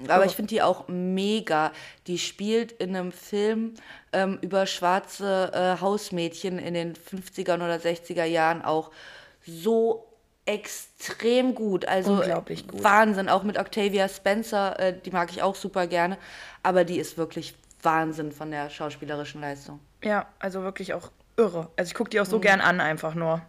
Aber 0.08 0.26
ich 0.26 0.34
finde 0.34 0.48
die 0.48 0.62
auch 0.62 0.88
mega. 0.88 1.70
Die 2.08 2.18
spielt 2.18 2.72
in 2.72 2.96
einem 2.96 3.12
Film 3.12 3.74
ähm, 4.12 4.38
über 4.42 4.66
schwarze 4.66 5.52
äh, 5.54 5.80
Hausmädchen 5.80 6.58
in 6.58 6.74
den 6.74 6.94
50er 6.94 7.54
oder 7.54 7.76
60er 7.76 8.24
Jahren 8.24 8.62
auch 8.62 8.90
so 9.46 10.08
extrem 10.44 11.54
gut. 11.54 11.86
Also 11.86 12.14
Unglaublich 12.14 12.66
gut. 12.66 12.82
Wahnsinn. 12.82 13.28
Auch 13.28 13.44
mit 13.44 13.58
Octavia 13.58 14.08
Spencer, 14.08 14.78
äh, 14.80 14.94
die 14.98 15.12
mag 15.12 15.30
ich 15.30 15.40
auch 15.42 15.54
super 15.54 15.86
gerne. 15.86 16.18
Aber 16.64 16.84
die 16.84 16.98
ist 16.98 17.16
wirklich 17.16 17.54
Wahnsinn 17.82 18.32
von 18.32 18.50
der 18.50 18.70
schauspielerischen 18.70 19.40
Leistung. 19.40 19.78
Ja, 20.02 20.26
also 20.40 20.62
wirklich 20.62 20.94
auch 20.94 21.12
irre. 21.36 21.70
Also 21.76 21.90
ich 21.90 21.94
gucke 21.94 22.10
die 22.10 22.20
auch 22.20 22.26
so 22.26 22.40
gern 22.40 22.60
an, 22.60 22.80
einfach 22.80 23.14
nur. 23.14 23.40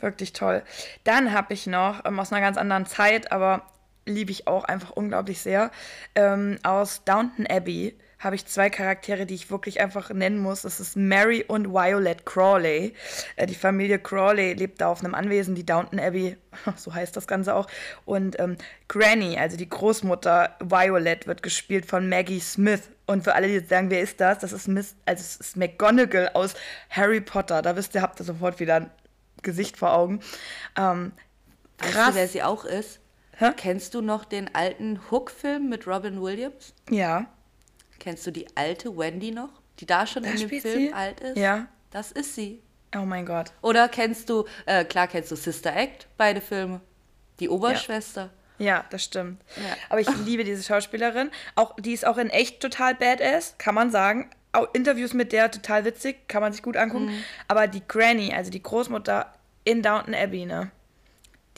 Wirklich 0.00 0.32
toll. 0.34 0.62
Dann 1.04 1.32
habe 1.32 1.54
ich 1.54 1.66
noch 1.66 2.04
ähm, 2.04 2.20
aus 2.20 2.32
einer 2.32 2.42
ganz 2.42 2.58
anderen 2.58 2.84
Zeit, 2.84 3.32
aber 3.32 3.62
liebe 4.06 4.30
ich 4.30 4.46
auch 4.46 4.64
einfach 4.64 4.90
unglaublich 4.90 5.40
sehr, 5.40 5.70
ähm, 6.14 6.58
aus 6.62 7.04
Downton 7.04 7.46
Abbey 7.46 7.96
habe 8.18 8.34
ich 8.34 8.46
zwei 8.46 8.70
Charaktere, 8.70 9.26
die 9.26 9.34
ich 9.34 9.50
wirklich 9.50 9.80
einfach 9.80 10.10
nennen 10.10 10.38
muss. 10.38 10.62
Das 10.62 10.80
ist 10.80 10.96
Mary 10.96 11.44
und 11.46 11.68
Violet 11.72 12.24
Crawley. 12.24 12.94
Äh, 13.36 13.46
die 13.46 13.54
Familie 13.54 13.98
Crawley 13.98 14.54
lebt 14.54 14.80
da 14.80 14.88
auf 14.88 15.04
einem 15.04 15.14
Anwesen, 15.14 15.54
die 15.54 15.66
Downton 15.66 16.00
Abbey, 16.00 16.36
so 16.76 16.94
heißt 16.94 17.16
das 17.16 17.26
Ganze 17.26 17.54
auch. 17.54 17.66
Und 18.04 18.38
ähm, 18.40 18.56
Granny, 18.88 19.38
also 19.38 19.56
die 19.56 19.68
Großmutter 19.68 20.56
Violet, 20.60 21.26
wird 21.26 21.42
gespielt 21.42 21.86
von 21.86 22.08
Maggie 22.08 22.40
Smith. 22.40 22.82
Und 23.06 23.22
für 23.22 23.34
alle, 23.34 23.48
die 23.48 23.54
jetzt 23.54 23.68
sagen, 23.68 23.90
wer 23.90 24.00
ist 24.00 24.20
das? 24.20 24.38
Das 24.38 24.52
ist, 24.52 24.66
Miss, 24.66 24.96
also 25.04 25.20
es 25.20 25.36
ist 25.36 25.56
McGonagall 25.56 26.30
aus 26.34 26.54
Harry 26.90 27.20
Potter. 27.20 27.62
Da 27.62 27.76
wisst 27.76 27.94
ihr, 27.94 28.02
habt 28.02 28.18
ihr 28.20 28.24
sofort 28.24 28.58
wieder 28.60 28.76
ein 28.76 28.90
Gesicht 29.42 29.76
vor 29.76 29.92
Augen. 29.92 30.20
Ähm, 30.76 31.12
Weißt 31.78 31.92
krass. 31.92 32.08
du, 32.08 32.14
wer 32.16 32.28
sie 32.28 32.42
auch 32.42 32.64
ist? 32.64 32.98
Hä? 33.38 33.52
Kennst 33.56 33.94
du 33.94 34.00
noch 34.00 34.24
den 34.24 34.54
alten 34.54 35.00
Hook-Film 35.10 35.68
mit 35.68 35.86
Robin 35.86 36.22
Williams? 36.22 36.72
Ja. 36.90 37.26
Kennst 37.98 38.26
du 38.26 38.30
die 38.30 38.46
alte 38.56 38.96
Wendy 38.96 39.30
noch? 39.30 39.50
Die 39.78 39.86
da 39.86 40.06
schon 40.06 40.22
Da 40.22 40.30
in 40.30 40.36
dem 40.38 40.48
Film 40.48 40.80
sie? 40.86 40.92
alt 40.92 41.20
ist? 41.20 41.36
Ja. 41.36 41.66
Das 41.90 42.12
ist 42.12 42.34
sie. 42.34 42.62
Oh 42.96 43.04
mein 43.04 43.26
Gott. 43.26 43.52
Oder 43.62 43.88
kennst 43.88 44.30
du, 44.30 44.44
äh, 44.64 44.84
klar 44.84 45.06
kennst 45.06 45.30
du 45.30 45.36
Sister 45.36 45.74
Act, 45.76 46.06
beide 46.16 46.40
Filme. 46.40 46.80
Die 47.40 47.48
Oberschwester. 47.50 48.30
Ja, 48.58 48.86
das 48.88 49.04
stimmt. 49.04 49.42
Ja. 49.56 49.76
Aber 49.90 50.00
ich 50.00 50.08
liebe 50.24 50.42
diese 50.44 50.62
Schauspielerin. 50.62 51.30
Auch, 51.56 51.74
die 51.78 51.92
ist 51.92 52.06
auch 52.06 52.16
in 52.16 52.30
echt 52.30 52.60
total 52.60 52.94
badass, 52.94 53.56
kann 53.58 53.74
man 53.74 53.90
sagen. 53.90 54.30
Auch 54.52 54.68
Interviews 54.72 55.12
mit 55.12 55.32
der 55.32 55.50
total 55.50 55.84
witzig, 55.84 56.26
kann 56.28 56.40
man 56.40 56.54
sich 56.54 56.62
gut 56.62 56.78
angucken. 56.78 57.10
Aber 57.48 57.66
die 57.66 57.82
Granny, 57.86 58.32
also 58.32 58.50
die 58.50 58.62
Großmutter 58.62 59.30
in 59.64 59.82
Downton 59.82 60.14
Abbey, 60.14 60.46
ne? 60.46 60.70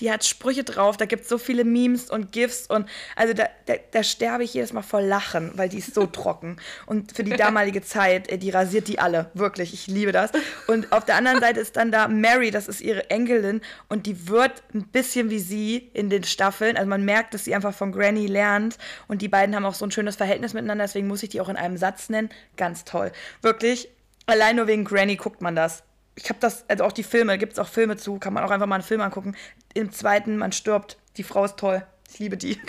Die 0.01 0.11
hat 0.11 0.25
Sprüche 0.25 0.65
drauf, 0.65 0.97
da 0.97 1.07
gibt 1.07 1.23
es 1.23 1.29
so 1.29 1.39
viele 1.39 1.65
Memes 1.65 2.11
und 2.11 2.33
GIFs 2.33 2.67
und 2.67 2.89
also 3.17 3.35
da, 3.35 3.49
da, 3.67 3.75
da 3.91 4.03
sterbe 4.03 4.45
ich 4.45 4.55
jedes 4.55 4.73
Mal 4.73 4.83
vor 4.83 5.01
Lachen, 5.01 5.51
weil 5.55 5.69
die 5.69 5.79
ist 5.79 5.95
so 5.95 6.07
trocken. 6.19 6.57
Und 6.87 7.13
für 7.17 7.25
die 7.25 7.37
damalige 7.37 7.83
Zeit, 7.83 8.29
äh, 8.29 8.39
die 8.39 8.51
rasiert 8.51 8.89
die 8.89 8.99
alle, 8.99 9.31
wirklich, 9.35 9.75
ich 9.75 9.87
liebe 9.87 10.13
das. 10.13 10.31
Und 10.67 10.93
auf 10.93 11.05
der 11.05 11.17
anderen 11.17 11.41
Seite 11.41 11.61
ist 11.61 11.77
dann 11.77 11.91
da 11.91 12.09
Mary, 12.09 12.51
das 12.51 12.69
ist 12.69 12.81
ihre 12.81 13.11
Enkelin 13.11 13.61
und 13.89 14.07
die 14.07 14.29
wird 14.29 14.63
ein 14.75 14.85
bisschen 14.85 15.31
wie 15.31 15.41
sie 15.41 15.91
in 15.95 16.11
den 16.11 16.25
Staffeln. 16.25 16.77
Also 16.77 16.89
man 16.89 17.05
merkt, 17.05 17.35
dass 17.35 17.45
sie 17.45 17.55
einfach 17.55 17.75
von 17.75 17.93
Granny 17.93 18.27
lernt 18.27 18.79
und 19.09 19.23
die 19.23 19.29
beiden 19.29 19.55
haben 19.55 19.65
auch 19.65 19.75
so 19.75 19.85
ein 19.85 19.91
schönes 19.91 20.17
Verhältnis 20.17 20.55
miteinander, 20.55 20.85
deswegen 20.85 21.09
muss 21.09 21.23
ich 21.23 21.31
die 21.31 21.41
auch 21.41 21.49
in 21.49 21.57
einem 21.57 21.77
Satz 21.77 22.09
nennen. 22.09 22.31
Ganz 22.57 22.85
toll. 22.85 23.13
Wirklich, 23.43 23.89
allein 24.27 24.57
nur 24.57 24.67
wegen 24.67 24.85
Granny 24.85 25.17
guckt 25.17 25.43
man 25.43 25.57
das 25.57 25.83
ich 26.19 26.29
habe 26.29 26.41
das, 26.41 26.65
also 26.69 26.85
auch 26.85 26.93
die 26.93 27.05
Filme, 27.05 27.39
gibt 27.39 27.53
es 27.55 27.59
auch 27.59 27.69
Filme 27.69 27.97
zu, 27.97 28.19
kann 28.19 28.33
man 28.33 28.45
auch 28.45 28.51
einfach 28.51 28.67
mal 28.67 28.77
einen 28.77 28.85
Film 28.85 29.01
angucken. 29.01 29.37
Im 29.75 29.93
zweiten, 29.93 30.37
man 30.37 30.53
stirbt. 30.53 30.99
Die 31.17 31.23
Frau 31.23 31.45
ist 31.45 31.57
toll. 31.57 31.85
Ich 32.11 32.19
liebe 32.19 32.37
die. 32.37 32.61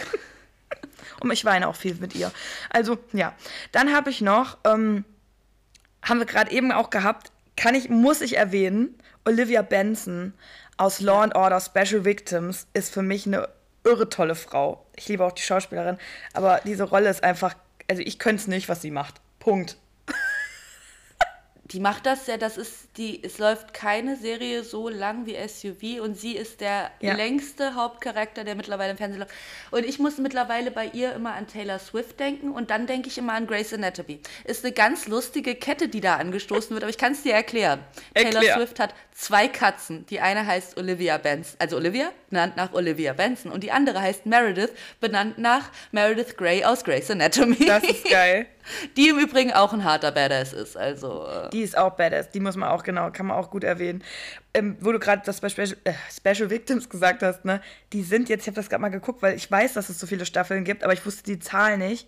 Und 1.19 1.31
ich 1.31 1.45
weine 1.45 1.67
auch 1.67 1.75
viel 1.75 1.95
mit 1.95 2.15
ihr. 2.15 2.31
Also, 2.69 2.97
ja. 3.13 3.33
Dann 3.71 3.93
habe 3.93 4.09
ich 4.09 4.21
noch, 4.21 4.57
ähm, 4.65 5.05
haben 6.01 6.19
wir 6.19 6.25
gerade 6.25 6.51
eben 6.51 6.71
auch 6.71 6.89
gehabt, 6.89 7.31
kann 7.55 7.75
ich, 7.75 7.89
muss 7.89 8.21
ich 8.21 8.37
erwähnen, 8.37 8.97
Olivia 9.25 9.61
Benson 9.61 10.33
aus 10.77 11.01
Law 11.01 11.21
and 11.21 11.35
Order 11.35 11.59
Special 11.59 12.05
Victims 12.05 12.67
ist 12.73 12.93
für 12.93 13.01
mich 13.01 13.25
eine 13.25 13.49
irre 13.83 14.09
tolle 14.09 14.35
Frau. 14.35 14.85
Ich 14.95 15.07
liebe 15.07 15.25
auch 15.25 15.33
die 15.33 15.41
Schauspielerin, 15.41 15.97
aber 16.33 16.61
diese 16.63 16.83
Rolle 16.83 17.09
ist 17.09 17.23
einfach, 17.23 17.55
also 17.89 18.01
ich 18.01 18.17
könnte 18.17 18.41
es 18.41 18.47
nicht, 18.47 18.69
was 18.69 18.81
sie 18.81 18.91
macht. 18.91 19.15
Punkt. 19.39 19.77
Die 21.71 21.79
macht 21.79 22.05
das 22.05 22.25
ja, 22.27 22.37
das 22.37 22.57
ist 22.57 22.73
die, 22.97 23.23
es 23.23 23.37
läuft 23.37 23.73
keine 23.73 24.15
Serie 24.17 24.63
so 24.63 24.89
lang 24.89 25.25
wie 25.27 25.35
SUV 25.47 26.01
und 26.03 26.15
sie 26.17 26.35
ist 26.35 26.61
der 26.61 26.89
Ja. 26.99 27.13
längste 27.15 27.75
Hauptcharakter, 27.75 28.43
der 28.43 28.55
mittlerweile 28.55 28.91
im 28.91 28.97
Fernsehen 28.97 29.19
läuft. 29.19 29.33
Und 29.71 29.85
ich 29.85 29.99
muss 29.99 30.17
mittlerweile 30.17 30.71
bei 30.71 30.85
ihr 30.87 31.13
immer 31.13 31.33
an 31.35 31.47
Taylor 31.47 31.77
Swift 31.79 32.19
denken 32.19 32.49
und 32.51 32.71
dann 32.71 32.87
denke 32.87 33.07
ich 33.09 33.17
immer 33.17 33.33
an 33.33 33.45
Grey's 33.45 33.73
Anatomy. 33.73 34.19
Ist 34.45 34.65
eine 34.65 34.73
ganz 34.73 35.07
lustige 35.07 35.53
Kette, 35.55 35.87
die 35.89 36.01
da 36.01 36.15
angestoßen 36.15 36.71
wird, 36.71 36.83
aber 36.83 36.89
ich 36.89 36.97
kann 36.97 37.11
es 37.13 37.21
dir 37.21 37.33
erklären. 37.33 37.79
Taylor 38.15 38.33
Erklär. 38.33 38.55
Swift 38.55 38.79
hat 38.79 38.95
zwei 39.13 39.47
Katzen. 39.47 40.05
Die 40.07 40.19
eine 40.21 40.45
heißt 40.45 40.77
Olivia 40.77 41.17
Benson, 41.17 41.55
also 41.59 41.75
Olivia, 41.77 42.11
benannt 42.29 42.57
nach 42.57 42.73
Olivia 42.73 43.13
Benson 43.13 43.51
und 43.51 43.63
die 43.63 43.71
andere 43.71 44.01
heißt 44.01 44.25
Meredith, 44.25 44.71
benannt 44.99 45.37
nach 45.37 45.69
Meredith 45.91 46.35
Grey 46.37 46.63
aus 46.63 46.83
Grey's 46.83 47.11
Anatomy. 47.11 47.65
Das 47.65 47.83
ist 47.83 48.09
geil. 48.09 48.47
Die 48.97 49.09
im 49.09 49.19
Übrigen 49.19 49.53
auch 49.53 49.73
ein 49.73 49.83
harter 49.83 50.11
Badass 50.11 50.53
ist, 50.53 50.77
also... 50.77 51.25
Äh, 51.27 51.49
Die 51.49 51.61
ist 51.61 51.77
auch 51.77 51.91
badass. 51.91 52.29
Die 52.31 52.39
muss 52.39 52.55
man 52.55 52.69
auch, 52.69 52.83
genau, 52.83 53.11
kann 53.11 53.27
man 53.27 53.37
auch 53.37 53.49
gut 53.49 53.63
erwähnen. 53.63 54.03
Ähm, 54.53 54.77
wo 54.79 54.91
du 54.91 54.99
gerade 54.99 55.21
das 55.25 55.41
bei 55.41 55.49
Special, 55.49 55.77
äh, 55.83 55.93
Special 56.11 56.49
Victims 56.49 56.89
gesagt 56.89 57.23
hast, 57.23 57.45
ne? 57.45 57.61
Die 57.93 58.03
sind 58.03 58.29
jetzt, 58.29 58.41
ich 58.41 58.47
habe 58.47 58.55
das 58.55 58.69
gerade 58.69 58.81
mal 58.81 58.89
geguckt, 58.89 59.21
weil 59.21 59.35
ich 59.35 59.49
weiß, 59.49 59.73
dass 59.73 59.89
es 59.89 59.99
so 59.99 60.07
viele 60.07 60.25
Staffeln 60.25 60.63
gibt, 60.63 60.83
aber 60.83 60.93
ich 60.93 61.05
wusste 61.05 61.23
die 61.23 61.39
Zahl 61.39 61.77
nicht. 61.77 62.07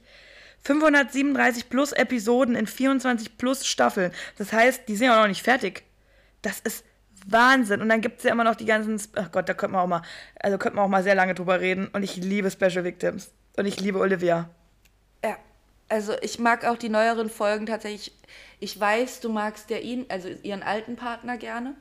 537 0.63 1.69
plus 1.69 1.91
Episoden 1.91 2.55
in 2.55 2.67
24 2.67 3.37
plus 3.37 3.65
Staffeln. 3.65 4.11
Das 4.37 4.53
heißt, 4.53 4.87
die 4.87 4.95
sind 4.95 5.07
ja 5.07 5.17
auch 5.17 5.21
noch 5.21 5.27
nicht 5.27 5.43
fertig. 5.43 5.83
Das 6.41 6.59
ist 6.59 6.85
Wahnsinn. 7.27 7.81
Und 7.81 7.89
dann 7.89 8.01
gibt 8.01 8.19
es 8.19 8.23
ja 8.23 8.31
immer 8.31 8.43
noch 8.43 8.55
die 8.55 8.65
ganzen, 8.65 8.99
ach 9.15 9.31
Gott, 9.31 9.49
da 9.49 9.53
könnte 9.53 9.73
man 9.73 9.83
auch 9.83 9.87
mal, 9.87 10.01
also 10.39 10.57
könnte 10.57 10.75
man 10.75 10.85
auch 10.85 10.89
mal 10.89 11.03
sehr 11.03 11.15
lange 11.15 11.33
drüber 11.33 11.59
reden. 11.59 11.87
Und 11.87 12.03
ich 12.03 12.15
liebe 12.17 12.51
Special 12.51 12.83
Victims. 12.83 13.31
Und 13.57 13.65
ich 13.65 13.79
liebe 13.79 13.99
Olivia. 13.99 14.49
Ja, 15.91 15.95
also 15.95 16.13
ich 16.21 16.39
mag 16.39 16.65
auch 16.65 16.77
die 16.77 16.89
neueren 16.89 17.29
Folgen 17.29 17.65
tatsächlich. 17.65 18.13
Ich 18.59 18.79
weiß, 18.79 19.19
du 19.19 19.29
magst 19.29 19.69
ja 19.69 19.77
ihn, 19.77 20.05
also 20.09 20.29
ihren 20.43 20.63
alten 20.63 20.95
Partner 20.95 21.37
gerne. 21.37 21.75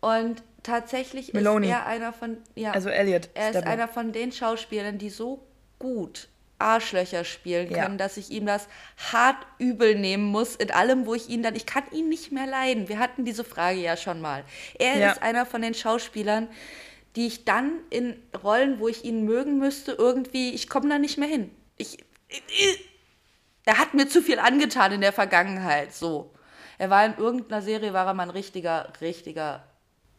Und 0.00 0.42
tatsächlich 0.62 1.32
Meloni. 1.32 1.66
ist 1.66 1.72
er 1.72 1.86
einer 1.86 2.12
von, 2.12 2.36
ja, 2.54 2.72
Also 2.72 2.88
Elliot. 2.88 3.28
er 3.34 3.50
ist 3.50 3.56
Stepper. 3.56 3.70
einer 3.70 3.88
von 3.88 4.12
den 4.12 4.32
Schauspielern, 4.32 4.98
die 4.98 5.10
so 5.10 5.44
gut 5.78 6.28
Arschlöcher 6.58 7.24
spielen 7.24 7.70
Ja. 7.72 7.82
können, 7.84 7.98
dass 7.98 8.16
ich 8.16 8.30
ihm 8.30 8.46
das 8.46 8.68
hart 9.12 9.36
übel 9.58 9.96
nehmen 9.96 10.24
muss 10.24 10.54
in 10.54 10.70
allem, 10.70 11.06
wo 11.06 11.14
ich 11.14 11.28
ihn 11.28 11.42
dann, 11.42 11.56
ich 11.56 11.66
kann 11.66 11.82
ihn 11.90 12.08
nicht 12.08 12.30
mehr 12.30 12.46
leiden. 12.46 12.88
Wir 12.88 12.98
hatten 13.00 13.24
diese 13.24 13.42
Frage 13.42 13.80
ja 13.80 13.96
schon 13.96 14.20
mal. 14.20 14.44
Er 14.78 14.96
Ja. 14.98 15.10
ist 15.12 15.22
einer 15.22 15.44
von 15.46 15.62
den 15.62 15.74
Schauspielern, 15.74 16.48
die 17.16 17.26
ich 17.26 17.44
dann 17.44 17.72
in 17.90 18.14
Rollen, 18.44 18.78
wo 18.78 18.86
ich 18.88 19.04
ihn 19.04 19.24
mögen 19.24 19.58
müsste, 19.58 19.92
irgendwie, 19.92 20.54
ich 20.54 20.68
komme 20.68 20.88
da 20.88 20.98
nicht 20.98 21.18
mehr 21.18 21.28
hin. 21.28 21.50
Ich, 21.76 21.98
er 23.64 23.78
hat 23.78 23.94
mir 23.94 24.08
zu 24.08 24.22
viel 24.22 24.38
angetan 24.38 24.92
in 24.92 25.00
der 25.00 25.12
Vergangenheit, 25.12 25.92
so. 25.94 26.32
Er 26.78 26.90
war 26.90 27.04
in 27.04 27.14
irgendeiner 27.16 27.62
Serie, 27.62 27.92
war 27.92 28.06
er 28.06 28.14
mal 28.14 28.24
ein 28.24 28.30
richtiger, 28.30 28.92
richtiger 29.00 29.62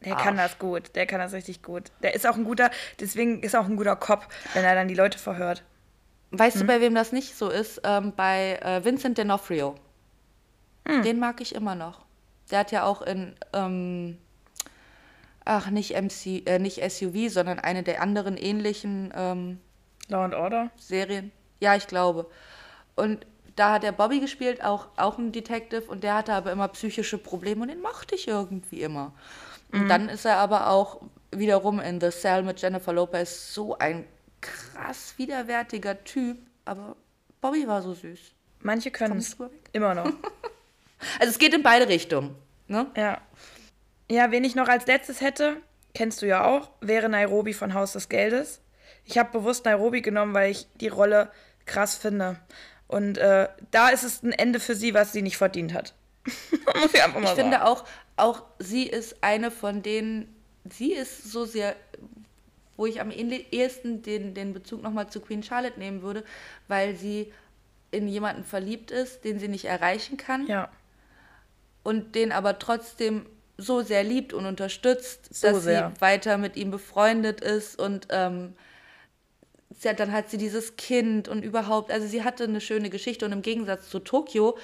Der 0.06 0.16
kann 0.16 0.38
das 0.38 0.60
gut, 0.60 0.96
der 0.96 1.06
kann 1.06 1.20
das 1.20 1.34
richtig 1.34 1.62
gut. 1.62 1.92
Der 2.02 2.14
ist 2.14 2.26
auch 2.28 2.36
ein 2.36 2.44
guter, 2.46 2.72
deswegen 3.00 3.42
ist 3.44 3.54
er 3.54 3.62
auch 3.62 3.66
ein 3.66 3.76
guter 3.78 3.96
Cop, 3.96 4.28
wenn 4.54 4.64
er 4.64 4.76
dann 4.76 4.88
die 4.88 4.96
Leute 4.96 5.18
verhört. 5.18 5.64
Weißt 6.32 6.56
Hm? 6.56 6.62
du, 6.62 6.68
bei 6.68 6.82
wem 6.82 6.96
das 6.96 7.12
nicht 7.12 7.36
so 7.38 7.50
ist? 7.50 7.82
Ähm, 7.84 8.14
bei 8.16 8.60
äh, 8.62 8.84
Vincent 8.84 9.20
D'Onofrio. 9.20 9.76
Hm. 10.88 11.04
Den 11.04 11.20
mag 11.20 11.42
ich 11.42 11.56
immer 11.56 11.76
noch. 11.76 12.02
Der 12.52 12.60
hat 12.60 12.72
ja 12.72 12.84
auch 12.84 13.02
in, 13.02 13.36
ähm, 13.54 14.18
ach, 15.46 15.70
nicht 15.70 15.92
MC, 15.96 16.46
äh, 16.48 16.60
nicht 16.60 16.82
SUV, 16.92 17.30
sondern 17.32 17.60
eine 17.60 17.84
der 17.84 18.02
anderen 18.02 18.38
ähnlichen 18.38 19.14
ähm, 19.16 19.60
Law 20.10 20.26
and 20.26 20.34
Order? 20.34 20.70
Serien. 20.78 21.32
Ja, 21.60 21.76
ich 21.76 21.88
glaube. 21.88 22.30
Und 22.96 23.26
da 23.56 23.74
hat 23.74 23.84
er 23.84 23.92
Bobby 23.92 24.20
gespielt, 24.20 24.64
auch, 24.64 24.88
auch 24.98 25.18
ein 25.18 25.32
Detective, 25.32 25.84
und 25.84 26.04
der 26.04 26.16
hatte 26.16 26.34
aber 26.34 26.52
immer 26.52 26.68
psychische 26.70 27.18
Probleme 27.18 27.62
und 27.62 27.68
den 27.68 27.82
mochte 27.82 28.16
ich 28.16 28.28
irgendwie 28.28 28.82
immer. 28.82 29.14
Und 29.72 29.90
dann 29.90 30.08
ist 30.08 30.26
er 30.26 30.38
aber 30.38 30.70
auch 30.70 31.02
wiederum 31.32 31.80
in 31.80 32.00
The 32.00 32.12
Cell 32.12 32.44
mit 32.44 32.62
Jennifer 32.62 32.94
Lopez 32.94 33.54
so 33.54 33.76
ein 33.78 34.06
krass 34.40 35.16
widerwärtiger 35.18 36.04
Typ, 36.04 36.38
aber 36.66 36.96
Bobby 37.42 37.68
war 37.68 37.82
so 37.82 37.94
süß. 37.94 38.20
Manche 38.60 38.92
können 38.92 39.18
es 39.18 39.36
immer 39.72 39.96
noch. 39.96 40.12
Also 41.20 41.32
es 41.32 41.38
geht 41.38 41.54
in 41.54 41.64
beide 41.64 41.90
Richtungen. 41.90 42.34
Ne? 42.68 42.88
ja. 42.96 43.20
Ja, 44.10 44.32
wen 44.32 44.46
ich 44.46 44.56
noch 44.56 44.70
als 44.70 44.86
letztes 44.88 45.20
hätte, 45.20 45.58
kennst 45.94 46.22
du 46.22 46.28
ja 46.28 46.46
auch, 46.46 46.70
wäre 46.80 47.10
Nairobi 47.10 47.54
von 47.54 47.74
Haus 47.74 47.92
des 47.92 48.08
Geldes. 48.08 48.62
Ich 49.04 49.18
habe 49.18 49.38
bewusst 49.38 49.66
Nairobi 49.66 50.02
genommen, 50.02 50.34
weil 50.34 50.52
ich 50.52 50.68
die 50.76 50.88
Rolle 50.88 51.30
krass 51.66 51.96
finde. 51.96 52.38
Und 52.88 53.18
äh, 53.18 53.48
da 53.72 53.90
ist 53.90 54.04
es 54.04 54.24
ein 54.24 54.32
Ende 54.34 54.60
für 54.60 54.76
sie, 54.76 54.94
was 54.94 55.14
sie 55.14 55.22
nicht 55.22 55.38
verdient 55.38 55.74
hat. 55.74 55.94
Muss 56.82 56.94
ich 56.94 57.04
einfach 57.04 57.20
mal 57.20 57.24
Ich 57.24 57.30
finde 57.36 57.58
sagen. 57.58 57.64
auch, 57.68 57.86
auch 58.18 58.44
sie 58.60 58.84
ist 58.88 59.18
eine 59.22 59.52
von 59.52 59.82
denen, 59.82 60.34
sie 60.70 60.94
ist 60.94 61.32
so 61.32 61.46
sehr, 61.46 61.76
wo 62.78 62.86
ich 62.86 63.02
am 63.02 63.10
ähnli- 63.10 63.46
ehesten 63.52 64.02
den, 64.04 64.34
den 64.34 64.54
Bezug 64.54 64.82
nochmal 64.84 65.10
zu 65.10 65.20
Queen 65.22 65.44
Charlotte 65.44 65.80
nehmen 65.80 66.02
würde, 66.02 66.24
weil 66.68 66.96
sie 66.96 67.32
in 67.92 68.08
jemanden 68.08 68.44
verliebt 68.44 68.92
ist, 68.92 69.24
den 69.24 69.40
sie 69.40 69.48
nicht 69.48 69.66
erreichen 69.66 70.18
kann 70.18 70.48
Ja, 70.48 70.70
und 71.84 72.16
den 72.16 72.32
aber 72.32 72.60
trotzdem 72.60 73.26
so 73.58 73.82
sehr 73.82 74.04
liebt 74.04 74.34
und 74.34 74.46
unterstützt, 74.46 75.34
So 75.34 75.48
dass 75.52 75.64
sehr. 75.64 75.92
sie 75.96 76.02
weiter 76.02 76.38
mit 76.38 76.56
ihm 76.56 76.72
befreundet 76.72 77.42
ist 77.42 77.80
und 77.80 78.08
ähm, 78.10 78.56
hat, 79.86 80.00
dann 80.00 80.12
hat 80.12 80.30
sie 80.30 80.38
dieses 80.38 80.76
Kind 80.76 81.28
und 81.28 81.44
überhaupt, 81.44 81.92
also 81.92 82.08
sie 82.08 82.24
hatte 82.24 82.44
eine 82.46 82.62
schöne 82.62 82.90
Geschichte 82.90 83.26
und 83.26 83.32
im 83.32 83.42
Gegensatz 83.42 83.90
zu 83.90 84.00
Tokio 84.00 84.58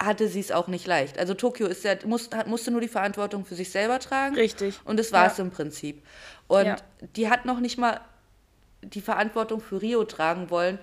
hatte 0.00 0.26
sie 0.28 0.40
es 0.40 0.50
auch 0.50 0.66
nicht 0.68 0.86
leicht. 0.86 1.18
Also 1.18 1.34
Tokio 1.34 1.66
ist 1.66 1.84
ja, 1.84 1.94
muss, 2.06 2.30
hat, 2.34 2.46
musste 2.48 2.70
nur 2.70 2.80
die 2.80 2.88
Verantwortung 2.88 3.44
für 3.44 3.54
sich 3.54 3.70
selber 3.70 3.98
tragen. 4.00 4.34
Richtig. 4.34 4.74
Und 4.84 4.98
das 4.98 5.12
war 5.12 5.26
Ja. 5.26 5.30
es 5.32 5.38
im 5.38 5.50
Prinzip. 5.50 6.02
Und 6.48 6.64
Ja. 6.66 6.76
die 7.16 7.28
hat 7.30 7.44
noch 7.44 7.60
nicht 7.60 7.78
mal 7.78 8.00
die 8.82 9.00
Verantwortung 9.00 9.60
für 9.60 9.80
Rio 9.80 10.02
tragen 10.04 10.50
wollen, 10.50 10.78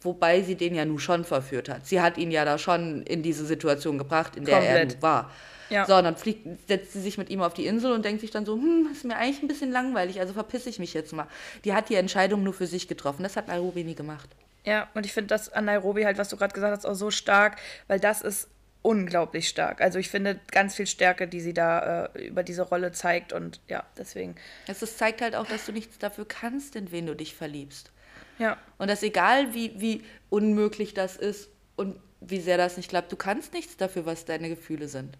wobei 0.00 0.42
sie 0.42 0.54
den 0.54 0.74
ja 0.74 0.84
nun 0.84 0.98
schon 1.00 1.24
verführt 1.24 1.68
hat. 1.68 1.86
Sie 1.86 2.00
hat 2.00 2.18
ihn 2.18 2.30
ja 2.30 2.44
da 2.44 2.56
schon 2.58 3.02
in 3.02 3.22
diese 3.22 3.44
Situation 3.46 3.98
gebracht, 3.98 4.36
in 4.36 4.44
der 4.44 4.58
er 4.58 4.78
Komplett. 4.78 4.92
nun 4.94 5.02
war. 5.02 5.30
Ja. 5.72 5.86
So, 5.86 5.96
und 5.96 6.04
dann 6.04 6.16
fliegt, 6.16 6.46
setzt 6.68 6.92
sie 6.92 7.00
sich 7.00 7.18
mit 7.18 7.30
ihm 7.30 7.40
auf 7.42 7.54
die 7.54 7.66
Insel 7.66 7.92
und 7.92 8.04
denkt 8.04 8.20
sich 8.20 8.30
dann 8.30 8.44
so, 8.44 8.54
hm, 8.54 8.88
ist 8.92 9.04
mir 9.04 9.16
eigentlich 9.16 9.42
ein 9.42 9.48
bisschen 9.48 9.70
langweilig, 9.72 10.20
also 10.20 10.34
verpiss 10.34 10.66
ich 10.66 10.78
mich 10.78 10.94
jetzt 10.94 11.12
mal. 11.12 11.26
Die 11.64 11.72
hat 11.72 11.88
die 11.88 11.94
Entscheidung 11.94 12.42
nur 12.42 12.52
für 12.52 12.66
sich 12.66 12.88
getroffen. 12.88 13.22
Das 13.22 13.36
hat 13.36 13.48
Nairobi 13.48 13.82
nie 13.84 13.94
gemacht. 13.94 14.28
Ja, 14.64 14.88
und 14.94 15.06
ich 15.06 15.12
finde 15.12 15.28
das 15.28 15.52
an 15.52 15.64
Nairobi 15.64 16.04
halt, 16.04 16.18
was 16.18 16.28
du 16.28 16.36
gerade 16.36 16.54
gesagt 16.54 16.76
hast, 16.76 16.86
auch 16.86 16.94
so 16.94 17.10
stark, 17.10 17.56
weil 17.88 17.98
das 17.98 18.22
ist 18.22 18.48
unglaublich 18.82 19.48
stark. 19.48 19.80
Also 19.80 19.98
ich 19.98 20.08
finde 20.08 20.40
ganz 20.50 20.74
viel 20.74 20.86
Stärke, 20.86 21.26
die 21.28 21.40
sie 21.40 21.54
da 21.54 22.06
äh, 22.14 22.26
über 22.26 22.42
diese 22.42 22.62
Rolle 22.62 22.92
zeigt 22.92 23.32
und 23.32 23.60
ja, 23.68 23.84
deswegen, 23.96 24.34
Es 24.66 24.82
ist, 24.82 24.98
zeigt 24.98 25.22
halt 25.22 25.36
auch, 25.36 25.46
dass 25.46 25.66
du 25.66 25.72
nichts 25.72 25.98
dafür 25.98 26.26
kannst, 26.26 26.76
in 26.76 26.90
wen 26.92 27.06
du 27.06 27.14
dich 27.16 27.34
verliebst. 27.34 27.90
ja, 28.38 28.56
Und 28.78 28.88
dass 28.90 29.02
egal, 29.02 29.54
wie, 29.54 29.72
wie 29.80 30.04
unmöglich 30.30 30.94
das 30.94 31.16
ist 31.16 31.48
und 31.76 31.96
wie 32.20 32.40
sehr 32.40 32.56
das 32.56 32.76
nicht 32.76 32.88
klappt, 32.88 33.10
du 33.10 33.16
kannst 33.16 33.52
nichts 33.52 33.76
dafür, 33.76 34.04
was 34.06 34.24
deine 34.24 34.48
Gefühle 34.48 34.88
sind. 34.88 35.16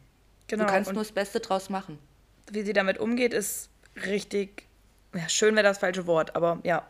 Genau. 0.57 0.65
Du 0.67 0.71
kannst 0.73 0.89
und 0.89 0.95
nur 0.95 1.03
das 1.05 1.13
Beste 1.13 1.41
draus 1.41 1.69
machen. 1.71 1.99
wie 2.51 2.63
sie 2.63 2.73
damit 2.73 2.99
umgeht, 2.99 3.33
ist 3.35 3.71
richtig, 4.07 4.67
ja, 5.15 5.29
schön 5.29 5.55
wäre 5.57 5.65
das 5.67 5.79
falsche 5.79 6.07
Wort, 6.07 6.37
aber 6.37 6.61
ja, 6.63 6.87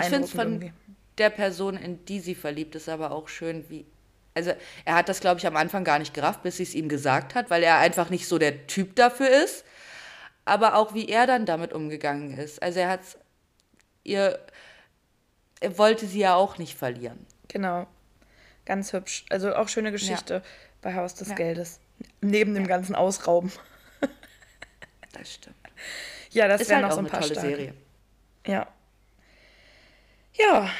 Ich 0.00 0.06
finde 0.06 0.24
es 0.24 0.30
von 0.32 0.52
irgendwie. 0.52 0.72
der 1.18 1.30
Person, 1.30 1.76
in 1.76 2.04
die 2.04 2.20
sie 2.20 2.34
verliebt 2.34 2.74
ist, 2.74 2.88
aber 2.88 3.10
auch 3.12 3.28
schön, 3.28 3.68
wie. 3.68 3.86
Also, 4.34 4.52
er 4.84 4.94
hat 4.94 5.08
das, 5.08 5.20
glaube 5.20 5.38
ich, 5.40 5.46
am 5.46 5.56
Anfang 5.56 5.82
gar 5.82 5.98
nicht 5.98 6.14
gerafft, 6.14 6.42
bis 6.42 6.58
sie 6.58 6.62
es 6.62 6.74
ihm 6.74 6.88
gesagt 6.88 7.34
hat, 7.34 7.50
weil 7.50 7.62
er 7.64 7.78
einfach 7.78 8.10
nicht 8.10 8.28
so 8.28 8.38
der 8.38 8.66
Typ 8.68 8.94
dafür 8.94 9.28
ist. 9.28 9.64
Aber 10.44 10.76
auch 10.76 10.94
wie 10.94 11.08
er 11.08 11.26
dann 11.26 11.46
damit 11.46 11.72
umgegangen 11.72 12.38
ist. 12.38 12.62
Also, 12.62 12.78
er 12.80 12.88
hat 12.90 13.00
ihr. 14.04 14.38
Er 15.60 15.76
wollte 15.78 16.06
sie 16.06 16.20
ja 16.20 16.34
auch 16.36 16.58
nicht 16.58 16.76
verlieren. 16.78 17.26
Genau. 17.48 17.86
Ganz 18.64 18.92
hübsch. 18.92 19.24
Also 19.30 19.54
auch 19.54 19.68
schöne 19.68 19.90
Geschichte 19.92 20.42
bei 20.80 20.94
Haus 20.94 21.14
des 21.16 21.28
Ja. 21.30 21.34
Geldes. 21.34 21.80
Neben 22.20 22.54
dem 22.54 22.66
ganzen 22.66 22.94
Ausrauben. 22.94 23.52
Das 25.12 25.34
stimmt. 25.34 25.56
Ja, 26.30 26.46
das 26.46 26.60
Ist 26.62 26.70
wären 26.70 26.82
halt 26.84 26.84
noch 26.84 26.90
auch 26.92 26.94
so 26.94 27.00
ein 27.00 27.06
eine 27.06 27.10
paar 27.10 27.20
tolle 27.20 27.34
starke. 27.34 27.48
Serie. 27.50 27.74
Ja. 28.46 28.66
Ja, 30.34 30.70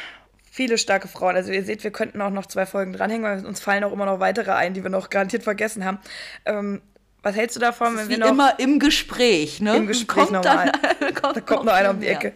viele 0.50 0.78
starke 0.78 1.08
Frauen. 1.08 1.36
Also 1.36 1.52
ihr 1.52 1.64
seht, 1.64 1.82
wir 1.84 1.90
könnten 1.90 2.22
auch 2.22 2.30
noch 2.30 2.46
zwei 2.46 2.64
Folgen 2.64 2.92
dranhängen, 2.92 3.24
weil 3.24 3.44
uns 3.44 3.60
fallen 3.60 3.84
auch 3.84 3.92
immer 3.92 4.06
noch 4.06 4.20
weitere 4.20 4.52
ein, 4.52 4.72
die 4.72 4.82
wir 4.82 4.90
noch 4.90 5.10
garantiert 5.10 5.42
vergessen 5.42 5.84
haben. 5.84 5.98
Ähm, 6.46 6.80
was 7.22 7.36
hältst 7.36 7.56
du 7.56 7.60
davon, 7.60 7.96
wenn 7.96 8.08
wir 8.08 8.18
noch 8.18 8.28
immer 8.28 8.58
im 8.58 8.78
Gespräch, 8.78 9.60
ne? 9.60 9.76
im 9.76 9.86
Gespräch 9.86 10.28
kommt 10.28 10.32
nochmal? 10.32 10.72
Dann, 11.00 11.14
kommt 11.14 11.36
da 11.36 11.40
kommt 11.40 11.64
noch 11.64 11.72
einer 11.72 11.90
um 11.90 12.00
die. 12.00 12.06
Ecke. 12.06 12.32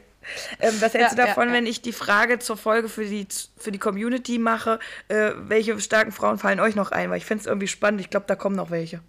Ähm, 0.61 0.75
was 0.81 0.95
hältst 0.95 1.17
Ja, 1.17 1.25
du 1.25 1.29
davon, 1.29 1.45
ja, 1.45 1.51
ja. 1.51 1.57
wenn 1.59 1.67
ich 1.67 1.83
die 1.83 1.93
Frage 1.93 2.39
zur 2.39 2.57
Folge 2.57 2.89
für 2.89 3.05
die, 3.05 3.27
für 3.57 3.73
die 3.73 3.79
Community 3.79 4.39
mache? 4.39 4.79
Äh, 5.09 5.33
welche 5.37 5.79
starken 5.81 6.13
Frauen 6.13 6.39
fallen 6.39 6.61
euch 6.61 6.75
noch 6.75 6.91
ein? 6.93 7.11
Weil 7.11 7.19
ich 7.19 7.27
finde 7.27 7.43
es 7.43 7.47
irgendwie 7.47 7.69
spannend. 7.69 8.01
Ich 8.01 8.11
glaube, 8.11 8.27
da 8.27 8.35
kommen 8.37 8.57
noch 8.57 8.71
welche. 8.71 9.01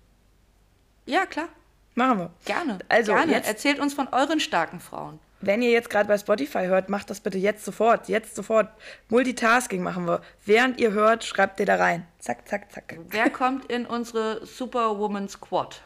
Ja, 1.06 1.26
klar. 1.26 1.48
Machen 1.94 2.18
wir. 2.20 2.30
Gerne. 2.46 2.80
Also, 2.90 3.14
Gerne. 3.14 3.32
jetzt- 3.32 3.48
Erzählt 3.48 3.80
uns 3.80 3.94
von 3.94 4.08
euren 4.12 4.40
starken 4.40 4.80
Frauen. 4.80 5.20
wenn 5.42 5.62
ihr 5.62 5.70
jetzt 5.70 5.90
gerade 5.92 6.08
bei 6.08 6.18
Spotify 6.18 6.66
hört, 6.66 6.90
macht 6.90 7.10
das 7.12 7.20
bitte 7.20 7.38
jetzt 7.38 7.64
sofort. 7.64 8.10
Jetzt 8.10 8.36
sofort. 8.36 8.68
Multitasking 9.10 9.84
machen 9.84 10.06
wir. 10.08 10.22
Während 10.46 10.80
ihr 10.80 10.92
hört, 10.92 11.24
schreibt 11.24 11.60
ihr 11.60 11.68
da 11.68 11.76
rein. 11.76 12.08
Zack, 12.20 12.48
zack, 12.48 12.72
zack. 12.72 12.98
Wer 13.10 13.30
kommt 13.30 13.66
in 13.72 13.86
unsere 13.86 14.44
Superwoman 14.46 15.30
Squad? 15.30 15.84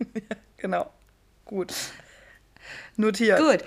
genau. 0.56 0.90
Gut. 1.44 1.72
Notiert. 2.96 3.38
Gut. 3.40 3.64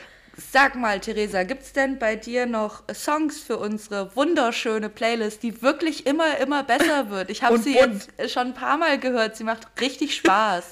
Sag 0.51 0.75
mal, 0.75 0.99
Theresa, 0.99 1.43
gibt 1.43 1.63
es 1.63 1.73
denn 1.73 1.99
bei 1.99 2.15
dir 2.15 2.45
noch 2.45 2.83
Songs 2.93 3.39
für 3.41 3.57
unsere 3.57 4.15
wunderschöne 4.15 4.89
Playlist, 4.89 5.43
die 5.43 5.61
wirklich 5.61 6.05
immer, 6.05 6.37
immer 6.37 6.63
besser 6.63 7.09
wird? 7.09 7.29
Ich 7.29 7.43
habe 7.43 7.57
sie 7.57 7.73
bunt. 7.73 8.07
jetzt 8.17 8.33
schon 8.33 8.47
ein 8.47 8.53
paar 8.53 8.77
Mal 8.77 8.99
gehört. 8.99 9.35
Sie 9.35 9.43
macht 9.43 9.67
richtig 9.79 10.15
Spaß. 10.15 10.63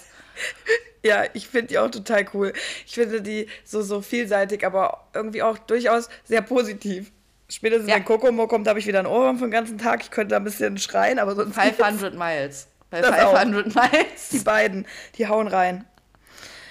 ja, 1.03 1.23
ich 1.33 1.47
finde 1.47 1.67
die 1.67 1.77
auch 1.77 1.91
total 1.91 2.25
cool. 2.33 2.53
Ich 2.85 2.95
finde 2.95 3.21
die 3.21 3.47
so, 3.63 3.81
so 3.81 4.01
vielseitig, 4.01 4.65
aber 4.65 5.07
irgendwie 5.13 5.43
auch 5.43 5.57
durchaus 5.57 6.09
sehr 6.23 6.41
positiv. 6.41 7.11
Spätestens 7.49 7.89
ja. 7.89 7.95
wenn 7.95 8.05
Kokomo 8.05 8.47
kommt, 8.47 8.67
habe 8.67 8.79
ich 8.79 8.87
wieder 8.87 8.99
einen 8.99 9.07
Ohrwurm 9.07 9.37
für 9.37 9.45
den 9.45 9.51
ganzen 9.51 9.77
Tag. 9.77 10.01
Ich 10.01 10.11
könnte 10.11 10.31
da 10.31 10.37
ein 10.37 10.43
bisschen 10.43 10.77
schreien, 10.77 11.19
aber 11.19 11.35
sonst. 11.35 11.55
500 11.55 12.15
Miles. 12.15 12.67
Bei 12.89 13.03
500 13.03 13.75
auch. 13.75 13.91
Miles. 13.91 14.29
Die 14.31 14.39
beiden, 14.39 14.85
die 15.17 15.27
hauen 15.27 15.47
rein. 15.47 15.85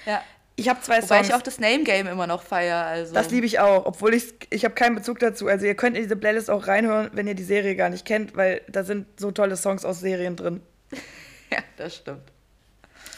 Ja. 0.05 0.21
Ich 0.59 0.67
habe 0.67 0.81
zwei 0.81 0.97
Wobei 0.97 1.07
Songs. 1.07 1.09
Wobei 1.11 1.27
ich 1.27 1.33
auch 1.33 1.41
das 1.41 1.59
Name 1.59 1.83
Game 1.83 2.07
immer 2.07 2.27
noch 2.27 2.43
feiere. 2.43 2.85
Also. 2.85 3.13
Das 3.13 3.31
liebe 3.31 3.45
ich 3.45 3.59
auch, 3.59 3.85
obwohl 3.85 4.13
ich 4.13 4.33
ich 4.49 4.65
habe 4.65 4.75
keinen 4.75 4.95
Bezug 4.95 5.19
dazu. 5.19 5.47
Also 5.47 5.65
ihr 5.65 5.75
könnt 5.75 5.95
in 5.95 6.03
diese 6.03 6.17
Playlist 6.17 6.49
auch 6.49 6.67
reinhören, 6.67 7.09
wenn 7.13 7.27
ihr 7.27 7.35
die 7.35 7.43
Serie 7.43 7.75
gar 7.75 7.89
nicht 7.89 8.05
kennt, 8.05 8.35
weil 8.35 8.61
da 8.67 8.83
sind 8.83 9.07
so 9.17 9.31
tolle 9.31 9.55
Songs 9.55 9.85
aus 9.85 10.01
Serien 10.01 10.35
drin. 10.35 10.61
ja, 11.51 11.59
das 11.77 11.95
stimmt. 11.95 12.31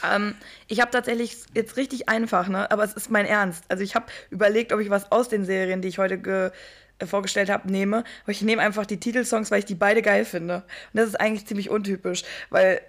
Ähm, 0.03 0.35
ich 0.68 0.81
habe 0.81 0.91
tatsächlich 0.91 1.38
jetzt 1.55 1.77
richtig 1.77 2.09
einfach, 2.09 2.47
ne? 2.47 2.69
aber 2.69 2.84
es 2.84 2.93
ist 2.93 3.09
mein 3.09 3.26
Ernst. 3.26 3.63
Also 3.69 3.84
ich 3.84 3.95
habe 3.95 4.05
überlegt, 4.30 4.72
ob 4.73 4.80
ich 4.80 4.89
was 4.89 5.11
aus 5.11 5.30
den 5.30 5.45
Serien, 5.45 5.81
die 5.81 5.88
ich 5.88 5.97
heute 5.97 6.18
ge 6.18 6.51
äh, 6.99 7.05
vorgestellt 7.05 7.49
habe, 7.49 7.72
nehme. 7.72 8.03
Aber 8.23 8.31
ich 8.31 8.41
nehme 8.41 8.61
einfach 8.61 8.85
die 8.85 8.99
Titelsongs, 8.99 9.51
weil 9.51 9.59
ich 9.59 9.65
die 9.65 9.76
beide 9.76 10.01
geil 10.01 10.26
finde. 10.26 10.57
Und 10.57 10.63
das 10.93 11.07
ist 11.07 11.19
eigentlich 11.19 11.47
ziemlich 11.47 11.69
untypisch, 11.69 12.23
weil 12.49 12.81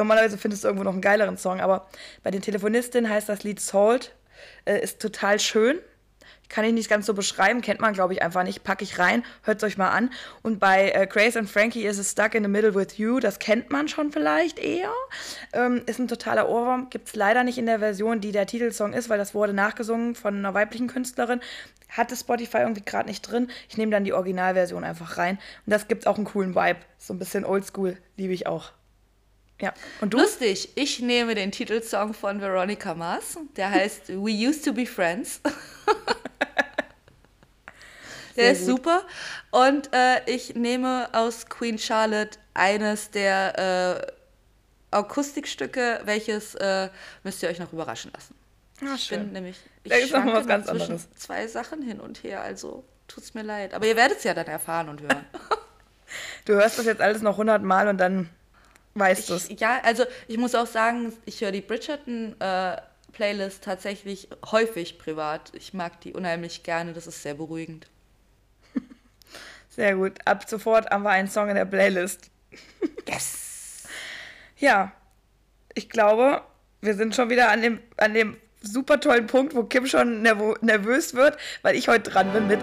Normalerweise 0.00 0.38
findest 0.38 0.64
du 0.64 0.68
irgendwo 0.68 0.84
noch 0.84 0.94
einen 0.94 1.02
geileren 1.02 1.36
Song, 1.36 1.60
aber 1.60 1.86
bei 2.22 2.30
den 2.30 2.40
Telefonistinnen 2.40 3.10
heißt 3.10 3.28
das 3.28 3.44
Lied 3.44 3.60
Salt, 3.60 4.14
äh, 4.64 4.82
ist 4.82 4.98
total 4.98 5.38
schön. 5.38 5.78
Kann 6.48 6.64
ich 6.64 6.72
nicht 6.72 6.88
ganz 6.88 7.04
so 7.04 7.12
beschreiben, 7.12 7.60
kennt 7.60 7.80
man 7.80 7.92
glaube 7.92 8.14
ich 8.14 8.22
einfach 8.22 8.42
nicht. 8.42 8.64
Packe 8.64 8.82
ich 8.82 8.98
rein, 8.98 9.24
hört 9.42 9.58
es 9.58 9.64
euch 9.64 9.76
mal 9.76 9.90
an. 9.90 10.10
Und 10.40 10.58
bei 10.58 10.90
äh, 10.92 11.06
Grace 11.06 11.36
and 11.36 11.50
Frankie 11.50 11.84
ist 11.84 11.98
es 11.98 12.12
Stuck 12.12 12.34
in 12.34 12.42
the 12.42 12.48
Middle 12.48 12.74
with 12.74 12.96
You, 12.96 13.20
das 13.20 13.40
kennt 13.40 13.70
man 13.70 13.88
schon 13.88 14.10
vielleicht 14.10 14.58
eher. 14.58 14.90
Ähm, 15.52 15.82
ist 15.84 15.98
ein 15.98 16.08
totaler 16.08 16.48
Ohrwurm, 16.48 16.88
gibt 16.88 17.08
es 17.08 17.14
leider 17.14 17.44
nicht 17.44 17.58
in 17.58 17.66
der 17.66 17.80
Version, 17.80 18.22
die 18.22 18.32
der 18.32 18.46
Titelsong 18.46 18.94
ist, 18.94 19.10
weil 19.10 19.18
das 19.18 19.34
wurde 19.34 19.52
nachgesungen 19.52 20.14
von 20.14 20.34
einer 20.34 20.54
weiblichen 20.54 20.86
Künstlerin. 20.86 21.40
Hatte 21.90 22.16
Spotify 22.16 22.58
irgendwie 22.60 22.86
gerade 22.86 23.06
nicht 23.06 23.20
drin. 23.20 23.50
Ich 23.68 23.76
nehme 23.76 23.92
dann 23.92 24.04
die 24.04 24.14
Originalversion 24.14 24.82
einfach 24.82 25.18
rein. 25.18 25.38
Und 25.66 25.72
das 25.72 25.88
gibt 25.88 26.06
auch 26.06 26.16
einen 26.16 26.24
coolen 26.24 26.54
Vibe. 26.54 26.80
So 26.96 27.12
ein 27.12 27.18
bisschen 27.18 27.44
oldschool, 27.44 27.98
liebe 28.16 28.32
ich 28.32 28.46
auch. 28.46 28.72
Ja. 29.60 29.74
Und 30.00 30.14
du? 30.14 30.18
Lustig, 30.18 30.70
ich 30.74 31.00
nehme 31.00 31.34
den 31.34 31.52
Titelsong 31.52 32.14
von 32.14 32.40
Veronica 32.40 32.94
Mars. 32.94 33.38
Der 33.56 33.70
heißt 33.70 34.08
We 34.08 34.48
Used 34.48 34.64
to 34.64 34.72
Be 34.72 34.86
Friends. 34.86 35.40
der 38.36 38.52
ist 38.52 38.64
super. 38.64 39.02
Und 39.50 39.90
äh, 39.92 40.22
ich 40.26 40.54
nehme 40.54 41.08
aus 41.12 41.46
Queen 41.46 41.78
Charlotte 41.78 42.38
eines 42.54 43.10
der 43.10 44.00
äh, 44.00 44.96
Akustikstücke, 44.96 46.00
welches 46.04 46.54
äh, 46.56 46.88
müsst 47.22 47.42
ihr 47.42 47.48
euch 47.48 47.58
noch 47.58 47.72
überraschen 47.72 48.10
lassen. 48.12 48.34
Ah, 48.82 48.94
ich 48.96 49.10
bin 49.10 49.32
nämlich 49.32 49.58
ich 49.84 49.90
da 49.90 49.96
ist 49.96 50.12
noch 50.12 50.26
was 50.26 50.46
ganz 50.46 50.68
anderes. 50.68 51.08
zwei 51.14 51.46
Sachen 51.46 51.82
hin 51.82 52.00
und 52.00 52.22
her, 52.22 52.40
also 52.40 52.84
tut's 53.08 53.34
mir 53.34 53.42
leid. 53.42 53.74
Aber 53.74 53.86
ihr 53.86 53.96
werdet 53.96 54.18
es 54.18 54.24
ja 54.24 54.32
dann 54.32 54.46
erfahren 54.46 54.88
und 54.88 55.02
hören. 55.02 55.26
du 56.46 56.54
hörst 56.54 56.78
das 56.78 56.86
jetzt 56.86 57.02
alles 57.02 57.20
noch 57.20 57.36
hundertmal 57.36 57.88
und 57.88 57.98
dann 57.98 58.30
weißt 58.94 59.30
du 59.30 59.34
es. 59.34 59.48
Ja, 59.58 59.80
also 59.82 60.04
ich 60.28 60.38
muss 60.38 60.54
auch 60.54 60.66
sagen, 60.66 61.12
ich 61.24 61.40
höre 61.40 61.52
die 61.52 61.60
Bridgerton-Playlist 61.60 63.58
äh, 63.58 63.64
tatsächlich 63.64 64.28
häufig 64.50 64.98
privat. 64.98 65.52
Ich 65.54 65.74
mag 65.74 66.00
die 66.00 66.12
unheimlich 66.12 66.62
gerne, 66.62 66.92
das 66.92 67.06
ist 67.06 67.22
sehr 67.22 67.34
beruhigend. 67.34 67.86
Sehr 69.70 69.94
gut. 69.94 70.18
Ab 70.24 70.48
sofort 70.48 70.90
haben 70.90 71.04
wir 71.04 71.10
einen 71.10 71.28
Song 71.28 71.48
in 71.48 71.54
der 71.54 71.64
Playlist. 71.64 72.30
Yes! 73.08 73.84
Ja, 74.56 74.92
ich 75.74 75.88
glaube, 75.88 76.42
wir 76.80 76.94
sind 76.94 77.14
schon 77.14 77.30
wieder 77.30 77.50
an 77.50 77.62
dem, 77.62 77.80
an 77.96 78.14
dem 78.14 78.36
super 78.62 79.00
tollen 79.00 79.26
Punkt, 79.26 79.54
wo 79.54 79.64
Kim 79.64 79.86
schon 79.86 80.22
nervös 80.22 81.14
wird, 81.14 81.36
weil 81.62 81.76
ich 81.76 81.88
heute 81.88 82.10
dran 82.10 82.32
bin 82.32 82.46
mit 82.46 82.60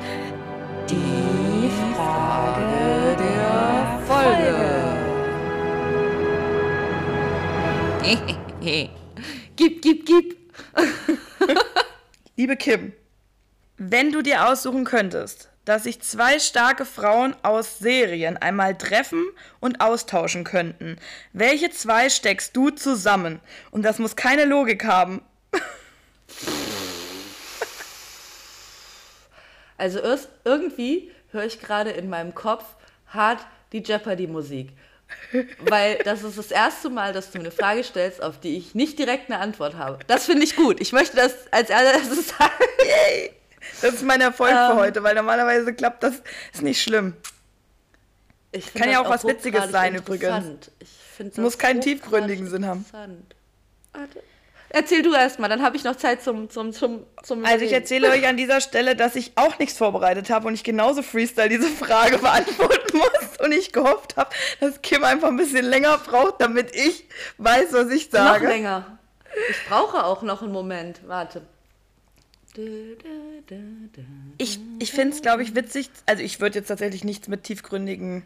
gib, 8.61 9.81
gib, 9.81 10.05
gib. 10.05 10.37
Liebe 12.37 12.55
Kim, 12.55 12.93
wenn 13.77 14.13
du 14.13 14.21
dir 14.21 14.47
aussuchen 14.47 14.85
könntest, 14.85 15.49
dass 15.65 15.83
sich 15.83 16.01
zwei 16.01 16.39
starke 16.39 16.85
Frauen 16.85 17.35
aus 17.43 17.79
Serien 17.79 18.37
einmal 18.37 18.77
treffen 18.77 19.25
und 19.59 19.81
austauschen 19.81 20.45
könnten, 20.45 20.97
welche 21.33 21.69
zwei 21.69 22.09
steckst 22.09 22.55
du 22.55 22.69
zusammen? 22.69 23.41
Und 23.71 23.83
das 23.83 23.99
muss 23.99 24.15
keine 24.15 24.45
Logik 24.45 24.85
haben. 24.85 25.21
Also 29.77 29.99
erst 29.99 30.29
irgendwie 30.45 31.11
höre 31.31 31.43
ich 31.43 31.59
gerade 31.59 31.89
in 31.91 32.09
meinem 32.09 32.33
Kopf 32.33 32.63
hart 33.07 33.45
die 33.73 33.83
Jeopardy-Musik. 33.83 34.71
Weil 35.59 35.97
das 35.99 36.23
ist 36.23 36.37
das 36.37 36.51
erste 36.51 36.89
Mal, 36.89 37.13
dass 37.13 37.31
du 37.31 37.37
mir 37.37 37.45
eine 37.45 37.51
Frage 37.51 37.83
stellst, 37.83 38.21
auf 38.21 38.39
die 38.39 38.57
ich 38.57 38.75
nicht 38.75 38.99
direkt 38.99 39.29
eine 39.29 39.39
Antwort 39.39 39.75
habe. 39.75 39.99
Das 40.07 40.25
finde 40.25 40.43
ich 40.43 40.55
gut. 40.55 40.79
Ich 40.79 40.91
möchte 40.93 41.15
das 41.15 41.33
als 41.51 41.69
erstes 41.69 42.27
sagen. 42.37 42.51
Yay. 42.79 43.31
Das 43.81 43.95
ist 43.95 44.03
mein 44.03 44.21
Erfolg 44.21 44.51
ähm, 44.51 44.71
für 44.71 44.75
heute, 44.75 45.03
weil 45.03 45.15
normalerweise 45.15 45.73
klappt 45.73 46.03
das, 46.03 46.21
ist 46.53 46.61
nicht 46.61 46.81
schlimm. 46.81 47.13
Kann 48.75 48.89
ja 48.89 49.01
auch, 49.01 49.05
auch 49.05 49.09
was 49.09 49.25
Witziges 49.25 49.71
sein 49.71 49.95
übrigens. 49.95 50.71
Ich 50.79 51.37
muss 51.37 51.57
keinen 51.57 51.81
tiefgründigen 51.81 52.47
Sinn 52.49 52.65
haben. 52.65 52.85
Warte. 53.93 54.23
Erzähl 54.69 55.01
du 55.01 55.13
erst 55.13 55.39
mal, 55.39 55.47
dann 55.47 55.61
habe 55.61 55.77
ich 55.77 55.83
noch 55.83 55.95
Zeit 55.95 56.21
zum, 56.21 56.49
zum, 56.49 56.73
zum, 56.73 57.05
zum 57.23 57.45
Also 57.45 57.63
ich 57.63 57.71
erzähle 57.71 58.09
euch 58.09 58.27
an 58.27 58.35
dieser 58.35 58.59
Stelle, 58.59 58.95
dass 58.95 59.15
ich 59.15 59.31
auch 59.35 59.57
nichts 59.59 59.77
vorbereitet 59.77 60.29
habe 60.29 60.47
und 60.47 60.53
ich 60.53 60.63
genauso 60.63 61.03
Freestyle 61.03 61.49
diese 61.49 61.69
Frage 61.69 62.17
beantworten 62.19 62.97
muss 62.97 63.37
und 63.39 63.53
ich 63.53 63.71
gehofft 63.71 64.17
habe, 64.17 64.29
dass 64.59 64.81
Kim 64.81 65.03
einfach 65.03 65.29
ein 65.29 65.37
bisschen 65.37 65.65
länger 65.65 65.97
braucht, 65.99 66.41
damit 66.41 66.75
ich 66.75 67.05
weiß, 67.37 67.71
was 67.71 67.89
ich 67.91 68.09
sage. 68.09 68.43
Noch 68.43 68.51
länger. 68.51 68.99
Ich 69.49 69.69
brauche 69.69 70.03
auch 70.03 70.21
noch 70.21 70.41
einen 70.41 70.51
Moment. 70.51 71.01
Warte. 71.07 71.43
Ich, 74.37 74.59
ich 74.79 74.91
finde 74.91 75.15
es, 75.15 75.21
glaube 75.21 75.43
ich, 75.43 75.55
witzig. 75.55 75.91
Also 76.07 76.23
ich 76.23 76.39
würde 76.39 76.59
jetzt 76.59 76.67
tatsächlich 76.67 77.03
nichts 77.03 77.27
mit 77.27 77.43
tiefgründigen 77.43 78.25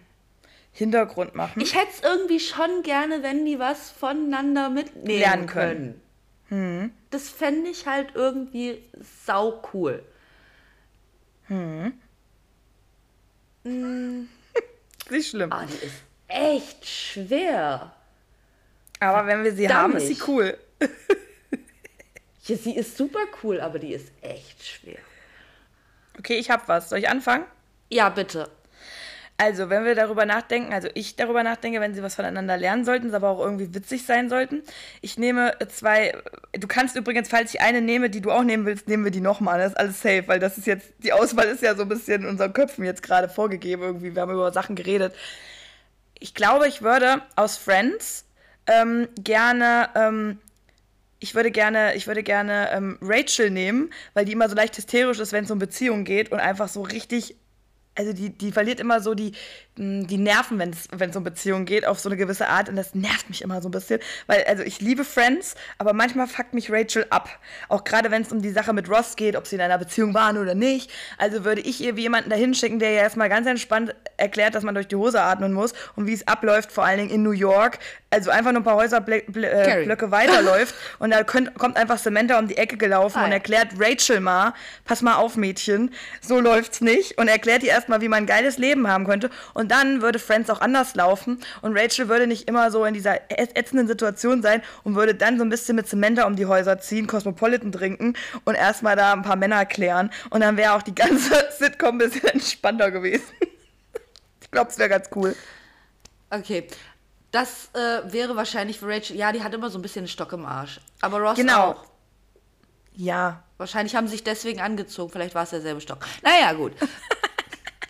Hintergrund 0.72 1.36
machen. 1.36 1.60
Ich 1.62 1.76
hätte 1.76 1.92
es 1.94 2.02
irgendwie 2.02 2.40
schon 2.40 2.82
gerne, 2.84 3.24
wenn 3.24 3.46
die 3.46 3.60
was 3.60 3.92
voneinander 3.92 4.70
mitnehmen 4.70 5.20
Lernen 5.20 5.46
können. 5.48 5.78
können. 5.78 6.02
Hm. 6.52 6.92
Das 7.10 7.30
fände 7.30 7.70
ich 7.70 7.88
halt 7.88 8.14
irgendwie 8.14 8.84
sau 9.26 9.64
cool. 9.74 10.04
Hm. 11.48 11.94
Hm. 13.64 14.30
Nicht 15.10 15.30
schlimm. 15.30 15.50
Oh, 15.54 15.66
die 15.66 15.86
ist 15.86 16.04
echt 16.28 16.86
schwer. 16.86 17.94
Aber 19.00 19.28
wenn 19.28 19.44
wir 19.46 19.54
sie 19.54 19.66
Verdammt. 19.66 19.96
haben, 19.96 19.98
ist 19.98 20.08
sie 20.08 20.22
cool. 20.28 20.58
ja, 22.44 22.56
sie 22.58 22.76
ist 22.76 22.98
super 22.98 23.26
cool, 23.44 23.62
aber 23.62 23.80
die 23.80 23.94
ist 23.94 24.12
echt 24.22 24.64
schwer. 24.66 25.00
Okay, 26.20 26.36
ich 26.36 26.52
hab 26.52 26.68
was. 26.68 26.90
Soll 26.90 27.00
ich 27.00 27.08
anfangen? 27.10 27.46
Ja, 27.90 28.10
bitte. 28.10 28.50
Also, 29.42 29.72
wenn 29.72 29.86
wir 29.86 29.96
darüber 29.96 30.28
nachdenken, 30.28 30.72
also 30.72 30.88
ich 30.94 31.16
darüber 31.16 31.42
nachdenke, 31.42 31.80
wenn 31.80 31.96
sie 31.96 32.04
was 32.04 32.14
voneinander 32.14 32.58
lernen 32.58 32.86
sollten, 32.86 33.08
es 33.08 33.16
aber 33.16 33.30
auch 33.30 33.40
irgendwie 33.40 33.74
witzig 33.74 34.06
sein 34.06 34.30
sollten. 34.30 34.62
Ich 35.02 35.18
nehme 35.18 35.58
zwei, 35.68 36.14
du 36.52 36.68
kannst 36.68 36.96
übrigens, 36.96 37.28
falls 37.28 37.52
ich 37.52 37.60
eine 37.60 37.82
nehme, 37.82 38.12
die 38.12 38.22
du 38.22 38.30
auch 38.30 38.44
nehmen 38.44 38.68
willst, 38.68 38.88
nehmen 38.88 39.04
wir 39.04 39.10
die 39.10 39.20
nochmal. 39.20 39.58
Das 39.58 39.72
ist 39.72 39.80
alles 39.80 40.00
safe, 40.00 40.28
weil 40.28 40.40
das 40.40 40.60
ist 40.60 40.68
jetzt, 40.68 40.94
die 41.00 41.12
Auswahl 41.12 41.48
ist 41.48 41.64
ja 41.64 41.74
so 41.74 41.82
ein 41.82 41.90
bisschen 41.90 42.22
in 42.22 42.30
unseren 42.30 42.54
Köpfen 42.54 42.86
jetzt 42.86 43.02
gerade 43.02 43.30
vorgegeben 43.30 43.82
irgendwie. 43.82 44.14
Wir 44.14 44.22
haben 44.22 44.32
über 44.32 44.54
Sachen 44.54 44.76
geredet. 44.76 45.16
Ich 46.20 46.36
glaube, 46.36 46.68
ich 46.68 46.84
würde 46.84 47.24
aus 47.36 47.58
Friends 47.58 48.26
ähm, 48.68 49.08
gerne 49.24 49.90
ähm, 49.96 50.38
ich 51.20 51.34
würde 51.34 51.50
gerne, 51.50 51.96
ich 51.96 52.06
würde 52.06 52.22
gerne 52.22 52.70
ähm, 52.74 53.00
Rachel 53.02 53.50
nehmen, 53.50 53.92
weil 54.14 54.26
die 54.26 54.34
immer 54.34 54.50
so 54.50 54.56
leicht 54.56 54.78
hysterisch 54.78 55.20
ist, 55.20 55.32
wenn 55.32 55.46
es 55.46 55.52
um 55.52 55.58
Beziehungen 55.58 56.06
geht 56.06 56.32
und 56.32 56.40
einfach 56.40 56.68
so 56.68 56.82
richtig 56.84 57.36
also 57.96 58.14
die, 58.14 58.30
die 58.30 58.52
verliert 58.52 58.80
immer 58.80 59.02
so 59.02 59.14
die, 59.14 59.34
mh, 59.76 60.06
die 60.06 60.18
Nerven, 60.18 60.60
wenn 60.60 61.10
es 61.10 61.16
um 61.16 61.24
Beziehungen 61.24 61.66
geht, 61.66 61.86
auf 61.86 62.00
so 62.00 62.10
eine 62.10 62.18
gewisse 62.18 62.48
Art. 62.48 62.70
Und 62.70 62.76
das 62.76 62.96
nervt 62.96 63.30
mich 63.30 63.42
immer 63.42 63.62
so 63.62 63.68
ein 63.68 63.72
bisschen. 63.72 64.00
Weil, 64.28 64.44
also 64.46 64.64
ich 64.64 64.80
liebe 64.80 65.04
Friends, 65.04 65.56
aber 65.78 65.94
manchmal 65.94 66.28
fuckt 66.28 66.54
mich 66.54 66.72
Rachel 66.72 67.06
ab. 67.10 67.30
Auch 67.68 67.84
gerade 67.84 68.10
wenn 68.12 68.22
es 68.22 68.32
um 68.32 68.42
die 68.42 68.52
Sache 68.52 68.74
mit 68.74 68.90
Ross 68.90 69.16
geht, 69.16 69.36
ob 69.36 69.46
sie 69.46 69.56
in 69.56 69.62
einer 69.62 69.78
Beziehung 69.78 70.14
waren 70.14 70.38
oder 70.38 70.56
nicht. 70.56 70.90
Also 71.18 71.44
würde 71.44 71.62
ich 71.62 71.82
ihr 71.82 71.98
wie 71.98 72.02
jemanden 72.02 72.30
dahin 72.30 72.54
schicken, 72.54 72.80
der 72.80 72.92
ja 72.92 73.02
erstmal 73.02 73.30
ganz 73.30 73.48
entspannt 73.48 73.94
erklärt, 74.18 74.56
dass 74.56 74.64
man 74.64 74.76
durch 74.76 74.88
die 74.88 74.96
Hose 74.96 75.22
atmen 75.22 75.52
muss 75.52 75.74
und 75.96 76.08
wie 76.08 76.14
es 76.14 76.28
abläuft, 76.28 76.72
vor 76.72 76.86
allen 76.86 77.00
Dingen 77.00 77.12
in 77.12 77.24
New 77.24 77.32
York. 77.32 77.80
Also 78.14 78.30
einfach 78.30 78.52
nur 78.52 78.60
ein 78.60 78.66
paar 78.66 78.76
Häuserblöcke 78.76 80.06
äh, 80.06 80.12
weiterläuft 80.12 80.76
und 81.00 81.12
da 81.12 81.24
könnt, 81.24 81.58
kommt 81.58 81.78
einfach 81.78 81.98
Samantha 81.98 82.38
um 82.38 82.50
die 82.50 82.58
Ecke 82.58 82.76
gelaufen 82.76 83.22
Hi. 83.22 83.26
und 83.26 83.32
erklärt 83.32 83.70
Rachel 83.80 84.20
mal, 84.20 84.54
pass 84.84 85.02
mal 85.02 85.16
auf 85.16 85.38
Mädchen, 85.38 85.94
so 86.20 86.42
läuft's 86.42 86.82
nicht 86.82 87.18
und 87.18 87.30
erklärt 87.30 87.64
ihr 87.64 87.70
erstmal, 87.70 88.02
wie 88.02 88.10
man 88.10 88.24
ein 88.24 88.26
geiles 88.26 88.58
Leben 88.58 88.90
haben 88.90 89.06
könnte 89.06 89.30
und 89.54 89.72
dann 89.72 90.02
würde 90.02 90.20
Friends 90.20 90.50
auch 90.50 90.60
anders 90.60 90.94
laufen 90.94 91.40
und 91.62 91.78
Rachel 91.78 92.10
würde 92.10 92.28
nicht 92.28 92.50
immer 92.50 92.70
so 92.70 92.84
in 92.84 92.94
dieser 92.94 93.32
ätzenden 93.32 93.88
Situation 93.88 94.42
sein 94.42 94.62
und 94.84 94.96
würde 94.96 95.16
dann 95.16 95.38
so 95.38 95.46
ein 95.46 95.50
bisschen 95.50 95.78
mit 95.78 95.88
Samantha 95.88 96.26
um 96.26 96.36
die 96.36 96.46
Häuser 96.46 96.80
ziehen, 96.80 97.08
Cosmopolitan 97.08 97.72
trinken 97.72 98.16
und 98.44 98.56
erstmal 98.56 98.98
da 98.98 99.14
ein 99.14 99.22
paar 99.22 99.38
Männer 99.38 99.66
klären 99.66 100.12
und 100.32 100.42
dann 100.42 100.58
wäre 100.58 100.74
auch 100.74 100.82
die 100.82 100.96
ganze 100.96 101.34
Sitcom 101.58 101.96
ein 101.96 101.98
bisschen 102.00 102.28
entspannter 102.28 102.92
gewesen. 102.92 103.24
ich 104.42 104.52
glaube, 104.52 104.70
es 104.70 104.78
wäre 104.78 104.90
ganz 104.90 105.10
cool. 105.16 105.34
Okay, 106.30 106.66
das 107.32 107.70
äh, 107.74 108.12
wäre 108.12 108.36
wahrscheinlich 108.36 108.80
für 108.80 108.88
Rachel. 108.88 109.16
Ja, 109.16 109.32
die 109.32 109.42
hat 109.42 109.54
immer 109.54 109.70
so 109.70 109.80
ein 109.80 109.82
bisschen 109.82 110.02
einen 110.02 110.08
Stock 110.10 110.34
im 110.34 110.46
Arsch. 110.46 110.80
Aber 111.02 111.20
Ross 111.20 111.38
genau. 111.38 111.72
auch. 111.72 111.86
Ja. 112.94 113.44
Wahrscheinlich 113.58 113.96
haben 113.96 114.08
sie 114.08 114.14
sich 114.14 114.24
deswegen 114.24 114.60
angezogen. 114.60 115.12
Vielleicht 115.12 115.34
war 115.34 115.44
es 115.44 115.52
derselbe 115.52 115.80
Stock. 115.82 116.00
Naja, 116.24 116.52
gut. 116.54 116.74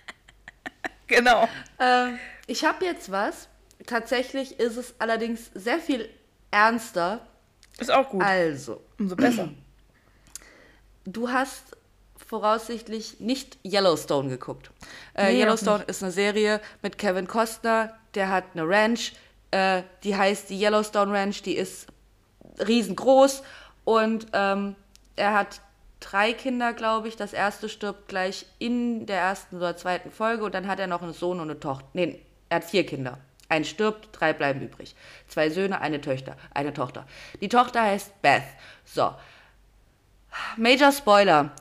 genau. 1.07 1.47
Äh, 1.80 2.13
ich 2.45 2.63
habe 2.63 2.85
jetzt 2.85 3.11
was. 3.11 3.47
Tatsächlich 3.88 4.59
ist 4.59 4.77
es 4.77 4.93
allerdings 4.99 5.49
sehr 5.55 5.80
viel 5.80 6.07
ernster. 6.51 7.26
Ist 7.80 7.91
auch 7.91 8.09
gut. 8.09 8.22
Also. 8.22 8.81
Umso 8.99 9.15
besser. 9.15 9.49
Du 11.03 11.31
hast 11.31 11.76
voraussichtlich 12.27 13.19
nicht 13.19 13.57
Yellowstone 13.65 14.30
geguckt. 14.30 14.69
Äh, 15.15 15.34
nee, 15.34 15.41
Yellowstone 15.41 15.84
ist 15.85 16.03
eine 16.03 16.11
Serie 16.11 16.61
mit 16.84 16.99
Kevin 16.99 17.27
Costner, 17.27 17.97
der 18.13 18.30
hat 18.30 18.43
eine 18.53 18.69
Ranch, 18.69 19.13
äh, 19.52 19.84
die 20.03 20.15
heißt 20.15 20.49
die 20.49 20.60
Yellowstone 20.61 21.14
Ranch, 21.14 21.44
die 21.44 21.56
ist 21.56 21.88
riesengroß 22.65 23.44
und 23.84 24.28
ähm, 24.34 24.76
er 25.15 25.34
hat 25.34 25.61
drei 25.99 26.34
Kinder, 26.34 26.73
glaube 26.73 27.07
ich. 27.07 27.15
Das 27.15 27.34
erste 27.34 27.69
stirbt 27.69 28.07
gleich 28.07 28.45
in 28.60 29.06
der 29.06 29.19
ersten 29.19 29.57
oder 29.57 29.78
zweiten 29.78 30.11
Folge 30.11 30.44
und 30.44 30.56
dann 30.56 30.68
hat 30.68 30.80
er 30.80 30.88
noch 30.88 31.02
einen 31.02 31.14
Sohn 31.14 31.40
und 31.40 31.49
eine 31.49 31.60
Tochter. 31.60 31.88
Nee, 31.94 32.19
er 32.49 32.57
hat 32.57 32.64
vier 32.65 32.86
Kinder. 32.86 33.18
Ein 33.49 33.65
stirbt, 33.65 34.10
drei 34.14 34.32
bleiben 34.34 34.61
übrig. 34.61 34.95
Zwei 35.28 35.49
Söhne, 35.49 35.82
eine 35.82 35.99
Töchter, 35.99 36.38
eine 36.53 36.73
Tochter. 36.73 37.06
Die 37.41 37.49
Tochter 37.49 37.82
heißt 37.82 38.22
Beth. 38.22 38.44
So. 38.86 39.14
Major 40.56 40.91
Spoiler. 40.91 41.52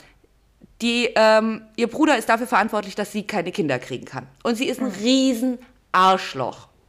Die, 0.81 1.11
ähm, 1.17 1.63
ihr 1.77 1.89
Bruder 1.89 2.17
ist 2.17 2.29
dafür 2.29 2.47
verantwortlich, 2.47 2.95
dass 2.95 3.13
sie 3.13 3.27
keine 3.27 3.51
Kinder 3.53 3.79
kriegen 3.79 4.07
kann. 4.07 4.29
Und 4.45 4.55
sie 4.55 4.67
ist 4.67 4.81
ein 4.81 4.95
hm. 4.95 5.59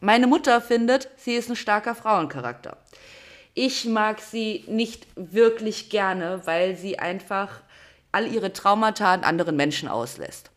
Meine 0.03 0.25
Mutter 0.25 0.61
findet, 0.61 1.09
sie 1.15 1.35
ist 1.35 1.47
ein 1.51 1.55
starker 1.55 1.93
Frauencharakter. 1.93 2.75
Ich 3.53 3.85
mag 3.85 4.19
sie 4.19 4.65
nicht 4.67 5.05
wirklich 5.15 5.91
gerne, 5.91 6.41
weil 6.45 6.75
sie 6.75 6.97
einfach 6.97 7.61
all 8.11 8.25
ihre 8.25 8.51
Traumata 8.51 9.13
an 9.13 9.23
anderen 9.23 9.55
Menschen 9.55 9.87
auslässt. 9.87 10.49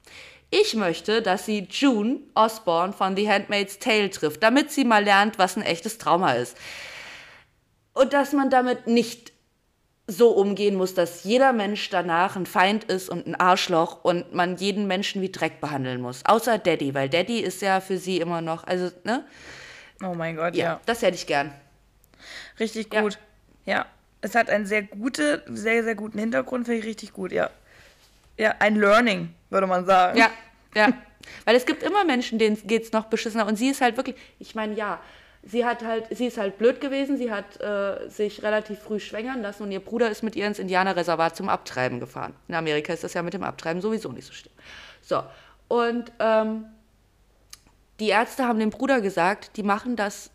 Ich 0.49 0.73
möchte, 0.75 1.21
dass 1.21 1.45
sie 1.45 1.69
June 1.71 2.21
Osborne 2.35 2.95
von 2.95 3.16
The 3.16 3.29
Handmaid's 3.29 3.79
Tale 3.79 4.09
trifft, 4.09 4.43
damit 4.43 4.71
sie 4.71 4.85
mal 4.85 5.05
lernt, 5.05 5.39
was 5.39 5.59
ein 5.59 5.62
echtes 5.62 5.99
Trauma 5.99 6.33
ist. 6.33 6.57
Und 7.93 8.15
dass 8.15 8.33
man 8.33 8.49
damit 8.49 8.87
nicht 8.87 9.34
so 10.07 10.31
umgehen 10.31 10.75
muss, 10.75 10.95
dass 10.95 11.25
jeder 11.25 11.53
Mensch 11.53 11.89
danach 11.89 12.37
ein 12.37 12.47
Feind 12.47 12.85
ist 12.85 13.09
und 13.09 13.27
ein 13.27 13.35
Arschloch 13.35 14.05
und 14.05 14.35
man 14.35 14.57
jeden 14.57 14.87
Menschen 14.87 15.23
wie 15.23 15.33
Dreck 15.33 15.61
behandeln 15.61 16.01
muss. 16.01 16.25
Außer 16.27 16.59
Daddy, 16.59 16.95
weil 16.95 17.09
Daddy 17.09 17.41
ist 17.41 17.63
ja 17.63 17.81
für 17.81 17.97
sie 17.97 18.19
immer 18.19 18.43
noch, 18.43 18.67
also, 18.67 18.91
ne? 19.05 19.25
Oh 20.03 20.15
mein 20.15 20.37
Gott, 20.37 20.55
ja. 20.55 20.65
ja. 20.65 20.81
Das 20.85 21.01
hätte 21.01 21.17
ich 21.17 21.27
gern. 21.27 21.53
Richtig 22.61 22.91
gut. 22.91 23.19
Ja. 23.65 23.77
ja. 23.77 23.87
Es 24.21 24.35
hat 24.35 24.51
einen 24.51 24.67
sehr 24.67 24.83
gute, 24.83 25.43
sehr, 25.49 25.85
sehr 25.85 25.95
guten 25.95 26.19
Hintergrund, 26.19 26.67
finde 26.67 26.81
ich 26.81 26.87
richtig 26.87 27.13
gut, 27.13 27.33
ja. 27.33 27.51
Ja, 28.37 28.55
ein 28.59 28.77
Learning, 28.77 29.35
würde 29.51 29.67
man 29.67 29.87
sagen. 29.87 30.19
Ja, 30.19 30.31
ja. 30.75 30.93
Weil 31.45 31.57
es 31.57 31.65
gibt 31.65 31.83
immer 31.83 32.05
Menschen, 32.05 32.39
denen 32.39 32.59
geht 32.67 32.85
es 32.85 32.93
noch 32.93 33.05
beschissener. 33.07 33.47
Und 33.47 33.57
sie 33.57 33.69
ist 33.69 33.81
halt 33.81 33.97
wirklich, 33.97 34.17
ich 34.39 34.55
meine, 34.55 34.75
ja, 34.75 35.01
sie 35.47 35.65
hat 35.65 35.85
halt, 35.85 36.07
sie 36.11 36.27
ist 36.27 36.39
halt 36.39 36.59
blöd 36.59 36.81
gewesen, 36.81 37.16
sie 37.16 37.31
hat 37.31 37.61
äh, 37.61 38.09
sich 38.09 38.43
relativ 38.43 38.79
früh 38.79 38.99
schwängern 38.99 39.43
lassen 39.43 39.65
und 39.65 39.73
ihr 39.73 39.81
Bruder 39.81 40.11
ist 40.11 40.23
mit 40.23 40.37
ihr 40.37 40.47
ins 40.47 40.59
Indianerreservat 40.59 41.37
zum 41.37 41.49
Abtreiben 41.49 42.01
gefahren. 42.01 42.35
In 42.49 42.55
Amerika 42.55 42.93
ist 42.93 43.05
das 43.05 43.15
ja 43.15 43.23
mit 43.23 43.35
dem 43.35 43.45
Abtreiben 43.45 43.83
sowieso 43.83 44.11
nicht 44.12 44.27
so 44.27 44.33
schlimm. 44.33 44.55
So, 45.03 45.23
und 45.69 46.12
ähm, 46.19 46.65
die 48.01 48.09
Ärzte 48.09 48.45
haben 48.45 48.59
dem 48.59 48.71
Bruder 48.71 49.01
gesagt, 49.01 49.57
die 49.57 49.62
machen 49.62 49.97
das, 49.97 50.31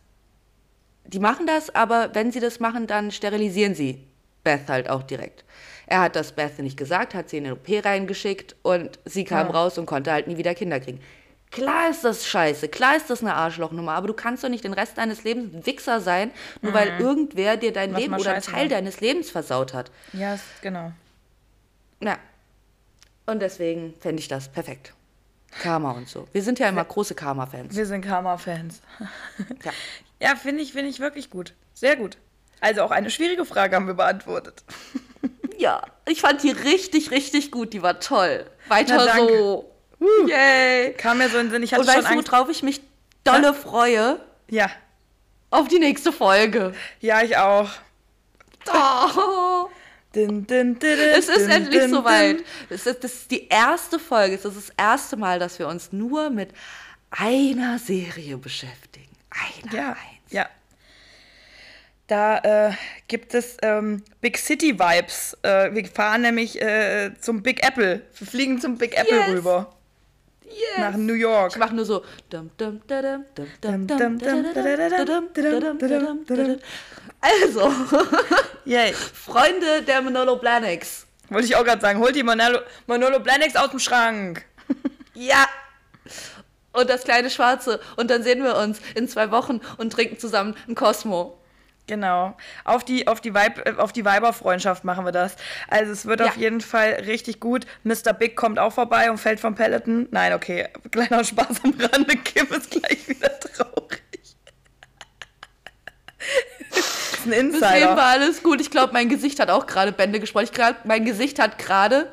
die 1.06 1.20
machen 1.20 1.48
das, 1.48 1.74
aber 1.74 2.14
wenn 2.14 2.32
sie 2.32 2.40
das 2.40 2.60
machen, 2.60 2.88
dann 2.88 3.12
sterilisieren 3.12 3.74
sie 3.74 4.06
Beth 4.44 4.70
halt 4.70 4.90
auch 4.90 5.04
direkt. 5.04 5.44
Er 5.88 6.02
hat 6.02 6.16
das 6.16 6.32
Beth 6.34 6.60
nicht 6.60 6.78
gesagt, 6.78 7.16
hat 7.16 7.30
sie 7.30 7.38
in 7.38 7.46
den 7.46 7.54
OP 7.54 7.68
reingeschickt 7.68 8.56
und 8.62 9.00
sie 9.06 9.24
kam 9.24 9.48
ja. 9.48 9.54
raus 9.54 9.78
und 9.78 9.88
konnte 9.88 10.12
halt 10.12 10.28
nie 10.28 10.38
wieder 10.38 10.54
Kinder 10.54 10.80
kriegen. 10.80 11.02
Klar 11.52 11.90
ist 11.90 12.04
das 12.04 12.28
scheiße, 12.28 12.70
klar 12.70 12.96
ist 12.96 13.10
das 13.10 13.22
eine 13.22 13.34
Arschlochnummer, 13.34 13.94
aber 13.94 14.08
du 14.08 14.14
kannst 14.14 14.44
doch 14.44 14.50
nicht 14.50 14.64
den 14.64 14.74
Rest 14.74 15.00
deines 15.00 15.24
Lebens 15.24 15.54
ein 15.54 15.66
Wichser 15.66 16.00
sein, 16.00 16.32
nur 16.62 16.72
mhm. 16.72 16.76
weil 16.76 17.00
irgendwer 17.00 17.58
dir 17.58 17.74
dein 17.74 17.94
Was 17.94 18.02
Leben 18.02 18.14
oder 18.14 18.34
einen 18.34 18.44
Teil 18.44 18.70
deines 18.70 19.02
Lebens 19.02 19.32
versaut 19.32 19.74
hat. 19.74 19.90
Ja, 20.14 20.38
genau. 20.62 20.92
Ja. 22.02 22.18
Und 23.26 23.42
deswegen 23.42 23.96
fände 24.00 24.20
ich 24.20 24.28
das 24.28 24.48
perfekt. 24.48 24.94
Karma 25.62 25.92
und 25.92 26.08
so. 26.08 26.28
Wir 26.32 26.44
sind 26.44 26.60
ja 26.60 26.70
immer 26.70 26.86
große 26.86 27.16
Karma-Fans. 27.16 27.76
Wir 27.76 27.86
sind 27.86 28.02
Karma-Fans. 28.02 28.82
ja, 29.64 29.72
ja 30.20 30.36
finde 30.36 30.62
ich, 30.62 30.74
find 30.74 30.88
ich 30.88 31.00
wirklich 31.00 31.32
gut. 31.32 31.54
Sehr 31.74 31.96
gut. 31.96 32.18
Also 32.62 32.84
auch 32.84 32.92
eine 32.92 33.10
schwierige 33.10 33.46
Frage 33.46 33.76
haben 33.76 33.88
wir 33.88 33.94
beantwortet. 33.96 34.64
ja, 35.58 35.82
ich 36.06 36.22
fand 36.22 36.44
die 36.44 36.52
richtig, 36.52 37.10
richtig 37.10 37.52
gut. 37.52 37.74
Die 37.74 37.82
war 37.82 38.00
toll. 38.00 38.46
Weiter 38.68 39.16
so. 39.16 39.72
Uh, 40.00 40.28
Yay. 40.28 40.94
Kam 40.94 41.18
mir 41.18 41.30
so 41.30 41.38
in 41.38 41.48
den 41.48 41.52
Sinn. 41.52 41.64
Ich 41.64 41.74
hatte 41.74 41.82
Und 41.82 41.88
weißt 41.88 42.10
du, 42.10 42.32
worauf 42.32 42.50
ich 42.50 42.64
mich 42.64 42.82
dolle 43.24 43.48
ja? 43.48 43.54
freue? 43.54 44.20
Ja. 44.50 44.70
Auf 45.52 45.68
die 45.68 45.80
nächste 45.80 46.12
Folge. 46.12 46.74
Ja, 47.00 47.22
ich 47.22 47.36
auch. 47.38 47.70
Oh. 48.68 49.70
Din, 50.16 50.48
din, 50.48 50.80
din, 50.80 51.00
es 51.00 51.30
ist 51.30 51.48
endlich 51.48 51.84
soweit. 51.90 52.44
Es 52.70 52.88
ist, 52.88 53.04
das 53.04 53.14
ist 53.14 53.32
die 53.32 53.48
erste 53.48 54.00
Folge. 54.00 54.36
Es 54.36 54.46
ist 54.46 54.58
das 54.58 54.70
erste 54.76 55.18
Mal, 55.18 55.38
dass 55.38 55.60
wir 55.60 55.68
uns 55.68 55.92
nur 55.92 56.30
mit 56.32 56.50
einer 57.12 57.78
Serie 57.78 58.38
beschäftigen. 58.38 59.16
Einer. 59.30 59.74
Ja. 59.74 59.90
Eins. 59.90 60.32
Ja. 60.32 60.50
Da 62.08 62.70
äh, 62.70 62.74
gibt 63.08 63.36
es 63.36 63.58
ähm, 63.62 64.04
Big 64.20 64.38
City 64.40 64.80
Vibes. 64.80 65.38
Äh, 65.44 65.76
wir 65.76 65.86
fahren 65.86 66.22
nämlich 66.22 66.60
äh, 66.60 67.12
zum 67.20 67.44
Big 67.44 67.64
Apple. 67.64 68.02
Wir 68.18 68.28
fliegen 68.28 68.60
zum 68.60 68.80
Big 68.80 68.98
Apple 68.98 69.16
yes. 69.16 69.30
rüber. 69.30 69.76
Yes. 70.50 70.80
Nach 70.80 70.96
New 70.96 71.14
York. 71.14 71.52
Ich 71.54 71.58
mache 71.58 71.76
nur 71.76 71.86
so. 71.86 72.04
Also, 77.22 77.74
Yay. 78.66 78.94
Freunde 78.94 79.84
der 79.84 80.02
Manolo 80.02 80.38
Blahniks. 80.38 81.06
Wollte 81.30 81.48
ich 81.48 81.56
auch 81.56 81.64
gerade 81.64 81.82
sagen, 81.82 82.00
holt 82.00 82.16
die 82.16 82.24
Manolo, 82.24 82.60
Manolo 82.88 83.20
Blahniks 83.20 83.56
aus 83.56 83.70
dem 83.70 83.80
Schrank. 83.80 84.46
ja. 85.14 85.48
Und 86.74 86.90
das 86.90 87.04
kleine 87.04 87.30
Schwarze. 87.30 87.80
Und 87.98 88.10
dann 88.10 88.24
sehen 88.24 88.44
wir 88.44 88.56
uns 88.56 88.80
in 88.96 89.08
zwei 89.08 89.32
Wochen 89.32 89.60
und 89.78 89.92
trinken 89.94 90.18
zusammen 90.18 90.56
ein 90.68 90.76
Cosmo. 90.76 91.39
Genau. 91.90 92.38
Auf 92.66 92.86
die, 92.86 93.08
auf 93.08 93.20
die, 93.20 93.34
Weib, 93.34 93.68
äh, 93.68 93.74
auf 93.78 93.92
die 93.92 94.06
Weiberfreundschaft 94.06 94.84
machen 94.84 95.06
wir 95.06 95.12
das. 95.12 95.36
Also 95.68 95.92
es 95.92 96.06
wird 96.06 96.20
ja. 96.20 96.28
auf 96.28 96.38
jeden 96.38 96.62
Fall 96.62 97.02
richtig 97.08 97.40
gut. 97.40 97.66
Mr. 97.84 98.14
Big 98.14 98.36
kommt 98.36 98.60
auch 98.60 98.72
vorbei 98.72 99.10
und 99.10 99.18
fällt 99.18 99.40
vom 99.40 99.56
Peloton. 99.56 100.08
Nein, 100.12 100.34
okay. 100.34 100.70
Kleiner 100.92 101.24
Spaß 101.24 101.64
am 101.64 101.74
Rande. 101.80 102.16
Kim 102.18 102.46
ist 102.54 102.70
gleich 102.70 103.10
wieder 103.10 103.40
traurig. 103.40 104.04
das 106.70 106.78
ist 107.14 107.26
ein 107.26 107.32
Insider. 107.32 107.74
Bis 107.74 107.86
war 107.88 108.04
alles 108.04 108.44
gut. 108.44 108.62
Ich 108.62 108.70
glaube, 108.70 108.94
mein 108.94 109.10
Gesicht 109.10 109.40
hat 109.40 109.50
auch 109.50 109.66
gerade 109.66 109.92
Bände 109.92 110.20
gesprochen. 110.20 110.44
Ich 110.46 110.54
glaube, 110.54 110.76
mein 110.84 111.06
Gesicht 111.06 111.40
hat 111.40 111.58
gerade 111.58 112.12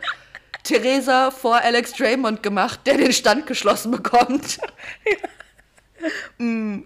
Theresa 0.63 1.31
vor 1.31 1.57
Alex 1.57 1.93
Draymond 1.93 2.43
gemacht, 2.43 2.81
der 2.87 2.97
den 2.97 3.13
Stand 3.13 3.47
geschlossen 3.47 3.91
bekommt. 3.91 4.57
Ja. 4.57 5.17
Mm. 6.39 6.81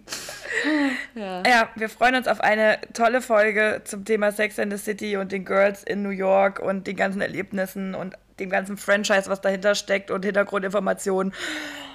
Ja. 1.14 1.42
ja, 1.44 1.68
wir 1.74 1.88
freuen 1.88 2.14
uns 2.14 2.28
auf 2.28 2.40
eine 2.40 2.78
tolle 2.92 3.20
Folge 3.20 3.82
zum 3.84 4.04
Thema 4.04 4.32
Sex 4.32 4.58
and 4.58 4.72
the 4.72 4.78
City 4.78 5.16
und 5.16 5.32
den 5.32 5.44
Girls 5.44 5.82
in 5.82 6.02
New 6.02 6.10
York 6.10 6.60
und 6.60 6.86
den 6.86 6.96
ganzen 6.96 7.20
Erlebnissen 7.20 7.94
und 7.94 8.14
dem 8.38 8.50
ganzen 8.50 8.76
Franchise, 8.76 9.28
was 9.28 9.40
dahinter 9.40 9.74
steckt 9.74 10.10
und 10.10 10.24
Hintergrundinformationen. 10.24 11.34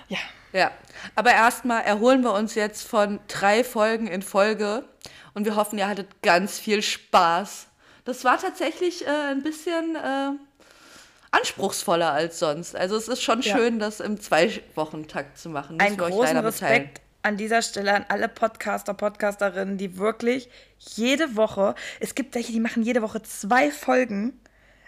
Ja. 0.08 0.18
Ja, 0.54 0.72
aber 1.16 1.32
erstmal 1.32 1.84
erholen 1.84 2.22
wir 2.22 2.32
uns 2.34 2.56
jetzt 2.56 2.88
von 2.88 3.20
drei 3.28 3.62
Folgen 3.66 4.08
in 4.08 4.22
Folge 4.22 4.86
und 5.34 5.44
wir 5.44 5.58
hoffen, 5.58 5.78
ihr 5.78 5.88
hattet 5.90 6.22
ganz 6.22 6.60
viel 6.60 6.82
Spaß. 6.82 7.68
Das 8.06 8.24
war 8.24 8.40
tatsächlich 8.40 9.06
äh, 9.06 9.10
ein 9.10 9.44
bisschen 9.44 9.98
äh, 9.98 10.30
anspruchsvoller 11.32 12.14
als 12.14 12.40
sonst. 12.40 12.74
Also 12.74 12.96
es 12.96 13.10
ist 13.10 13.22
schon 13.22 13.42
Ja. 13.42 13.58
schön, 13.58 13.80
das 13.80 14.00
im 14.00 14.18
Zwei-Wochen-Takt 14.20 15.38
zu 15.38 15.50
machen. 15.50 15.78
Euch 15.82 15.98
großen. 15.98 16.38
Respekt 16.38 17.02
an 17.26 17.38
dieser 17.38 17.64
Stelle 17.64 17.94
an 17.94 18.06
alle 18.08 18.30
Podcaster, 18.30 18.94
Podcasterinnen, 18.94 19.78
die 19.78 19.98
wirklich 19.98 20.48
jede 20.78 21.36
Woche, 21.36 21.74
es 22.00 22.14
gibt 22.14 22.36
welche, 22.36 22.52
die 22.52 22.60
machen 22.60 22.84
jede 22.84 23.02
Woche 23.02 23.22
zwei 23.24 23.72
Folgen. 23.72 24.40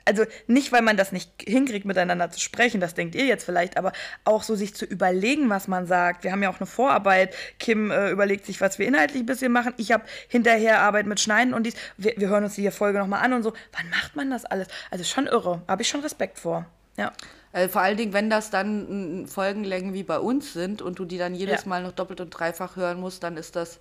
Also 0.05 0.23
nicht, 0.45 0.71
weil 0.71 0.83
man 0.83 0.95
das 0.95 1.11
nicht 1.11 1.31
hinkriegt, 1.45 1.85
miteinander 1.85 2.29
zu 2.31 2.39
sprechen, 2.39 2.79
das 2.79 2.93
denkt 2.93 3.13
ihr 3.15 3.25
jetzt 3.25 3.43
vielleicht, 3.43 3.75
aber 3.75 3.91
auch 4.23 4.43
so 4.43 4.55
sich 4.55 4.73
zu 4.73 4.85
überlegen, 4.85 5.49
was 5.49 5.67
man 5.67 5.85
sagt. 5.85 6.23
Wir 6.23 6.31
haben 6.31 6.41
ja 6.41 6.49
auch 6.49 6.59
eine 6.59 6.67
Vorarbeit. 6.67 7.35
Kim 7.59 7.91
äh, 7.91 8.11
überlegt 8.11 8.45
sich, 8.45 8.61
was 8.61 8.79
wir 8.79 8.87
inhaltlich 8.87 9.23
ein 9.23 9.25
bisschen 9.25 9.51
machen. 9.51 9.73
Ich 9.75 9.91
habe 9.91 10.05
hinterher 10.29 10.79
Arbeit 10.79 11.07
mit 11.07 11.19
Schneiden 11.19 11.53
und 11.53 11.63
dies. 11.63 11.73
Wir, 11.97 12.13
wir 12.15 12.29
hören 12.29 12.45
uns 12.45 12.55
die 12.55 12.71
Folge 12.71 12.99
nochmal 12.99 13.25
an 13.25 13.33
und 13.33 13.43
so. 13.43 13.51
Wann 13.73 13.89
macht 13.89 14.15
man 14.15 14.29
das 14.29 14.45
alles? 14.45 14.67
Also 14.91 15.03
schon 15.03 15.25
irre. 15.25 15.63
Habe 15.67 15.81
ich 15.81 15.89
schon 15.89 16.01
Respekt 16.01 16.39
vor. 16.39 16.65
Ja. 16.97 17.13
Äh, 17.53 17.69
vor 17.69 17.81
allen 17.81 17.97
Dingen, 17.97 18.13
wenn 18.13 18.29
das 18.29 18.49
dann 18.49 19.25
Folgenlängen 19.27 19.93
wie 19.93 20.03
bei 20.03 20.19
uns 20.19 20.53
sind 20.53 20.81
und 20.81 20.99
du 20.99 21.05
die 21.05 21.17
dann 21.17 21.33
jedes 21.33 21.63
Ja. 21.63 21.69
Mal 21.69 21.83
noch 21.83 21.93
doppelt 21.93 22.19
und 22.19 22.29
dreifach 22.29 22.75
hören 22.75 22.99
musst, 22.99 23.23
dann 23.23 23.37
ist 23.37 23.55
das. 23.55 23.79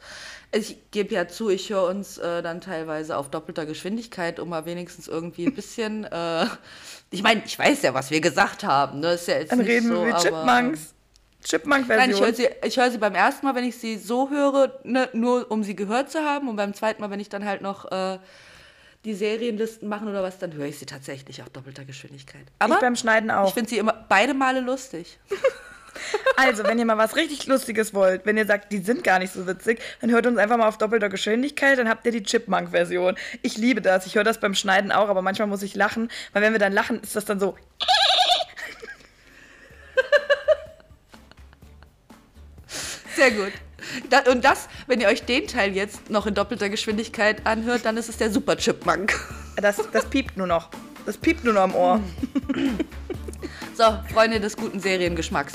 Ich 0.52 0.78
gebe 0.92 1.14
ja 1.14 1.26
zu, 1.26 1.50
ich 1.50 1.70
höre 1.70 1.84
uns 1.84 2.18
äh, 2.18 2.42
dann 2.42 2.60
teilweise 2.60 3.16
auf 3.16 3.30
doppelter 3.30 3.66
Geschwindigkeit, 3.66 4.38
um 4.38 4.50
mal 4.50 4.66
wenigstens 4.66 5.08
irgendwie 5.08 5.46
ein 5.46 5.54
bisschen. 5.54 6.04
äh, 6.10 6.46
ich 7.10 7.22
meine, 7.22 7.42
ich 7.44 7.58
weiß 7.58 7.82
ja, 7.82 7.94
was 7.94 8.10
wir 8.10 8.20
gesagt 8.20 8.64
haben. 8.64 9.00
Ne? 9.00 9.12
Ist 9.12 9.28
ja 9.28 9.38
jetzt 9.38 9.52
Dann 9.52 9.58
nicht 9.58 9.68
reden 9.68 9.88
so, 9.88 10.04
wir 10.04 10.16
Chipmunks. 10.16 10.44
Nein, 10.46 10.78
ich 11.42 11.50
Chipmunk-Version. 11.50 12.20
höre 12.20 12.34
sie, 12.34 12.48
ich 12.64 12.76
höre 12.76 12.90
sie 12.90 12.98
beim 12.98 13.14
ersten 13.14 13.46
Mal, 13.46 13.54
wenn 13.54 13.64
ich 13.64 13.78
sie 13.78 13.98
so 13.98 14.30
höre, 14.30 14.80
ne, 14.82 15.08
nur 15.12 15.48
um 15.50 15.62
sie 15.62 15.76
gehört 15.76 16.10
zu 16.10 16.20
haben. 16.20 16.48
Und 16.48 16.56
beim 16.56 16.74
zweiten 16.74 17.00
Mal, 17.00 17.10
wenn 17.10 17.20
ich 17.20 17.28
dann 17.28 17.44
halt 17.44 17.62
noch 17.62 17.84
äh, 17.92 18.18
die 19.06 19.14
Serienlisten 19.14 19.88
machen 19.88 20.08
oder 20.08 20.22
was, 20.22 20.38
dann 20.38 20.52
höre 20.52 20.66
ich 20.66 20.78
sie 20.78 20.86
tatsächlich 20.86 21.40
auf 21.40 21.48
doppelter 21.48 21.84
Geschwindigkeit. 21.84 22.44
Aber 22.58 22.74
ich 22.74 22.80
beim 22.80 22.96
Schneiden 22.96 23.30
auch. 23.30 23.48
ich 23.48 23.54
finde 23.54 23.70
sie 23.70 23.78
immer 23.78 24.04
beide 24.08 24.34
Male 24.34 24.60
lustig. 24.60 25.18
Also, 26.36 26.62
wenn 26.64 26.78
ihr 26.78 26.84
mal 26.84 26.98
was 26.98 27.16
richtig 27.16 27.46
Lustiges 27.46 27.94
wollt, 27.94 28.26
wenn 28.26 28.36
ihr 28.36 28.44
sagt, 28.44 28.70
die 28.70 28.80
sind 28.80 29.02
gar 29.02 29.18
nicht 29.18 29.32
so 29.32 29.46
witzig, 29.46 29.80
dann 30.02 30.10
hört 30.10 30.26
uns 30.26 30.36
einfach 30.36 30.58
mal 30.58 30.68
auf 30.68 30.76
doppelter 30.76 31.08
Geschwindigkeit, 31.08 31.78
dann 31.78 31.88
habt 31.88 32.04
ihr 32.04 32.12
die 32.12 32.22
Chipmunk-Version. 32.22 33.16
Ich 33.40 33.56
liebe 33.56 33.80
das. 33.80 34.04
Ich 34.04 34.14
höre 34.14 34.22
das 34.22 34.38
beim 34.38 34.54
Schneiden 34.54 34.92
auch, 34.92 35.08
aber 35.08 35.22
manchmal 35.22 35.48
muss 35.48 35.62
ich 35.62 35.74
lachen, 35.74 36.10
weil 36.34 36.42
wenn 36.42 36.52
wir 36.52 36.58
dann 36.58 36.74
lachen, 36.74 37.00
ist 37.00 37.16
das 37.16 37.24
dann 37.24 37.40
so. 37.40 37.56
Sehr 43.16 43.30
gut. 43.30 43.52
Da, 44.10 44.30
und 44.30 44.44
das, 44.44 44.68
wenn 44.86 45.00
ihr 45.00 45.08
euch 45.08 45.24
den 45.24 45.46
Teil 45.46 45.74
jetzt 45.74 46.10
noch 46.10 46.26
in 46.26 46.34
doppelter 46.34 46.68
Geschwindigkeit 46.68 47.46
anhört, 47.46 47.84
dann 47.84 47.96
ist 47.96 48.08
es 48.08 48.16
der 48.16 48.30
Super 48.30 48.56
Chipmunk. 48.56 49.18
Das, 49.56 49.76
das 49.92 50.04
piept 50.06 50.36
nur 50.36 50.46
noch. 50.46 50.68
Das 51.06 51.16
piept 51.16 51.44
nur 51.44 51.54
noch 51.54 51.64
im 51.64 51.74
Ohr. 51.74 52.00
So, 53.74 53.84
Freunde 54.12 54.40
des 54.40 54.56
guten 54.56 54.80
Seriengeschmacks. 54.80 55.54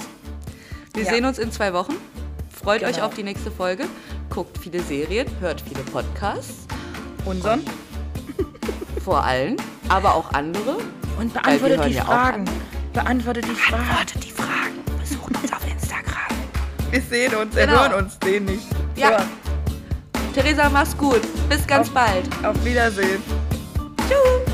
Wir 0.93 1.03
Ja. 1.03 1.11
sehen 1.11 1.25
uns 1.25 1.39
in 1.39 1.51
zwei 1.51 1.73
Wochen. 1.73 1.95
Freut 2.63 2.83
euch 2.83 2.93
Genau. 2.95 3.07
auf 3.07 3.13
die 3.15 3.23
nächste 3.23 3.49
Folge. 3.51 3.85
Guckt 4.29 4.57
viele 4.59 4.81
Serien, 4.81 5.27
hört 5.39 5.61
viele 5.61 5.81
Podcasts. 5.83 6.67
Unseren. 7.25 7.63
Vor 9.03 9.23
allem, 9.23 9.57
aber 9.89 10.13
auch 10.15 10.31
andere. 10.33 10.77
Und 11.19 11.33
beantwortet 11.33 11.85
die 11.85 11.93
ja 11.93 12.05
Fragen. 12.05 12.45
Beantwortet 12.93 13.45
die 13.45 13.55
Fragen. 13.55 13.83
Beantwortet 13.83 14.23
die 14.23 14.31
Fragen. 14.31 14.99
Besucht 14.99 15.37
uns 15.43 15.53
auf. 15.53 15.60
Wir 16.91 17.01
sehen 17.01 17.33
uns, 17.35 17.55
Genau. 17.55 17.73
hören 17.73 17.93
uns 18.03 18.19
den 18.19 18.45
nicht. 18.45 18.67
Ja. 18.95 19.19
So, 19.19 19.25
Theresa, 20.41 20.69
mach's 20.69 20.95
gut. 20.97 21.21
Bis 21.49 21.65
ganz 21.65 21.87
Auf- 21.87 21.93
bald. 21.93 22.25
auf 22.43 22.63
Wiedersehen. 22.65 23.21
Tschüss. 24.07 24.50